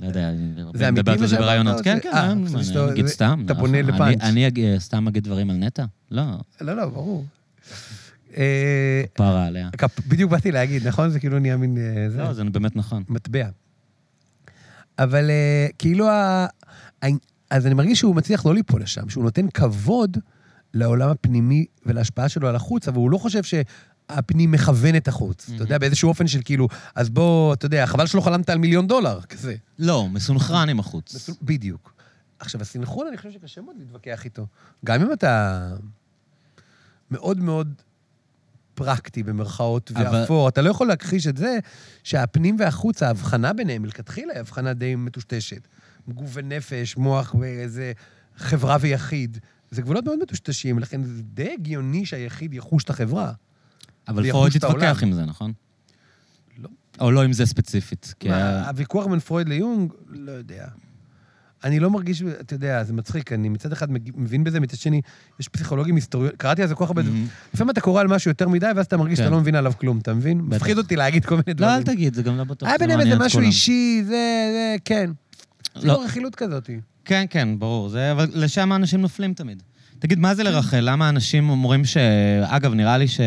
לא 0.00 0.06
יודע, 0.06 0.28
אני 0.28 0.90
מדברת 0.90 1.20
על 1.20 1.26
זה. 1.26 1.38
או 1.38 1.82
כן, 1.84 1.98
כן, 2.02 2.10
אה, 2.14 2.32
אני 2.32 2.92
אגיד 2.92 3.06
סתם. 3.06 3.42
אתה 3.46 3.54
פונה 3.54 3.82
לפאנץ'. 3.82 4.20
אני 4.22 4.50
סתם 4.78 5.08
אגיד 5.08 5.24
דברים 5.24 5.50
על 5.50 5.56
נטע? 5.56 5.84
לא, 6.10 6.22
לא, 6.60 6.76
לא, 6.76 6.86
ברור. 6.86 7.24
אה, 8.36 9.02
פרה 9.12 9.46
עליה. 9.46 9.68
בדיוק 10.08 10.30
באתי 10.30 10.52
להגיד, 10.52 10.88
נכון? 10.88 11.10
זה 11.10 11.20
כאילו 11.20 11.38
נהיה 11.38 11.56
מין... 11.56 11.78
אה, 11.78 12.10
זה. 12.10 12.18
לא, 12.18 12.32
זה 12.32 12.44
באמת 12.44 12.76
נכון. 12.76 13.04
מטבע. 13.08 13.48
אבל 14.98 15.30
אה, 15.30 15.66
כאילו, 15.78 16.08
אז 17.50 17.66
אני 17.66 17.74
מרגיש 17.74 17.98
שהוא 17.98 18.14
מצליח 18.16 18.46
לא 18.46 18.54
ליפול 18.54 18.82
לשם, 18.82 19.08
שהוא 19.08 19.24
נותן 19.24 19.48
כבוד 19.48 20.16
לעולם 20.74 21.08
הפנימי 21.10 21.66
ולהשפעה 21.86 22.28
שלו 22.28 22.48
על 22.48 22.56
החוץ, 22.56 22.88
אבל 22.88 22.96
הוא 22.96 23.10
לא 23.10 23.18
חושב 23.18 23.42
שהפנים 23.42 24.50
מכוון 24.50 24.96
את 24.96 25.08
החוץ. 25.08 25.50
אתה 25.54 25.62
יודע, 25.62 25.78
באיזשהו 25.78 26.08
אופן 26.08 26.26
של 26.26 26.40
כאילו, 26.44 26.68
אז 26.94 27.10
בוא, 27.10 27.54
אתה 27.54 27.66
יודע, 27.66 27.86
חבל 27.86 28.06
שלא 28.06 28.20
חלמת 28.20 28.50
על 28.50 28.58
מיליון 28.58 28.86
דולר, 28.86 29.20
כזה. 29.22 29.54
לא, 29.78 30.08
מסונכרן 30.08 30.68
עם 30.68 30.80
החוץ. 30.80 31.14
בדיוק. 31.42 31.94
עכשיו, 32.38 32.60
הסינכרון, 32.60 33.06
אני 33.06 33.16
חושב 33.16 33.30
שקשה 33.30 33.60
מאוד 33.60 33.76
להתווכח 33.78 34.24
איתו. 34.24 34.46
גם 34.84 35.00
אם 35.02 35.12
אתה 35.12 35.68
מאוד 37.10 37.38
מאוד 37.38 37.74
פרקטי, 38.74 39.22
במרכאות, 39.22 39.90
אבל- 39.94 40.20
ואפור, 40.20 40.48
אתה 40.48 40.62
לא 40.62 40.70
יכול 40.70 40.86
להכחיש 40.88 41.26
את 41.26 41.36
זה 41.36 41.58
שהפנים 42.02 42.56
והחוץ, 42.58 43.02
ההבחנה 43.02 43.52
ביניהם 43.52 43.82
מלכתחילה 43.82 44.32
היא 44.32 44.40
הבחנה 44.40 44.72
די 44.72 44.94
מטושטשת. 44.94 45.68
גוף 46.08 46.30
ונפש, 46.34 46.96
מוח 46.96 47.34
ואיזה 47.40 47.92
חברה 48.36 48.76
ויחיד. 48.80 49.38
זה 49.70 49.82
גבולות 49.82 50.04
מאוד 50.04 50.18
מטושטשים, 50.22 50.78
לכן 50.78 51.02
זה 51.02 51.22
די 51.22 51.52
הגיוני 51.52 52.06
שהיחיד 52.06 52.54
יחוש 52.54 52.84
את 52.84 52.90
החברה. 52.90 53.32
אבל 54.08 54.30
פרויד. 54.30 54.56
התווכח 54.56 55.02
עם 55.02 55.12
זה, 55.12 55.24
נכון? 55.24 55.52
לא. 56.58 56.68
או 57.00 57.10
לא 57.10 57.22
עם 57.22 57.32
זה 57.32 57.46
ספציפית. 57.46 58.14
מה, 58.28 58.36
ה- 58.36 58.68
הוויכוח 58.68 59.06
בין 59.06 59.18
פרויד 59.20 59.48
ליונג, 59.48 59.92
לא 60.08 60.32
יודע. 60.32 60.66
אני 61.64 61.80
לא 61.80 61.90
מרגיש, 61.90 62.22
אתה 62.22 62.54
יודע, 62.54 62.84
זה 62.84 62.92
מצחיק, 62.92 63.32
אני 63.32 63.48
מצד 63.48 63.72
אחד 63.72 63.88
מבין 64.16 64.44
בזה, 64.44 64.60
מצד 64.60 64.76
שני, 64.76 65.00
יש 65.40 65.48
פסיכולוגים 65.48 65.94
היסטוריונים, 65.94 66.36
קראתי 66.36 66.62
על 66.62 66.68
זה 66.68 66.74
כל 66.74 66.84
כך 66.84 66.90
הרבה... 66.90 67.02
מהמם. 67.02 67.26
לפעמים 67.54 67.70
אתה 67.70 67.80
קורא 67.80 68.00
על 68.00 68.06
משהו 68.06 68.30
יותר 68.30 68.48
מדי, 68.48 68.66
ואז 68.76 68.86
אתה 68.86 68.96
מרגיש 68.96 69.18
שאתה 69.18 69.28
כן. 69.28 69.34
לא 69.34 69.40
מבין 69.40 69.54
עליו 69.54 69.72
כלום, 69.78 69.98
אתה 69.98 70.14
מבין? 70.14 70.40
מפחיד 70.40 70.78
אותי 70.78 70.96
להגיד 70.96 71.24
כל 71.24 71.34
מיני 71.34 71.44
לא, 71.48 71.54
דברים. 71.54 71.76
אל 71.76 71.82
תגיד, 71.82 72.14
זה 72.14 72.22
גם 72.22 72.36
לא 72.36 72.44
בטוח. 72.44 72.68
היה 72.68 72.78
ביניהם 72.78 73.00
איזה 73.00 73.18
משהו. 73.18 73.40
אישי, 73.40 74.02
זה, 74.04 74.10
זה, 74.10 74.76
כן. 74.84 75.10
זה 75.74 75.86
לא. 75.88 75.94
לא 75.94 76.04
רכילות 76.04 76.34
כזאת. 76.34 76.70
כן, 77.04 77.24
כן, 77.30 77.58
ברור. 77.58 77.88
זה, 77.88 78.12
אבל 78.12 78.28
לשם 78.34 78.72
האנשים 78.72 79.00
נופלים 79.00 79.34
תמיד. 79.34 79.62
תגיד, 79.98 80.18
מה 80.18 80.34
זה 80.34 80.42
לרחל? 80.42 80.80
למה 80.82 81.08
אנשים 81.08 81.50
אומרים 81.50 81.84
ש... 81.84 81.96
אגב, 82.42 82.74
נראה 82.74 82.98
לי 82.98 83.08
ש... 83.08 83.20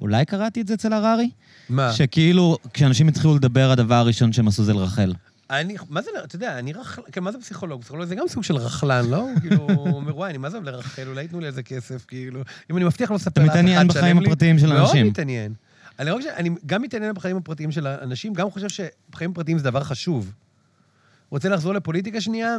אולי 0.00 0.24
קראתי 0.24 0.60
את 0.60 0.66
זה 0.66 0.74
אצל 0.74 0.92
הררי? 0.92 1.30
מה? 1.68 1.92
שכאילו, 1.92 2.58
כשאנשים 2.74 3.08
התחילו 3.08 3.34
לדבר, 3.34 3.70
הדבר 3.70 3.94
הראשון 3.94 4.32
שהם 4.32 4.48
עשו 4.48 4.64
זה 4.64 4.72
לרחל. 4.72 5.12
אני, 5.50 5.76
מה 5.88 6.02
זה, 6.02 6.10
אתה 6.24 6.36
יודע, 6.36 6.58
אני 6.58 6.72
רחל, 6.72 7.02
כן, 7.12 7.22
מה 7.22 7.32
זה 7.32 7.38
פסיכולוג? 7.38 7.82
פסיכולוג 7.82 8.06
זה 8.06 8.14
גם 8.14 8.28
סוג 8.28 8.42
של 8.42 8.56
רכלן, 8.56 9.06
לא? 9.10 9.26
כאילו, 9.40 9.56
הוא 9.56 9.94
אומר, 9.94 10.16
וואי, 10.16 10.30
אני 10.30 10.38
מה 10.38 10.50
זה 10.50 10.56
אוהב 10.56 10.68
לרחל, 10.68 11.08
אולי 11.08 11.22
ייתנו 11.22 11.40
לי 11.40 11.46
איזה 11.46 11.62
כסף, 11.62 12.04
כאילו. 12.04 12.40
אם 12.70 12.76
אני 12.76 12.84
מבטיח 12.84 13.10
לא 13.10 13.16
לספר 13.16 13.30
אתה 13.30 13.40
לאף 13.40 13.50
אחד, 13.50 13.60
מתעניין 13.60 13.88
בחיים. 13.88 14.18
הפרטיים 14.18 14.58
של 14.58 14.66
מאוד 14.66 14.80
אנשים. 14.80 15.06
מתעניין. 15.06 15.54
אני, 15.98 16.50
גם 16.66 16.82
מתעניין 16.82 17.14
בחיים 17.14 17.36
הפרטיים 17.36 17.72
של 17.72 17.86
האנשים, 17.86 18.34
גם 18.34 18.50
חושב 18.50 18.68
שחיים 18.68 19.32
פרטיים 19.32 19.58
זה 19.58 19.64
דבר 19.64 19.84
חשוב. 19.84 20.32
רוצה 21.30 21.48
לחזור 21.48 21.74
לפוליטיקה 21.74 22.20
שנייה? 22.20 22.56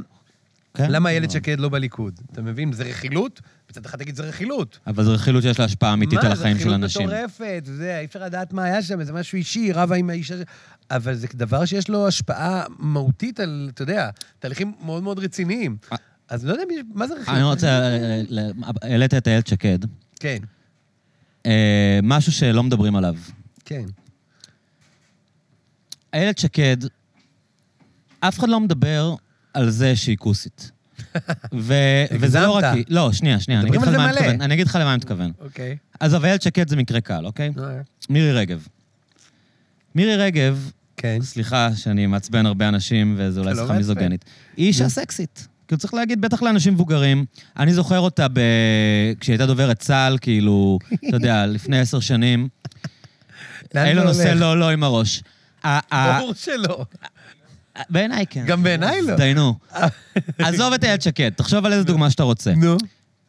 כן? 0.74 0.92
למה 0.92 1.10
איילת 1.10 1.32
שקד 1.32 1.60
לא 1.60 1.70
בליכוד? 1.70 2.20
אתה 2.32 2.42
מבין? 2.42 2.74
זה 2.74 2.84
רכילות? 2.84 3.42
מצד 3.70 3.86
אחד 3.86 3.98
תגיד 3.98 4.16
זה 4.16 4.24
רכילות. 4.24 4.80
אבל 4.88 5.04
זו 5.04 5.14
רכילות 5.14 5.44
שיש 5.44 5.60
לה 5.60 5.66
השפעה 5.66 5.94
אמיתית 5.94 6.20
על 6.24 6.32
החיים 6.32 6.60
של 6.60 6.70
אנשים. 6.70 7.02
מה, 7.02 7.10
זה 7.10 7.24
רכילות 7.26 7.32
מטורפת, 7.42 7.64
זה, 7.66 8.00
אי 8.00 8.06
אפשר 8.06 8.24
לדעת 8.24 8.54
מה 8.54 8.64
היה 8.64 8.82
שם, 8.82 9.04
זה 9.04 9.14
משהו 9.14 9.36
אישי, 9.38 9.72
רבה 9.72 9.96
עם 9.96 10.10
האישה... 10.10 10.36
אבל 10.92 11.16
זה 11.16 11.28
דבר 11.34 11.66
שיש 11.66 11.90
לו 11.90 12.08
השפעה 12.08 12.64
מהותית 12.80 13.40
על, 13.40 13.70
אתה 13.74 13.84
יודע, 13.84 14.10
תהליכים 14.40 14.74
מאוד 14.82 15.04
מאוד 15.04 15.20
רציניים. 15.20 15.78
אה. 15.92 15.98
אז 16.30 16.46
לא 16.46 16.52
יודע 16.52 16.64
מה 16.94 17.08
זה 17.08 17.14
רכילות. 17.14 17.30
אני 17.30 17.44
רוצה, 17.44 17.68
אה, 17.68 18.22
ל- 18.30 18.52
העלית 18.82 19.14
את 19.14 19.28
איילת 19.28 19.48
שקד. 19.48 19.80
כן, 20.20 20.38
אה, 21.46 22.00
משהו 22.04 22.32
שלא 22.32 22.64
מדברים 22.64 22.96
עליו. 22.96 23.16
כן. 23.66 23.86
איילת 26.14 26.38
שקד, 26.38 26.78
אף 28.28 28.40
אחד 28.40 28.50
לא 28.50 28.60
מדבר 28.60 29.16
על 29.54 29.70
זה 29.70 29.96
שהיא 29.96 30.18
כוסית. 30.18 30.72
ו- 31.54 32.06
וזה 32.12 32.40
לא 32.40 32.52
רק. 32.52 32.64
היא. 32.64 32.84
לא, 32.90 33.12
שנייה, 33.12 33.40
שנייה, 33.40 33.60
אני 33.60 33.70
אגיד 33.70 33.82
לך 33.82 33.88
למה 33.88 34.06
אני. 34.06 34.12
מתכוון. 34.12 34.42
אני 34.42 34.54
אגיד 34.54 34.68
לך 34.68 34.76
למה 34.82 34.90
אני 34.90 34.98
מתכוון. 34.98 35.32
אוקיי. 35.40 35.78
עזוב, 36.00 36.26
איילת 36.26 36.42
שקד 36.42 36.70
זה 36.70 36.76
מקרה 36.76 37.02
קל, 37.02 37.26
אוקיי? 37.26 37.52
מירי 38.10 38.32
רגב. 38.34 38.68
מירי 39.96 40.16
רגב, 40.16 40.72
כן. 40.98 41.18
סליחה 41.22 41.70
שאני 41.76 42.06
מעצבן 42.06 42.46
הרבה 42.46 42.68
אנשים, 42.70 43.16
וזו 43.18 43.42
אולי 43.42 43.54
לא 43.54 43.62
שיחה. 43.62 43.74
מיזוגנית. 43.74 44.26
היא 44.58 44.68
אישה 44.68 44.90
סקסית. 44.90 45.48
כאילו, 45.68 45.80
צריך 45.80 45.94
להגיד, 45.94 46.22
בטח 46.22 46.42
לאנשים 46.42 46.74
מבוגרים. 46.74 47.26
אני 47.60 47.74
זוכר 47.74 48.00
אותה 48.00 48.28
ב... 48.28 48.40
כשהיא 49.20 49.34
הייתה 49.34 49.46
דוברת 49.46 49.80
צה"ל, 49.80 50.18
כאילו, 50.22 50.80
אתה 51.08 51.16
יודע, 51.16 51.46
לפני 51.46 51.80
עשר 51.80 52.00
שנים. 52.00 52.48
אילון 53.76 54.08
עושה 54.08 54.30
הולך? 54.30 54.42
לא, 54.42 54.60
לא 54.60 54.70
עם 54.70 54.84
הראש. 54.84 55.24
ברור 55.92 56.34
שלא. 56.34 56.86
בעיניי 57.90 58.26
כן. 58.30 58.46
גם 58.46 58.64
בעיניי 58.64 59.02
לא. 59.02 59.16
דיינו. 59.16 59.56
עזוב 60.40 60.74
את 60.74 60.84
איילת 60.84 61.02
שקד, 61.02 61.30
תחשוב 61.30 61.66
על 61.66 61.74
איזה 61.74 61.84
דוגמה 61.84 62.10
שאתה 62.10 62.24
רוצה. 62.24 62.54
נו. 62.56 62.78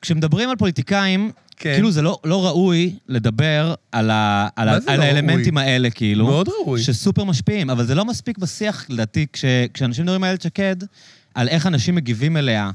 כשמדברים 0.02 0.50
על 0.50 0.56
פוליטיקאים, 0.56 1.30
כן. 1.56 1.74
כאילו 1.74 1.90
זה 1.90 2.02
לא, 2.02 2.18
לא 2.24 2.46
ראוי 2.46 2.94
לדבר 3.08 3.74
על, 3.92 4.10
ה, 4.10 4.48
על, 4.56 4.68
מה 4.68 4.76
ה, 4.76 4.80
זה 4.80 4.92
על 4.92 4.98
לא 4.98 5.04
האלמנטים 5.04 5.58
האלה, 5.58 5.90
כאילו. 5.90 6.26
מאוד 6.26 6.48
ראוי. 6.48 6.82
שסופר 6.82 7.24
משפיעים, 7.24 7.70
אבל 7.70 7.86
זה 7.86 7.94
לא 7.94 8.04
מספיק 8.04 8.38
בשיח, 8.38 8.86
לדעתי, 8.88 9.26
כש, 9.32 9.44
כשאנשים 9.74 10.04
מדברים 10.04 10.22
על 10.22 10.28
איילת 10.28 10.42
שקד, 10.42 10.76
על 11.34 11.48
איך 11.48 11.66
אנשים 11.66 11.94
מגיבים 11.94 12.36
אליה. 12.36 12.70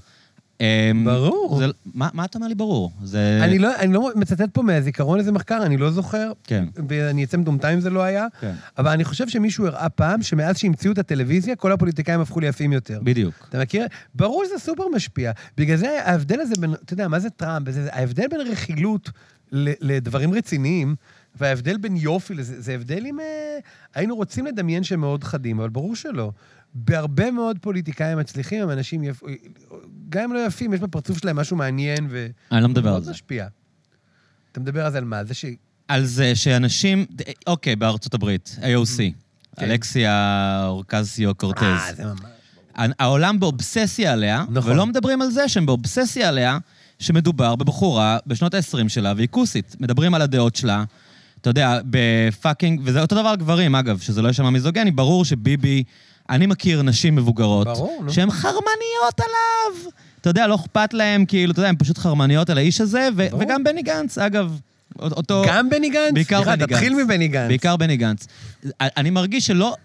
אמ, 0.61 1.05
ברור. 1.05 1.57
זה, 1.59 1.65
מה, 1.93 2.09
מה 2.13 2.25
אתה 2.25 2.37
אומר 2.37 2.47
לי 2.47 2.55
ברור? 2.55 2.91
זה... 3.03 3.39
אני 3.43 3.59
לא, 3.59 3.75
אני 3.75 3.93
לא 3.93 4.09
מצטט 4.15 4.49
פה 4.53 4.61
מהזיכרון 4.61 5.19
איזה 5.19 5.31
מחקר, 5.31 5.63
אני 5.65 5.77
לא 5.77 5.91
זוכר. 5.91 6.31
כן. 6.43 6.65
ואני 6.89 7.23
אצא 7.23 7.37
מטומטם 7.37 7.67
אם 7.67 7.79
זה 7.79 7.89
לא 7.89 8.01
היה. 8.03 8.27
כן. 8.41 8.53
אבל 8.77 8.91
אני 8.91 9.03
חושב 9.03 9.27
שמישהו 9.27 9.67
הראה 9.67 9.89
פעם 9.89 10.21
שמאז 10.21 10.57
שהמציאו 10.57 10.93
את 10.93 10.97
הטלוויזיה, 10.97 11.55
כל 11.55 11.71
הפוליטיקאים 11.71 12.19
הפכו 12.19 12.39
ליפים 12.39 12.73
יותר. 12.73 12.99
בדיוק. 13.03 13.33
אתה 13.49 13.59
מכיר? 13.61 13.87
ברור 14.15 14.43
שזה 14.45 14.57
סופר 14.59 14.83
משפיע. 14.95 15.31
בגלל 15.57 15.77
זה 15.77 15.99
ההבדל 16.05 16.39
הזה 16.39 16.53
בין, 16.59 16.73
אתה 16.73 16.93
יודע, 16.93 17.07
מה 17.07 17.19
זה 17.19 17.29
טראמפ? 17.29 17.69
זה, 17.69 17.89
ההבדל 17.91 18.27
בין 18.31 18.41
רכילות 18.41 19.09
ל- 19.51 19.73
לדברים 19.81 20.33
רציניים, 20.33 20.95
וההבדל 21.35 21.77
בין 21.77 21.95
יופי 21.95 22.33
לזה, 22.33 22.61
זה 22.61 22.73
הבדלים... 22.73 23.19
אה, 23.19 23.25
היינו 23.95 24.15
רוצים 24.15 24.45
לדמיין 24.45 24.83
שהם 24.83 24.99
מאוד 24.99 25.23
חדים, 25.23 25.59
אבל 25.59 25.69
ברור 25.69 25.95
שלא. 25.95 26.31
בהרבה 26.73 27.31
מאוד 27.31 27.57
פוליטיקאים 27.61 28.17
מצליחים, 28.17 28.63
הם 28.63 28.69
אנשים 28.69 29.03
יפ... 29.03 29.23
גם 30.09 30.23
אם 30.23 30.33
לא 30.33 30.45
יפים, 30.45 30.73
יש 30.73 30.79
בפרצוף 30.79 31.17
שלהם 31.17 31.35
משהו 31.35 31.57
מעניין 31.57 32.07
ו... 32.09 32.27
אני 32.51 32.63
לא 32.63 32.69
מדבר 32.69 32.95
על 32.95 33.03
זה. 33.03 33.11
משפיע. 33.11 33.47
אתה 34.51 34.59
מדבר 34.59 34.85
אז 34.85 34.95
על 34.95 35.03
מה? 35.03 35.23
זה 35.23 35.33
ש... 35.33 35.45
על 35.87 36.05
זה 36.05 36.35
שאנשים... 36.35 37.05
אוקיי, 37.47 37.75
בארצות 37.75 38.13
הברית, 38.13 38.57
AOC, 38.59 38.97
כן. 38.97 39.71
אלכסיה 39.71 40.63
אורקזיו 40.67 41.35
קורטז. 41.35 41.63
אה, 41.63 41.93
זה 41.95 42.05
ממש... 42.05 42.19
העולם 42.99 43.39
באובססיה 43.39 44.13
עליה, 44.13 44.45
נכון. 44.49 44.71
ולא 44.71 44.85
מדברים 44.85 45.21
על 45.21 45.29
זה 45.29 45.49
שהם 45.49 45.65
באובססיה 45.65 46.29
עליה, 46.29 46.57
שמדובר 46.99 47.55
בבחורה 47.55 48.17
בשנות 48.27 48.53
ה-20 48.53 48.89
שלה 48.89 49.13
והיא 49.15 49.27
כוסית. 49.31 49.75
מדברים 49.79 50.13
על 50.13 50.21
הדעות 50.21 50.55
שלה, 50.55 50.83
אתה 51.41 51.49
יודע, 51.49 51.79
בפאקינג, 51.85 52.81
וזה 52.83 53.01
אותו 53.01 53.15
דבר 53.15 53.29
על 53.29 53.35
גברים, 53.35 53.75
אגב, 53.75 53.99
שזה 53.99 54.21
לא 54.21 54.27
יישמע 54.27 54.49
מיזוגני, 54.49 54.91
ברור 54.91 55.25
שביבי, 55.25 55.83
אני 56.29 56.45
מכיר 56.45 56.81
נשים 56.81 57.15
מבוגרות, 57.15 57.67
ברור, 57.67 58.01
נו. 58.03 58.13
שהן 58.13 58.31
חרמניות 58.31 59.19
עליו. 59.19 59.91
אתה 60.21 60.29
יודע, 60.29 60.47
לא 60.47 60.55
אכפת 60.55 60.93
להם, 60.93 61.25
כאילו, 61.25 61.51
אתה 61.51 61.59
יודע, 61.59 61.69
הן 61.69 61.75
פשוט 61.79 61.97
חרמניות 61.97 62.49
על 62.49 62.57
האיש 62.57 62.81
הזה, 62.81 63.09
ו- 63.15 63.27
ברור. 63.29 63.43
וגם 63.43 63.63
בני 63.63 63.81
גנץ, 63.81 64.17
אגב. 64.17 64.59
אותו... 64.99 65.43
גם 65.47 65.69
בני 65.69 65.89
גנץ? 65.89 66.13
בעיקר 66.13 66.41
בני 66.41 66.57
גנץ. 66.57 66.69
תתחיל 66.69 67.03
מבני 67.03 67.27
גנץ. 67.27 67.47
בעיקר 67.47 67.77
בני 67.77 67.97
גנץ. 67.97 68.27
אני 68.81 69.09
מרגיש 69.09 69.47
שלא... 69.47 69.75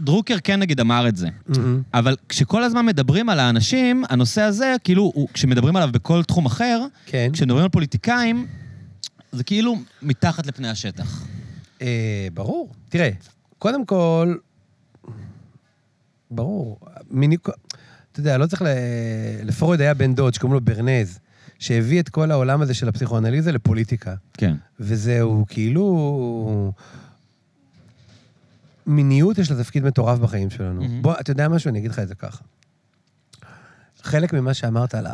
דרוקר 0.00 0.36
כן 0.44 0.60
נגיד 0.60 0.80
אמר 0.80 1.08
את 1.08 1.16
זה. 1.16 1.28
מהמם. 1.48 1.82
אבל 1.94 2.16
כשכל 2.28 2.62
הזמן 2.62 2.86
מדברים 2.86 3.28
על 3.28 3.40
האנשים, 3.40 4.04
הנושא 4.08 4.42
הזה, 4.42 4.74
כאילו, 4.84 5.02
הוא, 5.14 5.28
כשמדברים 5.32 5.76
עליו 5.76 5.88
בכל 5.92 6.24
תחום 6.24 6.46
אחר, 6.46 6.84
כן. 7.06 7.28
כשמדברים 7.32 7.62
על 7.62 7.68
פוליטיקאים, 7.68 8.46
זה 9.32 9.44
כאילו 9.44 9.76
מתחת 10.02 10.46
לפני 10.46 10.68
השטח. 10.68 11.24
אה, 11.82 12.28
ברור. 12.34 12.72
תראה, 12.88 13.10
קודם 13.58 13.86
כל, 13.86 14.34
ברור, 16.34 16.78
מיני... 17.10 17.36
אתה 18.12 18.20
יודע, 18.20 18.38
לא 18.38 18.46
צריך 18.46 18.62
ל... 18.62 18.66
לפרויד 19.44 19.80
היה 19.80 19.94
בן 19.94 20.14
דוד 20.14 20.34
שקוראים 20.34 20.54
לו 20.54 20.60
ברנז, 20.60 21.18
שהביא 21.58 22.00
את 22.00 22.08
כל 22.08 22.30
העולם 22.30 22.62
הזה 22.62 22.74
של 22.74 22.88
הפסיכואנליזה 22.88 23.52
לפוליטיקה. 23.52 24.14
כן. 24.32 24.56
וזהו, 24.80 25.44
כאילו... 25.48 26.72
מיניות 28.86 29.38
יש 29.38 29.50
לה 29.50 29.62
תפקיד 29.62 29.84
מטורף 29.84 30.18
בחיים 30.18 30.50
שלנו. 30.50 30.80
מהמם. 30.80 31.02
בוא, 31.02 31.14
אתה 31.20 31.30
יודע 31.30 31.48
משהו? 31.48 31.70
אני 31.70 31.78
אגיד 31.78 31.90
לך 31.90 31.98
את 31.98 32.08
זה 32.08 32.14
ככה. 32.14 32.44
חלק 34.02 34.32
ממה 34.32 34.54
שאמרת 34.54 34.94
על 34.94 35.06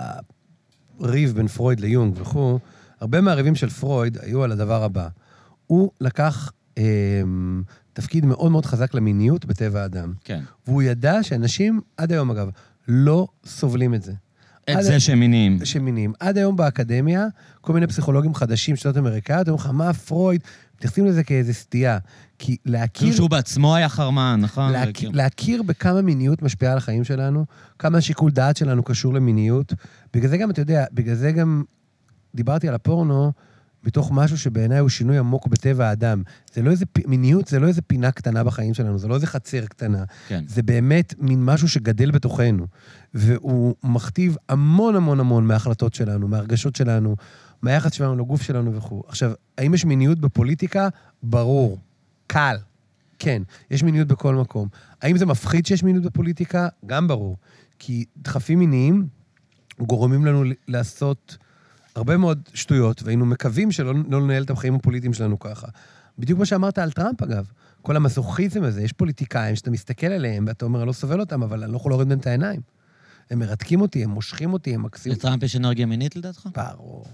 הריב 1.00 1.34
בין 1.34 1.48
פרויד 1.48 1.80
ליונג 1.80 2.14
וכו', 2.20 2.58
הרבה 3.00 3.20
מהריבים 3.20 3.54
של 3.54 3.68
פרויד 3.68 4.18
היו 4.22 4.44
על 4.44 4.52
הדבר 4.52 4.82
הבא. 4.84 5.08
הוא 5.66 5.90
לקח 6.00 6.52
אה, 6.78 7.22
תפקיד 7.98 8.26
מאוד 8.26 8.52
מאוד 8.52 8.66
חזק 8.66 8.94
למיניות 8.94 9.44
בטבע 9.44 9.82
האדם. 9.82 10.12
כן. 10.24 10.40
והוא 10.66 10.82
ידע 10.82 11.22
שאנשים, 11.22 11.80
עד 11.96 12.12
היום 12.12 12.30
אגב, 12.30 12.48
לא 12.88 13.28
סובלים 13.46 13.94
את 13.94 14.02
זה. 14.02 14.12
את 14.70 14.82
זה 14.82 15.00
שהם 15.00 15.20
מיניים. 15.20 15.64
שמינים. 15.64 16.12
עד 16.20 16.38
היום 16.38 16.56
באקדמיה, 16.56 17.26
כל 17.60 17.72
מיני 17.72 17.86
פסיכולוגים 17.86 18.34
חדשים, 18.34 18.76
שיטות 18.76 18.96
אמריקאיות, 18.96 19.48
אומרים 19.48 19.64
לך, 19.64 19.70
מה 19.72 19.92
פרויד? 19.92 20.40
מתייחסים 20.76 21.06
לזה 21.06 21.24
כאיזו 21.24 21.54
סטייה. 21.54 21.98
כי 22.38 22.56
להכיר... 22.66 23.00
כאילו 23.00 23.16
שהוא 23.16 23.30
בעצמו 23.30 23.74
היה 23.74 23.88
חרמן, 23.88 24.40
נכון? 24.42 24.72
וכאילו- 24.88 25.12
להכיר 25.14 25.62
בכמה 25.62 26.02
מיניות 26.02 26.42
משפיעה 26.42 26.72
על 26.72 26.78
החיים 26.78 27.04
שלנו, 27.04 27.44
כמה 27.78 28.00
שיקול 28.00 28.30
דעת 28.30 28.56
שלנו 28.56 28.82
קשור 28.82 29.14
למיניות. 29.14 29.72
בגלל 30.14 30.30
זה 30.30 30.36
גם, 30.36 30.50
אתה 30.50 30.60
יודע, 30.60 30.84
בגלל 30.92 31.14
זה 31.14 31.32
גם 31.32 31.62
דיברתי 32.34 32.68
על 32.68 32.74
הפורנו 32.74 33.32
מתוך 33.84 34.10
משהו 34.12 34.38
שבעיניי 34.38 34.78
הוא 34.78 34.88
שינוי 34.88 35.18
עמוק 35.18 35.46
בטבע 35.46 35.88
האדם. 35.88 36.22
זה 36.54 36.62
לא 36.62 36.70
איזה, 36.70 36.84
מיניות 37.06 37.48
זה 37.48 37.58
לא 37.58 37.66
איזה 37.66 37.82
פינה 37.82 38.12
קטנה 38.12 38.44
בחיים 38.44 38.74
שלנו, 38.74 38.98
זה 38.98 39.08
לא 39.08 39.14
איזה 39.14 39.26
חצר 39.26 39.66
קטנה. 39.66 40.04
כן. 40.28 40.44
זה 40.46 40.62
באמת 40.62 41.14
מין 41.18 41.44
משהו 41.44 41.68
שגדל 41.68 42.10
בתוכנו. 42.10 42.66
והוא 43.14 43.74
מכתיב 43.82 44.36
המון 44.48 44.96
המון 44.96 45.20
המון 45.20 45.46
מההחלטות 45.46 45.94
שלנו, 45.94 46.28
מההרגשות 46.28 46.76
שלנו, 46.76 47.16
מהיחס 47.62 47.92
שלנו 47.92 48.16
לגוף 48.16 48.42
שלנו 48.42 48.74
וכו'. 48.74 49.02
עכשיו, 49.08 49.32
האם 49.58 49.74
יש 49.74 49.84
מיניות 49.84 50.18
בפוליטיקה? 50.18 50.88
ברור. 51.22 51.78
קל. 52.26 52.56
כן, 53.18 53.42
יש 53.70 53.82
מיניות 53.82 54.08
בכל 54.08 54.34
מקום. 54.34 54.68
האם 55.02 55.16
זה 55.16 55.26
מפחיד 55.26 55.66
שיש 55.66 55.82
מיניות 55.82 56.04
בפוליטיקה? 56.04 56.68
גם 56.86 57.08
ברור. 57.08 57.36
כי 57.78 58.04
דחפים 58.16 58.58
מיניים 58.58 59.06
גורמים 59.80 60.26
לנו 60.26 60.44
לעשות 60.68 61.36
הרבה 61.98 62.16
מאוד 62.16 62.48
שטויות, 62.54 63.02
והיינו 63.02 63.26
מקווים 63.26 63.72
שלא 63.72 63.94
לא 64.08 64.20
לנהל 64.22 64.42
את 64.42 64.50
החיים 64.50 64.74
הפוליטיים 64.74 65.14
שלנו 65.14 65.38
ככה. 65.38 65.66
בדיוק 66.18 66.38
מה 66.38 66.46
שאמרת 66.46 66.78
על 66.78 66.90
טראמפ, 66.90 67.22
אגב. 67.22 67.46
כל 67.82 67.96
המסוכיזם 67.96 68.62
הזה, 68.62 68.82
יש 68.82 68.92
פוליטיקאים 68.92 69.56
שאתה 69.56 69.70
מסתכל 69.70 70.06
עליהם 70.06 70.44
ואתה 70.48 70.64
אומר, 70.64 70.78
אני 70.80 70.86
לא 70.88 70.92
סובל 70.92 71.20
אותם, 71.20 71.42
אבל 71.42 71.62
אני 71.62 71.72
לא 71.72 71.76
יכול 71.76 71.92
להוריד 71.92 72.08
מהם 72.08 72.18
את 72.18 72.26
העיניים. 72.26 72.60
הם 73.30 73.38
מרתקים 73.38 73.80
אותי, 73.80 74.04
הם 74.04 74.10
מושכים 74.10 74.52
אותי, 74.52 74.74
הם 74.74 74.82
מקסימים. 74.82 75.18
לטראמפ 75.18 75.42
יש 75.42 75.56
אנרגיה 75.56 75.86
מינית 75.86 76.16
לדעתך? 76.16 76.48
ברור. 76.56 77.04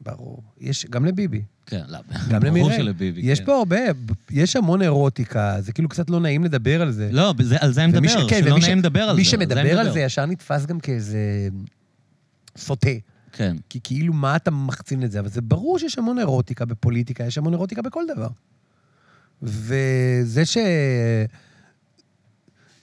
ברור. 0.00 0.42
יש, 0.60 0.86
גם 0.86 1.04
לביבי. 1.04 1.42
כן, 1.66 1.82
לא. 1.88 1.98
גם 2.30 2.40
ברור 2.40 2.50
למירי. 2.50 2.76
שלביבי, 2.76 3.20
יש 3.24 3.40
כן. 3.40 3.46
פה 3.46 3.54
הרבה, 3.58 3.76
יש 4.30 4.56
המון 4.56 4.82
אירוטיקה, 4.82 5.56
זה 5.60 5.72
כאילו 5.72 5.88
קצת 5.88 6.10
לא 6.10 6.20
נעים 6.20 6.44
לדבר 6.44 6.82
על 6.82 6.90
זה. 6.92 7.08
לא, 7.12 7.34
זה- 7.42 7.56
על 7.60 7.72
זה 7.72 7.84
אני 7.84 7.92
מדבר, 7.92 8.08
ש- 8.08 8.30
כן, 8.30 8.40
שלא 8.44 8.58
נעים 8.58 8.78
לדבר 8.78 9.00
על 9.02 9.08
זה. 9.10 9.16
מי 9.16 9.24
שמדבר 9.24 9.78
על. 9.78 9.92
זה 9.92 10.00
ישר 10.00 10.26
נתפס 10.26 10.66
גם 10.66 10.80
כאיזה 10.80 11.48
סוטה. 12.56 12.90
כן. 13.36 13.56
כי 13.68 13.80
כאילו, 13.82 14.12
מה 14.12 14.36
אתה 14.36 14.50
מחצין 14.50 15.04
את 15.04 15.10
זה? 15.10 15.20
אבל 15.20 15.28
זה 15.28 15.40
ברור 15.40 15.78
שיש 15.78 15.98
המון 15.98 16.18
אירוטיקה 16.18 16.64
בפוליטיקה, 16.64 17.24
יש 17.24 17.38
המון 17.38 17.52
אירוטיקה 17.52 17.82
בכל 17.82 18.04
דבר. 18.16 18.28
וזה 19.42 20.44
ש... 20.44 20.56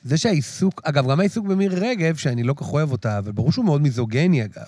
זה 0.04 0.18
שהעיסוק, 0.18 0.82
אגב, 0.84 1.12
גם 1.12 1.20
העיסוק 1.20 1.48
במירי 1.48 1.76
רגב, 1.76 2.16
שאני 2.16 2.44
לא 2.44 2.54
כך 2.58 2.74
אוהב 2.74 2.92
אותה, 2.92 3.18
אבל 3.18 3.32
ברור 3.32 3.52
שהוא 3.52 3.66
מאוד 3.66 3.82
מיזוגני, 3.82 4.44
אגב. 4.46 4.66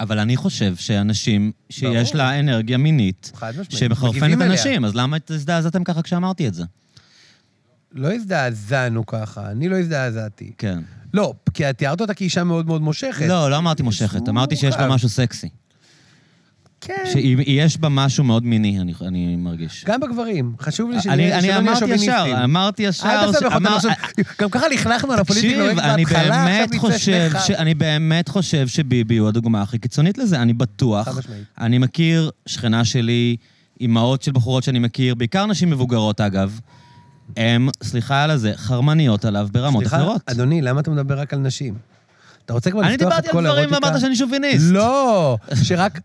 אבל 0.00 0.18
אני 0.18 0.36
חושב 0.36 0.76
שאנשים 0.76 1.52
שיש 1.70 2.12
ברור. 2.12 2.24
לה 2.24 2.40
אנרגיה 2.40 2.78
מינית. 2.78 3.32
שמחרפנת. 3.68 4.42
אנשים, 4.42 4.84
אז 4.84 4.94
למה 4.94 5.16
הזדעזעתם 5.30 5.84
ככה 5.84 6.02
כשאמרתי 6.02 6.48
את 6.48 6.54
זה? 6.54 6.64
לא 7.92 8.12
הזדעזענו 8.12 9.06
ככה, 9.06 9.50
אני 9.50 9.68
לא 9.68 9.76
הזדעזעתי. 9.76 10.52
כן. 10.58 10.78
לא, 11.16 11.32
כי 11.54 11.70
את 11.70 11.78
תיארת 11.78 12.00
אותה 12.00 12.14
כאישה 12.14 12.44
מאוד 12.44 12.66
מאוד 12.66 12.82
מושכת. 12.82 13.26
לא, 13.28 13.50
לא 13.50 13.56
אמרתי 13.58 13.82
מושכת, 13.82 14.28
אמרתי 14.28 14.56
שיש 14.56 14.76
בה. 14.76 14.88
משהו 14.88 15.08
סקסי. 15.08 15.48
כן. 16.80 16.94
שיש 17.12 17.78
בה 17.78 17.88
משהו 17.88 18.24
מאוד 18.24 18.44
מיני, 18.44 18.80
אני- 18.80 18.92
אני 19.06 19.36
מרגיש. 19.36 19.84
גם 19.84 20.00
בגברים. 20.00 20.54
חשוב 20.60 20.90
לי 20.90 20.96
אני 21.08 21.32
אני 21.32 21.42
שלא 21.42 21.50
נהיה 21.50 21.58
אמרתי 21.58 21.78
שוביניסטים. 21.80 22.10
ישר, 22.10 22.44
אמרתי 22.44 22.82
ישר... 22.82 23.06
אל 23.08 23.32
תסבך 23.32 23.42
אותנו 23.44 23.56
אמר- 23.68 23.76
עכשיו. 23.76 23.90
גם 24.40 24.50
ככה 24.50 24.68
לכלכנו 24.68 25.12
על 25.12 25.18
הפוליטיקה 25.18 25.62
רק 25.64 25.78
אני 25.78 26.04
בהתחלה, 26.04 26.30
באמת 26.30 26.60
עכשיו 26.74 26.88
נצא 26.88 26.98
חושב, 26.98 26.98
שניך. 27.30 27.46
ש... 27.46 27.50
אני 27.50 27.74
באמת 27.74 28.28
חושב 28.28 28.68
שביבי 28.68 29.16
הוא 29.16 29.28
הדוגמה 29.28 29.62
הכי 29.62 29.78
קיצונית 29.78 30.18
לזה, 30.18 30.42
אני 30.42 30.52
בטוח. 30.52 31.08
אני 31.58 31.78
מכיר 31.78 32.30
שכנה 32.46 32.84
שלי, 32.84 33.36
אימהות 33.80 34.22
של 34.22 34.32
בחורות 34.32 34.64
שאני 34.64 34.78
מכיר, 34.78 35.14
בעיקר 35.14 35.46
נשים 35.46 35.70
מבוגרות 35.70 36.20
אגב, 36.20 36.60
הן, 37.36 37.68
סליחה 37.82 38.22
על 38.24 38.30
הזה, 38.30 38.52
חרמניות 38.56 39.24
עליו 39.24 39.48
ברמות 39.52 39.82
סליחה, 39.82 39.96
אחרות. 39.96 40.20
אדוני, 40.26 40.62
למה 40.62 40.80
אתה 40.80 40.90
מדבר 40.90 41.20
רק 41.20 41.32
על 41.34 41.38
נשים? 41.38 41.74
אתה 42.44 42.52
רוצה 42.52 42.70
כבר 42.70 42.80
אני 42.82 42.92
לפתוח 42.92 43.08
את 43.08 43.12
דיברתי 43.12 43.28
כל 43.32 43.38
על 43.38 43.44
דברים 43.44 43.58
האירוטיקה? 43.58 43.86
ואמרת 43.86 44.00
שאני 44.00 44.16
שוביניסט. 44.16 44.64
לא, 44.70 45.36
שרק 45.62 46.00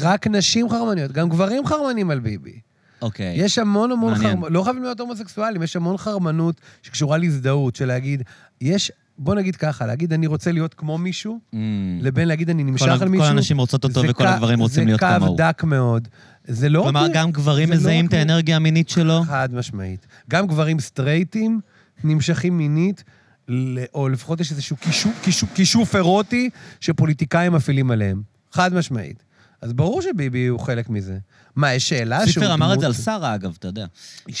רק 0.00 0.26
נשים 0.26 0.68
חרמניות, 0.70 1.12
גם 1.12 1.28
גברים 1.28 1.66
חרמנים 1.66 2.10
על 2.10 2.18
ביבי. 2.18 2.60
אוקיי. 3.02 3.34
יש 3.36 3.58
המון 3.58 3.92
המון. 3.92 4.14
חרמנות, 4.14 4.50
לא 4.52 4.62
חייבים 4.62 4.82
להיות 4.82 5.00
הומוסקסואלים, 5.00 5.62
יש 5.62 5.76
המון 5.76 5.96
חרמנות 5.96 6.60
שקשורה 6.82 7.18
להזדהות, 7.18 7.76
של 7.76 7.86
להגיד, 7.86 8.22
יש, 8.60 8.92
בוא 9.18 9.34
נגיד 9.34 9.56
ככה, 9.56 9.86
להגיד 9.86 10.12
אני 10.12 10.26
רוצה 10.26 10.52
להיות 10.52 10.74
כמו 10.74 10.98
מישהו, 10.98 11.38
Mm. 11.52 11.56
לבין 12.00 12.28
להגיד 12.28 12.50
אני 12.50 12.64
נמשך 12.64 12.84
כל 12.84 12.90
על 13.02 13.08
מישהו. 13.08 13.26
כל 13.26 13.30
הנשים 13.30 13.58
רוצות 13.58 13.84
אותו 13.84 14.00
זה 14.00 14.06
וכל 14.10 14.26
הגברים 14.26 14.60
רוצים 14.60 14.86
להיות 14.86 15.00
זה 15.00 15.06
כמוהו. 15.06 15.30
קו 15.30 15.36
דק 15.36 15.64
מאוד. 15.64 16.08
זה 16.46 16.68
לא... 16.68 16.82
כלומר, 16.82 17.06
גם 17.12 17.32
גברים 17.32 17.70
לא 17.70 17.76
מזהים 17.76 18.06
את 18.06 18.12
האנרגיה 18.12 18.56
המינית 18.56 18.88
שלו? 18.88 19.22
חד 19.22 19.48
משמעית. 19.54 20.06
גם 20.30 20.46
גברים 20.46 20.80
סטרייטים 20.80 21.60
נמשכים 22.04 22.58
מינית, 22.58 23.04
או 23.94 24.08
לפחות 24.08 24.40
יש 24.40 24.50
איזשהו 24.50 24.76
כישוף- 25.54 25.94
אירוטי 25.96 26.50
שפוליטיקאים 26.80 27.52
מפעילים 27.52 27.90
עליהם. 27.90 28.22
חד 28.52 28.74
משמעית. 28.74 29.22
אז 29.62 29.72
ברור 29.72 30.02
שביבי 30.02 30.46
הוא 30.46 30.60
חלק 30.60 30.90
מזה. 30.90 31.18
מה, 31.56 31.72
יש 31.74 31.88
שאלה 31.88 32.26
שהוא 32.26 32.42
ציפר 32.42 32.54
אמר 32.54 32.74
את 32.74 32.80
זה 32.80 32.86
על 32.86 32.92
שרה, 32.92 33.34
אגב, 33.34 33.54
אתה 33.58 33.68
יודע. 33.68 33.86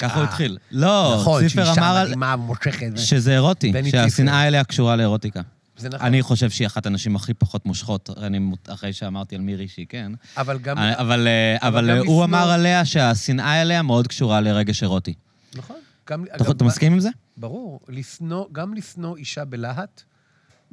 ככה 0.00 0.14
הוא 0.18 0.24
התחיל. 0.24 0.58
לא, 0.70 1.16
נכון, 1.20 1.42
ציפר 1.48 1.64
שאישה 1.64 1.80
אמר 1.80 1.96
על- 1.96 2.06
מדהימה, 2.06 2.36
מושכת. 2.36 2.86
שזה 2.96 3.32
אירוטי. 3.32 3.72
שהשנאה 3.90 4.48
אליה 4.48 4.64
קשורה 4.64 4.96
לאירוטיקה. 4.96 5.40
זה 5.76 5.88
נכון. 5.88 6.06
אני 6.06 6.22
חושב 6.22 6.50
שהיא 6.50 6.66
אחת 6.66 6.86
הנשים 6.86 7.16
הכי 7.16 7.34
פחות 7.34 7.66
מושכות, 7.66 8.10
אני 8.18 8.40
אחרי 8.68 8.92
שאמרתי 8.92 9.34
על 9.36 9.40
מירי 9.40 9.68
שהיא 9.68 9.86
כן. 9.88 10.12
אבל 10.36 10.58
גם... 10.58 10.78
אבל, 10.78 10.94
אבל, 10.98 11.28
אבל 11.60 11.78
אבל 11.78 11.90
גם 12.00 12.06
הוא 12.06 12.24
לשנוא- 12.24 12.24
אמר 12.24 12.50
עליה 12.50 12.84
שהשנאה 12.84 13.62
אליה 13.62 13.82
מאוד 13.82 14.08
קשורה 14.08 14.40
לרגש 14.40 14.82
אירוטי. 14.82 15.14
נכון. 15.56 15.76
גם... 16.10 16.24
אתה, 16.24 16.36
אגב, 16.36 16.50
אתה 16.50 16.64
מסכים 16.64 16.92
עם 16.92 17.00
זה? 17.00 17.08
ברור. 17.36 17.80
לשנוא, 17.88 18.46
גם 18.52 18.74
לשנוא 18.74 19.16
אישה 19.16 19.44
בלהט, 19.44 20.02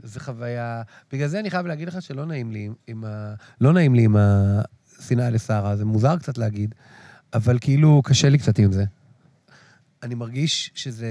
זה 0.04 0.20
חוויה... 0.20 0.82
בגלל 1.12 1.28
זה 1.28 1.40
אני 1.40 1.50
חייב 1.52 1.66
להגיד 1.66 1.88
לך 1.88 2.02
שלא 2.02 2.26
נעים 2.26 2.52
לי 2.52 2.70
עם 2.88 3.04
ה... 3.08 3.34
לא 3.62 3.74
נעים 3.74 3.96
לי 3.96 4.04
עם 4.04 4.16
השנאה 4.20 5.30
לשרה, 5.30 5.76
זה 5.78 5.86
מוזר 5.86 6.18
קצת 6.18 6.38
להגיד, 6.38 6.76
אבל 7.34 7.58
כאילו 7.62 8.02
קשה 8.06 8.30
לי 8.30 8.38
קצת 8.38 8.60
עם 8.60 8.72
זה. 8.72 8.86
אני 10.04 10.16
מרגיש 10.16 10.72
שזה... 10.76 11.08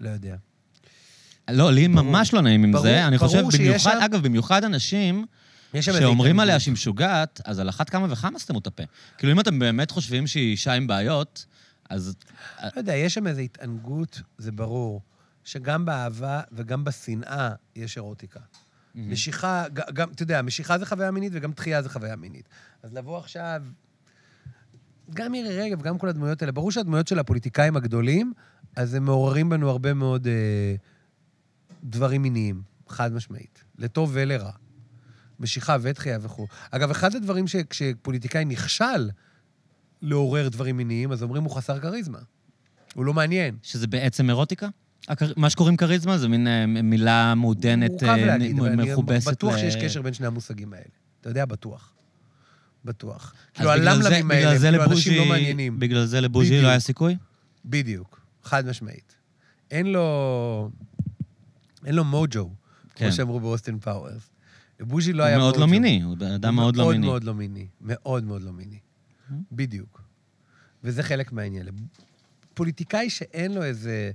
לא 0.00 0.08
יודע. 0.08 0.36
לא, 1.48 1.72
לי 1.72 1.88
ברור. 1.88 2.02
ממש 2.02 2.34
לא 2.34 2.40
נעים 2.40 2.64
עם 2.64 2.72
ברור, 2.72 2.82
זה. 2.82 3.06
אני 3.06 3.16
ברור 3.18 3.28
חושב, 3.28 3.50
שיש 3.50 3.60
במיוחד, 3.60 3.92
שם- 3.92 4.04
אגב, 4.04 4.22
במיוחד 4.22 4.64
אנשים 4.64 5.26
שאומרים. 5.80 6.40
עליה 6.40 6.60
שהיא 6.60 6.72
משוגעת, 6.72 7.40
אז 7.44 7.58
על 7.58 7.68
אחת 7.68 7.90
כמה 7.90 8.06
וכמה 8.12 8.38
סתמו 8.38 8.58
את 8.58 8.66
הפה. 8.66 8.82
כאילו, 9.18 9.32
אם 9.32 9.40
אתם 9.40 9.58
באמת 9.58 9.90
חושבים 9.90 10.26
שהיא 10.26 10.50
אישה 10.50 10.72
עם 10.72 10.86
בעיות, 10.86 11.46
אז... 11.90 12.14
לא 12.62 12.70
יודע, 12.76 12.94
יש 12.94 13.14
שם 13.14 13.26
איזו 13.26 13.40
התענגות, 13.40 14.20
זה 14.38 14.52
ברור, 14.52 15.02
שגם 15.44 15.84
באהבה 15.84 16.40
וגם 16.52 16.84
בשנאה 16.84 17.50
יש 17.76 17.96
אירוטיקה. 17.96 18.40
משיכה, 18.94 19.64
גם, 19.92 20.10
אתה 20.10 20.22
יודע, 20.22 20.42
משיכה 20.42 20.78
זה 20.78 20.86
חוויה 20.86 21.10
מינית 21.10 21.32
וגם 21.34 21.52
דחייה 21.52 21.82
זה 21.82 21.88
חוויה 21.88 22.16
מינית. 22.16 22.48
אז 22.82 22.94
לבוא 22.94 23.18
עכשיו, 23.18 23.62
גם 25.14 25.32
מירי 25.32 25.60
רגב, 25.60 25.82
גם 25.82 25.98
כל 25.98 26.08
הדמויות 26.08 26.42
האלה, 26.42 26.52
ברור 26.52 26.72
שהדמויות 26.72 27.08
של 27.08 27.18
הפוליטיקאים 27.18 27.76
הגדולים, 27.76 28.32
אז 28.76 28.94
הם 28.94 29.04
מעוררים 29.04 29.48
בנו 29.48 29.70
הרבה 29.70 29.94
מאוד 29.94 30.26
אה, 30.26 30.74
דברים 31.84 32.22
מיניים, 32.22 32.62
חד 32.88 33.12
משמעית, 33.12 33.64
לטוב 33.78 34.10
ולרע. 34.12 34.50
משיכה 35.40 35.76
ודחייה 35.80 36.18
וכו'. 36.22 36.46
אגב, 36.70 36.90
אחד 36.90 37.14
הדברים 37.14 37.46
שכשפוליטיקאי 37.48 38.44
נכשל 38.44 39.10
לעורר 40.02 40.48
דברים 40.48 40.76
מיניים, 40.76 41.12
אז 41.12 41.22
אומרים 41.22 41.42
הוא 41.44 41.52
חסר 41.56 41.80
כריזמה. 41.80 42.18
הוא 42.94 43.04
לא 43.04 43.14
מעניין. 43.14 43.56
שזה 43.62 43.86
בעצם 43.86 44.28
אירוטיקה? 44.30 44.68
מה 45.36 45.50
שקוראים 45.50 45.76
כריזמה 45.76 46.18
זה 46.18 46.28
מין 46.28 46.46
אה, 46.46 46.66
מילה 46.66 47.34
מעודנת, 47.34 47.90
מורכב 47.90 48.06
אה, 48.08 48.26
להגיד, 48.26 48.56
מ- 48.56 48.60
אבל 48.60 48.68
אני 48.68 48.92
מכובסת. 48.92 49.28
בטוח 49.30 49.54
ל- 49.54 49.58
שיש 49.58 49.76
קשר 49.76 50.02
בין 50.02 50.12
שני 50.14 50.26
המושגים 50.26 50.72
האלה. 50.72 50.84
אתה 51.20 51.28
יודע, 51.30 51.44
בטוח. 51.44 51.92
בטוח. 52.84 53.34
כאילו, 53.54 53.70
הלמלמים 53.70 54.30
האלה, 54.30 54.58
כאילו, 54.58 54.84
אנשים 54.84 55.18
לא 55.18 55.24
מעניינים. 55.28 55.78
בגלל 55.78 56.04
זה 56.04 56.20
לבוז'י. 56.20 56.62
לא 56.62 56.68
היה 56.68 56.80
סיכוי? 56.80 57.16
בדיוק, 57.64 58.20
חד 58.44 58.66
משמעית. 58.66 59.14
אין 59.70 59.86
לו... 59.86 60.70
אין 61.88 61.96
לו 61.96 62.04
מוג'ו, 62.04 62.50
כן. 62.94 63.04
כמו 63.04 63.12
שאמרו 63.12 63.40
באוסטין 63.40 63.78
פאוורס. 63.78 64.30
לבוז'י 64.80 65.12
לא 65.12 65.22
הוא 65.22 65.28
היה 65.28 65.38
מאוד 65.38 65.54
מוג'ו. 65.54 65.60
לא 65.60 65.70
מיני, 65.70 66.02
הוא 66.02 66.16
אדם 66.34 66.54
מאוד 66.56 66.76
לא 66.76 66.88
מיני. 66.88 66.98
מאוד 66.98 67.10
מאוד 67.10 67.24
לא 67.24 67.34
מיני. 67.34 67.66
מאוד 67.80 68.24
מאוד 68.24 68.42
לא 68.42 68.52
מיני. 68.52 68.78
בדיוק. 69.52 70.02
וזה 70.84 71.02
חלק 71.02 71.32
מהעניין. 71.32 71.66
פוליטיקאי 72.54 73.10
שאין 73.10 73.54
לו 73.54 73.62
איזה... 73.62 74.10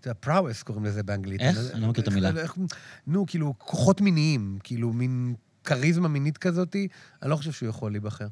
אתה 0.00 0.08
יודע, 0.08 0.20
prowess 0.20 0.62
קוראים 0.62 0.84
לזה 0.84 1.02
באנגלית. 1.02 1.40
איך? 1.40 1.58
אני 1.72 1.80
לא 1.80 1.88
מכיר 1.88 2.02
את 2.02 2.08
המילה. 2.08 2.30
נו, 3.06 3.26
כאילו, 3.26 3.54
כוחות 3.58 4.00
מיניים, 4.00 4.58
כאילו, 4.62 4.92
מין 4.92 5.34
כריזמה 5.64 6.08
מינית 6.08 6.38
כזאתי, 6.38 6.88
אני 7.22 7.30
לא 7.30 7.36
חושב 7.36 7.52
שהוא 7.52 7.68
יכול 7.68 7.92
להיבחר. 7.92 8.26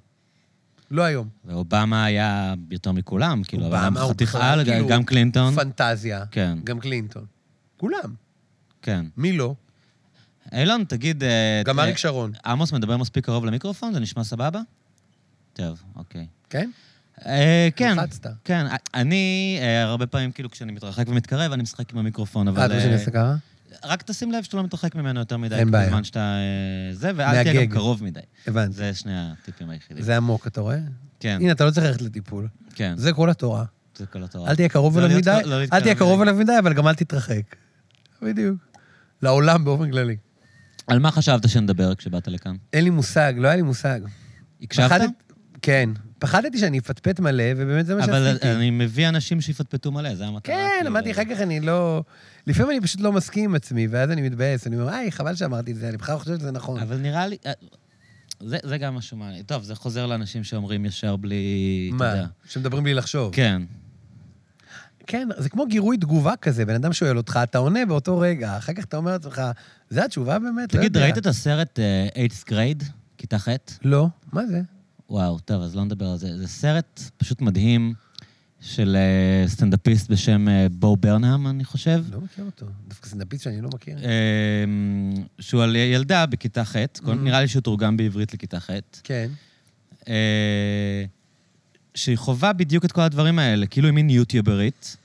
לא 0.91 1.03
היום. 1.03 1.29
ואובמה 1.45 2.05
היה 2.05 2.55
יותר 2.71 2.93
מכולם, 2.93 3.43
כאילו, 3.45 3.67
אבל 3.67 3.87
גם 3.87 3.97
הוא 3.97 4.11
חתיך 4.11 4.35
בכלל, 4.35 4.59
על, 4.59 4.65
כאילו, 4.65 4.89
גם 4.89 5.05
קלינטון. 5.05 5.55
פנטזיה. 5.55 6.25
כן, 6.31 6.59
גם 6.65 6.81
קלינטון. 6.81 7.25
כולם. 7.77 8.15
כן. 8.83 9.07
מי 9.17 9.33
לא? 9.33 9.55
אילון, 10.53 10.85
תגיד... 10.85 11.25
אה, 11.25 11.63
גם 11.65 11.79
אה, 11.79 11.85
אריק 11.85 11.97
שרון. 11.97 12.33
עמוס 12.47 12.73
מדבר 12.73 12.97
מספיק 12.97 13.25
קרוב 13.25 13.45
למיקרופון? 13.45 13.93
זה 13.93 14.01
נשמע 14.01 14.25
סבבה? 14.25 14.61
טוב, 15.53 15.83
אוקיי. 15.97 16.27
כן? 16.51 16.71
אה, 17.27 17.69
כן, 17.77 17.97
לחצת. 17.99 18.27
כן. 18.45 18.67
אני, 18.95 19.59
הרבה 19.85 20.07
פעמים, 20.07 20.33
כאילו, 20.33 20.51
כשאני 20.51 20.73
מתרחק 20.73 21.09
ומתקרב, 21.09 21.53
אני 21.53 21.63
משחק 21.63 21.93
עם 21.93 21.99
המיקרופון, 21.99 22.49
אה, 22.49 22.53
אבל... 22.53 22.81
שאני 22.81 22.93
אה, 22.93 22.93
אעשה 22.93 23.11
ככה? 23.11 23.35
רק 23.85 24.03
תשים 24.03 24.33
לב 24.33 24.43
שאתה 24.43 24.57
לא 24.57 24.63
מתרחק 24.63 24.95
ממנו 24.95 25.21
יותר 25.21 25.37
מדי. 25.37 25.55
אין 25.55 25.71
בעיה. 25.71 25.87
בזמן 25.87 26.05
שאתה... 26.05 26.37
זה, 26.93 27.11
ואל 27.17 27.43
תהיה 27.43 27.65
גם. 27.65 27.73
קרוב 27.73 28.05
מדי. 28.05 28.21
הבנתי. 28.47 28.73
זה 28.73 28.95
שני 28.95 29.13
הטיפים 29.15 29.71
היחידים. 29.71 30.05
זה 30.05 30.17
עמוק, 30.17 30.47
אתה 30.47 30.61
רואה? 30.61 30.79
כן, 31.21 31.39
הנה, 31.41 31.53
אתה 31.53 31.65
לא 31.65 31.71
צריך 31.71 31.87
ללכת 31.87 32.03
לטיפול. 32.03 32.49
כן. 32.75 32.95
זה 32.97 33.13
כל 33.13 33.31
התורה. 33.31 33.65
זה 33.97 34.07
כל 34.07 34.23
התורה. 34.23 34.51
אל 34.51 34.57
תהיה 34.57 34.69
קרוב 34.69 34.99
לא 34.99 35.07
אליו 35.07 35.19
מדי, 35.19 35.41
לא 35.45 35.63
אל 35.73 35.81
תהיה 35.81 35.95
קרוב. 35.95 36.23
אליו 36.23 36.35
מדי, 36.35 36.59
אבל 36.59 36.73
גם 36.73 36.89
אל 36.89 36.95
תתרחק. 36.95 37.57
בדיוק. 38.23 38.72
לעולם 39.23 39.65
באופן 39.65 39.91
כללי. 39.91 40.17
על 40.87 40.99
מה 40.99 41.11
חשבת 41.11 41.49
שנדבר 41.49 41.95
כשבאת 41.95 42.29
לכאן? 42.29 42.57
אין 42.73 42.85
לי 42.85 42.91
מושג, 42.91 43.33
לא 43.37 43.49
היה 43.49 43.57
לי 43.57 43.63
מושג. 43.63 44.01
הקשבת? 44.63 44.87
פחדת- 44.87 45.11
כן. 45.63 45.91
פחדתי 46.19 46.59
שאני 46.59 46.79
אפטפט 46.79 47.21
מלא, 47.21 47.45
ובאמת 47.57 47.87
זה 47.87 47.95
מה 47.95 48.05
אבל 48.05 48.25
שעשיתי. 48.25 48.53
אני 48.53 48.71
מביא 48.71 49.09
אנשים 49.09 49.41
שיפטפטו 49.41 49.93
מלא, 49.93 50.15
זה 50.15 50.27
המטרה. 50.27 50.55
כן, 50.55 50.69
כאילו, 50.77 50.91
אמרתי, 50.91 51.11
אחר 51.13 51.23
כך 51.31 51.41
אני 51.41 51.61
לא... 51.61 52.05
לפעמים 52.47 52.71
אני 52.71 52.81
פשוט 52.81 53.01
לא 53.01 53.13
מסכים 53.13 53.45
עם 53.45 53.55
עצמי, 53.55 53.87
ואז 53.91 54.11
אני 54.11 54.23
מתבאס, 54.23 54.67
אני 54.67 54.77
אומר, 54.77 54.93
איי, 54.93 55.13
חבל 55.13 55.35
שאמרתי 55.35 55.71
את 55.73 55.77
זה, 55.77 55.89
אני 55.89 55.97
בכלל 55.97 56.19
חושב 56.19 56.39
שזה 56.39 56.51
נכון. 56.51 56.81
אבל 56.81 56.97
נראה 56.97 57.27
לי... 57.27 57.37
אה, 57.47 57.53
זה, 58.41 58.59
זה 58.63 58.79
גם 58.79 58.95
משהו 58.95 59.17
מעניין. 59.17 59.43
טוב, 59.43 59.63
זה 59.63 59.75
חוזר 59.75 60.07
לאנשים 60.07 60.45
שאומרים 60.45 60.85
ישר 60.85 61.17
בלי... 61.17 61.91
מה? 61.93 62.15
שמדברים 62.49 62.85
בלי 62.85 62.95
לחשוב. 62.95 63.35
כן. 63.35 63.63
כן, 65.07 65.29
זה 65.39 65.49
כמו 65.49 65.67
גירוי 65.67 65.97
תגובה 65.97 66.37
כזה, 66.37 66.65
בן 66.65 66.75
אדם 66.75 66.93
שואל 66.93 67.17
אותך, 67.17 67.41
אתה 67.43 67.59
עונה 67.59 67.87
באותו 67.87 68.19
רגע, 68.19 68.59
אחר 68.59 68.73
כך 68.73 68.85
אתה 68.85 68.97
אומר 68.97 69.13
לעצמך, 69.13 69.43
זה 69.91 70.05
התשובה 70.05 70.39
באמת? 70.39 70.75
לא 70.75 70.79
תגיד, 70.79 70.97
יודע." 70.97 71.03
ראית 71.07 71.19
את 71.19 71.27
הסרט 71.27 71.79
אה, 71.79 72.09
8th 72.27 72.49
grade, 72.51 72.85
כיתה 73.19 73.39
ח'? 73.39 73.49
לא, 73.85 74.09
מה 74.33 74.47
זה? 74.47 74.61
וואו, 75.11 75.39
טוב, 75.39 75.63
אז 75.63 75.77
לא 75.77 75.85
נדבר 75.85 76.07
על 76.07 76.17
זה. 76.17 76.39
זה 76.39 76.49
סרט 76.49 77.01
פשוט 77.17 77.41
מדהים 77.41 77.95
של 78.61 78.97
אה, 78.97 79.49
סטנדאפיסט 79.49 80.11
בשם 80.11 80.49
אה, 80.49 80.67
בו 80.73 80.97
ברנהאם, 80.97 81.47
אני 81.47 81.65
חושב. 81.65 82.05
לא 82.13 82.21
מכיר 82.21 82.45
אותו. 82.45 82.67
דווקא 82.89 83.09
סנדאפיסט 83.09 83.45
שאני 83.45 83.61
לא 83.61 83.69
מכיר. 83.75 83.99
אה, 84.05 84.65
שהוא 85.41 85.63
על 85.63 85.77
ילדה 85.77 86.27
בכיתה 86.27 86.65
ח', 86.65 86.77
כל- 87.05 87.15
נראה 87.15 87.41
לי 87.41 87.49
שהוא 87.49 87.63
תורגם 87.63 87.97
בעברית 87.97 88.35
לכיתה 88.35 88.61
ח', 88.61 88.71
כן. 89.05 89.29
שהיא 91.95 92.17
חווה 92.17 92.53
בדיוק 92.53 92.85
את 92.85 92.93
כל 92.93 93.01
הדברים 93.01 93.39
האלה, 93.39 93.67
כאילו 93.67 93.89
היא 93.89 93.95
מין 93.95 94.11
יוטיוברית. 94.11 94.97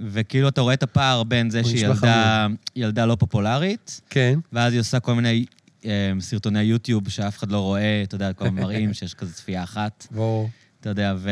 וכאילו 0.00 0.48
אתה 0.48 0.60
רואה 0.60 0.74
את 0.74 0.82
הפער 0.82 1.22
בין 1.22 1.50
זה 1.50 1.64
שהיא 1.64 1.86
ילדה, 1.86 2.46
ילדה 2.76 3.06
לא 3.06 3.14
פופולרית, 3.14 4.00
כן. 4.10 4.38
ואז 4.52 4.72
היא 4.72 4.80
עושה 4.80 5.00
כל 5.00 5.14
מיני 5.14 5.44
אה, 5.84 6.12
סרטוני 6.20 6.62
יוטיוב 6.62 7.08
שאף 7.08 7.38
אחד 7.38 7.50
לא 7.50 7.60
רואה, 7.60 8.02
אתה 8.02 8.14
יודע, 8.14 8.32
כל 8.32 8.46
המראים 8.46 8.94
שיש 8.94 9.14
כזה 9.14 9.32
צפייה 9.32 9.62
אחת, 9.62 10.06
ברור. 10.10 10.50
אתה 10.80 10.88
יודע, 10.88 11.14
ו, 11.18 11.30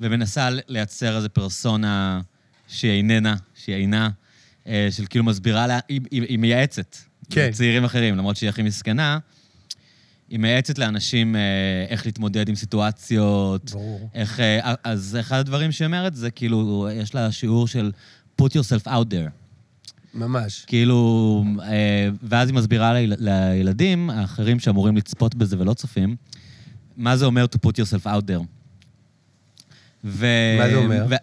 ומנסה 0.00 0.48
לייצר 0.68 1.16
איזו 1.16 1.28
פרסונה 1.32 2.20
שהיא 2.68 2.90
איננה, 2.90 3.34
שהיא 3.54 3.76
אינה, 3.76 4.10
אה, 4.66 4.88
של 4.90 5.06
כאילו 5.10 5.24
מסבירה 5.24 5.66
לה, 5.66 5.78
היא, 5.88 6.00
היא, 6.10 6.22
היא 6.22 6.38
מייעצת. 6.38 6.96
כן. 7.30 7.48
לצעירים 7.48 7.84
אחרים, 7.84 8.16
למרות 8.16 8.36
שהיא 8.36 8.48
הכי 8.48 8.62
מסכנה. 8.62 9.18
היא 10.28 10.38
מייעצת 10.38 10.78
לאנשים 10.78 11.36
אה, 11.36 11.40
איך 11.88 12.06
להתמודד 12.06 12.48
עם 12.48 12.54
סיטואציות. 12.54 13.70
ברור. 13.70 14.10
איך, 14.14 14.40
אה, 14.40 14.74
אז 14.84 15.16
אחד 15.20 15.38
הדברים 15.38 15.72
שהיא 15.72 15.86
אומרת 15.86 16.14
זה 16.14 16.30
כאילו, 16.30 16.88
יש 16.92 17.14
לה 17.14 17.32
שיעור 17.32 17.68
של 17.68 17.92
put 18.42 18.44
yourself 18.44 18.86
out 18.86 19.10
there. 19.10 19.30
ממש. 20.14 20.64
כאילו, 20.66 21.44
אה, 21.62 22.08
ואז 22.22 22.48
היא 22.48 22.56
מסבירה 22.56 22.92
ליל, 22.92 23.14
לילדים 23.18 24.10
האחרים 24.10 24.60
שאמורים 24.60 24.96
לצפות 24.96 25.34
בזה 25.34 25.56
ולא 25.58 25.74
צופים, 25.74 26.16
מה 26.96 27.16
זה 27.16 27.24
אומר 27.24 27.46
to 27.54 27.68
put 27.68 27.72
yourself 27.72 28.06
out 28.06 28.30
there. 28.30 28.44
ו... 30.04 30.26
מה 30.58 30.70
זה 30.70 30.76
אומר? 30.76 31.06
ו... 31.10 31.14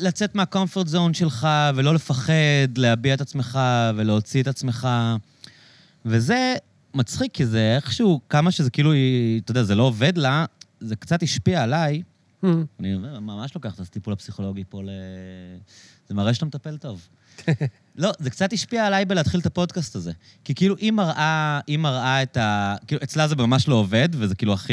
לצאת 0.00 0.34
מהקומפורט 0.34 0.86
זון 0.86 1.14
שלך 1.14 1.48
ולא 1.74 1.94
לפחד, 1.94 2.32
להביע 2.76 3.14
את 3.14 3.20
עצמך 3.20 3.58
ולהוציא 3.96 4.42
את 4.42 4.46
עצמך. 4.46 4.88
וזה 6.04 6.56
מצחיק, 6.94 7.32
כי 7.32 7.46
זה 7.46 7.72
איכשהו, 7.76 8.20
כמה 8.28 8.50
שזה 8.50 8.70
כאילו, 8.70 8.92
היא- 8.92 9.40
אתה 9.40 9.50
יודע, 9.50 9.62
זה 9.62 9.74
לא 9.74 9.82
עובד 9.82 10.18
לה, 10.18 10.44
זה 10.80 10.96
קצת 10.96 11.22
השפיע 11.22 11.62
עליי. 11.62 12.02
Hmm. 12.44 12.46
אני 12.80 12.96
ממש 13.20 13.54
לוקח 13.54 13.74
את 13.74 13.80
הטיפול 13.80 14.12
הפסיכולוגי 14.12 14.64
פה 14.68 14.82
ל... 14.82 14.88
זה 16.08 16.14
מראה 16.14 16.34
שאתה 16.34 16.46
מטפל 16.46 16.76
טוב. 16.76 17.08
לא, 17.96 18.10
זה 18.18 18.30
קצת 18.30 18.52
השפיע 18.52 18.86
עליי 18.86 19.04
בלהתחיל 19.04 19.40
את 19.40 19.46
הפודקאסט 19.46 19.96
הזה. 19.96 20.12
כי 20.44 20.54
כאילו, 20.54 20.76
היא 20.76 20.92
מראה, 20.92 21.60
היא 21.66 21.78
מראה 21.78 22.22
את 22.22 22.36
ה... 22.36 22.74
כאילו, 22.86 23.00
אצלה 23.02 23.28
זה 23.28 23.36
ממש 23.36 23.68
לא 23.68 23.74
עובד, 23.74 24.08
וזה 24.12 24.34
כאילו 24.34 24.52
הכי 24.52 24.72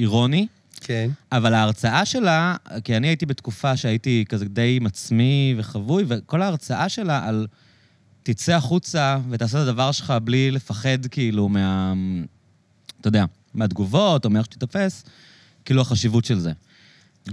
אירוני, 0.00 0.46
כן. 0.80 1.10
אבל 1.32 1.54
ההרצאה 1.54 2.04
שלה, 2.04 2.56
כי 2.84 2.96
אני 2.96 3.06
הייתי 3.08 3.26
בתקופה 3.26 3.76
שהייתי 3.76 4.24
כזה 4.28 4.44
די 4.44 4.76
עם 4.80 4.86
עצמי 4.86 5.54
וחבוי, 5.58 6.04
וכל 6.08 6.42
ההרצאה 6.42 6.88
שלה 6.88 7.28
על 7.28 7.46
תצא 8.22 8.54
החוצה 8.54 9.18
ותעשה 9.30 9.62
את 9.62 9.68
הדבר 9.68 9.92
שלך 9.92 10.14
בלי 10.24 10.50
לפחד, 10.50 11.06
כאילו, 11.10 11.48
מה... 11.48 11.94
אתה 13.00 13.08
יודע, 13.08 13.24
מהתגובות 13.54 14.24
או 14.24 14.30
מאיך 14.30 14.44
שתתפס, 14.44 15.04
כאילו 15.64 15.80
החשיבות 15.82 16.24
של 16.24 16.38
זה. 16.38 16.52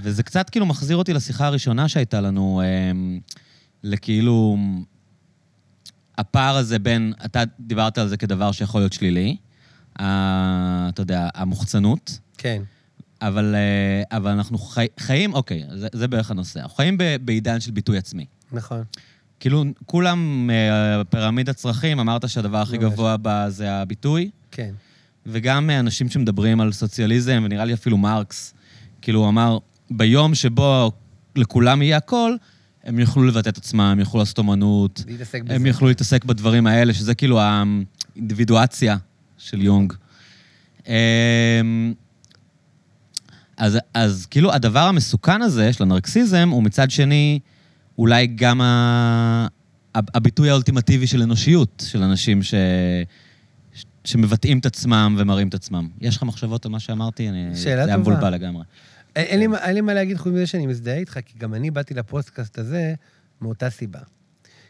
וזה 0.03 0.24
קצת 0.24 0.49
כאילו 0.49 0.66
מחזיר 0.66 0.98
אותי 0.98 1.14
לשיחה 1.14 1.48
הראשונה 1.48 1.88
שהייתה 1.88 2.22
לנו, 2.22 2.61
אמ, 2.91 3.20
לכאילו... 3.84 4.57
הפער 6.18 6.56
הזה 6.56 6.80
בין, 6.80 7.14
אתה 7.26 7.44
דיברת 7.60 7.98
על 7.98 8.07
זה 8.07 8.18
כדבר 8.18 8.52
שיכול 8.52 8.82
להיות 8.82 8.94
שלילי, 8.94 9.38
ה- 9.99 10.90
אתה 10.90 11.02
יודע, 11.02 11.30
המוחצנות, 11.36 12.20
כן. 12.38 12.61
אבל, 13.22 13.56
אה, 13.56 14.18
אבל 14.18 14.32
אנחנו 14.32 14.57
חי, 14.57 14.88
חיים, 14.99 15.34
אוקיי, 15.34 15.64
זה, 15.76 15.88
זה 15.94 16.07
בערך 16.07 16.32
הנושא. 16.32 16.60
אנחנו 16.60 16.76
חיים 16.76 16.98
ב, 16.98 17.03
בעידן 17.22 17.60
של 17.60 17.72
ביטוי 17.72 17.98
עצמי. 17.98 18.26
נכון. 18.52 18.84
כאילו, 19.40 19.66
כולם, 19.86 20.49
אה, 20.53 21.03
פירמידת 21.03 21.56
צרכים, 21.56 21.99
אמרת 21.99 22.30
שהדבר 22.30 22.57
הכי 22.57 22.78
ממש. 22.78 22.94
גבוה 22.94 23.18
בה 23.18 23.49
זה 23.49 23.72
הביטוי, 23.74 24.30
כן. 24.52 24.72
וגם 25.26 25.70
אה, 25.70 25.80
אנשים 25.80 26.10
שמדברים 26.10 26.61
על 26.61 26.72
סוציאליזם, 26.72 27.41
ונראה 27.45 27.66
לי 27.66 27.74
אפילו 27.74 27.98
מרקס, 27.98 28.53
כאילו, 29.02 29.20
הוא 29.20 29.30
אמר, 29.30 29.57
ביום 29.91 30.36
שבו 30.36 30.91
לכולם 31.36 31.82
יהיה 31.82 31.98
הכל, 31.98 32.36
הם 32.84 32.99
יוכלו 32.99 33.24
לבטא 33.24 33.49
את 33.49 33.57
עצמם, 33.57 33.80
הם 33.82 33.99
יוכלו 33.99 34.20
לעשות 34.20 34.38
אומנות, 34.38 35.03
להתעסק 35.07 35.44
בזה. 35.44 35.56
הם 35.56 35.66
יוכלו 35.66 35.88
להתעסק 35.88 36.26
בדברים 36.26 36.68
האלה, 36.68 36.94
שזה 36.94 37.16
כאילו 37.16 37.40
האינדיבידואציה 37.40 38.98
של 39.38 39.61
יונג. 39.61 39.94
אמ, 40.88 40.94
אז, 43.57 43.78
אז 43.94 44.26
כאילו 44.26 44.53
הדבר 44.53 44.80
המסוכן 44.80 45.41
הזה 45.41 45.74
של 45.74 45.84
הנרקסיזם 45.84 46.49
הוא 46.49 46.64
מצד 46.64 46.91
שני 46.91 47.40
אולי 48.00 48.28
גם 48.28 48.62
ה... 48.62 49.48
הב- 49.96 50.10
הביטוי 50.18 50.50
האולטימטיבי 50.50 51.08
של 51.08 51.22
אנושיות, 51.22 51.84
של 51.88 52.04
אנשים 52.04 52.44
ש... 52.44 52.54
ש- 53.74 53.86
שמבטאים 54.06 54.60
את 54.60 54.66
עצמם 54.66 55.16
ומראים 55.20 55.48
את 55.48 55.54
עצמם. 55.54 55.90
יש 56.02 56.18
לך 56.18 56.24
מחשבות 56.24 56.66
על 56.66 56.72
מה 56.72 56.80
שאמרתי? 56.80 57.30
אני... 57.30 57.56
שאלה 57.56 57.86
זה 57.86 57.92
היה 57.92 57.98
טובה. 57.98 57.98
מבולבל 58.12 58.34
לגמרי. 58.34 58.64
אין 59.16 59.26
אין 59.26 59.52
לי 59.52 59.58
אין 59.62 59.76
לי 59.76 59.82
מה 59.82 59.94
להגיד 59.94 60.18
חוץ 60.18 60.34
מזה 60.34 60.48
שאני 60.48 60.68
מזדהה 60.68 60.96
איתך, 60.98 61.20
כי 61.26 61.40
גם 61.40 61.54
אני 61.54 61.72
באתי 61.72 61.94
לפודקאסט 61.94 62.58
הזה 62.58 62.94
מאותה 63.42 63.70
סיבה. 63.70 64.00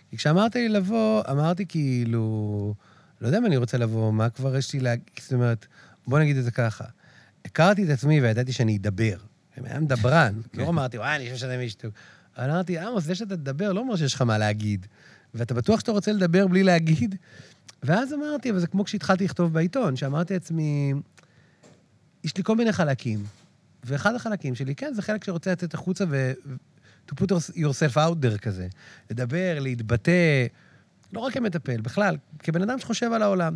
כי 0.10 0.18
כשאמרת 0.18 0.56
לי 0.56 0.70
לבוא, 0.70 1.22
אמרתי 1.32 1.66
כאילו, 1.66 2.74
לא 3.22 3.28
יודע 3.28 3.38
אם 3.38 3.46
אני 3.46 3.58
רוצה 3.58 3.78
לבוא, 3.78 4.14
מה 4.14 4.30
כבר 4.30 4.56
יש 4.58 4.74
לי 4.74 4.80
להגיד, 4.80 5.06
זאת 5.22 5.34
אומרת, 5.34 5.66
בוא 6.08 6.20
נגיד 6.20 6.38
את 6.38 6.44
זה 6.44 6.52
ככה. 6.52 6.84
הכרתי 7.46 7.84
את 7.84 7.90
עצמי 7.90 8.22
וידעתי 8.22 8.54
שאני 8.54 8.78
אדבר. 8.78 9.16
אני 9.58 9.70
היה 9.70 9.80
מדברן. 9.80 10.34
לא 10.54 10.70
אמרתי, 10.70 10.98
וואי, 10.98 11.16
אני 11.16 11.24
חושב 11.26 11.36
שאתה 11.38 11.66
משתוק. 11.66 11.94
אמרתי, 12.46 12.80
עמוס, 12.80 13.04
זה 13.04 13.16
שאתה 13.16 13.38
תדבר 13.38 13.74
לא 13.74 13.80
אומר 13.80 13.96
שיש 13.96 14.14
לך 14.14 14.22
מה 14.22 14.38
להגיד. 14.38 14.88
ואתה 15.34 15.54
בטוח 15.54 15.80
שאתה 15.80 15.92
רוצה 15.92 16.12
לדבר 16.12 16.48
בלי 16.48 16.64
להגיד? 16.64 17.16
ואז 17.84 18.14
אמרתי, 18.14 18.52
אבל 18.52 18.60
זה 18.60 18.68
כמו 18.68 18.86
כשהתחלתי 18.86 19.26
לכתוב 19.26 19.54
בעיתון, 19.54 19.96
שאמרתי 19.96 20.34
לעצמי, 20.34 20.94
יש 22.24 22.38
לי 22.38 22.44
כל 22.44 22.56
מיני 22.56 22.72
חלקים. 22.72 23.24
ואחד 23.84 24.16
החלקים 24.16 24.56
שלי, 24.56 24.76
כן, 24.76 24.94
זה 24.94 25.02
חלק 25.02 25.24
שרוצה 25.24 25.52
לצאת 25.52 25.74
החוצה 25.74 26.06
ו... 26.10 26.32
to 27.10 27.16
put 27.16 27.32
yourself 27.56 27.96
out 27.96 28.24
there 28.24 28.38
כזה. 28.38 28.68
לדבר, 29.10 29.58
להתבטא, 29.60 30.46
לא 31.14 31.20
רק 31.20 31.34
כמטפל, 31.34 31.82
בכלל, 31.82 32.18
כבן 32.40 32.62
אדם 32.62 32.80
שחושב 32.80 33.12
על 33.14 33.22
העולם. 33.22 33.56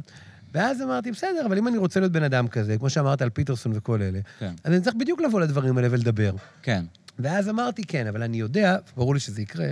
ואז 0.53 0.81
אמרתי, 0.81 1.11
בסדר, 1.11 1.45
אבל 1.45 1.57
אם 1.57 1.67
אני 1.67 1.77
רוצה 1.77 1.99
להיות 1.99 2.11
בן 2.11 2.23
אדם 2.23 2.47
כזה, 2.47 2.77
כמו 2.77 2.89
שאמרת 2.89 3.21
על 3.21 3.29
פיטרסון 3.29 3.71
וכל 3.75 4.01
אלה, 4.01 4.19
כן. 4.39 4.53
אז 4.63 4.73
אני 4.73 4.81
צריך 4.81 4.95
בדיוק 4.95 5.21
לבוא 5.21 5.41
לדברים 5.41 5.77
האלה 5.77 5.87
ולדבר. 5.91 6.35
כן. 6.61 6.85
ואז 7.19 7.49
אמרתי, 7.49 7.83
כן, 7.83 8.07
אבל 8.07 8.23
אני 8.23 8.37
יודע, 8.37 8.77
ברור 8.97 9.13
לי 9.13 9.19
שזה 9.19 9.41
יקרה, 9.41 9.67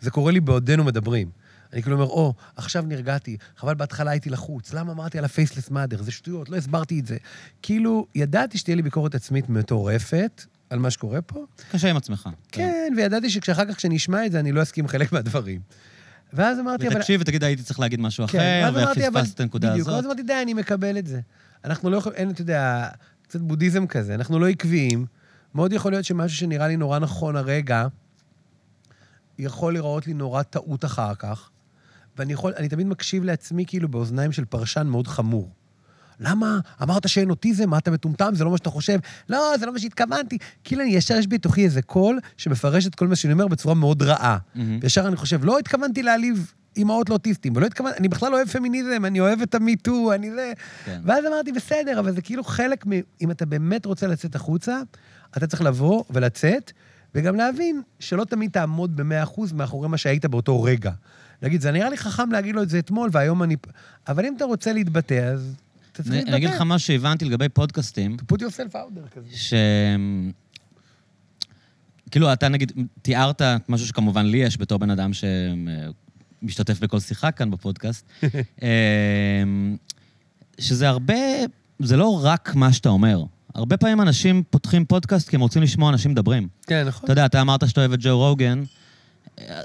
זה 0.00 0.10
קורה 0.10 0.32
לי 0.32 0.40
בעודנו 0.40 0.84
מדברים. 0.84 1.30
אני 1.72 1.82
כאילו 1.82 1.96
אומר, 1.96 2.06
או, 2.06 2.34
עכשיו 2.56 2.84
נרגעתי, 2.86 3.36
חבל 3.56 3.74
בהתחלה 3.74 4.10
הייתי 4.10 4.30
לחוץ, 4.30 4.72
למה 4.72 4.92
אמרתי 4.92 5.18
על 5.18 5.24
הפייסלס 5.24 5.70
מאדר? 5.70 6.02
זה 6.02 6.10
שטויות, 6.10 6.48
לא 6.48 6.56
הסברתי 6.56 7.00
את 7.00 7.06
זה. 7.06 7.16
כאילו, 7.62 8.06
ידעתי 8.14 8.58
שתהיה 8.58 8.76
לי 8.76 8.82
ביקורת 8.82 9.14
עצמית 9.14 9.48
מטורפת 9.48 10.44
על 10.70 10.78
מה 10.78 10.90
שקורה 10.90 11.22
פה, 11.22 11.44
קשה 11.72 11.90
עם 11.90 11.96
עצמך. 11.96 12.28
כן, 12.52 12.92
וידעתי 12.96 13.30
שאחר 13.30 13.64
כך 13.64 13.76
כשאני 13.76 13.96
אשמע 13.96 14.26
את 14.26 14.32
זה, 14.32 14.40
אני 14.40 14.52
לא 14.52 14.62
אסכים 14.62 14.84
עם 14.84 14.88
חלק 14.88 15.12
מהדברים. 15.12 15.60
ואז 16.32 16.58
אמרתי, 16.58 16.88
אבל... 16.88 16.96
ותקשיב 16.96 17.20
ותגיד, 17.20 17.44
הייתי 17.44 17.62
צריך 17.62 17.80
להגיד 17.80 18.00
משהו 18.00 18.26
כן, 18.26 18.64
אחר. 18.68 18.90
ופספסת 18.92 19.34
את 19.34 19.40
הנקודה 19.40 19.70
בדיוק, 19.70 19.88
הזאת. 19.88 19.96
ואז 19.96 20.06
אמרתי, 20.06 20.22
די, 20.22 20.42
אני 20.42 20.54
מקבל 20.54 20.98
את 20.98 21.06
זה. 21.06 21.20
אנחנו 21.64 21.90
לא 21.90 21.96
יכולים, 21.96 22.18
אין, 22.18 22.30
אתה 22.30 22.40
יודע, 22.40 22.88
קצת 23.22 23.40
בודהיזם 23.40 23.86
כזה, 23.86 24.14
אנחנו 24.14 24.38
לא 24.38 24.48
עקביים. 24.48 25.06
מאוד 25.56 25.72
יכול 25.72 25.92
להיות 25.92 26.04
שמשהו 26.04 26.38
שנראה 26.38 26.68
לי 26.68 26.76
נורא 26.76 26.98
נכון 26.98 27.36
הרגע, 27.36 27.86
יכול 29.38 29.72
להיראות 29.72 30.06
לי 30.06 30.14
נורא 30.14 30.42
טעות 30.42 30.84
אחר 30.84 31.14
כך. 31.14 31.50
ואני 32.18 32.32
יכול, 32.32 32.52
אני 32.56 32.68
תמיד 32.68 32.86
מקשיב 32.86 33.24
לעצמי 33.24 33.64
כאילו 33.66 33.88
באוזניים 33.88 34.32
של 34.32 34.44
פרשן 34.44 34.86
מאוד 34.86 35.06
חמור. 35.06 35.50
למה? 36.20 36.58
אמרת 36.82 37.08
שאין 37.08 37.30
אוטיזם, 37.30 37.70
מה 37.70 37.78
אתה 37.78 37.90
מטומטם? 37.90 38.34
זה 38.34 38.44
לא 38.44 38.50
מה 38.50 38.56
שאתה 38.56 38.70
חושב. 38.70 38.98
לא, 39.28 39.52
זה 39.58 39.66
לא 39.66 39.72
מה 39.72 39.78
שהתכוונתי. 39.78 40.38
כאילו, 40.64 40.82
אני 40.82 40.90
ישר 40.90 41.14
יש 41.14 41.26
בתוכי 41.26 41.64
איזה 41.64 41.82
קול 41.82 42.18
שמפרש 42.36 42.86
את 42.86 42.94
כל 42.94 43.08
מה 43.08 43.16
שאני 43.16 43.32
אומר 43.32 43.48
בצורה 43.48 43.74
מאוד 43.74 44.02
רעה. 44.02 44.38
מהמם. 44.54 44.78
וישר 44.82 45.08
אני 45.08 45.16
חושב, 45.16 45.44
לא 45.44 45.58
התכוונתי 45.58 46.02
להעליב 46.02 46.52
אימהות 46.76 47.10
לאוטיסטים, 47.10 47.56
ולא 47.56 47.66
התכוונתי, 47.66 47.98
אני 47.98 48.08
בכלל 48.08 48.30
לא 48.30 48.36
אוהב 48.36 48.48
פמיניזם, 48.48 49.04
אני 49.04 49.20
אוהב 49.20 49.42
את 49.42 49.54
ה 49.54 49.62
MeToo, 49.62 50.12
אני 50.12 50.30
זה... 50.30 50.52
כן. 50.84 51.00
ואז 51.04 51.24
אמרתי, 51.26 51.52
בסדר, 51.52 52.00
אבל 52.00 52.14
זה 52.14 52.22
כאילו 52.22 52.44
חלק 52.44 52.86
מ... 52.86 52.90
אם 53.20 53.30
אתה 53.30 53.46
באמת 53.46 53.86
רוצה 53.86 54.06
לצאת 54.06 54.34
החוצה, 54.34 54.80
אתה 55.36 55.46
צריך 55.46 55.62
לבוא 55.62 56.04
ולצאת, 56.10 56.72
וגם 57.14 57.36
להבין 57.36 57.82
שלא 58.00 58.24
תמיד 58.24 58.50
תעמוד 58.50 58.96
ב-100% 58.96 59.54
מאחורי 59.54 59.88
מה 59.88 59.96
שהיית 59.96 60.26
באותו 60.26 60.62
רגע. 60.62 60.92
להגיד, 61.42 61.60
זה 61.60 61.70
נראה 61.70 61.90
לי 61.90 61.96
חכם 61.96 62.32
להגיד 62.32 62.54
לו 62.54 62.62
את 62.62 62.68
זה 62.68 62.78
אתמול, 62.78 63.10
והיום 63.12 63.42
אני... 63.42 63.56
אבל 64.08 64.26
אם 64.26 64.34
אתה 64.36 64.44
רוצה 64.44 64.72
להתבטא, 64.72 65.14
אז 65.14 65.54
אתה 65.92 66.02
צריך 66.02 66.14
להתבטא. 66.14 66.30
אני 66.30 66.36
אגיד 66.36 66.50
לך 66.50 66.60
מה 66.60 66.78
שהבנתי 66.78 67.24
לגבי 67.24 67.48
פודקאסטים, 67.48 68.16
put 68.32 68.36
yourself 68.36 68.72
out 68.72 68.98
there 68.98 69.08
כזה. 69.14 69.28
ש... 69.32 69.54
כאילו, 72.10 72.32
אתה 72.32 72.48
נגיד, 72.48 72.72
תיארת 73.02 73.42
משהו 73.68 73.86
שכמובן 73.86 74.26
לי 74.26 74.38
יש 74.38 74.58
בתור 74.58 74.78
בן 74.78 74.90
אדם 74.90 75.10
שמשתתף 76.42 76.80
בכל 76.80 77.00
שיחה 77.00 77.30
כאן 77.30 77.50
בפודקאסט, 77.50 78.06
אמ, 78.62 79.76
שזה 80.58 80.88
הרבה, 80.88 81.14
זה 81.78 81.96
לא 81.96 82.20
רק 82.24 82.54
מה 82.54 82.72
שאתה 82.72 82.88
אומר. 82.88 83.24
הרבה 83.56 83.76
פעמים 83.76 84.00
אנשים 84.00 84.42
פותחים 84.50 84.84
פודקאסט 84.84 85.28
כי 85.28 85.36
הם 85.36 85.42
רוצים 85.42 85.62
לשמוע 85.62 85.90
אנשים 85.90 86.10
מדברים. 86.10 86.48
כן, 86.66 86.84
נכון. 86.86 87.04
אתה 87.04 87.12
יודע, 87.12 87.26
אתה 87.26 87.40
אמרת 87.40 87.68
שאתה 87.68 87.80
אוהב 87.80 87.92
את 87.92 87.98
ג'ו 88.02 88.18
רוגן. 88.18 88.62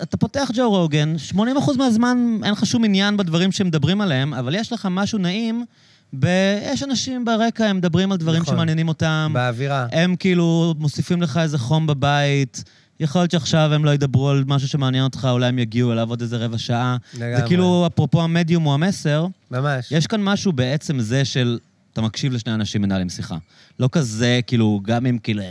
אתה 0.03 0.17
פותח 0.17 0.49
ג'ו 0.53 0.69
רוגן, 0.69 1.15
80% 1.31 1.35
מהזמן 1.77 2.37
אין 2.43 2.51
לך 2.51 2.65
שום 2.65 2.85
עניין 2.85 3.17
בדברים 3.17 3.51
שהם 3.51 3.67
מדברים 3.67 4.01
עליהם, 4.01 4.33
אבל 4.33 4.55
יש 4.55 4.73
לך 4.73 4.87
משהו 4.91 5.19
נעים 5.19 5.65
ב... 6.19 6.27
יש 6.63 6.83
אנשים 6.83 7.25
ברקע, 7.25 7.65
הם 7.65 7.77
מדברים 7.77 8.11
על 8.11 8.17
דברים 8.17 8.41
נכון. 8.41 8.55
שמעניינים 8.55 8.87
אותם. 8.87 9.31
באווירה. 9.33 9.87
הם 9.91 10.15
כאילו 10.15 10.73
מוסיפים 10.77 11.21
לך 11.21 11.37
איזה 11.37 11.57
חום 11.57 11.87
בבית. 11.87 12.63
יכול 12.99 13.21
להיות 13.21 13.31
שעכשיו 13.31 13.73
הם 13.73 13.85
לא 13.85 13.91
ידברו 13.93 14.29
על 14.29 14.43
משהו 14.47 14.67
שמעניין 14.67 15.03
אותך, 15.03 15.27
אולי 15.31 15.47
הם 15.47 15.59
יגיעו 15.59 15.91
אליו 15.91 16.09
עוד 16.09 16.21
איזה 16.21 16.37
רבע 16.37 16.57
שעה. 16.57 16.97
זה 17.13 17.25
לגמרי. 17.27 17.47
כאילו, 17.47 17.87
אפרופו 17.87 18.21
המדיום 18.21 18.65
או 18.65 18.73
המסר, 18.73 19.27
ממש. 19.51 19.91
יש 19.91 20.07
כאן 20.07 20.23
משהו 20.23 20.53
בעצם 20.53 20.99
זה 20.99 21.25
של 21.25 21.57
אתה 21.93 22.01
מקשיב 22.01 22.33
לשני 22.33 22.53
אנשים 22.53 22.81
מנהלים 22.81 23.09
שיחה. 23.09 23.37
לא 23.79 23.89
כזה, 23.91 24.39
כאילו, 24.47 24.79
גם 24.83 25.05
אם 25.05 25.17
כאילו, 25.17 25.41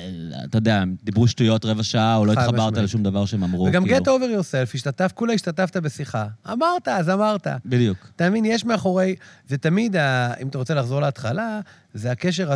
אתה 0.44 0.58
יודע, 0.58 0.76
הם 0.82 0.96
דיברו 1.04 1.28
שטויות 1.28 1.64
רבע 1.64 1.82
שעה, 1.82 2.16
או 2.16 2.26
לא 2.26 2.32
התחברת. 2.32 2.76
לשום 2.76 3.02
דבר 3.02 3.24
שהם 3.26 3.42
אמרו, 3.44 3.64
וגם 3.64 3.84
כאילו. 3.84 3.96
get 3.98 4.08
over 4.08 4.40
yourself, 4.40 4.74
השתתף, 4.74 5.10
כולה 5.14 5.32
השתתפת 5.32 5.76
בשיחה. 5.76 6.26
אמרת, 6.52 6.88
אז 6.88 7.08
אמרת. 7.10 7.46
בדיוק. 7.66 7.96
אתה 8.16 8.30
מבין, 8.30 8.44
יש 8.44 8.64
מאחורי, 8.64 9.14
זה 9.48 9.58
תמיד, 9.58 9.96
ה, 9.96 10.34
אם 10.42 10.48
אתה 10.48 10.58
רוצה 10.58 10.74
לחזור 10.74 11.00
להתחלה, 11.00 11.60
זה 11.94 12.10
הקשר 12.10 12.50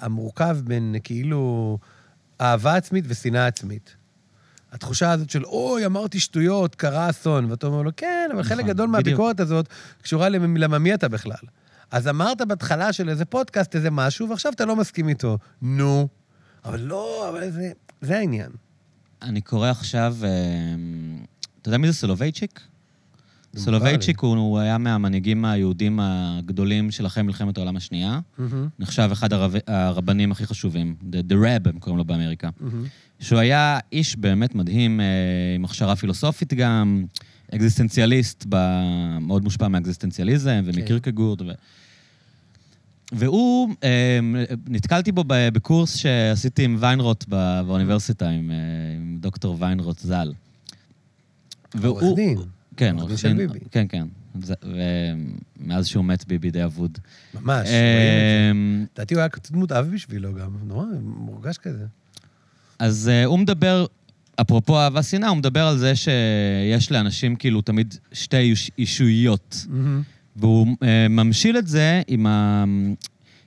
המורכב 0.00 0.56
בין 0.64 0.94
כאילו 1.04 1.78
אהבה 2.40 2.74
עצמית 2.76 3.04
ושנאה 3.08 3.46
עצמית. 3.46 3.96
התחושה 4.72 5.12
הזאת 5.12 5.30
של, 5.30 5.44
אוי, 5.44 5.86
אמרתי 5.86 6.20
שטויות, 6.20 6.74
קרה 6.74 7.10
אסון, 7.10 7.50
ואתה 7.50 7.66
אומר 7.66 7.82
לו, 7.82 7.90
כן, 7.96 8.28
אבל 8.32 8.42
חלק 8.42 8.58
נכון, 8.58 8.68
גדול 8.68 8.86
בדיוק. 8.86 8.96
מהביקורת 9.06 9.40
הזאת 9.40 9.68
קשורה 10.02 10.28
למ- 10.28 10.56
למה 10.56 10.78
מי 10.78 10.94
אתה 10.94 11.08
בכלל. 11.08 11.32
אז 11.90 12.08
אמרת 12.08 12.42
בהתחלה 12.42 12.92
של 12.92 13.08
איזה 13.08 13.24
פודקאסט 13.24 13.76
איזה 13.76 13.90
משהו, 13.90 14.28
ועכשיו 14.28 14.52
אתה 14.52 14.64
לא 14.64 14.76
מסכים 14.76 15.08
איתו. 15.08 15.38
נו. 15.62 16.08
אבל 16.64 16.80
לא, 16.80 17.28
אבל 17.28 17.50
זה, 17.50 17.72
זה 18.00 18.18
העניין. 18.18 18.50
אני 19.22 19.40
קורא 19.40 19.70
עכשיו, 19.70 20.16
אה, 20.24 20.28
אתה 21.62 21.68
יודע 21.68 21.78
מי 21.78 21.86
זה 21.86 21.92
סולובייצ'יק? 21.92 22.60
סולובייצ'יק 23.56 24.20
הוא, 24.20 24.36
הוא 24.36 24.58
היה 24.58 24.78
מהמנהיגים 24.78 25.44
היהודים 25.44 26.00
הגדולים 26.02 26.90
של 26.90 27.06
אחרי 27.06 27.22
מלחמת 27.22 27.56
העולם 27.56 27.76
השנייה. 27.76 28.20
מהמם, 28.38 28.68
נחשב 28.78 29.08
אחד 29.12 29.32
הרב, 29.32 29.54
הרבנים 29.66 30.32
הכי 30.32 30.46
חשובים, 30.46 30.96
The, 31.02 31.32
the 31.32 31.34
Rav, 31.34 31.68
הם 31.68 31.78
קוראים 31.78 31.98
לו 31.98 32.04
באמריקה. 32.04 32.50
מהמם. 32.60 32.84
שהוא 33.20 33.38
היה 33.38 33.78
איש 33.92 34.16
באמת 34.16 34.54
מדהים, 34.54 35.00
אה, 35.00 35.06
עם 35.54 35.64
הכשרה 35.64 35.96
פילוסופית 35.96 36.54
גם, 36.54 37.04
אקזיסטנציאליסט, 37.54 38.44
ב... 38.48 38.56
מאוד 39.20 39.44
מושפע 39.44 39.68
מאקזיסטנציאליזם 39.68 40.62
ומקירקגורד. 40.64 41.42
ו... 41.42 41.44
והוא, 43.12 43.74
אה, 43.84 44.18
נתקלתי 44.68 45.12
בו 45.12 45.24
בקורס 45.26 45.94
שעשיתי 45.96 46.64
עם 46.64 46.76
ויינרוט 46.80 47.24
בא- 47.28 47.62
באוניברסיטה, 47.66 48.28
עם, 48.28 48.50
אה, 48.50 48.56
עם 48.96 49.18
דוקטור 49.20 49.56
ויינרוט 49.60 49.98
ז"ל. 49.98 50.32
והוא- 51.74 52.00
עורך 52.00 52.16
דין. 52.16 52.38
כן, 52.76 52.96
עורך 52.98 53.24
דין. 53.24 53.36
ביבי. 53.36 53.58
כן, 53.70 53.86
כן. 53.88 54.06
ומאז 54.62 55.86
שהוא 55.86 56.04
מת 56.04 56.26
ביבי 56.26 56.50
די 56.50 56.64
אבוד. 56.64 56.98
ממש. 57.34 57.68
אה, 57.68 58.52
לדעתי 58.94 59.14
הוא 59.14 59.20
היה 59.20 59.28
קצת 59.28 59.50
מותאב 59.50 59.86
בשבילו 59.86 60.34
גם, 60.34 60.50
נורא, 60.64 60.84
מורגש 61.02 61.58
כזה. 61.58 61.84
אז 62.78 63.10
uh, 63.12 63.26
הוא 63.26 63.38
מדבר, 63.38 63.86
אפרופו 64.40 64.78
אהבה 64.78 65.02
שנאה, 65.02 65.28
הוא 65.28 65.36
מדבר 65.36 65.66
על 65.66 65.78
זה 65.78 65.92
שיש 65.96 66.92
לאנשים 66.92 67.36
כאילו 67.36 67.62
תמיד 67.62 67.94
שתי 68.12 68.36
איש, 68.36 68.70
אישויות. 68.78 69.66
והוא 70.36 70.66
uh, 70.66 70.86
ממשיל 71.10 71.58
את 71.58 71.66
זה 71.66 72.02
עם, 72.08 72.26
ה, 72.26 72.64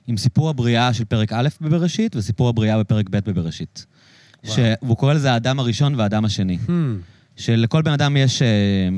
עם 0.06 0.16
סיפור 0.16 0.50
הבריאה 0.50 0.94
של 0.94 1.04
פרק 1.04 1.32
א' 1.32 1.48
בבראשית 1.60 2.16
וסיפור 2.16 2.48
הבריאה 2.48 2.78
בפרק 2.78 3.08
ב' 3.10 3.18
בבראשית. 3.18 3.86
וואו. 4.44 4.56
ש... 4.56 4.58
והוא 4.82 4.96
קורא 4.96 5.12
לזה 5.14 5.32
האדם 5.32 5.58
הראשון 5.58 5.94
והאדם 5.94 6.24
השני. 6.24 6.58
Hmm, 6.66 6.70
שלכל 7.36 7.82
בן 7.82 7.92
אדם 7.92 8.16
יש, 8.16 8.42
אה, 8.42 8.48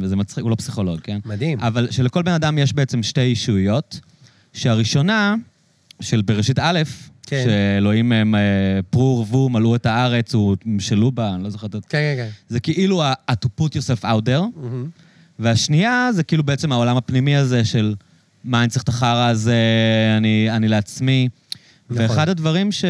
וזה 0.00 0.16
מצחיק, 0.16 0.42
הוא 0.42 0.50
לא 0.50 0.54
פסיכולוג, 0.54 1.00
כן? 1.00 1.18
מדהים. 1.24 1.60
אבל 1.60 1.88
שלכל 1.90 2.22
בן 2.22 2.32
אדם 2.32 2.58
יש 2.58 2.72
בעצם 2.72 3.02
שתי 3.02 3.20
אישויות, 3.20 4.00
שהראשונה, 4.52 5.34
של 6.00 6.22
בראשית 6.22 6.58
א', 6.58 6.80
כן. 7.26 7.44
שאלוהים 7.44 8.12
הם 8.12 8.34
אה, 8.34 8.40
פרו 8.90 9.16
ורבו, 9.18 9.48
מלאו 9.48 9.76
את 9.76 9.86
הארץ, 9.86 10.34
הוא 10.34 10.56
משלו 10.66 11.12
בה, 11.12 11.34
אני 11.34 11.44
לא 11.44 11.50
זוכר 11.50 11.66
את... 11.66 11.72
כן, 11.72 11.80
כן, 11.88 12.14
כן. 12.16 12.28
זה 12.48 12.60
כאילו 12.60 13.02
ה- 13.02 13.12
to 13.30 13.46
put 13.60 13.68
yourself 13.68 14.02
out 14.04 14.26
there, 14.26 14.56
מהמם. 14.56 14.88
והשנייה 15.38 16.08
זה 16.12 16.22
כאילו 16.22 16.42
בעצם 16.42 16.72
העולם 16.72 16.96
הפנימי 16.96 17.36
הזה 17.36 17.64
של 17.64 17.94
מה 18.44 18.60
אני 18.60 18.68
צריך 18.68 18.82
את 18.82 18.88
החרא 18.88 19.26
הזה, 19.28 19.56
אני, 20.18 20.50
אני 20.50 20.68
לעצמי. 20.68 21.28
נכון. 21.90 22.02
ואחד 22.02 22.28
הדברים 22.28 22.72
ש... 22.72 22.84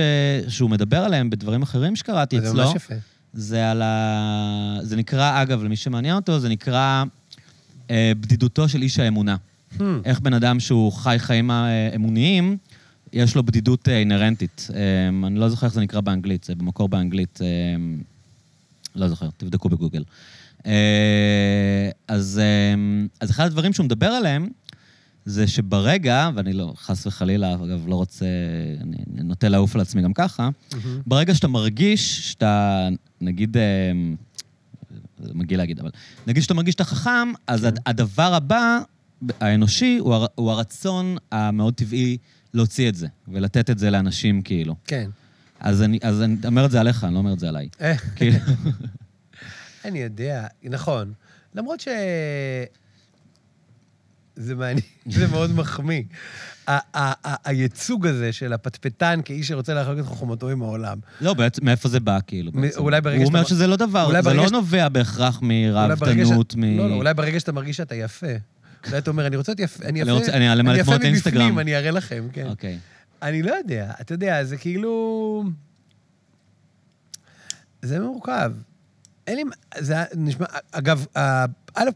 שהוא 0.49 0.71
מדבר 0.71 0.99
עליהם 0.99 1.31
בדברים 1.31 1.63
אחרים 1.63 1.97
שקראתי 1.97 2.41
זה 2.41 2.49
אצלו, 2.49 2.65
ממש 2.65 2.77
יפה. 2.77 2.95
זה 3.33 3.71
על 3.71 3.83
ה... 3.83 4.79
זה 4.83 4.97
נקרא, 4.97 5.43
אגב, 5.43 5.63
למי 5.65 5.77
שמעניין 5.77 6.17
אותו, 6.17 6.41
זה 6.41 6.49
נקרא 6.49 7.05
אה, 7.91 8.13
בדידותו 8.21 8.69
של 8.69 8.83
איש 8.83 8.99
האמונה. 8.99 9.37
Hmm, 9.79 9.83
איך 10.05 10.21
בן 10.21 10.35
אדם 10.35 10.61
שהוא 10.61 10.93
חי 10.93 11.17
חיים 11.19 11.51
אה, 11.51 11.91
אמוניים, 11.95 12.57
יש 13.13 13.35
לו 13.37 13.43
בדידות 13.43 13.89
אה, 13.89 13.99
אינהרנטית. 13.99 14.69
אה, 14.75 15.09
אני 15.27 15.39
לא 15.39 15.49
זוכר 15.49 15.67
איך 15.67 15.75
זה 15.75 15.81
נקרא 15.81 16.01
באנגלית, 16.01 16.45
זה 16.45 16.55
במקור 16.55 16.89
באנגלית, 16.89 17.39
אה, 17.43 17.47
לא 18.95 19.09
זוכר, 19.09 19.29
תבדקו 19.37 19.69
בגוגל. 19.69 20.05
אה, 20.67 20.73
אז, 22.09 22.41
אה, 22.43 22.75
אז 23.21 23.31
אחד 23.31 23.47
הדברים 23.47 23.73
שהוא 23.73 23.85
מדבר 23.85 24.07
עליהם, 24.07 24.49
זה 25.25 25.47
שברגע, 25.47 26.31
ואני 26.35 26.53
לא, 26.53 26.73
חס 26.77 27.07
וחלילה, 27.07 27.55
אגב, 27.55 27.89
לא 27.89 27.95
רוצה, 27.95 28.27
אני 28.81 28.97
אני 29.15 29.23
נוטה 29.23 29.49
לעוף 29.49 29.75
על 29.75 29.81
עצמי 29.81 30.03
גם 30.03 30.13
ככה, 30.13 30.49
מהמם. 30.73 31.01
ברגע 31.07 31.35
שאתה 31.35 31.49
מרגיש 31.49 32.31
שאתה, 32.31 32.89
נגיד, 33.21 33.57
זה 35.19 35.31
מגעיל 35.35 35.59
להגיד, 35.61 35.81
אבל 35.81 35.91
נגיד 36.27 36.43
שאתה 36.43 36.55
מרגיש 36.55 36.73
שאתה 36.73 36.85
חכם, 36.85 37.33
אז 37.47 37.61
כן. 37.61 37.67
הד- 37.67 37.79
הדבר 37.87 38.35
הבא, 38.35 38.79
האנושי, 39.41 39.97
הוא, 40.01 40.15
הר, 40.15 40.27
הוא 40.35 40.51
הרצון 40.51 41.17
המאוד 41.33 41.75
טבעי 41.75 42.17
להוציא 42.55 42.89
את 42.89 42.95
זה, 42.95 43.07
ולתת 43.29 43.71
את 43.71 43.79
זה 43.79 43.91
לאנשים, 43.91 44.43
כאילו. 44.43 44.77
כן. 44.87 45.11
אז 45.61 45.83
אני, 45.83 45.99
אז 46.03 46.23
אני 46.23 46.37
אומר 46.47 46.65
את 46.65 46.71
זה 46.71 46.81
עליך, 46.81 47.05
אני 47.05 47.15
לא 47.15 47.19
אומר 47.19 47.33
את 47.33 47.39
זה 47.39 47.49
עליי. 47.49 47.69
אה, 47.81 47.97
כאילו, 48.17 48.37
אני 49.85 49.99
יודע, 50.03 50.47
נכון. 50.63 51.13
למרות 51.55 51.81
ש... 51.81 51.89
זה 54.37 54.55
מעניין, 54.55 54.87
זה 55.19 55.27
מאוד 55.27 55.51
מחמיא. 55.55 56.03
הייצוג 57.45 58.07
הזה 58.07 58.33
של 58.33 58.53
הפטפטן 58.53 59.21
כאיש 59.25 59.49
שרוצה 59.49 59.75
לחלוק 59.75 59.99
את 59.99 60.05
חוכמתו 60.05 60.49
עם 60.49 60.63
העולם. 60.63 60.99
לא, 61.21 61.35
בעצם, 61.35 61.65
מאיפה 61.65 61.89
זה 61.89 62.01
בא, 62.01 62.19
כאילו? 62.27 62.53
בעצם? 62.53 62.81
אולי 62.81 63.01
ברגע 63.01 63.19
הוא 63.19 63.27
אומר 63.27 63.39
שאתה- 63.43 63.49
שזה 63.51 63.67
לא 63.67 63.77
דבר, 63.77 64.23
זה 64.23 64.35
לא 64.35 64.51
נובע 64.51 64.89
בהכרח 64.89 65.39
מרהבתנות, 65.43 66.55
מ... 66.57 66.79
לא, 66.79 66.91
לא, 66.91 66.95
אולי 66.95 67.15
ברגע 67.15 67.41
שאתה 67.41 67.53
מרגיש 67.53 67.77
שאתה 67.77 67.95
יפה. 67.95 68.27
אולי 68.87 68.99
אתה 68.99 69.11
אומר, 69.11 69.27
אני 69.27 69.37
רוצה 69.37 69.53
להיות 69.53 69.61
יפה, 69.61 69.85
אני 69.85 70.01
יפה, 70.01 70.97
אני. 70.97 71.13
מבפנים, 71.13 71.59
אני 71.59 71.77
אראה 71.77 71.91
לכם, 71.91 72.29
כן. 72.33 72.47
אוקיי. 72.47 72.79
אני 73.23 73.43
לא 73.43 73.55
יודע, 73.55 73.93
אתה 74.01 74.15
יודע, 74.15 74.45
זה 74.45 74.57
כאילו... 74.57 75.45
זה 77.83 78.01
מורכב. 78.01 78.53
אין 79.27 79.37
לי... 79.37 79.43
זה 79.79 79.95
נשמע... 80.15 80.47
אגב, 80.73 81.07
א', 81.75 81.89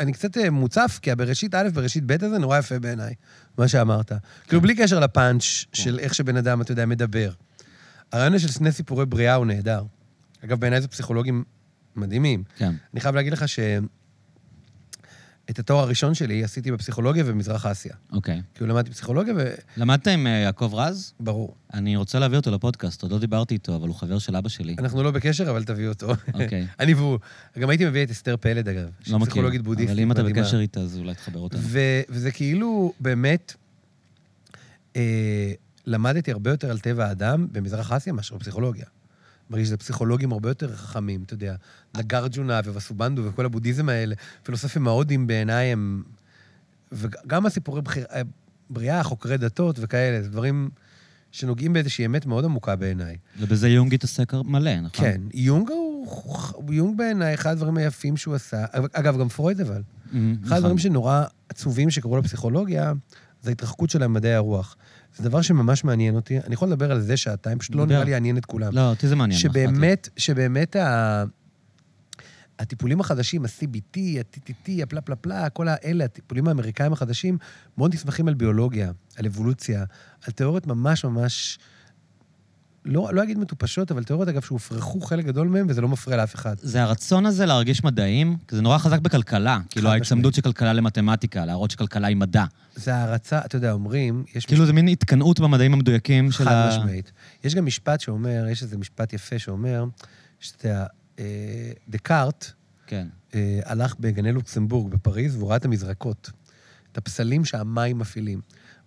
אני 0.00 0.12
קצת 0.12 0.38
אה, 0.38 0.50
מוצף, 0.50 0.98
כי 1.02 1.10
הבראשית 1.10 1.54
א', 1.54 1.68
בראשית 1.74 2.04
ב' 2.06 2.24
הזה 2.24 2.38
נורא 2.38 2.58
יפה 2.58 2.78
בעיניי, 2.78 3.14
מה 3.58 3.68
שאמרת. 3.68 4.12
כאילו, 4.48 4.60
בלי 4.62 4.74
קשר 4.74 5.00
לפאנץ' 5.00 5.42
של 5.72 5.98
איך 5.98 6.14
שבן 6.14 6.36
אדם, 6.36 6.60
אתה 6.60 6.72
יודע, 6.72 6.86
מדבר. 6.86 7.32
הרעיון 8.12 8.38
של 8.38 8.48
שני 8.48 8.72
סיפורי 8.72 9.06
בריאה 9.06 9.34
הוא 9.34 9.46
נהדר. 9.46 9.82
אגב, 10.44 10.60
בעיניי 10.60 10.80
זה 10.80 10.88
פסיכולוגים 10.88 11.44
מדהימים. 11.96 12.42
כן. 12.56 12.74
אני 12.94 13.00
חייב 13.00 13.14
להגיד 13.14 13.32
לך 13.32 13.48
ש... 13.48 13.58
את 15.50 15.58
התואר 15.58 15.78
הראשון 15.80 16.14
שלי 16.14 16.44
עשיתי 16.44 16.72
בפסיכולוגיה 16.72 17.24
ובמזרח 17.26 17.66
אסיה. 17.66 17.94
אוקיי. 18.12 18.42
כאילו 18.54 18.66
למדתי 18.70 18.90
פסיכולוגיה, 18.90 19.34
למדת 19.76 20.08
עם 20.08 20.26
אה, 20.26 20.32
יעקב 20.32 20.70
רז? 20.74 21.12
וברור. 21.20 21.54
אני 21.74 21.96
רוצה 21.96 22.18
להביא 22.18 22.36
אותו 22.36 22.50
לפודקאסט, 22.50 23.02
עוד 23.02 23.12
לא 23.12 23.18
דיברתי 23.18 23.54
איתו, 23.54 23.76
אבל 23.76 23.88
הוא 23.88 23.96
חבר 23.96 24.18
של 24.18 24.36
אבא 24.36 24.48
שלי. 24.48 24.76
אנחנו 24.78 25.02
לא 25.02 25.10
בקשר, 25.10 25.50
אבל 25.50 25.64
תביא 25.64 25.88
אותו. 25.88 26.12
אוקיי. 26.34 26.66
אני 26.80 26.94
והוא. 26.94 27.18
גם 27.58 27.70
הייתי 27.70 27.84
מביא 27.86 28.04
את 28.04 28.10
אסתר 28.10 28.36
פלד, 28.36 28.68
אגב. 28.68 28.90
שהיא 29.00 29.12
לא 29.12 29.18
מכיר. 29.18 29.30
פסיכולוגית 29.30 29.62
בודהיסטית 29.62 29.94
אבל 29.96 30.02
אם 30.02 30.12
אתה 30.12 30.22
מדהימה. 30.22 30.40
בקשר 30.40 30.60
איתה, 30.60 30.80
אז 30.80 30.98
אולי 30.98 31.14
תחבר 31.14 31.40
אותנו. 31.40 31.60
ו- 31.62 32.00
וזה 32.08 32.30
כאילו, 32.30 32.92
באמת, 33.00 33.54
אה, 34.96 35.52
למדתי 35.86 36.32
הרבה 36.32 36.50
יותר 36.50 36.70
על 36.70 36.78
טבע 36.78 37.06
האדם 37.06 37.46
במזרח 37.52 37.92
אסיה 37.92 38.12
מאשר 38.12 38.36
בפסיכולוגיה. 38.36 38.84
מרגיש 39.50 39.66
שזה 39.66 39.76
פסיכולוגים 39.76 40.32
הרבה 40.32 40.50
יותר 40.50 40.76
חכמים, 40.76 41.22
אתה 41.22 41.34
יודע. 41.34 41.54
נגרג'ונה 41.96 42.60
וווסובנדו 42.64 43.22
וכל 43.24 43.44
הבודהיזם 43.44 43.88
האלה, 43.88 44.14
פילוסופים 44.42 44.88
ההודים 44.88 45.26
בעיניי 45.26 45.66
הם... 45.66 46.02
וגם 46.92 47.46
הסיפורי 47.46 47.82
בחיר... 47.82 48.04
אה, 48.12 48.22
בריאה, 48.70 49.02
חוקרי 49.02 49.36
דתות 49.36 49.76
וכאלה, 49.80 50.22
זה 50.22 50.28
דברים 50.28 50.70
שנוגעים 51.32 51.72
באיזושהי 51.72 52.06
אמת 52.06 52.26
מאוד 52.26 52.44
עמוקה 52.44 52.76
בעיניי. 52.76 53.16
ובזה 53.38 53.68
יונג 53.68 53.94
התעסק 53.94 54.32
מלא, 54.34 54.80
נכון? 54.80 54.90
כן, 55.06 55.20
יונג 55.34 55.70
הוא... 55.70 56.06
יונג 56.70 56.98
בעיניי, 56.98 57.34
אחד 57.34 57.50
הדברים 57.50 57.76
היפים 57.76 58.16
שהוא 58.16 58.34
עשה, 58.34 58.64
אגב, 58.92 59.18
גם 59.20 59.28
פרויד 59.28 59.60
אבל. 59.60 59.82
נכון. 60.06 60.36
אחד 60.44 60.56
הדברים 60.56 60.78
שנורא 60.78 61.24
עצובים 61.48 61.90
שקרו 61.90 62.16
לפסיכולוגיה, 62.16 62.92
זה 63.42 63.50
ההתרחקות 63.50 63.90
שלה 63.90 64.08
ממדעי 64.08 64.34
הרוח. 64.34 64.76
זה 65.16 65.24
דבר 65.28 65.42
שממש 65.42 65.84
מעניין 65.84 66.16
אותי. 66.16 66.38
אני 66.38 66.54
יכול 66.54 66.68
לדבר 66.68 66.92
על 66.92 67.00
זה 67.00 67.16
שעתיים, 67.16 67.58
פשוט 67.58 67.74
לא. 67.74 67.86
נראה 67.86 68.04
לי 68.04 68.10
יעניין 68.10 68.38
את 68.38 68.46
כולם. 68.46 68.72
לא, 68.72 68.90
אותי 68.90 69.08
זה 69.08 69.16
מעניין. 69.16 69.40
שבאמת, 69.40 70.08
שבאמת 70.16 70.76
ה... 70.76 71.24
הטיפולים 72.58 73.00
החדשים, 73.00 73.44
ה-CBT, 73.44 73.98
ה-TTT, 73.98 74.82
הפלה-פלה-פלה, 74.82 75.50
כל 75.50 75.68
האלה, 75.68 76.04
הטיפולים 76.04 76.48
האמריקאים 76.48 76.92
החדשים, 76.92 77.38
מאוד 77.78 77.94
נסמכים 77.94 78.28
על 78.28 78.34
ביולוגיה, 78.34 78.92
על 79.16 79.26
אבולוציה, 79.26 79.84
על 80.26 80.32
תיאוריות 80.32 80.66
ממש 80.66 81.04
ממש 81.04 81.58
לא, 82.84 83.08
לא 83.12 83.22
אגיד 83.22 83.38
מטופשות, 83.38 83.90
אבל 83.90 84.04
תיאוריות, 84.04 84.28
אגב, 84.28 84.42
שהופרכו 84.42 85.00
חלק 85.00 85.24
גדול 85.24 85.48
מהם, 85.48 85.66
וזה 85.68 85.80
לא 85.80 85.88
מפריע 85.88 86.16
לאף 86.16 86.34
אחד. 86.34 86.54
זה 86.58 86.82
הרצון 86.82 87.26
הזה 87.26 87.46
להרגיש 87.46 87.84
מדעים, 87.84 88.36
כי 88.48 88.56
זה 88.56 88.62
נורא 88.62 88.78
חזק 88.78 88.98
בכלכלה. 89.00 89.58
כאילו, 89.70 89.88
חד 89.88 89.94
ההצמדות 89.94 90.34
של 90.34 90.42
כלכלה 90.42 90.72
למתמטיקה, 90.72 91.44
להראות 91.44 91.70
שכלכלה 91.70 92.06
היא 92.06 92.16
מדע. 92.16 92.44
זה 92.74 92.94
הערצה, 92.94 93.38
אתה 93.44 93.56
יודע, 93.56 93.72
אומרים, 93.72 94.24
יש 94.34 94.46
כאילו, 94.46 94.66
זה 94.66 94.72
מין 94.72 94.88
התקנאות 94.88 95.40
במדעים 95.40 95.74
המדויקים 95.74 96.32
של 96.32 96.44
חד 96.44 96.52
ה... 96.52 96.68
משמעית. 96.68 97.12
יש 97.44 97.54
גם 97.54 97.66
משפט 97.66 98.00
שאומר, 98.00 98.46
יש 98.50 98.62
איזה 98.62 98.78
משפט 98.78 99.12
יפה 99.12 99.38
שאומר, 99.38 99.84
שאתה 100.40 100.86
אה, 101.18 101.24
דקארט 101.88 102.52
כן. 102.86 103.06
אה, 103.34 103.60
הלך 103.64 103.94
בגני 104.00 104.32
לוקסמבורג 104.32 104.92
בפריז, 104.92 105.36
והוא 105.36 105.48
ראה 105.48 105.56
את 105.56 105.64
המזרקות, 105.64 106.30
את 106.92 106.98
הפסלים 106.98 107.44
שהמים 107.44 107.98
מפעילים. 107.98 108.40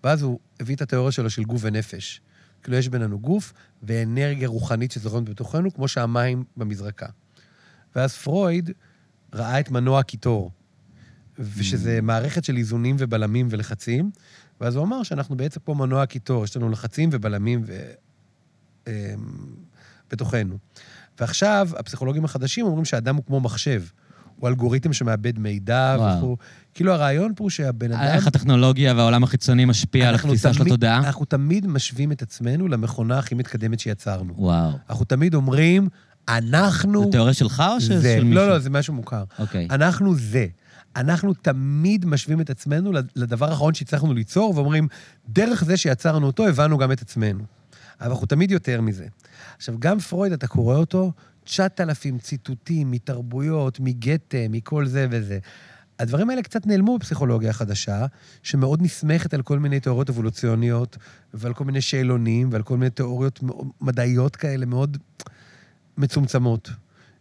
ואז 0.03 0.21
הוא 0.21 0.39
הביא 0.59 0.75
את 0.75 0.81
התיאוריה 0.81 1.11
שלו 1.11 1.29
של 1.29 1.43
גוף 1.43 1.61
ונפש. 1.63 2.21
כאילו, 2.63 2.77
יש 2.77 2.89
בינינו 2.89 3.19
גוף 3.19 3.53
ואנרגיה 3.83 4.47
רוחנית 4.47 4.91
שזורמת 4.91 5.29
בתוכנו, 5.29 5.73
כמו 5.73 5.87
שהמים 5.87 6.43
במזרקה. 6.57 7.07
ואז 7.95 8.15
פרויד 8.15 8.71
ראה 9.33 9.59
את 9.59 9.71
מנוע 9.71 9.99
הקיטור, 9.99 10.51
ושזה 11.39 11.99
מערכת 12.01 12.43
של 12.43 12.57
איזונים 12.57 12.95
ובלמים 12.99 13.47
ולחצים, 13.51 14.11
ואז 14.61 14.75
הוא 14.75 14.83
אמר 14.83 15.03
שאנחנו 15.03 15.37
בעצם 15.37 15.59
פה 15.63 15.73
מנוע 15.73 16.01
הקיטור, 16.01 16.43
יש 16.43 16.57
לנו 16.57 16.69
לחצים 16.69 17.09
ובלמים 17.11 17.63
ו... 17.65 17.91
אמ, 18.87 18.93
בתוכנו. 20.11 20.57
ועכשיו, 21.19 21.69
הפסיכולוגים 21.77 22.25
החדשים 22.25 22.65
אומרים 22.65 22.85
שהאדם 22.85 23.15
הוא 23.15 23.25
כמו 23.25 23.39
מחשב. 23.39 23.83
הוא 24.43 24.49
אלגוריתם 24.49 24.93
שמאבד 24.93 25.39
מידע. 25.39 25.97
וכו'. 25.99 26.37
כאילו, 26.73 26.93
הרעיון 26.93 27.33
פה 27.35 27.43
הוא 27.43 27.49
שהבן 27.49 27.91
אדם... 27.91 28.01
איך 28.01 28.27
הטכנולוגיה 28.27 28.93
והעולם 28.93 29.23
החיצוני 29.23 29.65
משפיע 29.65 30.09
על 30.09 30.15
התפיסה 30.15 30.53
של 30.53 30.61
התודעה? 30.61 30.97
אנחנו 30.97 31.25
תמיד 31.25 31.67
משווים 31.67 32.11
את 32.11 32.21
עצמנו 32.21 32.67
למכונה 32.67 33.19
הכי 33.19 33.35
מתקדמת 33.35 33.79
שיצרנו. 33.79 34.33
וואו. 34.37 34.71
אנחנו 34.89 35.05
תמיד 35.05 35.35
אומרים, 35.35 35.89
אנחנו 36.27 37.03
זו 37.03 37.11
תיאוריה 37.11 37.33
שלך 37.33 37.63
או 37.75 37.79
זה. 37.79 37.87
של 38.17 38.23
מישהו? 38.23 38.33
לא, 38.33 38.49
לא, 38.49 38.59
זה 38.59 38.69
משהו 38.69 38.93
מוכר. 38.93 39.23
אוקיי. 39.39 39.67
אנחנו 39.71 40.15
זה. 40.15 40.47
אנחנו 40.95 41.33
תמיד 41.33 42.05
משווים 42.05 42.41
את 42.41 42.49
עצמנו 42.49 42.91
לדבר 43.15 43.49
האחרון 43.49 43.73
שהצלחנו 43.73 44.13
ליצור, 44.13 44.53
ואומרים, 44.55 44.87
דרך 45.29 45.63
זה 45.63 45.77
שיצרנו 45.77 46.27
אותו, 46.27 46.47
הבנו 46.47 46.77
גם 46.77 46.91
את 46.91 47.01
עצמנו. 47.01 47.43
אבל 48.01 48.11
אנחנו 48.11 48.27
תמיד 48.27 48.51
יותר 48.51 48.81
מזה. 48.81 49.05
עכשיו, 49.57 49.75
גם 49.79 49.99
פרויד, 49.99 50.33
אתה 50.33 50.47
קורא 50.47 50.75
אותו, 50.75 51.11
9,000 51.43 52.19
ציטוטים 52.19 52.91
מתרבויות, 52.91 53.79
מגתה, 53.79 54.37
מכל 54.49 54.85
זה 54.85 55.07
וזה. 55.09 55.39
הדברים 55.99 56.29
האלה 56.29 56.41
קצת 56.41 56.67
נעלמו 56.67 56.97
בפסיכולוגיה 56.97 57.49
החדשה, 57.49 58.05
שמאוד 58.43 58.81
נסמכת 58.81 59.33
על 59.33 59.41
כל 59.41 59.59
מיני 59.59 59.79
תיאוריות 59.79 60.09
אבולוציוניות, 60.09 60.97
ועל 61.33 61.53
כל 61.53 61.65
מיני 61.65 61.81
שאלונים, 61.81 62.49
ועל 62.51 62.63
כל 62.63 62.77
מיני 62.77 62.89
תיאוריות 62.89 63.39
מדעיות 63.81 64.35
כאלה 64.35 64.65
מאוד 64.65 64.97
מצומצמות. 65.97 66.69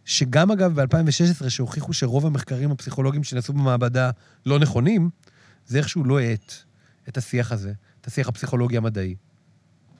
שגם, 0.05 0.51
אגב, 0.51 0.81
ב-2016, 0.81 1.49
שהוכיחו 1.49 1.93
שרוב 1.93 2.27
המחקרים 2.27 2.71
הפסיכולוגיים 2.71 3.25
שנעשו 3.25 3.53
במעבדה 3.53 4.11
לא 4.47 4.59
נכונים, 4.59 5.11
זה 5.67 5.79
איכשהו 5.79 6.05
לא 6.05 6.21
האט 6.21 6.55
את 7.09 7.17
השיח 7.17 7.53
הזה, 7.53 7.73
את 8.01 8.07
השיח 8.07 8.29
הפסיכולוגי 8.29 8.77
המדעי. 8.77 9.15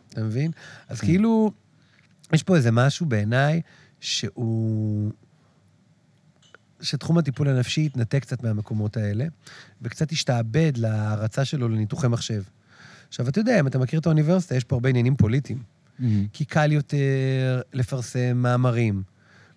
אתה 0.09 0.23
מבין? 0.23 0.51
אז 0.89 1.01
כן. 1.01 1.07
כאילו, 1.07 1.53
יש 2.33 2.43
פה 2.43 2.57
איזה 2.57 2.71
משהו 2.71 3.07
בעיניי 3.07 3.61
שהוא... 4.03 5.13
שתחום 6.81 7.19
הטיפול 7.19 7.49
הנפשי 7.49 7.87
התנתק 7.87 8.23
קצת 8.23 8.43
מהמקומות 8.43 8.97
האלה, 8.97 9.27
וקצת 9.83 10.13
השתעבד 10.13 10.73
להערצה 10.77 11.45
שלו 11.45 11.69
לניתוחי 11.69 12.09
מחשב. 12.09 12.43
עכשיו, 13.09 13.29
אתה 13.29 13.41
יודע, 13.41 13.61
אם 13.61 13.67
אתה 13.67 13.79
מכיר 13.79 14.01
את 14.01 14.07
האוניברסיטה, 14.07 14.57
יש 14.57 14.65
פה 14.65 14.77
הרבה 14.77 14.89
עניינים 14.89 15.17
פוליטיים. 15.17 15.59
מהמם. 15.99 16.27
כי 16.33 16.45
קל 16.45 16.73
יותר 16.73 17.61
לפרסם 17.73 18.37
מאמרים 18.37 19.03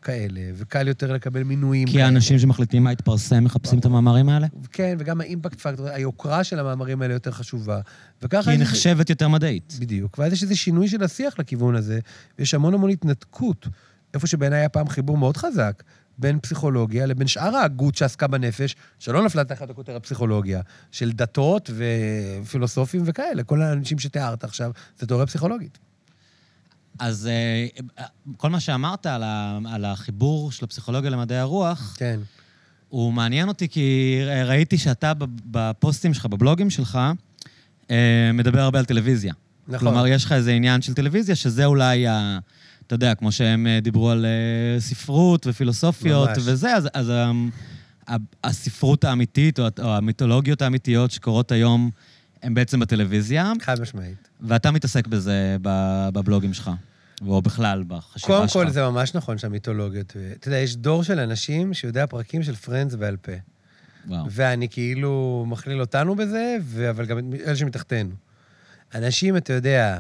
כאלה, 0.02 0.42
וקל 0.56 0.88
יותר 0.88 1.14
לקבל 1.14 1.44
מינויים 1.44 1.88
כי 1.88 1.94
כאלה. 1.94 2.06
האנשים 2.06 2.40
שמחליטים 2.40 2.84
מה 2.84 2.92
יתפרסם 2.92 3.44
מחפשים 3.44 3.80
את 3.80 3.86
המאמרים 3.86 4.30
האלה? 4.30 4.48
כן, 4.72 4.96
וגם 5.00 5.22
האימפקט 5.22 5.60
פקטור, 5.60 5.88
היוקרה 5.88 6.44
של 6.44 6.60
המאמרים 6.60 7.02
האלה 7.02 7.14
יותר 7.14 7.32
חשובה. 7.32 7.80
וככה... 8.22 8.44
כי 8.44 8.50
היא 8.50 8.60
נחשבת 8.60 9.10
יותר 9.10 9.28
מדעית. 9.28 9.78
בדיוק. 9.80 10.20
ואז 10.20 10.34
יש 10.34 10.44
איזה 10.44 10.56
שינוי 10.56 10.88
של 10.88 11.04
השיח 11.04 11.40
לכיוון 11.40 11.76
הזה, 11.76 12.00
ויש 12.40 12.54
המון 12.54 12.74
המון 12.74 12.90
התנתקות. 12.90 13.68
איפה 14.16 14.28
שבעיניי 14.28 14.60
היה 14.60 14.70
פעם 14.70 14.90
חיבור 14.90 15.18
מאוד 15.18 15.38
חזק 15.38 15.84
בין 16.18 16.40
פסיכולוגיה 16.40 17.06
לבין 17.06 17.28
שאר 17.28 17.56
ההגות 17.56 17.96
שעסקה 17.96 18.28
בנפש, 18.28 18.76
שלא 19.00 19.26
נפלה 19.26 19.44
תחת 19.44 19.70
הכותר 19.70 19.96
הפסיכולוגיה, 19.96 20.62
של 20.92 21.12
דתות 21.12 21.70
ופילוסופים 22.42 23.02
וכאלה. 23.06 23.44
כל 23.44 23.62
האנשים 23.62 24.00
שתיארת 24.00 24.44
עכשיו, 24.44 24.72
זה 25.00 25.08
תיאוריה 25.08 25.28
פסיכולוגית. 25.28 25.78
אז 27.00 27.28
אה, 27.28 28.04
כל 28.38 28.50
מה 28.50 28.60
שאמרת 28.60 29.06
על 29.06 29.24
ה- 29.24 29.60
על 29.70 29.86
החיבור 29.86 30.52
של 30.52 30.66
הפסיכולוגיה 30.66 31.10
למדעי 31.10 31.38
הרוח, 31.38 31.96
כן. 31.98 32.20
הוא 32.90 33.14
מעניין 33.14 33.48
אותי 33.48 33.68
כי 33.68 34.20
ראיתי 34.46 34.78
שאתה 34.78 35.14
בפוסטים 35.46 36.14
שלך, 36.14 36.26
בבלוגים 36.26 36.70
שלך, 36.70 37.00
אה, 37.92 38.32
מדבר 38.34 38.60
הרבה 38.62 38.80
על 38.80 38.86
טלוויזיה. 38.86 39.34
נכון. 39.68 39.80
כלומר, 39.80 40.08
יש 40.08 40.26
לך 40.26 40.32
איזה 40.32 40.52
עניין 40.52 40.82
של 40.82 40.94
טלוויזיה, 40.94 41.36
שזה 41.36 41.66
אולי, 41.66 42.08
ה, 42.08 42.40
אתה 42.88 42.96
יודע, 42.96 43.16
כמו 43.16 43.32
שהם 43.32 43.68
אה, 43.68 43.80
דיברו 43.80 44.10
על 44.10 44.26
אה, 44.26 44.80
ספרות 44.80 45.48
ופילוסופיות 45.48 46.30
ממש. 46.30 46.38
וזה, 46.46 46.76
אז, 46.76 46.90
אז 46.94 47.10
ה, 47.10 47.32
ה, 48.08 48.16
הספרות 48.44 49.04
האמיתית, 49.04 49.60
או, 49.60 49.66
או 49.80 49.96
המיתולוגיות 49.96 50.62
האמיתיות 50.62 51.12
שקורות 51.12 51.52
היום, 51.52 51.90
הן 52.44 52.54
בעצם 52.54 52.80
בטלוויזיה, 52.80 53.54
חד 53.62 53.82
משמעית. 53.82 54.30
ואתה 54.42 54.72
מתעסק 54.72 55.08
בזה 55.08 55.58
בבלוגים 56.14 56.54
שלך, 56.54 56.72
או 57.28 57.42
בכלל 57.42 57.84
בחשיבה 57.88 58.28
קודם 58.28 58.48
שלך. 58.48 58.54
כל, 58.54 58.70
זה 58.70 58.84
ממש 58.84 59.16
נכון 59.16 59.38
שהמיתולוגיות... 59.38 60.14
אתה 60.40 60.48
יודע, 60.48 60.58
יש 60.58 60.76
דור 60.76 61.04
של 61.04 61.20
אנשים 61.20 61.74
שיודע 61.74 62.06
פרקים 62.06 62.44
של 62.44 62.56
פרנדס 62.56 62.96
בעל 62.96 63.18
פה. 63.18 63.32
וואו. 64.08 64.26
ואני 64.30 64.70
כאילו 64.70 65.46
מכליל 65.48 65.82
אותנו 65.82 66.16
בזה, 66.16 66.58
אבל 66.90 67.06
גם 67.06 67.18
את 67.18 67.24
אלה 67.48 67.56
שמתחתנו. 67.56 68.10
אנשים, 68.96 69.38
אתה 69.38 69.54
יודע, 69.54 70.00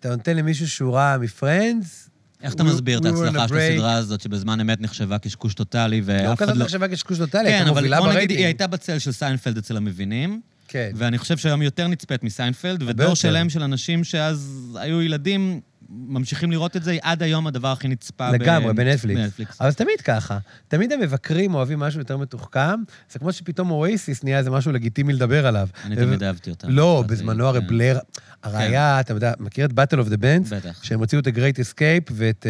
אתה 0.00 0.08
נותן 0.08 0.36
למישהו 0.36 0.68
שורה 0.68 1.18
מפרנדס, 1.18 2.10
איך 2.42 2.54
אתה 2.54 2.64
מסביר 2.64 2.98
את 2.98 3.04
ההצלחה 3.04 3.48
של. 3.48 3.56
הסדרה 3.56 3.94
הזאת, 3.94 4.20
שבזמן 4.20 4.60
אמת 4.60 4.80
נחשבה 4.80 5.18
קשקוש 5.18 5.54
טוטאלי, 5.54 6.00
לא 6.00 6.04
ואף 6.06 6.38
אחד 6.38 6.44
כזאת 6.44 6.56
לא... 6.56 6.64
מחשבה 6.64 6.88
קשקוש 6.88 7.18
טוטאלי, 7.18 7.48
כן, 7.48 7.54
הייתה 7.54 7.70
אבל 7.70 7.78
מובילה 7.78 7.98
בוא 7.98 8.06
נגיד, 8.06 8.16
ברייטינג. 8.16 8.38
היא 8.38 8.46
הייתה 8.46 8.66
בצל 8.66 8.98
של 8.98 9.12
סיינפלד 9.12 9.56
אצל 9.56 9.76
המבינים, 9.76 10.40
כן. 10.68 10.90
ואני 10.94 11.18
חושב 11.18 11.36
שהיום 11.36 11.62
יותר 11.62 11.88
נצפית 11.88 12.24
מסיינפלד, 12.24 12.82
ודור. 12.86 13.14
שלם 13.14 13.50
של 13.50 13.62
אנשים 13.62 14.04
שאז 14.04 14.68
היו 14.80 15.02
ילדים, 15.02 15.60
ממשיכים 15.90 16.50
לראות 16.50 16.76
את 16.76 16.82
זה, 16.82 16.98
עד 17.02 17.22
היום 17.22 17.46
הדבר 17.46 17.68
הכי 17.68 17.88
נצפה 17.88 18.30
לגמרי, 18.30 18.74
בנטפליקס. 18.74 19.20
בנטפליקס. 19.20 19.60
אבל 19.60 19.70
זה 19.70 19.76
תמיד 19.76 20.00
ככה. 20.00 20.38
תמיד 20.68 20.92
המבקרים 20.92 21.54
אוהבים 21.54 21.78
משהו 21.78 22.00
יותר 22.00 22.16
מתוחכם, 22.16 22.82
זה 23.12 23.18
כמו 23.18 23.32
שפתאום 23.32 23.70
אואזיס 23.70 24.24
נהיה 24.24 24.38
איזה 24.38 24.50
משהו 24.50 24.72
לגיטימי 24.72 25.12
לדבר 25.12 25.46
עליו. 25.46 25.68
אני 25.84 25.96
תמיד 25.96 26.22
אהבתי 26.22 26.50
אותה. 26.50 26.68
לא, 26.68 27.04
בזמנו 27.06 27.46
הרי 27.46 27.60
כן. 27.60 27.66
בלר, 27.66 27.98
היריעה, 28.42 29.00
אתה 29.00 29.12
יודע, 29.14 29.32
מכיר 29.40 29.66
את 29.66 29.70
Battle 29.70 30.06
of 30.06 30.08
the 30.08 30.16
Bands? 30.16 30.54
בטח. 30.54 30.82
שהם 30.82 31.00
הוציאו 31.00 31.20
את 31.20 31.26
ה-Great 31.26 31.56
Escape 31.56 32.12
ואת... 32.12 32.46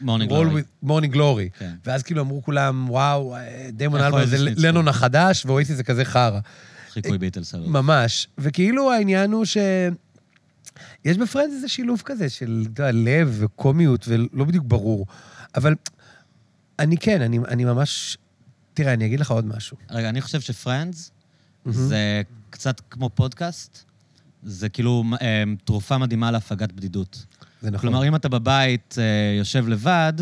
Morning 0.00 0.30
Glory. 0.30 0.60
with 0.60 0.86
Morning 0.86 1.14
Glory. 1.14 1.58
כן. 1.58 1.70
ואז 1.86 2.02
כאילו 2.02 2.20
אמרו 2.22 2.42
כולם, 2.42 2.90
וואו, 2.90 3.36
אה, 3.36 3.68
דיימון 3.72 4.00
אלברן 4.00 4.28
זה? 4.28 4.36
לנון 4.56 4.88
החדש, 4.88 5.46
ואואזיס 5.46 5.76
זה 5.76 5.82
כזה 5.82 6.04
חרא. 6.04 6.40
חיקוי 6.92 7.18
ביטלס. 7.18 7.54
אבל. 7.54 7.66
ממש. 7.66 8.28
וכאילו 8.38 8.92
העניין 8.92 9.32
הוא 9.32 9.44
ש... 9.44 9.56
יש 11.04 11.18
ב 11.18 11.23
Friends 11.23 11.54
איזה 11.54 11.68
שילוב 11.68 12.02
כזה 12.04 12.28
של, 12.28 12.66
אתה 12.72 12.82
יודע, 12.82 12.92
לב 12.92 13.36
וקומיות, 13.40 14.04
ולא 14.08 14.44
בדיוק 14.44 14.64
ברור. 14.68 15.06
אבל 15.54 15.74
אני 16.78 16.96
כן, 16.96 17.22
אני, 17.22 17.38
אני 17.48 17.64
ממש... 17.64 18.16
תראה, 18.74 18.92
אני 18.92 19.06
אגיד 19.06 19.20
לך 19.20 19.30
עוד 19.30 19.46
משהו. 19.46 19.76
רגע, 19.90 20.08
אני 20.08 20.20
חושב 20.20 20.40
ש 20.40 20.56
Friends 20.56 21.10
זה 21.66 22.22
קצת 22.50 22.80
כמו 22.90 23.10
פודקאסט, 23.10 23.84
זה 24.42 24.68
כאילו 24.68 25.04
אה, 25.22 25.44
תרופה 25.64 25.98
מדהימה 25.98 26.30
להפגת 26.30 26.72
בדידות. 26.72 27.26
זה 27.62 27.70
נכון. 27.70 27.80
כלומר, 27.80 28.08
אם 28.08 28.16
אתה 28.16 28.28
בבית 28.28 28.96
אה, 28.98 29.38
יושב 29.38 29.68
לבד, 29.68 30.12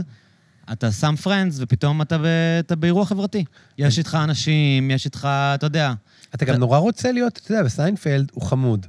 אתה 0.72 0.92
שם 0.92 1.14
Friends, 1.16 1.56
ופתאום 1.60 2.02
אתה, 2.02 2.18
ב, 2.18 2.24
אתה 2.58 2.76
באירוע 2.76 3.04
חברתי. 3.04 3.44
יש 3.78 3.98
איתך 3.98 4.18
אנשים, 4.24 4.90
יש 4.90 5.04
איתך, 5.04 5.28
אתה 5.54 5.66
יודע. 5.66 5.92
אתה 6.34 6.44
גם 6.44 6.54
נורא 6.54 6.78
רוצה 6.78 7.12
להיות, 7.12 7.40
אתה 7.42 7.52
יודע, 7.52 7.62
בסיינפלד 7.62 8.30
הוא 8.32 8.42
חמוד. 8.42 8.86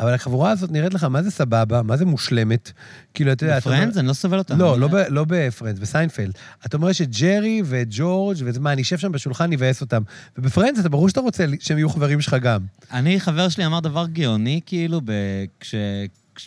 אבל 0.00 0.14
החבורה 0.14 0.50
הזאת 0.50 0.72
נראית 0.72 0.94
לך 0.94 1.04
מה 1.04 1.22
זה 1.22 1.30
סבבה, 1.30 1.82
מה 1.82 1.96
זה 1.96 2.04
מושלמת. 2.04 2.72
כאילו, 3.14 3.32
אתה 3.32 3.44
יודע... 3.44 3.58
ב 3.58 3.62
Friends? 3.62 3.96
אני 3.96 4.08
לא 4.08 4.12
סובל 4.12 4.38
אותם. 4.38 4.58
לא, 4.58 4.78
לא, 4.80 4.88
לא 5.08 5.24
ב 5.28 5.34
Friends, 5.34 5.78
בסיינפלד. 5.78 6.32
אתה 6.66 6.76
אומר 6.76 6.92
שג'רי 6.92 7.62
וג'ורג' 7.64 8.36
וזה 8.44 8.60
מה, 8.60 8.72
אני 8.72 8.82
אשב 8.82 8.98
שם 8.98 9.12
בשולחן, 9.12 9.44
אני 9.44 9.56
אבאס 9.56 9.80
אותם. 9.80 10.02
וב 10.38 10.46
Friends, 10.46 10.80
אתה 10.80 10.88
ברור 10.88 11.08
שאתה 11.08 11.20
רוצה 11.20 11.44
שהם 11.60 11.78
יהיו 11.78 11.90
חברים 11.90 12.20
שלך 12.20 12.34
גם. 12.34 12.60
אני, 12.92 13.20
חבר 13.20 13.48
שלי 13.48 13.66
אמר 13.66 13.80
דבר 13.80 14.06
גאוני, 14.06 14.60
כאילו. 14.66 15.00
כש... 15.60 15.74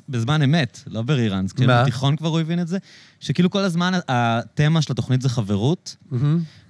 בזמן 0.10 0.42
אמת, 0.42 0.80
לא 0.88 1.02
ב 1.02 1.08
reruns. 1.08 1.52
מה? 1.52 1.56
כשהיינו 1.56 1.82
בתיכון 1.82 2.16
כבר 2.16 2.30
הוא 2.30 2.40
הבין 2.40 2.60
את 2.60 2.68
זה, 2.68 2.78
שכאילו 3.20 3.50
כל 3.50 3.60
הזמן 3.60 3.94
התמה 4.08 4.82
של 4.82 4.94
התוכנית 4.94 5.22
זה 5.22 5.30
חברות. 5.30 5.96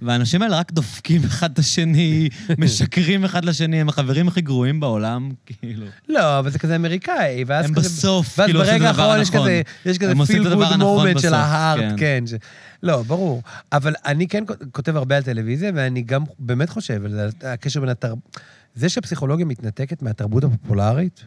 והאנשים 0.01 0.41
האלה 0.41 0.57
רק 0.59 0.71
דופקים 0.71 1.23
אחד 1.23 1.51
את 1.51 1.59
השני, 1.59 2.29
משקרים 2.57 3.25
אחד 3.25 3.45
לשני, 3.45 3.81
הם 3.81 3.89
החברים 3.89 4.27
הכי 4.27 4.41
גרועים 4.41 4.79
בעולם, 4.79 5.31
כאילו. 5.45 5.85
לא, 6.09 6.39
אבל 6.39 6.49
זה 6.49 6.59
כזה 6.59 6.75
אמריקאי, 6.75 7.43
ואז 7.47 7.65
הם 7.65 7.75
כזה... 7.75 7.89
בסוף, 7.89 8.39
ואז 8.39 8.47
כאילו, 8.47 8.59
עושים 8.59 8.75
את 8.75 8.79
ברגע 8.79 8.89
הדבר 8.89 9.03
האחרון 9.03 9.21
יש 9.21 9.27
הנכון. 9.29 9.41
כזה, 9.41 9.61
יש 9.85 9.97
כזה 9.97 10.11
הם 10.11 10.21
good 10.21 10.73
הנכון 10.73 11.07
moment 11.07 11.11
של 11.21 11.27
בסוף, 11.27 11.33
ההארט, 11.33 11.93
כן. 11.97 12.23
כן. 12.27 12.37
לא, 12.83 13.01
ברור. 13.03 13.41
אבל 13.71 13.93
אני 14.05 14.27
כן 14.27 14.43
כותב 14.71 14.95
הרבה 14.95 15.17
על 15.17 15.23
טלוויזיה, 15.23 15.71
ואני 15.75 16.01
גם 16.01 16.23
באמת 16.39 16.69
חושב 16.69 17.05
על 17.05 17.11
זה, 17.11 17.29
הקשר 17.43 17.79
בין 17.79 17.89
התרבות... 17.89 18.39
זה 18.75 18.89
שהפסיכולוגיה 18.89 19.45
מתנתקת 19.45 20.01
מהתרבות 20.01 20.43
הפופולרית 20.43 21.23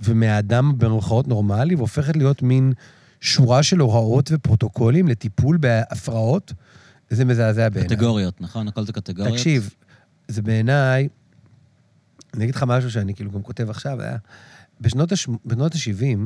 ומהאדם 0.00 0.78
במרכאות 0.78 1.28
נורמלי, 1.28 1.74
והופכת 1.74 2.16
להיות 2.16 2.42
מין 2.42 2.72
שורה 3.20 3.62
של 3.62 3.78
הוראות 3.78 4.30
ופרוטוקולים 4.32 5.08
לטיפול 5.08 5.56
בהפרעות, 5.56 6.52
זה 7.10 7.24
מזעזע 7.24 7.68
בעיניי. 7.68 7.96
קטגוריות, 7.96 8.40
נכון? 8.40 8.68
הכל 8.68 8.84
זה 8.84 8.92
קטגוריות. 8.92 9.34
תקשיב, 9.34 9.74
זה 10.28 10.42
בעיניי, 10.42 11.08
אני 12.34 12.44
אגיד 12.44 12.54
לך 12.54 12.64
משהו 12.68 12.90
שאני 12.90 13.14
כאילו 13.14 13.30
גם 13.30 13.42
כותב 13.42 13.70
עכשיו, 13.70 14.02
היה, 14.02 14.16
בשנות, 14.80 15.12
הש... 15.12 15.28
בשנות 15.46 15.74
ה-70, 15.74 16.18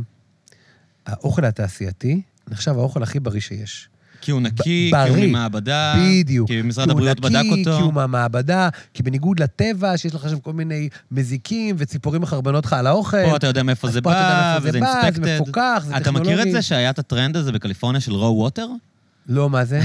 האוכל 1.07 1.45
התעשייתי 1.45 2.23
נחשב 2.49 2.73
האוכל 2.73 3.03
הכי 3.03 3.21
בריא 3.21 3.41
שיש. 3.41 3.89
כי 4.21 4.31
הוא 4.31 4.41
נקי, 4.41 4.63
כי 4.63 4.91
בריא. 4.93 5.11
הוא 5.11 5.19
ממעבדה, 5.19 5.95
בדיוק. 5.99 6.49
כי 6.49 6.63
משרד 6.63 6.85
כי 6.85 6.91
הבריאות 6.91 7.21
בדק 7.21 7.45
אותו. 7.51 7.77
כי 7.77 7.83
הוא 7.83 7.93
מהמעבדה, 7.93 8.69
כי 8.95 9.03
בניגוד 9.03 9.41
לטבע, 9.41 9.97
שיש 9.97 10.15
לך 10.15 10.29
שם 10.31 10.39
כל 10.39 10.53
מיני 10.53 10.89
מזיקים 11.11 11.77
וציפורים 11.79 12.23
מחרבנות 12.23 12.65
לך 12.65 12.73
על 12.73 12.87
האוכל. 12.87 13.25
פה 13.31 13.37
אתה 13.37 13.47
יודע 13.47 13.63
מאיפה 13.63 13.91
זה 13.91 14.01
בא, 14.01 14.59
וזה 14.63 14.79
אינספקטד. 14.79 15.25
זה 15.25 15.39
מפוקח, 15.41 15.83
זה 15.87 15.97
אתה 15.97 16.11
מכיר 16.11 16.23
את 16.23 16.27
טכנולוגי. 16.29 16.53
זה 16.53 16.63
שהיה 16.63 16.91
את 16.91 16.99
הטרנד 16.99 17.37
הזה 17.37 17.53
בקליפורניה 17.53 18.01
של 18.01 18.13
רואו 18.13 18.37
ווטר? 18.37 18.69
לא, 19.29 19.51
מה 19.51 19.65
זה? 19.65 19.81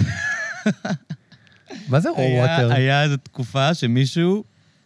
מה 1.89 1.99
זה 1.99 2.09
raw 2.09 2.37
water? 2.37 2.73
היה 2.73 3.03
איזו 3.03 3.17
תקופה 3.17 3.73
שמישהו 3.73 4.43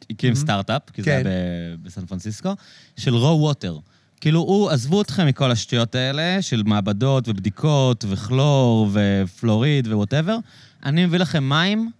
הקים 0.09 0.35
סטארט-אפ, 0.35 0.81
כי 0.93 1.03
זה 1.03 1.11
היה 1.11 1.23
כן. 1.23 1.29
ב- 1.29 1.87
בסן 1.87 2.05
פרנסיסקו, 2.05 2.53
של 2.97 3.15
raw 3.15 3.41
water. 3.41 3.77
כאילו, 4.21 4.39
הוא, 4.39 4.69
עזבו 4.69 5.01
אתכם 5.01 5.27
מכל 5.27 5.51
השטויות 5.51 5.95
האלה, 5.95 6.41
של 6.41 6.63
מעבדות 6.65 7.29
ובדיקות 7.29 8.05
וכלור 8.09 8.89
ופלוריד 8.91 9.87
ו 9.87 9.92
whatever, 9.92 10.37
אני 10.85 11.05
מביא 11.05 11.19
לכם 11.19 11.49
מים 11.49 11.91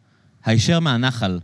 הישר 0.46 0.80
מהנחל. 0.80 1.40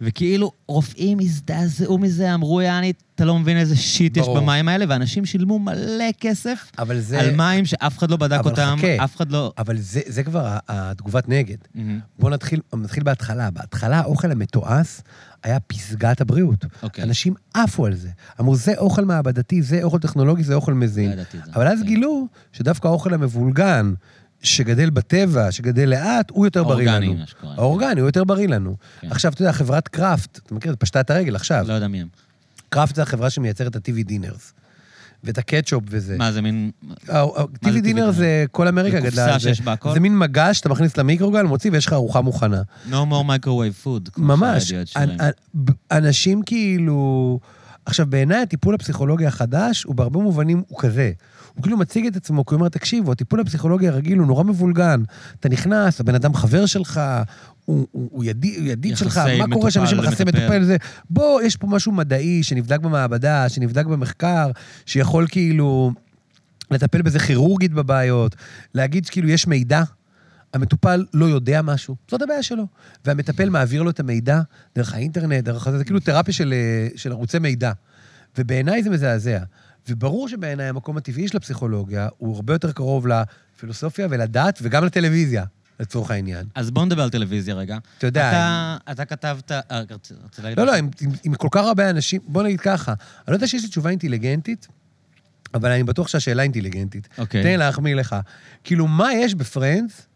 וכאילו, 0.00 0.52
רופאים 0.68 1.18
הזדעזעו 1.20 1.98
מזה, 1.98 2.34
אמרו, 2.34 2.60
יעני, 2.60 2.92
אתה 3.14 3.24
לא 3.24 3.38
מבין 3.38 3.56
איזה 3.56 3.76
shit 3.76 4.16
יש 4.16 4.22
ברור. 4.22 4.40
במים 4.40 4.68
האלה, 4.68 4.84
ואנשים 4.88 5.26
שילמו 5.26 5.58
מלא 5.58 6.04
כסף 6.20 6.70
אבל 6.78 7.00
זה... 7.00 7.20
על 7.20 7.36
מים 7.36 7.64
שאף 7.66 7.98
אחד 7.98 8.10
לא 8.10 8.16
בדק 8.16 8.38
אבל 8.38 8.50
אותם, 8.50 8.76
חכה. 8.78 9.04
אף 9.04 9.16
אחד 9.16 9.32
לא... 9.32 9.52
אבל 9.58 9.78
זה, 9.78 10.00
זה 10.06 10.22
כבר 10.22 10.56
התגובת 10.68 11.28
נגד. 11.28 11.56
מהמם. 11.74 12.00
בואו 12.18 12.32
נתחיל, 12.32 12.60
נתחיל 12.74 13.02
בהתחלה. 13.02 13.50
בהתחלה 13.50 13.98
האוכל 13.98 14.30
המתועש 14.30 15.00
היה 15.42 15.60
פסגת 15.60 16.20
הבריאות. 16.20 16.64
אוקיי. 16.82 17.04
אנשים 17.04 17.34
עפו 17.54 17.86
על 17.86 17.94
זה. 17.94 18.08
אמרו, 18.40 18.56
זה 18.56 18.72
אוכל 18.78 19.04
מעבדתי, 19.04 19.62
זה 19.62 19.82
אוכל 19.82 19.98
טכנולוגי, 19.98 20.44
זה 20.44 20.54
אוכל 20.54 20.74
מזין. 20.74 21.08
לא 21.08 21.12
ידעתי 21.14 21.38
את 21.38 21.44
זה. 21.44 21.52
אבל 21.54 21.68
אז 21.68 21.80
אוקיי. 21.80 21.94
גילו 21.94 22.26
שדווקא 22.52 22.88
האוכל 22.88 23.14
המבולגן, 23.14 23.94
שגדל 24.42 24.90
בטבע, 24.90 25.52
שגדל 25.52 25.88
לאט, 25.88 26.30
הוא 26.30 26.46
יותר 26.46 26.64
בריא 26.64 26.90
האורגני, 26.90 27.08
לנו. 27.08 27.20
מה 27.20 27.26
שקורה. 27.26 27.54
האורגני, 27.54 28.00
הוא 28.00 28.08
יותר 28.08 28.24
בריא 28.24 28.48
לנו. 28.48 28.76
כן. 29.00 29.08
עכשיו, 29.10 29.32
אתה 29.32 29.42
יודע, 29.42 29.52
חברת 29.52 29.88
קראפט, 29.88 30.40
אתה 30.46 30.54
מכיר? 30.54 30.74
פשטה 30.78 31.00
את 31.00 31.10
הרגל 31.10 31.36
עכשיו. 31.36 31.64
לא 31.68 31.72
יודע 31.72 31.88
מי 31.88 32.00
הם. 32.00 32.08
קראפט 32.68 32.94
זה 32.94 33.02
החברה 33.02 33.30
שמייצרת 33.30 33.76
את 33.76 33.88
ה-TV 33.88 34.04
דינרס. 34.04 34.52
ואת 35.24 35.38
הקטשופ 35.38 35.84
וזה. 35.88 36.16
מה, 36.18 36.32
זה 36.32 36.42
מין... 36.42 36.70
ה- 37.08 37.18
ה- 37.18 37.22
מה 37.62 37.72
זה 37.72 37.78
TV 37.78 37.82
דינר 37.82 38.10
זה 38.10 38.44
כל 38.50 38.68
אמריקה 38.68 39.00
זה 39.00 39.06
גדלה. 39.06 39.24
קופסה 39.26 39.38
זה. 39.38 39.48
שיש 39.48 39.60
בה 39.60 39.72
הכל? 39.72 39.92
זה 39.94 40.00
מין 40.00 40.18
מגש, 40.18 40.60
אתה 40.60 40.68
מכניס 40.68 40.96
למיקרוגל, 40.96 41.42
מוציא 41.42 41.70
ויש 41.72 41.86
לך 41.86 41.92
ארוחה 41.92 42.20
מוכנה. 42.20 42.62
No 42.90 42.92
more 42.92 43.46
microwave 43.46 43.86
food. 43.86 44.10
ממש. 44.16 44.72
אנשים 45.92 46.42
כאילו... 46.42 47.38
עכשיו, 47.86 48.06
בעיניי 48.06 48.42
הטיפול 48.42 48.74
הפסיכולוגי 48.74 49.26
החדש, 49.26 49.82
הוא 49.82 49.94
בהרבה 49.94 50.20
מובנים, 50.20 50.62
הוא 50.68 50.78
כזה. 50.78 51.12
הוא 51.54 51.62
כאילו 51.62 51.76
מציג 51.76 52.06
את 52.06 52.16
עצמו, 52.16 52.46
כי 52.46 52.54
הוא 52.54 52.58
אומר, 52.58 52.68
תקשיבו, 52.68 53.12
הטיפול 53.12 53.40
הפסיכולוגי 53.40 53.88
הרגיל 53.88 54.18
הוא 54.18 54.26
נורא 54.26 54.44
מבולגן. 54.44 55.02
אתה 55.40 55.48
נכנס, 55.48 56.00
הבן 56.00 56.14
אדם 56.14 56.34
חבר 56.34 56.66
שלך, 56.66 57.00
הוא, 57.64 57.86
הוא, 57.92 58.08
הוא 58.12 58.24
ידיד, 58.24 58.60
הוא 58.60 58.68
ידיד 58.68 58.96
שלך, 58.96 59.20
מה 59.38 59.54
קורה 59.54 59.70
שם, 59.70 59.84
יש 59.84 59.92
יחסי. 59.92 60.24
מטפל, 60.24 60.64
זה... 60.64 60.76
בוא, 61.10 61.42
יש 61.42 61.56
פה 61.56 61.66
משהו 61.66 61.92
מדעי 61.92 62.42
שנבדק 62.42 62.80
במעבדה, 62.80 63.48
שנבדק 63.48 63.86
במחקר, 63.86 64.50
שיכול 64.86 65.26
כאילו 65.30 65.92
לטפל 66.70 67.02
בזה 67.02 67.18
כירורגית 67.18 67.72
בבעיות, 67.72 68.36
להגיד 68.74 69.06
שכאילו 69.06 69.28
יש 69.28 69.46
מידע, 69.46 69.82
המטופל 70.54 71.04
לא 71.14 71.24
יודע 71.24 71.62
משהו, 71.62 71.96
זאת 72.10 72.22
הבעיה 72.22 72.42
שלו. 72.42 72.66
והמטפל 73.04 73.48
מעביר 73.48 73.82
לו 73.82 73.90
את 73.90 74.00
המידע 74.00 74.40
דרך 74.76 74.94
האינטרנט, 74.94 75.44
דרך 75.44 75.70
זה, 75.70 75.78
זה 75.78 75.84
כאילו 75.84 76.00
תרפיה 76.00 76.34
של, 76.34 76.54
אה, 76.56 76.88
של 76.96 77.12
ערוצי 77.12 77.38
מידע. 77.38 77.72
ובעיניי 78.38 78.82
זה 78.82 78.90
מזעזע. 78.90 79.38
וברור 79.88 80.28
שבעיניי 80.28 80.68
המקום 80.68 80.96
הטבעי 80.96 81.28
של 81.28 81.36
הפסיכולוגיה 81.36 82.08
הוא 82.18 82.36
הרבה 82.36 82.52
יותר 82.52 82.72
קרוב 82.72 83.06
לפילוסופיה 83.06 84.06
ולדת 84.10 84.58
וגם 84.62 84.84
לטלוויזיה, 84.84 85.44
לצורך 85.82 86.10
העניין. 86.10 86.46
אז 86.54 86.70
בוא 86.70 86.84
נדבר 86.84 87.02
על 87.02 87.10
טלוויזיה 87.10 87.54
רגע. 87.54 87.78
אתה 87.98 88.06
יודע, 88.06 88.28
אתה, 88.30 88.76
אתה 88.92 89.04
כתבת... 89.04 89.52
אה, 89.52 89.82
לא, 90.56 90.66
לא? 90.66 90.74
עם, 90.74 90.88
עם, 91.00 91.10
עם 91.24 91.34
כל 91.34 91.48
כך 91.50 91.64
הרבה 91.64 91.90
אנשים, 91.90 92.20
בוא 92.26 92.42
נגיד 92.42 92.60
ככה, 92.60 92.92
אני 92.92 93.24
לא 93.28 93.34
יודע 93.34 93.46
שיש 93.46 93.62
לי 93.62 93.68
תשובה 93.68 93.90
אינטליגנטית, 93.90 94.68
אבל 95.54 95.70
אני 95.70 95.84
בטוח 95.84 96.08
שהשאלה 96.08 96.42
אינטליגנטית. 96.42 97.08
אוקיי. 97.18 97.42
תן 97.42 97.58
להחמיא 97.58 97.94
לך. 97.94 98.16
כאילו, 98.64 98.86
מה 98.86 99.14
יש 99.14 99.34
בפרנדס, 99.34 100.06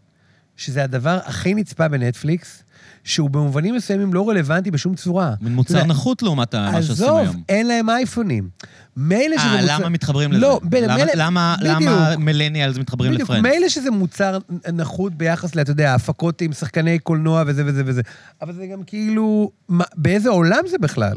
שזה 0.57 0.85
הדבר 0.85 1.19
הכי 1.25 1.55
נצפה 1.55 1.89
בנטפליקס, 1.89 2.63
שהוא 3.07 3.31
במובנים 3.31 3.75
מסוימים 3.75 4.15
לא 4.15 4.29
רלוונטי 4.29 4.71
בשום 4.71 4.95
צורה? 4.95 5.35
מין 5.41 5.55
מוצר 5.55 5.75
יודע, 5.79 5.87
נחות 5.89 6.23
לעומת 6.23 6.55
מה 6.55 6.83
שעושים 6.83 6.93
עזוב, 7.07 7.19
היום. 7.19 7.43
אין 7.49 7.67
להם 7.67 7.91
אייפונים. 7.91 8.49
מילא 8.97 9.39
שזה 9.39 9.47
אה, 9.49 9.61
מוצר... 9.61 9.79
למה 9.79 9.89
מתחברים 9.89 10.33
לזה? 10.33 10.41
לא, 10.41 10.61
ב- 10.65 10.75
למה- 10.75 10.95
מילא- 10.97 11.13
למה- 11.15 11.57
למה. 11.63 12.17
מילניאלס 12.19 12.79
מתחברים 12.79 13.13
בדיוק, 13.13 13.31
לפרנדס? 13.31 13.53
מילא 13.53 13.69
שזה 13.69 13.91
מוצר 13.91 14.39
נחות 14.73 15.15
ביחס 15.15 15.55
ל, 15.55 15.61
אתה 15.61 15.71
יודע, 15.71 15.95
הפקות 15.95 16.41
עם 16.43 16.53
שחקני 16.53 16.99
קולנוע 16.99 17.43
וזה 17.47 17.63
וזה 17.67 17.83
וזה, 17.87 18.03
אבל 18.43 18.53
זה 18.53 18.67
גם 18.67 18.83
כאילו, 18.83 19.51
מה, 19.69 19.85
באיזה 19.97 20.29
עולם 20.29 20.63
זה 20.71 20.79
בכלל? 20.79 21.17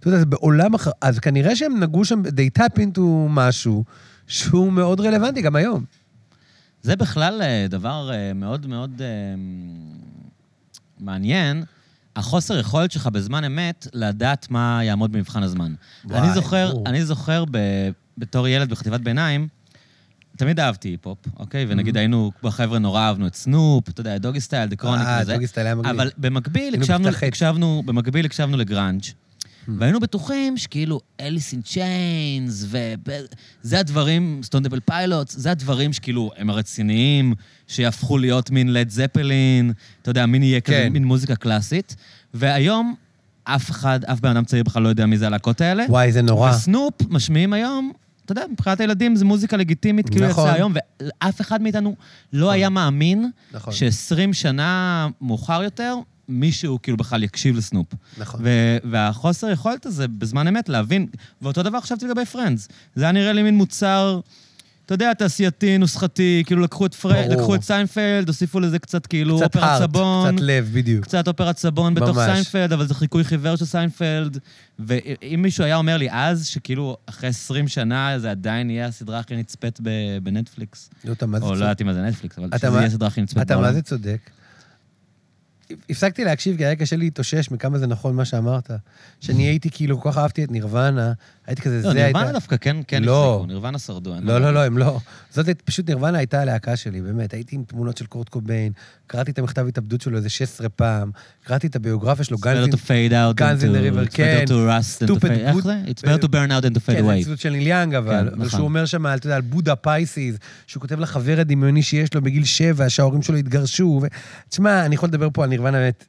אתה 0.00 0.08
יודע, 0.08 0.18
זה 0.18 0.26
בעולם 0.26 0.74
אחר, 0.74 0.90
אז 1.02 1.18
כנראה 1.18 1.56
שהם 1.56 1.80
נגעו 1.82 2.04
שם, 2.04 2.22
they 2.26 2.60
tap 2.62 2.78
into 2.78 3.00
משהו 3.28 3.84
שהוא 4.26 4.72
מאוד 4.72 5.00
רלוונטי 5.00 5.42
גם 5.42 5.56
היום. 5.56 5.84
זה 6.82 6.96
בכלל 6.96 7.42
אה, 7.42 7.66
דבר 7.70 8.10
אה, 8.12 8.32
מאוד 8.34 8.66
מאוד 8.66 9.02
אה, 9.02 9.06
מעניין, 11.00 11.64
החוסר 12.16 12.58
יכולת 12.58 12.90
שלך 12.90 13.06
בזמן 13.06 13.44
אמת 13.44 13.86
לדעת 13.92 14.50
מה 14.50 14.80
יעמוד 14.82 15.12
במבחן 15.12 15.42
הזמן. 15.42 15.74
וואי, 16.04 16.20
אני 16.20 16.34
זוכר, 16.34 16.70
ברור. 16.72 16.86
אני 16.86 17.04
זוכר 17.04 17.44
ב, 17.50 17.58
בתור 18.18 18.48
ילד 18.48 18.68
בחטיבת 18.68 19.00
ביניים, 19.00 19.48
תמיד 20.36 20.60
אהבתי 20.60 20.88
היפ-הופ, 20.88 21.18
אוקיי? 21.38 21.66
ונגיד 21.68 21.96
היינו, 21.96 22.32
בחבר'ה 22.42 22.78
נורא 22.78 23.00
אהבנו 23.00 23.26
את 23.26 23.34
סנופ, 23.34 23.88
אתה 23.88 24.00
יודע, 24.00 24.18
Doggystyle, 24.18 24.68
The 24.68 24.76
Chronic 24.76 25.06
אה, 25.06 25.18
וזה. 25.22 25.34
Doggystyle 25.34 25.66
היה 25.66 25.74
מגניב. 25.74 25.94
אבל 25.94 26.10
במקביל 26.18 26.74
הקשבנו. 26.74 27.08
הקשבנו, 27.08 27.82
במקביל 27.86 28.26
הקשבנו 28.26 28.56
לגראנג'. 28.56 29.02
Hmm. 29.66 29.70
והיינו 29.78 30.00
בטוחים 30.00 30.56
שכאילו 30.56 31.00
Alice 31.20 31.52
in 31.52 31.62
Chains, 31.62 32.66
וזה 33.64 33.80
הדברים, 33.80 34.40
Stone 34.44 34.60
Temple 34.60 34.80
Pilots, 34.80 35.36
זה 35.36 35.50
הדברים 35.50 35.92
שכאילו 35.92 36.30
הם 36.36 36.50
הרציניים, 36.50 37.34
שיהפכו 37.66 38.18
להיות 38.18 38.50
מין 38.50 38.72
לד 38.72 38.90
זפלין, 38.90 39.72
אתה 40.02 40.10
יודע, 40.10 40.26
מין 40.26 40.42
יהיה 40.42 40.60
כזה, 40.60 40.76
כן. 40.76 40.92
מין 40.92 41.04
מוזיקה 41.04 41.36
קלאסית. 41.36 41.96
והיום 42.34 42.94
אף 43.44 43.70
אחד, 43.70 44.04
אף 44.04 44.20
בן 44.20 44.30
אדם 44.30 44.44
צעיר 44.44 44.62
בכלל 44.62 44.82
לא 44.82 44.88
יודע 44.88 45.06
מי 45.06 45.18
זה 45.18 45.26
הלהקות 45.26 45.60
האלה. 45.60 45.84
וואי, 45.88 46.12
זה 46.12 46.22
נורא. 46.22 46.50
וסנופ 46.50 46.94
משמיעים 47.08 47.52
היום, 47.52 47.92
אתה 48.24 48.32
יודע, 48.32 48.42
מבחינת 48.52 48.80
הילדים 48.80 49.16
זה 49.16 49.24
מוזיקה 49.24 49.56
לגיטימית, 49.56 50.10
כאילו 50.10 50.28
נכון. 50.28 50.48
יצא 50.48 50.56
היום, 50.56 50.72
ואף 51.00 51.40
אחד 51.40 51.62
מאיתנו 51.62 51.96
לא 52.32 52.50
היה 52.50 52.68
מאמין 52.68 53.30
נכון. 53.52 53.72
ש-20 53.72 54.32
שנה 54.32 55.08
מאוחר 55.20 55.62
יותר, 55.62 55.94
מישהו 56.28 56.82
כאילו 56.82 56.96
בכלל 56.96 57.22
יקשיב 57.22 57.56
לסנופ. 57.56 57.86
נכון. 58.18 58.40
ו- 58.44 58.76
והחוסר 58.90 59.50
יכולת 59.50 59.86
הזה 59.86 60.08
בזמן 60.08 60.48
אמת 60.48 60.68
להבין, 60.68 61.06
ואותו 61.42 61.62
דבר 61.62 61.80
חשבתי 61.80 62.06
לגבי 62.06 62.24
Friends. 62.24 62.68
זה 62.94 63.04
היה 63.04 63.12
נראה 63.12 63.32
לי 63.32 63.42
מין 63.42 63.56
מוצר, 63.56 64.20
אתה 64.86 64.94
יודע, 64.94 65.14
תעשייתי, 65.14 65.78
נוסחתי, 65.78 66.42
כאילו 66.46 66.62
לקחו 66.62 66.86
את, 66.86 66.94
פר... 66.94 67.28
לקחו 67.28 67.54
את 67.54 67.62
סיינפלד, 67.62 68.28
הוסיפו 68.28 68.60
לזה 68.60 68.78
קצת 68.78 69.06
כאילו 69.06 69.36
קצת 69.36 69.44
אופרת 69.44 69.62
heart, 69.64 69.82
סבון. 69.90 70.34
קצת 70.36 70.44
לב, 70.44 70.70
בדיוק. 70.74 71.04
קצת 71.04 71.28
אופרת 71.28 71.58
סבון 71.58 71.94
בתוך 71.94 72.16
ממש. 72.16 72.30
סיינפלד, 72.32 72.72
אבל 72.72 72.86
זה 72.86 72.94
חיקוי 72.94 73.24
חיוור 73.24 73.56
של 73.56 73.64
סיינפלד. 73.64 74.38
ואם 74.78 75.40
מישהו 75.42 75.64
היה 75.64 75.76
אומר 75.76 75.96
לי 75.96 76.08
אז, 76.10 76.46
שכאילו 76.46 76.96
אחרי 77.06 77.28
20 77.28 77.68
שנה 77.68 78.18
זה 78.18 78.30
עדיין 78.30 78.70
יהיה 78.70 78.86
הסדרה 78.86 79.18
הכי 79.18 79.36
נצפית 79.36 79.80
בנטפליקס, 80.22 80.90
לא, 81.04 81.12
אתה 81.12 81.26
מה 81.26 81.38
זה 81.38 81.44
או 81.44 81.50
לא 81.50 81.54
צודק. 81.54 81.62
יודעת 81.64 81.82
אם 81.82 81.92
זה 81.92 82.02
נטפליקס, 82.02 82.38
אבל 82.38 82.46
אתה 82.48 82.58
שזה 82.58 82.70
מה- 82.70 82.76
יהיה 82.76 82.86
הסדרה 82.86 83.08
הכי 83.08 83.22
נצפית 83.22 83.42
אתה 83.42 83.54
בעולם. 83.54 83.68
מה 83.68 83.72
זה 83.74 83.82
צודק. 83.82 84.18
הפסקתי 85.90 86.24
להקשיב, 86.24 86.56
כי 86.56 86.64
היה 86.64 86.76
קשה 86.76 86.96
להתאושש 86.96 87.50
מכמה 87.50 87.78
זה 87.78 87.86
נכון 87.86 88.16
מה 88.16 88.24
שאמרת. 88.24 88.70
שאני 89.20 89.42
הייתי 89.42 89.70
כאילו, 89.70 90.00
כל 90.00 90.10
כך 90.10 90.18
אהבתי 90.18 90.44
את 90.44 90.50
נירוונה, 90.50 91.12
הייתי 91.46 91.62
כזה, 91.62 91.76
לא, 91.76 91.82
זה 91.82 91.88
הייתה... 92.04 92.18
נירוונה 92.18 92.32
דווקא 92.32 92.56
כן, 92.56 92.76
כן 92.88 93.04
לא. 93.04 93.44
נירוונה 93.48 93.78
שרדו. 93.78 94.14
לא, 94.22 94.38
לא. 94.40 94.54
לא, 94.54 94.64
הם 94.64 94.78
לא. 94.78 94.98
זאת 95.30 95.62
פשוט 95.64 95.88
נירוונה 95.88 96.18
הייתה 96.18 96.40
הלהקה 96.40 96.76
שלי, 96.76 97.00
באמת. 97.00 97.34
הייתי 97.34 97.56
עם 97.56 97.64
תמונות 97.66 97.96
של 97.96 98.06
קורט 98.06 98.28
קוביין, 98.28 98.72
קראתי 99.06 99.30
את 99.30 99.38
המכתב 99.38 99.66
התאבדות 99.68 100.00
שלו 100.00 100.16
איזה 100.16 100.28
16 100.28 100.68
פעם, 100.68 101.10
קראתי 101.44 101.66
את 101.66 101.76
הביוגרפיה 101.76 102.24
שלו, 102.24 102.36
It's 102.36 102.40
better 102.40 102.72
to 102.72 102.76
fade 102.76 103.12
out 103.12 103.36
כן. 103.36 103.56
better 104.46 104.48
to. 104.48 105.26
איך 105.30 105.56
good- 105.56 105.62
זה? 105.62 105.80
It's 105.86 106.00
better 106.00 106.22
to 106.22 106.28
burn 106.28 106.50
out 106.50 106.64
than 106.64 106.74
to 106.74 106.80
fade 106.80 106.92
כן, 106.92 107.04
זה 107.04 107.12
away. 107.14 107.18
ציטוט 107.24 107.38
של 107.38 107.50
ניל 107.50 107.66
יאנג, 107.66 107.94
אבל, 107.94 108.28
כן, 108.30 108.34
נכון. 108.36 108.48
שהוא 108.48 108.64
אומר 108.64 108.84
שם, 108.84 109.06
אתה 109.06 109.26
יודע, 109.26 109.36
על 109.36 109.42
בודה 109.42 109.76
פייסיס, 109.76 110.36
שהוא 110.66 110.80
כותב 110.80 111.00
לחבר 111.00 111.40
הדמיוני 111.40 111.82
שיש 111.82 112.14
לו 112.14 112.22
בגיל 112.22 112.44
שבע, 112.44 112.88
שההורים 112.90 113.22
שלו 113.22 113.36
התגרשו. 113.36 114.00
ו... 114.02 114.06
תשמע, 114.48 114.86
אני 114.86 114.94
יכול 114.94 115.08
לדבר 115.08 115.28
פה 115.32 115.44
על 115.44 115.50
נירוונה 115.50 115.78
באמת 115.78 116.04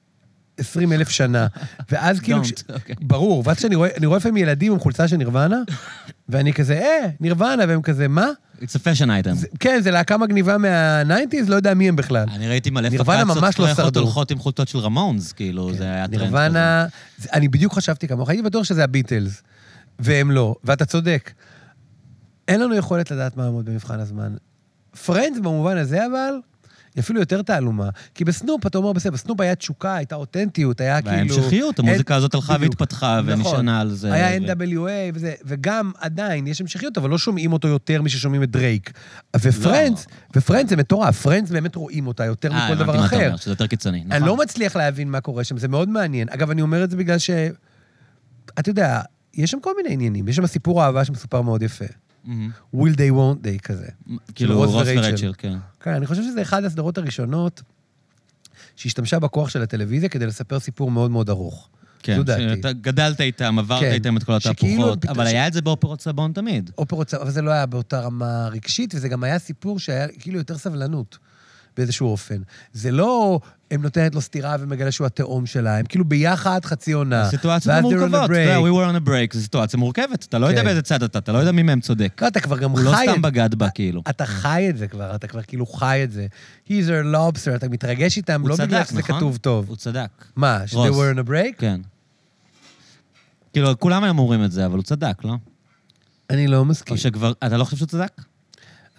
20 0.58 0.94
אלף 0.94 1.10
שנה. 1.10 1.48
ואז 1.92 2.20
כאילו... 2.20 2.44
כש- 2.44 2.52
אוקיי. 2.74 2.96
ברור, 3.02 3.44
ואז 3.46 3.58
כשאני 3.58 3.76
רואה, 3.76 3.90
אני 3.98 4.06
רואה 4.06 4.18
לפעמים 4.18 4.38
ילדים 4.38 4.72
עם 4.74 4.80
חולצה 4.80 5.08
של 5.08 5.18
נירוונה, 5.18 5.58
ואני 6.30 6.54
כזה, 6.54 6.74
אה, 6.80 7.10
נירוונה, 7.20 7.64
והם 7.68 7.82
כזה, 7.82 8.08
מה? 8.08 8.28
It's 8.62 8.66
a 8.66 8.80
fashion 8.80 9.08
item. 9.26 9.34
זה, 9.34 9.48
כן, 9.60 9.80
זה 9.84 9.92
להקה 9.92 10.18
מגניבה 10.18 10.58
מה-90's, 10.58 11.50
לא 11.50 11.56
יודע 11.56 11.74
מי 11.74 11.88
הם 11.90 11.96
בכלל. 11.96 12.26
אני 12.36 12.48
ראיתי 12.48 12.70
מלא 12.70 12.90
ממש 13.24 13.60
לא 13.60 13.74
שרדו. 13.74 14.00
הולכות 14.00 14.32
עם 14.32 14.40
חולצות 14.40 14.68
של 14.68 14.78
רמונס, 14.80 15.32
כאילו, 15.34 15.74
זה 15.74 15.84
היה 15.84 16.08
טרנד 16.08 16.16
כזה. 16.16 16.26
נירוונה, 16.26 16.86
זה- 17.18 17.30
אני 17.34 17.48
בדיוק 17.48 17.74
חשבתי 17.74 18.08
כמוך, 18.08 18.30
הייתי 18.30 18.44
בטוח 18.44 18.64
שזה 18.64 18.84
הביטלס, 18.84 19.42
והם 20.00 20.32
לא, 20.32 20.56
ואתה 20.64 20.86
צודק. 20.86 21.32
אין 22.48 22.60
לנו 22.60 22.76
יכולת 22.76 23.12
לדעת 23.12 23.38
מה 23.38 23.44
לעמוד 23.44 23.66
במבחן 23.66 24.00
הזמן. 24.00 24.34
Friends 25.06 25.40
במובן 25.40 25.78
הזה, 25.78 26.06
אבל, 26.06 26.34
היא 26.98 27.03
אפילו 27.03 27.19
יותר 27.19 27.41
תעלומה. 27.41 27.90
כי 28.15 28.26
בסנופ, 28.26 28.65
אתה 28.65 28.78
אומר, 28.78 28.94
בסדר, 28.94 29.11
בסנופ 29.11 29.41
היה 29.41 29.56
תשוקה, 29.56 29.95
הייתה 29.95 30.15
אותנטיות, 30.15 30.82
היה 30.82 31.02
כאילו... 31.02 31.15
וההמשכיות, 31.15 31.80
המוזיקה 31.80 32.15
הזאת 32.15 32.34
הלכה. 32.34 32.56
והתפתחה 32.60 33.22
נכון. 33.22 33.40
ונשענה 33.40 33.82
על 33.82 33.90
זה. 33.90 34.14
היה 34.14 34.38
NWA 34.38 35.14
וזה, 35.14 35.34
וגם 35.45 35.91
עדיין 35.99 36.48
יש 36.48 36.61
המשכיות, 36.61 36.98
אבל 36.98 37.10
לא 37.10 37.18
שומעים 37.18 37.53
אותו 37.53 37.68
יותר 37.68 38.02
מששומעים 38.02 38.44
את 38.44 38.52
דרייק. 38.52 38.91
ו 39.36 39.44
Friends, 39.44 40.07
ו 40.36 40.40
Friends 40.40 40.69
זה 40.69 40.76
מטורף, 40.76 41.22
Friends 41.22 41.52
באמת 41.52 41.76
רואים 41.76 42.07
אותה 42.07 42.26
יותר 42.26 42.52
אה, 42.52 42.57
מכל 42.57 42.74
הבנתי 42.74 42.84
דבר 42.84 42.99
מה 42.99 43.06
אתה 43.07 43.15
אחר. 43.15 43.26
אומר, 43.26 43.38
שזה 43.38 43.52
יותר 43.52 43.68
קיצוני. 43.68 44.02
אני 44.02 44.07
נכון. 44.07 44.28
לא 44.28 44.38
מצליח 44.38 44.76
להבין 44.76 45.11
מה 45.11 45.22
קורה 45.22 45.44
שם, 45.44 45.57
זה 45.57 45.68
מאוד 45.68 45.90
מעניין. 45.90 46.28
אגב, 46.32 46.49
אני 46.49 46.61
אומר 46.61 46.84
את 46.84 46.91
זה 46.91 46.98
בגלל 46.98 47.18
ש... 47.18 47.30
אתה 48.60 48.69
יודע, 48.69 49.02
יש 49.34 49.52
שם 49.52 49.60
כל 49.61 49.72
מיני 49.78 49.94
עניינים. 49.94 50.28
יש 50.28 50.36
שם 50.36 50.48
סיפור 50.48 50.84
אהבה 50.84 51.06
שמסופר 51.06 51.41
מאוד 51.41 51.61
יפה. 51.61 51.86
מהמם. 52.28 52.52
will 52.76 52.94
they 52.95 53.12
won't 53.14 53.44
they 53.45 53.60
כזה. 53.64 53.88
כאילו, 54.36 54.58
רוס 54.58 54.70
ורייצ'ל. 54.88 55.34
כן. 55.38 55.54
כן, 55.80 55.94
אני 55.94 56.06
חושב 56.06 56.22
שזה 56.24 56.41
אחת 56.41 56.64
הסדרות 56.64 56.98
הראשונות 56.98 57.62
שהשתמשה 58.76 59.20
בכוח 59.20 59.49
של 59.49 59.62
הטלוויזיה 59.62 60.10
כדי 60.10 60.26
לספר 60.26 60.60
סיפור 60.60 60.91
מאוד 60.91 61.12
מאוד 61.12 61.30
ארוך. 61.30 61.70
כן. 62.04 62.20
שאתה 62.26 62.74
גדלת 62.74 63.22
איתם, 63.22 63.60
עברת 63.60 63.80
כן, 63.82 63.91
איתם 63.91 64.18
את 64.18 64.24
כל 64.24 64.34
התהפוכות, 64.36 65.06
אבל 65.06 65.26
ש- 65.26 65.28
היה 65.30 65.48
את 65.48 65.54
זה 65.54 65.62
באופרות 65.62 66.02
סבון 66.02 66.32
תמיד. 66.34 66.72
אופרות, 66.78 67.14
אבל 67.14 67.32
זה 67.32 67.41
לא 67.41 67.52
היה 67.52 67.66
באותה 67.66 67.99
רמה 67.99 68.48
רגשית, 68.48 68.95
וזה 68.95 69.10
גם 69.10 69.24
היה 69.24 69.40
סיפור 69.40 69.80
שהיה 69.80 70.08
כאילו 70.20 70.38
יותר 70.38 70.58
סבלנות 70.58 71.18
באיזשהו 71.78 72.08
אופן. 72.08 72.41
זה 72.74 72.91
לא, 72.91 73.40
הם 73.72 73.81
נותנת 73.81 74.15
לו 74.15 74.22
סטירה 74.22 74.56
ומגלה 74.60 74.91
שהוא 74.91 75.06
התאום 75.07 75.45
שלה, 75.45 75.77
הם 75.77 75.85
כאילו 75.85 76.06
ביחד 76.06 76.65
חצי 76.65 76.91
עונה. 76.91 77.30
סיטואציות 77.30 77.76
a 77.77 77.81
מורכבות, 77.81 78.07
אתה 78.26 78.34
יודע, 78.34 78.57
break. 78.57 78.61
we 78.61 78.72
were 78.73 79.02
on 79.02 79.06
a 79.06 79.10
break, 79.10 79.34
זו 79.38 79.41
סיטואציה 79.41 79.80
מורכבת, 79.80 80.26
אתה 80.26 80.39
לא 80.39 80.45
יודע 80.45 80.60
כן. 80.61 80.65
באיזה 80.65 80.81
צד 80.81 81.03
אתה, 81.03 81.19
אתה 81.19 81.31
לא 81.31 81.38
יודע 81.38 81.52
מי 81.52 81.64
מהם 81.64 81.80
צודק. 81.81 82.19
לא, 82.22 82.27
אתה 82.27 82.39
כבר 82.39 82.57
גם 82.57 82.72
הוא 82.72 82.80
חי 82.80 82.84
לא 82.85 82.91
את 83.03 83.10
סתם 83.10 83.22
בגד 83.22 83.56
בה, 83.56 83.69
כאילו. 83.69 84.02
אתה 84.10 84.26
חי 84.26 84.68
את 84.69 84.77
זה 84.77 84.88
כבר, 84.88 85.15
אתה 85.15 85.27
כבר 85.27 85.41
כאילו 85.41 85.65
חי 85.65 86.02
את 86.03 86.11
זה. 86.11 86.27
He's 86.68 86.69
a 86.69 87.15
lobster, 87.15 87.56
אתה 87.56 87.69
מתרגש 87.69 88.18
איתם, 88.18 88.41
הוא 88.41 88.49
לא 88.49 88.56
בגלל 88.56 88.84
שזה 88.84 88.99
נכון? 88.99 89.15
כתוב 89.18 89.38
טוב. 89.38 89.65
הוא 89.69 89.76
צדק, 89.77 90.10
מה, 90.35 90.60
ש- 90.65 90.73
they 90.73 90.77
רוס. 90.77 90.98
were 90.98 91.18
on 91.18 91.27
a 91.27 91.30
break? 91.30 91.53
כן. 91.57 91.81
כאילו, 93.53 93.80
כולם 93.80 94.03
היום 94.03 94.19
אומרים 94.19 94.44
את 94.44 94.52
זה, 94.52 94.65
אבל 94.65 94.76
הוא 94.76 94.84
צדק, 94.84 95.23
לא? 95.23 95.35
אני 96.30 96.48
לא 96.48 96.65
מסכים. 96.65 96.94
או 96.94 97.02
שכבר, 97.02 97.31
אתה 97.45 97.57
לא 97.57 97.64
חושב 97.64 97.77
שהוא 97.77 97.88
צדק? 97.88 98.22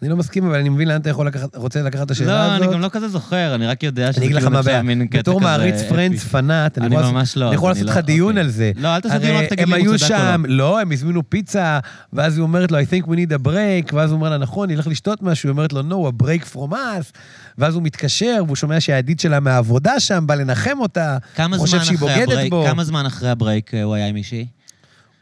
אני 0.03 0.11
לא 0.11 0.16
מסכים, 0.16 0.47
אבל 0.47 0.59
אני 0.59 0.69
מבין 0.69 0.89
לאן 0.89 1.01
אתה 1.01 1.11
יכול 1.11 1.27
לקחת, 1.27 1.57
רוצה 1.57 1.83
לקחת 1.83 2.07
את 2.07 2.11
השאלה 2.11 2.33
לא, 2.49 2.53
הזאת. 2.53 2.62
אני 2.66 2.73
גם 2.75 2.81
לא 2.81 2.89
כזה 2.89 3.09
זוכר, 3.09 3.55
אני 3.55 3.66
רק 3.66 3.83
יודע 3.83 4.12
שזה 4.12 4.20
כאילו 4.20 4.51
נחשב. 4.51 4.81
מין 4.81 5.07
קטע 5.07 5.19
בתור 5.19 5.41
כזה 5.41 5.49
מעריץ 5.49 5.75
אפי. 5.75 5.89
פרנדס 5.89 6.25
פנאט, 6.25 6.79
אני 6.79 6.87
אני 6.87 6.97
ממש 6.97 7.37
לא, 7.37 7.47
אני 7.47 7.55
יכול 7.55 7.70
לעשות 7.70 7.83
אני 7.83 7.91
לך 7.91 7.97
לא- 7.97 8.03
דיון 8.03 8.29
אוקיי. 8.29 8.43
על 8.43 8.49
זה. 8.49 8.73
לא, 8.77 8.95
אל 8.95 9.01
תעשה 9.01 9.19
דיון, 9.19 9.37
רק 9.37 9.49
תגיד 9.49 9.59
לי 9.59 9.65
אם 9.65 9.87
הוא 9.87 9.93
היו 9.93 9.99
צדק 9.99 10.11
או 10.11 10.16
לא. 10.16 10.19
שם, 10.19 10.43
לא, 10.49 10.81
הם 10.81 10.93
הזמינו 10.93 11.31
פיצה, 11.31 11.79
ואז 12.12 12.37
היא 12.37 12.43
אומרת 12.43 12.73
לו, 12.73 12.79
I 12.81 12.83
think 12.83 13.07
we 13.07 13.11
need 13.11 13.43
a 13.43 13.47
break, 13.47 13.95
ואז 13.95 14.11
הוא 14.11 14.16
אומר 14.19 14.31
לה, 14.31 14.39
נכון, 14.39 14.70
נלך 14.70 14.87
לשתות 14.87 15.23
משהו, 15.23 15.49
היא 15.49 15.53
אומרת 15.53 15.73
לו, 15.73 15.81
no, 15.81 16.12
a 16.12 16.23
break 16.23 16.55
from 16.55 16.73
us, 16.73 17.12
ואז 17.59 17.75
הוא 17.75 17.83
מתקשר, 17.83 18.43
והוא 18.47 18.57
שומע 18.57 18.81
שהידיד 18.81 19.20
שלה 19.20 19.41
מהעבודה 19.41 20.01
שם, 20.01 20.25
בא 20.27 20.35
לנחם 20.35 20.79
אותה, 20.81 21.19
חושב 21.57 21.81
שהיא 21.83 21.99
בוגדת 21.99 22.51
בו. 22.51 22.65
כמה 22.66 22.85
זמן 22.85 23.07
אחרי 23.07 23.31
הברייק 23.31 23.75
אה, 23.75 23.83
הוא 23.83 23.95
היה 23.95 24.07
עם 24.07 24.15
מישהי? 24.15 24.47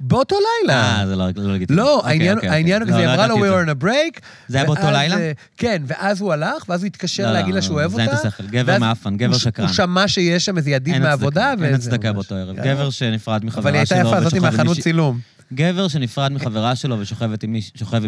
באותו 0.00 0.36
לילה. 0.62 1.00
אה, 1.00 1.06
זה 1.06 1.16
לא 1.16 1.26
לא 1.36 1.54
לגיטימי. 1.54 1.76
לא, 1.80 1.96
אוקיי, 1.96 2.10
העניין 2.10 2.36
אוקיי, 2.36 2.50
העניין 2.50 2.82
הוא 2.82 2.90
אוקיי. 2.90 3.06
כזה, 3.06 3.16
לא, 3.16 3.22
היא 3.22 3.28
לא 3.28 3.34
אמרה 3.34 3.48
לו, 3.48 3.64
we 3.64 3.66
are 3.66 3.78
on 3.78 3.80
a 3.80 3.84
break. 3.84 4.20
זה 4.48 4.56
היה 4.58 4.66
באותו 4.66 4.90
לילה? 4.90 5.32
כן, 5.56 5.82
ואז 5.86 6.20
הוא 6.20 6.32
הלך, 6.32 6.64
ואז 6.68 6.82
הוא 6.82 6.86
התקשר 6.86 7.26
לא, 7.26 7.32
להגיד 7.32 7.48
לא, 7.50 7.54
לה 7.56 7.62
שהוא 7.62 7.74
אוהב 7.80 7.90
זה 7.92 8.00
אין 8.02 8.08
אותה. 8.08 8.20
את 8.20 8.26
השכל. 8.26 8.46
גבר 8.46 8.78
מעפן, 8.78 9.16
גבר 9.16 9.38
שקרן. 9.38 9.66
הוא 9.66 9.74
שמע 9.74 10.08
שיש 10.08 10.44
שם 10.44 10.56
איזה 10.56 10.70
ידיד 10.70 10.98
מהעבודה, 10.98 11.52
אין 11.62 11.74
הצדקה. 11.74 12.12
באותו 12.12 12.34
ערב. 12.34 12.56
כן. 12.56 12.62
גבר 12.74 12.90
שנפרד 12.90 13.44
מחברה 13.44 13.62
שלו 13.62 13.70
אבל 13.70 13.74
היא 13.74 13.80
הייתה 13.80 13.96
יפה, 14.08 14.20
ושוכב 14.26 14.36
עם 14.36 14.42
מהחנות 14.42 14.66
מישהי- 14.76 14.82
צילום. 14.82 15.20
גבר 15.52 15.88
שנפרד 15.88 16.32
מחברה 16.32 16.74
שלו 16.76 16.96
ושוכבת 17.00 17.42
עם 17.42 17.56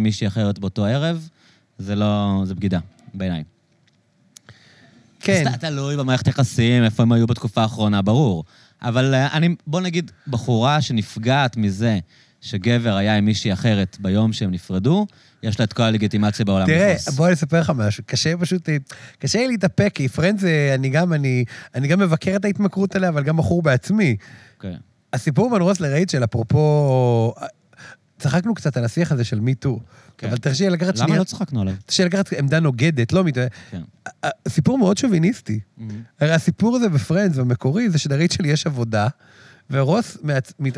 מישהי 0.01 0.27
אחרת 0.27 0.59
באותו 0.59 0.85
ערב, 0.85 1.29
זה 1.79 1.95
לא... 1.95 2.43
זה 2.45 2.55
בגידה, 2.55 2.79
בעיניי. 3.15 3.43
כן. 5.21 5.43
אז 5.47 5.55
אתה 5.55 5.67
תלוי 5.69 5.97
במערכת 5.97 6.29
יחסים, 6.29 6.85
איפה 6.85 7.03
הם 7.03 7.13
היו 7.13 7.27
בתקופה 7.27 7.63
האחרונה, 7.63 8.03
ברור. 8.03 8.45
אבל 8.83 9.15
אה, 9.15 9.29
אני, 9.33 9.55
בוא 9.67 9.81
נגיד, 9.81 10.11
בחורה 10.29 10.81
שנפגעת 10.81 11.57
מזה 11.57 11.99
שגבר 12.41 12.97
היה 12.97 13.17
עם 13.17 13.25
מישהי 13.25 13.53
אחרת 13.53 13.97
ביום 14.01 14.33
שהם 14.33 14.51
נפרדו, 14.51 15.07
יש 15.43 15.61
לה 15.61 15.65
את 15.65 15.73
כל 15.73 15.83
הלגיטימציה 15.83 16.45
בעולם 16.45 16.67
תראה. 16.67 16.95
בוא 17.17 17.27
אני 17.27 17.35
אספר 17.35 17.61
לך 17.61 17.73
משהו. 17.77 18.03
קשה 18.07 18.37
פשוט, 18.37 18.69
קשה 19.19 19.39
לי 19.39 19.49
להתאפק, 19.49 19.93
כי 19.95 20.09
פרנדס, 20.09 20.45
אה, 20.45 20.75
אני 20.75 20.89
גם, 20.89 21.13
אני, 21.13 21.45
אני 21.75 21.89
גם 21.89 21.99
מבקר 21.99 22.37
את 22.37 22.45
ההתמכרות 22.45 22.97
עליה, 22.97 23.09
אבל 23.09 23.23
גם 23.23 23.37
בחור 23.37 23.63
בעצמי. 23.63 24.17
אוקיי. 24.57 24.75
הסיפור 25.13 25.51
בין 25.51 25.63
רוס 25.63 25.81
לרייצ'ל, 25.81 26.25
אפרופו... 26.25 27.35
צחקנו 28.19 28.55
קצת 28.55 28.77
על 28.77 28.85
השיח 28.85 29.13
הזה 29.13 29.25
של 29.25 29.41
מיטו, 29.41 29.81
כן. 30.19 30.27
אבל 30.29 30.37
תרשי 30.37 30.65
לי 30.65 30.71
לקחת 30.71 30.97
למה 30.97 31.07
שנייה, 31.07 31.19
לא 31.19 31.25
צחקנו 31.25 31.61
עליו? 31.61 31.75
תרשי 31.87 32.03
לי 32.03 32.09
לקחת 32.09 32.33
עמדה 32.33 32.61
נוגדת, 32.61 33.13
לא 33.13 33.25
מיטו, 33.25 33.41
כן. 33.71 33.83
סיפור 34.49 34.79
מאוד 34.79 34.99
שוביניסטי. 34.99 35.61
הרי 36.21 36.33
הסיפור 36.33 36.77
הזה 36.77 36.89
בפרנדס, 36.89 37.39
המקורי, 37.39 37.91
זה 37.91 37.99
שלרייצ'ל 37.99 38.47
יש 38.47 38.67
עבודה, 38.67 39.09
ורוס 39.71 40.17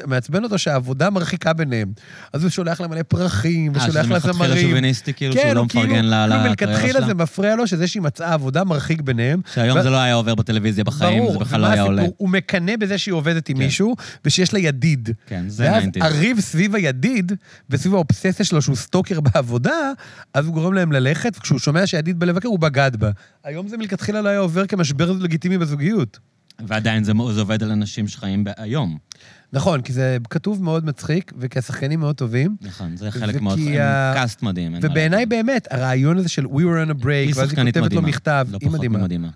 מעצבן 0.07 0.45
אותו 0.45 0.59
שהעבודה 0.59 1.11
מרחיקה 1.11 1.53
ביניהם. 1.53 1.93
אז 2.33 2.43
הוא 2.43 2.51
שולח 2.51 2.81
לה 2.81 2.89
מלא 2.89 3.03
פרחים, 3.03 3.73
אה, 3.73 3.77
ושולח 3.77 3.91
שזה 3.91 4.03
לה 4.03 4.07
מלכתחילה 4.09 4.33
זמרים. 4.33 4.69
שוביניסטי, 4.69 5.15
כאילו 5.15 5.33
שהוא 5.33 5.43
כן, 5.43 5.55
לא 5.55 5.61
הוא 5.61 5.69
כאילו, 5.69 5.85
מפרגן 5.85 6.05
לה 6.05 6.25
על 6.25 6.33
הקריירה 6.33 6.49
מלכתחילה 6.49 6.99
שלה? 6.99 7.07
זה 7.07 7.15
מפריע 7.15 7.57
לו 7.57 7.67
שזה 7.67 7.87
שהיא 7.87 8.03
מצאה 8.03 8.33
עבודה 8.35 8.65
מרחיק 8.65 9.01
ביניהם. 9.01 9.41
שהיום 9.55 9.79
ו- 9.79 9.83
זה 9.83 9.91
לא 9.91 9.97
היה 9.97 10.15
עובר 10.15 10.35
בטלוויזיה 10.35 10.85
בחיים, 10.85 11.19
ברור, 11.19 11.33
זה 11.33 11.39
בכלל 11.39 11.61
לא 11.61 11.67
היה 11.67 11.83
עולה. 11.83 12.03
הסיפור? 12.03 12.17
הוא 12.19 12.29
מקנא 12.29 12.77
בזה 12.77 12.99
שהיא 12.99 13.13
עובדת 13.15 13.49
עם 13.49 13.57
כן. 13.57 13.63
מישהו, 13.63 13.97
ושיש 14.25 14.53
לה 14.53 14.59
ידיד. 14.59 15.11
כן, 15.27 15.45
זה 15.49 15.65
ואז 15.65 15.85
90s. 15.85 15.89
הריב 16.01 16.41
סביב 16.41 16.75
הידיד, 16.75 17.33
וסביב 17.71 17.95
האובססיה 17.95 18.45
שלו 18.45 18.63
שהוא 18.63 18.77
סטוקר 18.77 19.21
בעבודה, 19.33 19.93
אז 20.35 20.47
הוא 20.47 20.55
גורם 20.55 20.73
להם 20.75 20.93
ללכת, 20.93 21.37
וכשהוא 21.39 21.59
שומע 21.59 21.87
שהידיד 21.87 22.19
בא 22.19 22.27
לבקר, 22.27 22.49
הוא 22.49 22.59
בגד 22.59 22.91
בה. 22.99 23.11
היום 23.45 23.69
זה 23.69 23.77
מלכתחילה 23.77 24.21
לא 24.21 24.29
היה 24.29 24.39
עובר 24.39 24.67
כמשבר 24.67 25.13
לגיטימי 25.13 25.59
בזוגיות. 25.59 26.19
ועדיין 26.67 27.05
זה 27.05 27.13
זה 27.33 27.41
עובד 27.41 27.63
על 27.63 27.71
אנשים 27.71 28.09
שחיים 28.09 28.45
היום. 28.57 28.99
נכון, 29.53 29.81
כי 29.83 29.93
זה 29.93 30.17
כתוב 30.31 30.63
מאוד 30.63 30.85
מצחיק, 30.85 31.33
וכי 31.39 31.59
השחקנים 31.59 32.01
מאוד 32.01 32.17
טובים. 32.17 32.57
נכון, 32.61 32.97
זה 32.97 33.11
חלק 33.11 33.41
מאוד, 33.41 33.59
ה- 33.59 34.11
הם 34.11 34.15
קאסט 34.15 34.43
מדהים. 34.43 34.75
ובעיניי. 34.83 35.27
באמת, 35.27 35.69
הרעיון 35.71 36.19
הזה 36.19 36.29
של 36.29 36.45
We 36.45 36.49
were 36.49 36.89
on 36.89 37.01
a 37.01 37.03
break, 37.03 37.37
ואז 37.39 37.51
היא 37.51 37.57
כותבת 37.65 37.77
לו 37.77 37.83
מדהימה. 37.83 38.09
מכתב, 38.09 38.47
לא 38.51 38.59
היא 38.61 38.71
מדהימה. 38.71 38.99
ממדהימה. 38.99 39.29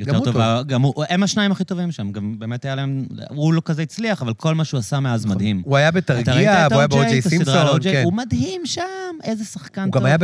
גם 0.00 0.06
יותר 0.06 0.16
הוא 0.18 0.24
טובה, 0.24 0.62
גם 0.66 0.82
הוא, 0.82 1.04
הם 1.08 1.22
השניים 1.22 1.52
הכי 1.52 1.64
טובים 1.64 1.92
שם, 1.92 2.12
גם 2.12 2.38
באמת 2.38 2.64
היה 2.64 2.74
להם, 2.74 3.06
הוא 3.28 3.54
לא 3.54 3.62
כזה 3.64 3.82
הצליח, 3.82 4.22
אבל 4.22 4.34
כל 4.34 4.54
מה 4.54 4.64
שהוא 4.64 4.78
עשה 4.78 5.00
מאז 5.00 5.26
מדהים. 5.26 5.62
הוא 5.64 5.76
היה 5.76 5.90
בתרגיע, 5.90 6.66
את 6.66 6.72
והוא 6.72 6.80
היה 6.80 6.86
OJ, 6.86 6.90
באו.ג'יי 6.90 7.18
את 7.20 7.26
הסדרה 7.26 7.60
על 7.60 7.68
סימפסון? 7.68 7.92
כן. 7.92 8.02
הוא 8.04 8.12
מדהים 8.12 8.60
שם, 8.64 8.82
איזה 9.24 9.44
שחקן 9.44 9.80
הוא 9.82 9.92
טוב. 9.92 10.00
גם 10.02 10.06
היה. 10.06 10.14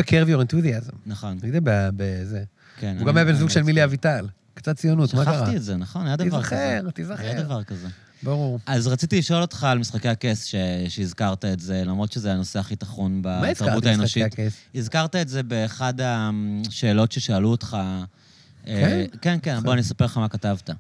נכון, 1.07 1.37
אתה 1.39 1.47
יודע, 1.47 1.61
ב- 1.65 1.91
בזה. 1.97 2.43
כן. 2.81 2.97
הוא 2.99 3.07
גם 3.07 3.17
היה 3.17 3.25
בן 3.27 3.35
זוג 3.35 3.51
של 3.51 3.61
לא 3.61 3.67
מילי. 3.67 3.85
אביטל. 3.85 4.27
קצת 4.55 4.77
ציונות, 4.77 5.15
מה 5.15 5.25
קרה? 5.25 5.39
שכחתי 5.39 5.57
את 5.57 5.63
זה, 5.63 5.77
נכון, 5.77 6.07
היה 6.07 6.17
דבר 6.17 6.43
כזה. 6.43 6.81
תיזכר, 6.85 6.91
תיזכר. 6.91 7.23
היה 7.23 7.43
דבר 7.43 7.63
כזה. 7.63 7.89
ברור. 8.23 8.59
אז 8.67 8.87
רציתי 8.87 9.19
לשאול 9.19 9.43
אותך 9.43 9.65
על 9.65 9.79
משחקי 9.79 10.09
הכס 10.09 10.45
ש... 10.45 10.55
שהזכרת 10.89 11.45
את 11.45 11.61
זה, 11.61 11.83
למרות 11.85 12.13
שזה 12.13 12.33
הנושא 12.33 12.59
הכי 12.59 12.77
טחון 12.77 13.13
מה 13.13 13.21
בתרבות 13.21 13.51
הזכרתי 13.51 13.77
משחקי 13.77 13.91
האנושית. 13.91 14.33
הכס? 14.33 14.53
הזכרת 14.75 15.17
את 15.17 15.29
זה 15.29 15.43
באחד 15.43 15.95
השאלות 16.03 17.13
ששאלו 17.13 17.51
אותך. 17.51 17.77
אה, 18.67 19.05
כן, 19.21 19.39
כן, 19.43 19.61
בוא 19.61 19.73
אני 19.73 19.81
אספר 19.81 20.05
לך 20.05 20.19
מה 20.19 20.29
כתבת. 20.29 20.71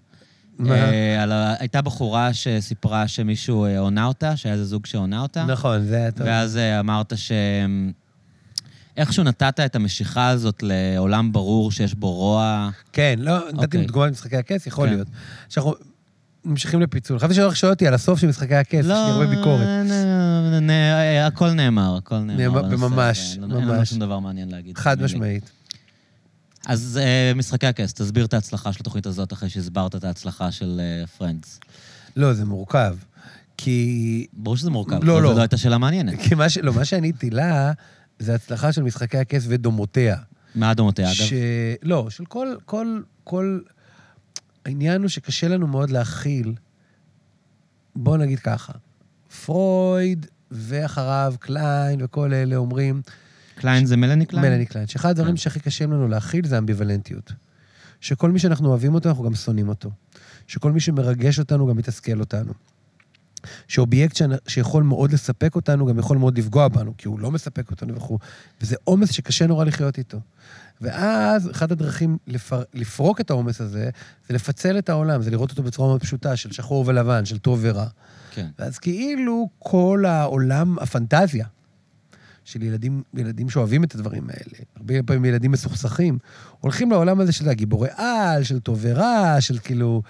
מה? 0.59 0.75
אה, 0.75 1.23
על 1.23 1.33
הייתה 1.59 1.83
בחורה 1.83 2.33
שסיפרה 2.33 3.09
שמישהו 3.09 3.65
אה, 3.65 3.79
עונה 3.79 4.05
אותה, 4.05 4.37
שהיה 4.37 4.53
איזה 4.53 4.65
זוג 4.65 4.87
שעונה 4.87 5.21
אותה. 5.21 5.45
נכון, 5.45 5.87
זה 5.87 5.97
היה 5.97 6.11
טוב. 6.11 6.27
ואז 6.27 6.59
אמרת 6.81 7.13
ש... 7.17 7.33
איכשהו 8.97 9.25
נתת 9.25 9.61
את 9.61 9.77
המשיכה 9.77 10.29
הזאת 10.29 10.63
לעולם 10.63 11.33
ברור 11.33 11.73
שיש 11.73 11.95
בו 11.95 12.13
רוע. 12.13 12.71
כן, 12.93 13.15
לא, 13.19 13.39
נתתי 13.49 13.65
אוקיי. 13.65 13.87
דוגמה 13.87 14.07
ממשחקי 14.09 14.37
הכס, 14.37 14.67
יכול 14.67 14.89
כן. 14.89 14.95
להיות. 14.95 15.09
שאנחנו 15.49 15.75
ממשיכים 16.45 16.81
לפיצול. 16.81 17.19
חשבתי 17.19 17.35
שלא 17.35 17.55
שואל 17.55 17.73
אותי 17.73 17.87
על 17.87 17.95
הסוף 17.95 18.21
של 18.21 18.27
משחקי 18.27 18.55
הכס, 18.55 18.75
יש 18.81 18.87
לי 18.87 18.93
הרבה 18.93 19.27
ביקורת. 19.27 19.61
לא, 19.61 19.83
נ- 20.61 20.71
נ- 20.71 21.25
הכל 21.27 21.51
נאמר, 21.53 21.97
הכל 21.97 22.19
נאמר. 22.19 22.63
ממש, 22.77 23.19
הזה. 23.19 23.35
אין 23.43 23.51
לנו- 23.51 23.61
ממש. 23.61 23.91
שום 23.91 23.99
דבר 23.99 24.19
מעניין 24.19 24.51
להגיד. 24.51 24.79
חד. 24.79 25.03
משמעית. 25.03 25.51
אז 26.67 27.01
אה, 27.03 27.33
משחקי 27.35 27.67
הכס, 27.67 27.93
תסביר 27.95 28.25
את 28.25 28.35
ההצלחה 28.35 28.73
של 28.73 28.79
התוכנית 28.81 29.07
הזאת 29.07 29.33
אחרי 29.33 29.49
שהסברת 29.49 29.95
את 29.95 30.05
ההצלחה 30.05 30.51
של 30.53 30.81
פרנדס. 31.19 31.61
לא, 32.17 32.33
זה 32.33 32.45
מורכב. 32.45 32.97
כי... 33.57 34.27
ברור 34.33 34.57
שזה 34.57 34.71
מורכב, 34.71 35.05
לא, 35.05 35.23
לא. 35.23 35.29
זו 35.29 35.35
לא 35.37 35.41
הייתה 35.41 35.57
שאלה 35.57 35.79
מעניינת. 35.79 36.15
כי 36.21 36.35
מה 36.35 36.49
ש... 36.49 36.59
לא, 36.59 36.73
מה 36.75 36.85
שעניתי 36.85 37.31
לה, 37.31 37.73
זה 38.19 38.35
הצלחה 38.35 38.73
של 38.73 38.83
משחקי 38.83 39.19
הכס 39.19 39.45
ודומותיה. 39.49 40.17
מה 40.55 40.75
דומותיה, 40.75 41.07
אגב? 41.07 41.15
ש... 41.15 41.33
לא, 41.83 42.11
של 42.11 42.25
כל, 42.25 42.57
כל, 42.65 43.01
כל... 43.25 43.61
העניין 44.65 45.01
הוא 45.01 45.09
שקשה 45.09 45.49
לנו 45.49 45.67
מאוד 45.67 45.91
להכיל, 45.91 46.55
בוא 47.97 48.17
נגיד 48.17 48.39
ככה, 48.39 48.73
פרויד 49.45 50.27
ואחריו 50.51 51.35
קליין 51.39 52.03
וכל 52.03 52.33
אלה 52.33 52.57
אומרים, 52.57 53.03
קליין 53.55 53.87
זה 53.87 53.97
מלאני 53.97 54.27
קליין? 54.27 54.47
מלאני 54.47 54.67
קליין, 54.67 54.87
שאחד 54.87 55.11
הדברים 55.11 55.35
כן. 55.35 55.37
שהכי 55.37 55.61
קשה 55.61 55.85
לנו 55.85 56.09
להכיל 56.09 56.47
זה 56.47 56.59
אמביוולנטיות. 56.59 57.33
שכל 58.01 58.31
מי 58.31 58.39
שאנחנו 58.39 58.69
אוהבים 58.69 58.95
אותו, 58.95 59.09
אנחנו 59.09 59.25
גם 59.25 59.35
שונאים 59.35 59.69
אותו. 59.69 59.91
שכל 60.47 60.73
מי 60.73 60.81
שמרגש 60.81 61.39
אותנו 61.39 61.67
גם 61.67 61.77
מתסכל 61.77 62.21
אותנו. 62.21 62.53
שאובייקט 63.69 64.21
שיכול 64.49 64.83
מאוד 64.83 65.13
לספק 65.13 65.55
אותנו, 65.55 65.87
גם 65.87 65.99
יכול 65.99 66.19
מאוד 66.19 66.39
לפגוע 66.39 66.69
בנו, 66.69 66.95
כי 66.99 67.09
הוא 67.09 67.21
לא 67.21 67.31
מספק 67.31 67.71
אותנו 67.71 67.95
וכו'. 67.95 68.19
וזה 68.61 68.77
עומס 68.85 69.13
שקשה 69.13 69.47
נורא 69.47 69.65
לחיות 69.65 69.99
איתו. 69.99 70.21
ואז 70.81 71.51
אחת 71.51 71.71
הדרכים 71.71 72.19
לפר... 72.27 72.63
לפרוק 72.75 73.21
את 73.21 73.31
העומס 73.31 73.61
הזה, 73.61 73.91
זה 74.29 74.35
לפצל 74.35 74.79
את 74.79 74.89
העולם, 74.89 75.23
זה 75.23 75.31
לראות 75.31 75.51
אותו 75.51 75.63
בצורה 75.63 75.89
מאוד 75.89 76.01
פשוטה, 76.01 76.37
של 76.37 76.53
שחור 76.53 76.85
ולבן, 76.87 77.25
של 77.25 77.39
טוב 77.39 77.59
ורע. 77.63 77.87
כן. 78.31 78.47
ואז 78.59 78.79
כאילו 78.79 79.49
כל 79.59 80.05
העולם, 80.07 80.79
הפנטזיה 80.79 81.47
של 82.45 82.63
ילדים, 82.63 83.03
ילדים 83.15 83.51
שאוהבים 83.51 83.85
את 83.85 83.95
הדברים 83.95 84.25
האלה, 84.29 84.65
הרבה 84.77 84.95
פעמים 85.07 85.25
ילדים 85.25 85.51
מסוכסכים, 85.51 86.19
הולכים 86.61 86.91
לעולם 86.91 87.21
הזה 87.21 87.33
של 87.33 87.49
הגיבורי 87.49 87.89
על, 87.97 88.45
של 88.45 88.61
טוב 88.61 88.79
ורע, 88.81 89.37
של 89.41 89.59
כאילו... 89.59 90.03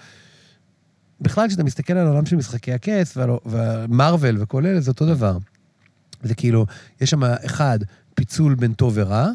בכלל, 1.21 1.47
כשאתה 1.47 1.63
מסתכל 1.63 1.93
על 1.93 2.07
העולם 2.07 2.25
של 2.25 2.35
משחקי 2.35 2.73
הכס 2.73 3.17
ומרוויל 3.45 4.37
וכל 4.39 4.65
אלה, 4.65 4.81
זה 4.81 4.91
אותו 4.91 5.05
דבר. 5.05 5.37
זה 6.23 6.35
כאילו, 6.35 6.65
יש 7.01 7.09
שם 7.09 7.23
אחד, 7.23 7.79
פיצול 8.15 8.55
בין 8.55 8.73
טוב 8.73 8.93
ורע, 8.95 9.29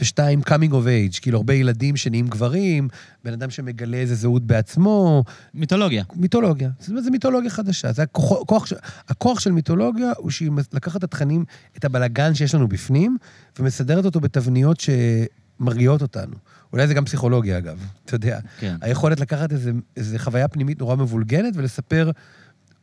ושתיים, 0.00 0.40
coming 0.40 0.70
of 0.70 1.14
age, 1.14 1.20
כאילו 1.20 1.38
הרבה 1.38 1.54
ילדים 1.54 1.96
שנהיים 1.96 2.28
גברים, 2.28 2.88
בן 3.24 3.32
אדם 3.32 3.50
שמגלה 3.50 3.96
איזה 3.96 4.14
זהות 4.14 4.42
בעצמו, 4.42 5.24
מיתולוגיה. 5.54 6.04
מיתולוגיה. 6.16 6.70
זאת 6.78 6.88
אומרת, 6.88 7.04
זו 7.04 7.10
מיתולוגיה 7.10 7.50
חדשה. 7.50 7.92
זה 7.92 8.02
הכוח, 8.02 8.38
כוח, 8.46 8.66
ש- 8.66 8.72
הכוח 9.08 9.40
של 9.40 9.52
מיתולוגיה 9.52 10.12
הוא 10.16 10.30
שהיא 10.30 10.50
לקחת 10.72 10.96
את 10.96 11.04
התכנים, 11.04 11.44
את 11.78 11.84
הבלגן 11.84 12.34
שיש 12.34 12.54
לנו 12.54 12.68
בפנים, 12.68 13.16
ומסדרת 13.58 14.04
אותו 14.04 14.20
בתבניות 14.20 14.78
שמרגיעות 14.80 16.02
אותנו. 16.02 16.34
אולי 16.72 16.86
זה 16.86 16.94
גם 16.94 17.04
פסיכולוגיה, 17.04 17.58
אגב, 17.58 17.86
אתה 18.04 18.14
יודע. 18.14 18.40
כן. 18.58 18.76
היכולת 18.80 19.20
לקחת 19.20 19.52
איזה, 19.52 19.72
איזה 19.96 20.18
חוויה 20.18 20.48
פנימית 20.48 20.80
נורא 20.80 20.96
מבולגנת 20.96 21.56
ולספר 21.56 22.10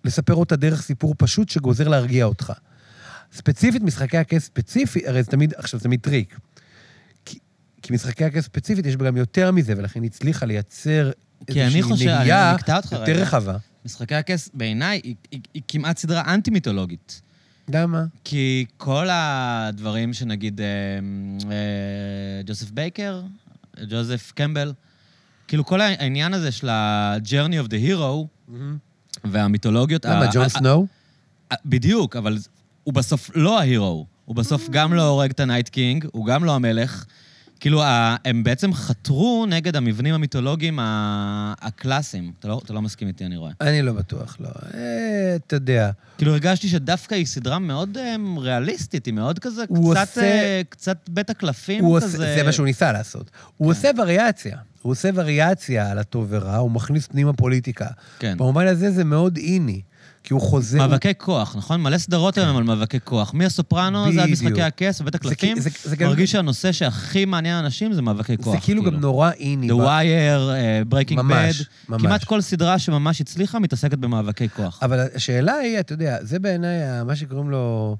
לספר 0.05 0.35
אותה 0.35 0.55
דרך 0.55 0.81
סיפור 0.81 1.15
פשוט 1.17 1.49
שגוזר 1.49 1.87
להרגיע 1.87 2.25
אותך. 2.25 2.53
ספציפית, 3.33 3.83
משחקי 3.83 4.17
הכס 4.17 4.45
ספציפי, 4.45 5.07
הרי 5.07 5.23
זה 5.23 5.31
תמיד, 5.31 5.53
עכשיו, 5.57 5.79
זה 5.79 5.83
תמיד 5.83 5.99
טריק. 5.99 6.39
כי, 7.25 7.39
כי 7.81 7.93
משחקי 7.93 8.25
הכס 8.25 8.43
ספציפית, 8.43 8.85
יש 8.85 8.95
בה 8.95 9.05
גם 9.05 9.17
יותר 9.17 9.51
מזה, 9.51 9.73
ולכן 9.77 10.01
היא 10.01 10.09
הצליחה 10.09 10.45
לייצר 10.45 11.11
איזושהי 11.47 12.07
נהייה 12.07 12.55
אותך 12.75 12.91
יותר. 12.91 13.21
רחבה. 13.21 13.57
משחקי 13.85 14.15
הכס, 14.15 14.49
בעיניי, 14.53 15.01
היא, 15.03 15.15
היא, 15.31 15.41
היא 15.53 15.61
כמעט 15.67 15.97
סדרה 15.97 16.33
אנטי-מיתולוגית. 16.33 17.21
למה? 17.73 18.03
כי 18.23 18.65
כל 18.77 19.07
הדברים 19.11 20.13
שנגיד 20.13 20.61
אה, 20.61 20.67
אה, 21.51 22.41
ג'וזף 22.45 22.71
בייקר, 22.71 23.21
ג'וזף 23.89 24.31
קמבל, 24.35 24.73
כאילו 25.47 25.65
כל 25.65 25.81
העניין 25.81 26.33
הזה 26.33 26.51
של 26.51 26.69
ה-journey 26.69 27.65
of 27.65 27.67
the 27.67 27.87
hero 27.87 28.51
והמיתולוגיות... 29.23 30.05
למה, 30.05 30.25
ג'ון 30.33 30.49
סנואו? 30.49 30.87
בדיוק, 31.65 32.15
אבל 32.15 32.37
הוא 32.83 32.93
בסוף 32.93 33.31
לא 33.35 33.59
ה 33.59 33.67
hero. 33.67 34.05
הוא 34.25 34.35
בסוף 34.35 34.69
גם 34.69 34.93
לא 34.93 35.07
הורג 35.07 35.29
את 35.29 35.39
ה 35.39 35.44
Night 35.44 35.69
King, 35.69 36.05
הוא 36.11 36.25
גם 36.25 36.43
לא 36.43 36.55
המלך. 36.55 37.05
כאילו, 37.59 37.81
הם 38.25 38.43
בעצם 38.43 38.73
חתרו 38.73 39.45
נגד 39.49 39.75
המבנים 39.75 40.13
המיתולוגיים 40.13 40.79
הקלאסיים. 41.61 42.31
אתה 42.39 42.47
לא, 42.47 42.61
אתה 42.65 42.73
לא 42.73 42.81
מסכים 42.81 43.07
איתי, 43.07 43.25
אני 43.25 43.37
רואה. 43.37 43.51
אני 43.61 43.81
לא 43.81 43.93
בטוח, 43.93 44.37
לא. 44.39 44.49
אה, 44.73 45.35
אתה 45.35 45.55
יודע. 45.55 45.91
כאילו, 46.17 46.31
הרגשתי 46.31 46.67
שדווקא 46.67 47.15
היא 47.15 47.25
סדרה 47.25 47.59
מאוד 47.59 47.97
um, 47.97 48.39
ריאליסטית, 48.39 49.05
היא 49.05 49.13
מאוד 49.13 49.39
כזה, 49.39 49.63
קצת, 49.67 49.75
עושה- 50.07 50.21
אה, 50.21 50.61
קצת 50.69 50.97
בית 51.09 51.29
הקלפים 51.29 51.79
כזה. 51.79 52.05
עושה, 52.05 52.17
זה 52.17 52.43
מה 52.45 52.51
שהוא 52.51 52.65
ניסה 52.65 52.91
לעשות. 52.91 53.31
הוא 53.57 53.71
עושה 53.71 53.89
וריאציה. 53.97 54.57
הוא 54.81 54.91
עושה 54.91 55.09
וריאציה 55.15 55.91
על 55.91 55.99
הטוב 55.99 56.27
ורע, 56.29 56.57
הוא 56.57 56.71
מכניס 56.71 57.07
פנימה 57.07 57.33
פוליטיקה. 57.33 57.87
כן. 58.19 58.37
במובן 58.37 58.67
הזה 58.67 58.91
זה 58.91 59.03
מאוד 59.03 59.37
איני, 59.37 59.81
כי 60.23 60.33
הוא 60.33 60.41
חוזר... 60.41 60.77
מאבקי 60.77 61.11
כוח, 61.17 61.55
נכון? 61.55 61.81
מלא 61.81 61.97
סדרות 61.97 62.37
היום 62.37 62.57
על 62.57 62.63
מאבקי 62.63 62.97
כוח. 63.03 63.33
מהסופרנו 63.33 64.13
זה 64.13 64.23
עד. 64.23 64.29
משחקי 64.29 64.61
הכס 64.61 65.01
ובית 65.01 65.15
הקלפים. 65.15 65.57
מרגיש 66.01 66.31
שהנושא 66.31 66.71
שהכי 66.71 67.25
מעניין 67.25 67.55
אנשים 67.65 67.93
זה 67.93 68.01
מאבקי 68.01 68.37
כוח. 68.37 68.55
זה 68.55 68.61
כאילו 68.61 68.83
גם 68.83 68.95
נורא 68.95 69.31
איני. 69.31 69.69
The 69.69 69.73
Wire, 69.73 70.93
Breaking 70.93 71.15
ממש, 71.15 71.61
Bad. 71.61 71.99
כמעט 71.99 72.23
כל 72.23 72.41
סדרה 72.41 72.79
שממש 72.79 73.21
הצליחה 73.21 73.59
מתעסקת 73.59 73.97
במאבקי 73.97 74.49
כוח. 74.49 74.79
אבל 74.81 75.07
השאלה 75.15 75.53
היא, 75.53 75.79
אתה 75.79 75.93
יודע, 75.93 76.17
זה 76.21 76.39
בעיניי 76.39 77.03
מה 77.05 77.15
שקוראים 77.15 77.49
לו... 77.49 77.97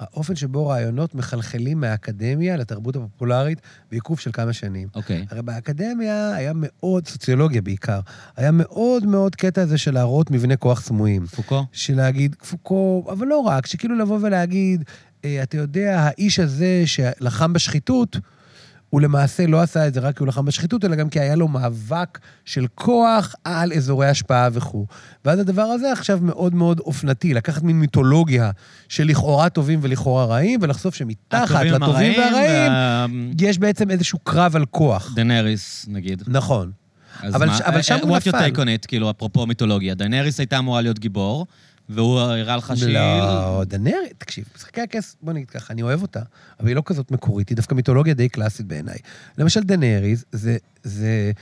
האופן 0.00 0.36
שבו 0.36 0.66
רעיונות 0.66 1.14
מחלחלים 1.14 1.80
מהאקדמיה 1.80 2.56
לתרבות 2.56 2.96
הפופולרית 2.96 3.60
בעיכוב 3.90 4.20
של 4.20 4.32
כמה 4.32 4.52
שנים. 4.52 4.88
אוקיי. 4.94 5.26
הרי 5.30 5.42
באקדמיה 5.42 6.34
היה 6.34 6.52
מאוד, 6.54 7.08
סוציולוגיה 7.08 7.62
בעיקר, 7.62 8.00
היה 8.36 8.50
מאוד 8.50 9.06
מאוד 9.06 9.36
קטע 9.36 9.62
הזה 9.62 9.78
של 9.78 9.94
להראות 9.94 10.30
מבנה 10.30 10.56
כוח 10.56 10.80
סמויים. 10.80 11.26
פוקו? 11.26 11.64
של 11.72 11.96
להגיד, 11.96 12.36
פוקו, 12.50 13.04
אבל 13.12 13.26
לא 13.26 13.38
רק, 13.38 13.66
שכאילו 13.66 13.98
לבוא 13.98 14.18
ולהגיד, 14.22 14.84
אה, 15.24 15.42
אתה 15.42 15.56
יודע, 15.56 16.00
האיש 16.00 16.38
הזה 16.38 16.82
שלחם 16.86 17.52
בשחיתות, 17.52 18.16
הוא 18.90 19.00
למעשה 19.00 19.46
לא 19.46 19.60
עשה 19.60 19.86
את 19.86 19.94
זה 19.94 20.00
רק 20.00 20.16
כי 20.16 20.22
הוא 20.22 20.28
לחם 20.28 20.44
בשחיתות, 20.44 20.84
אלא 20.84 20.96
גם 20.96 21.08
כי 21.08 21.20
היה 21.20 21.34
לו 21.34 21.48
מאבק 21.48 22.18
של 22.44 22.66
כוח 22.74 23.34
על 23.44 23.72
אזורי 23.72 24.06
השפעה 24.08 24.48
וכו'. 24.52 24.86
ואז 25.24 25.38
הדבר 25.38 25.62
הזה 25.62 25.92
עכשיו 25.92 26.18
מאוד 26.22 26.54
מאוד 26.54 26.80
אופנתי, 26.80 27.34
לקחת 27.34 27.62
מין 27.62 27.76
מיתולוגיה 27.80 28.50
של 28.88 29.04
לכאורה 29.06 29.48
טובים 29.48 29.78
ולכאורה 29.82 30.24
רעים, 30.24 30.60
ולחשוף 30.62 30.94
שמתחת 30.94 31.50
הטובים 31.50 31.72
לטובים 31.74 32.12
והרעים, 32.18 32.72
וה- 32.72 33.06
יש 33.40 33.58
בעצם 33.58 33.90
איזשהו 33.90 34.18
קרב 34.18 34.56
על 34.56 34.64
כוח. 34.64 35.12
דנריס, 35.14 35.86
נגיד. 35.88 36.22
נכון. 36.26 36.70
אז 37.22 37.34
אבל 37.34 37.46
מה- 37.46 37.58
אבל 37.64 37.82
שם 37.82 37.94
אה, 37.94 38.00
הוא 38.00 38.16
What 38.16 38.20
your 38.20 38.28
נפל. 38.28 38.48
take 38.48 38.56
on 38.56 38.82
it, 38.82 38.86
כאילו, 38.88 39.10
אפרופו 39.10 39.46
מיתולוגיה. 39.46 39.94
דנריס 39.94 40.38
הייתה 40.40 40.58
אמורה 40.58 40.80
להיות 40.80 40.98
גיבור, 40.98 41.46
והוא 41.90 42.20
הראה 42.20 42.56
לך 42.56 42.72
שהיא... 42.76 42.94
לא, 42.94 43.62
דנרי, 43.66 44.08
תקשיב, 44.18 44.44
משחקי 44.56 44.80
הכס, 44.80 45.16
בוא 45.22 45.32
נגיד 45.32 45.50
ככה, 45.50 45.72
אני 45.72 45.82
אוהב 45.82 46.02
אותה, 46.02 46.20
אבל 46.60 46.68
היא 46.68 46.76
לא 46.76 46.82
כזאת 46.84 47.10
מקורית, 47.10 47.48
היא 47.48 47.56
דווקא 47.56 47.74
מיתולוגיה 47.74 48.14
די 48.14 48.28
קלאסית 48.28 48.66
בעיניי. 48.66 48.98
למשל, 49.38 49.60
דנריס 49.60 50.24
זה, 50.32 50.56
זה 50.82 51.32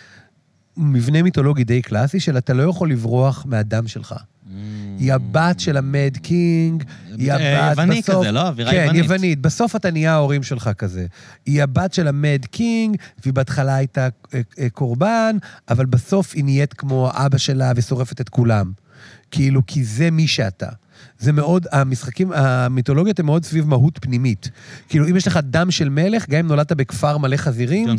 מבנה 0.76 1.22
מיתולוגי 1.22 1.64
די 1.64 1.82
קלאסי 1.82 2.20
של 2.20 2.38
אתה 2.38 2.52
לא 2.52 2.62
יכול 2.62 2.90
לברוח 2.90 3.46
מהדם 3.48 3.88
שלך. 3.88 4.12
Mm. 4.12 4.50
היא 4.98 5.12
הבת 5.12 5.60
של 5.60 5.76
ה 5.76 5.86
Mad 5.86 6.16
King, 6.22 6.84
היא 7.16 7.32
אה, 7.32 7.66
הבת 7.66 7.78
יווני 7.78 8.00
בסוף... 8.00 8.16
כזה, 8.16 8.32
לא? 8.32 8.48
אווירה 8.48 8.70
כן, 8.70 8.76
יוונית. 8.84 9.04
יוונית. 9.04 9.40
בסוף 9.40 9.76
אתה 9.76 9.90
נהיה 9.90 10.12
ההורים 10.12 10.42
שלך 10.42 10.70
כזה. 10.78 11.06
היא 11.46 11.62
הבת 11.62 11.92
של 11.92 12.08
ה 12.08 12.17
Mad 12.17 12.44
King, 12.50 12.96
והיא 13.22 13.34
בהתחלה 13.34 13.74
הייתה 13.74 14.08
אה, 14.34 14.40
אה, 14.58 14.70
קורבן, 14.70 15.36
אבל 15.68 15.86
בסוף 15.86 16.32
היא 16.34 16.44
נהיית 16.44 16.74
כמו 16.74 17.10
אבא 17.12 17.38
שלה 17.38 17.72
ושורפת 17.76 18.20
את 18.20 18.28
כולם. 18.28 18.72
כאילו, 19.30 19.66
כי 19.66 19.84
זה 19.84 20.10
מי 20.10 20.26
שאתה. 20.26 20.68
זה 21.18 21.32
מאוד, 21.32 21.66
המשחקים, 21.72 22.32
המיתולוגיות 22.32 23.20
הן 23.20 23.26
מאוד 23.26 23.44
סביב 23.44 23.66
מהות 23.66 23.98
פנימית. 24.02 24.50
כאילו, 24.88 25.08
אם 25.08 25.16
יש 25.16 25.26
לך 25.26 25.38
דם 25.42 25.70
של 25.70 25.88
מלך, 25.88 26.28
גם 26.28 26.38
אם 26.38 26.46
נולדת 26.46 26.72
בכפר 26.72 27.18
מלא 27.18 27.36
חזירים, 27.36 27.86
ג'ון 27.86 27.96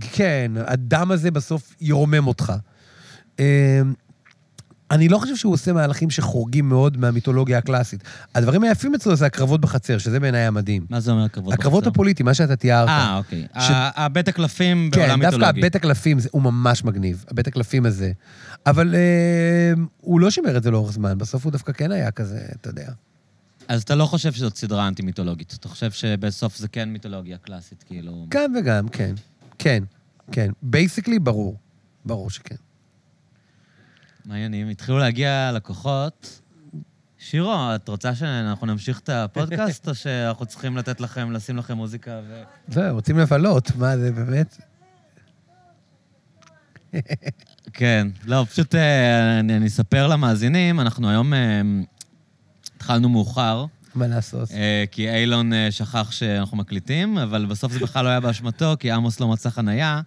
כן, 0.00 0.52
הדם 0.56 1.10
הזה 1.10 1.30
בסוף 1.30 1.74
ירומם 1.80 2.26
אותך. 2.26 2.52
אני 4.92 5.08
לא 5.08 5.18
חושב 5.18 5.36
שהוא 5.36 5.52
עושה 5.52 5.72
מהלכים 5.72 6.10
שחורגים 6.10 6.68
מאוד 6.68 6.96
מהמיתולוגיה 6.96 7.58
הקלאסית. 7.58 8.02
הדברים 8.34 8.62
היפים 8.62 8.94
אצלו 8.94 9.16
זה 9.16 9.26
הקרבות 9.26 9.60
בחצר, 9.60 9.98
שזה 9.98 10.20
בעיניי 10.20 10.40
המדהים. 10.46 10.86
מה 10.90 11.00
זה 11.00 11.10
אומר 11.10 11.28
קרבות 11.28 11.54
הקרבות 11.54 11.80
בחצר? 11.84 11.90
הפוליטיים, 11.90 12.24
מה 12.26 12.34
שאתה 12.34 12.56
תיארת. 12.56 12.88
אה, 12.88 13.16
אוקיי. 13.18 13.46
ש- 13.58 13.70
הבית 13.96 14.28
הקלפים 14.28 14.90
כן, 14.92 15.00
בעולם 15.00 15.20
דווקא 15.22 15.36
מיתולוגי. 15.36 15.60
הבית 15.60 15.76
הקלפים 15.76 16.18
זה- 16.18 16.28
הוא 16.32 16.42
ממש 16.42 16.84
מגניב, 16.84 17.24
הבית 17.30 17.46
הקלפים 17.46 17.86
הזה. 17.86 18.12
אבל 18.66 18.94
אה, 18.94 19.72
הוא 20.00 20.20
לא 20.20 20.30
שימר 20.30 20.56
את 20.56 20.62
זה 20.62 20.70
לאורך 20.70 20.92
זמן, 20.92 21.18
בסוף 21.18 21.44
הוא 21.44 21.52
דווקא 21.52 21.72
כן 21.72 21.92
היה 21.92 22.10
כזה, 22.10 22.38
אתה 22.60 22.68
יודע. 22.70 22.88
אז 23.68 23.82
אתה 23.82 23.94
לא 23.94 24.06
חושב 24.06 24.32
שזאת 24.32 24.56
סדרה 24.56 24.88
אנטי-מיתולוגית. 24.88 25.56
אתה 25.60 25.68
חושב 25.68 25.90
שבסוף 25.90 26.56
זה 26.56 26.68
כן 26.68 26.88
מיתולוגיה 26.88 27.36
קלאסית, 27.38 27.82
כאילו... 27.86 28.26
גם 28.28 28.54
וגם, 28.58 28.88
כן. 28.88 29.14
כן, 29.58 29.84
כן. 30.32 30.50
basically, 30.62 31.18
ברור. 31.18 31.56
ברור 32.04 32.30
שכן. 32.30 32.56
מה 34.24 34.34
העניינים? 34.34 34.68
התחילו 34.68 34.98
להגיע 34.98 35.50
לקוחות. 35.54 36.40
שירו, 37.18 37.74
את 37.74 37.88
רוצה 37.88 38.14
שאנחנו 38.14 38.66
נמשיך 38.66 39.00
את 39.00 39.08
הפודקאסט, 39.08 39.88
או 39.88 39.94
שאנחנו 39.94 40.46
צריכים 40.46 40.76
לתת 40.76 41.00
לכם, 41.00 41.32
לשים 41.32 41.56
לכם 41.56 41.76
מוזיקה 41.76 42.20
ו... 42.28 42.42
זהו, 42.68 42.94
רוצים 42.94 43.18
לבלות, 43.18 43.76
מה 43.76 43.98
זה 43.98 44.12
באמת? 44.12 44.56
כן. 47.72 48.08
לא, 48.24 48.46
פשוט 48.50 48.74
אה, 48.74 49.40
אני 49.40 49.56
אני 49.56 49.66
אספר 49.66 50.06
למאזינים, 50.06 50.80
אנחנו 50.80 51.10
היום 51.10 51.34
אה, 51.34 51.60
התחלנו 52.76 53.08
מאוחר, 53.08 53.66
מה 53.94 54.06
לעשות? 54.06 54.50
אה, 54.50 54.84
כי 54.90 55.10
אילון 55.10 55.52
שכח 55.70 56.10
שאנחנו 56.10 56.56
מקליטים, 56.56 57.18
אבל 57.18 57.46
בסוף 57.46 57.72
זה 57.72 57.78
בכלל 57.78 58.04
לא 58.04 58.10
היה 58.10 58.20
באשמתו, 58.20 58.74
כי 58.78 58.90
עמוס 58.90 59.20
לא 59.20 59.28
מצא 59.28 59.50
חנייה. 59.50 60.00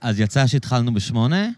אז 0.00 0.20
יצא 0.20 0.46
שהתחלנו 0.46 0.94
בשמונה, 0.94 1.48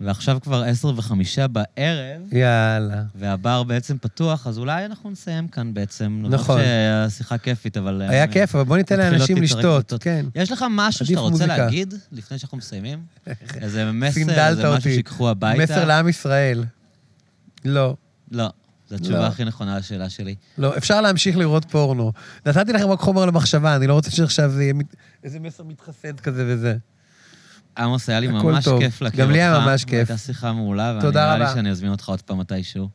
ועכשיו 0.00 0.38
כבר 0.42 0.62
עשר 0.62 0.92
וחמישה 0.96 1.46
בערב, 1.48 2.22
יאללה. 2.32 3.02
והבר 3.14 3.62
בעצם 3.62 3.98
פתוח, 3.98 4.46
אז 4.46 4.58
אולי 4.58 4.84
אנחנו 4.84 5.10
נסיים 5.10 5.48
כאן 5.48 5.74
בעצם. 5.74 6.24
נכון. 6.30 6.60
שהשיחה 6.60 7.38
כיפית, 7.38 7.76
אבל... 7.76 8.02
אה, 8.02 8.10
היה 8.10 8.26
כיף, 8.26 8.54
אבל 8.54 8.64
בוא 8.64 8.76
ניתן 8.76 8.98
לאנשים 8.98 9.36
לשתות. 9.42 9.92
כן. 10.00 10.26
יש 10.34 10.52
לך 10.52 10.64
משהו 10.70 11.06
שאתה 11.06 11.20
רוצה 11.20 11.30
מוזיקה. 11.30 11.56
להגיד 11.56 11.94
לפני 12.12 12.38
שאנחנו 12.38 12.58
מסיימים? 12.58 12.98
איזה 13.60 13.92
מסר, 13.92 14.48
איזה 14.48 14.70
משהו. 14.76 14.90
שיקחו 14.90 15.28
הביתה? 15.30 15.62
מסר 15.62 15.84
לעם 15.84 16.08
ישראל. 16.08 16.64
לא. 17.64 17.96
לא, 18.30 18.48
זו 18.88 18.94
התשובה 18.94 19.18
לא. 19.18 19.26
הכי 19.26 19.44
נכונה 19.44 19.78
לשאלה 19.78 20.10
שלי. 20.10 20.34
לא, 20.58 20.76
אפשר 20.76 21.00
להמשיך 21.00 21.36
לראות 21.36 21.64
פורנו. 21.64 22.12
נתתי 22.46 22.72
לכם 22.72 22.88
רק 22.88 23.00
חומר 23.00 23.26
למחשבה, 23.26 23.76
אני 23.76 23.86
לא 23.86 23.94
רוצה 23.94 24.10
שעכשיו 24.10 24.50
זה 24.50 24.62
יהיה 24.62 24.72
מת- 24.72 24.96
איזה 25.24 25.40
מסר 25.40 25.62
מתחסד 25.64 26.20
כזה 26.20 26.44
וזה. 26.48 26.76
עמוס, 27.78 28.08
היה 28.08 28.20
לי 28.20 28.26
ממש 28.26 28.64
טוב. 28.64 28.80
כיף 28.80 29.02
להכיר 29.02 29.20
גם 29.20 29.26
אותך. 29.26 29.36
לי 29.36 29.42
היה 29.42 29.58
ממש 29.58 29.84
כיף. 29.84 29.92
הייתה 30.10 30.16
שיחה 30.16 30.52
מעולה, 30.52 30.88
ואני 30.90 31.00
תודה 31.00 31.36
נראה 31.36 31.48
לי. 31.48 31.54
שאני 31.54 31.70
אזמין 31.70 31.90
אותך 31.90 32.08
עוד 32.08 32.22
פעם 32.22 32.38
מתישהו. 32.38 32.88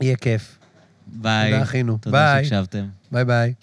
יהיה 0.00 0.16
כיף. 0.16 0.58
ביי. 1.06 1.50
תודה, 1.50 1.62
אחינו. 1.62 1.98
תודה 2.00 2.18
ביי. 2.34 2.44
שהקשבתם. 2.44 2.86
ביי 3.12 3.24
ביי. 3.24 3.54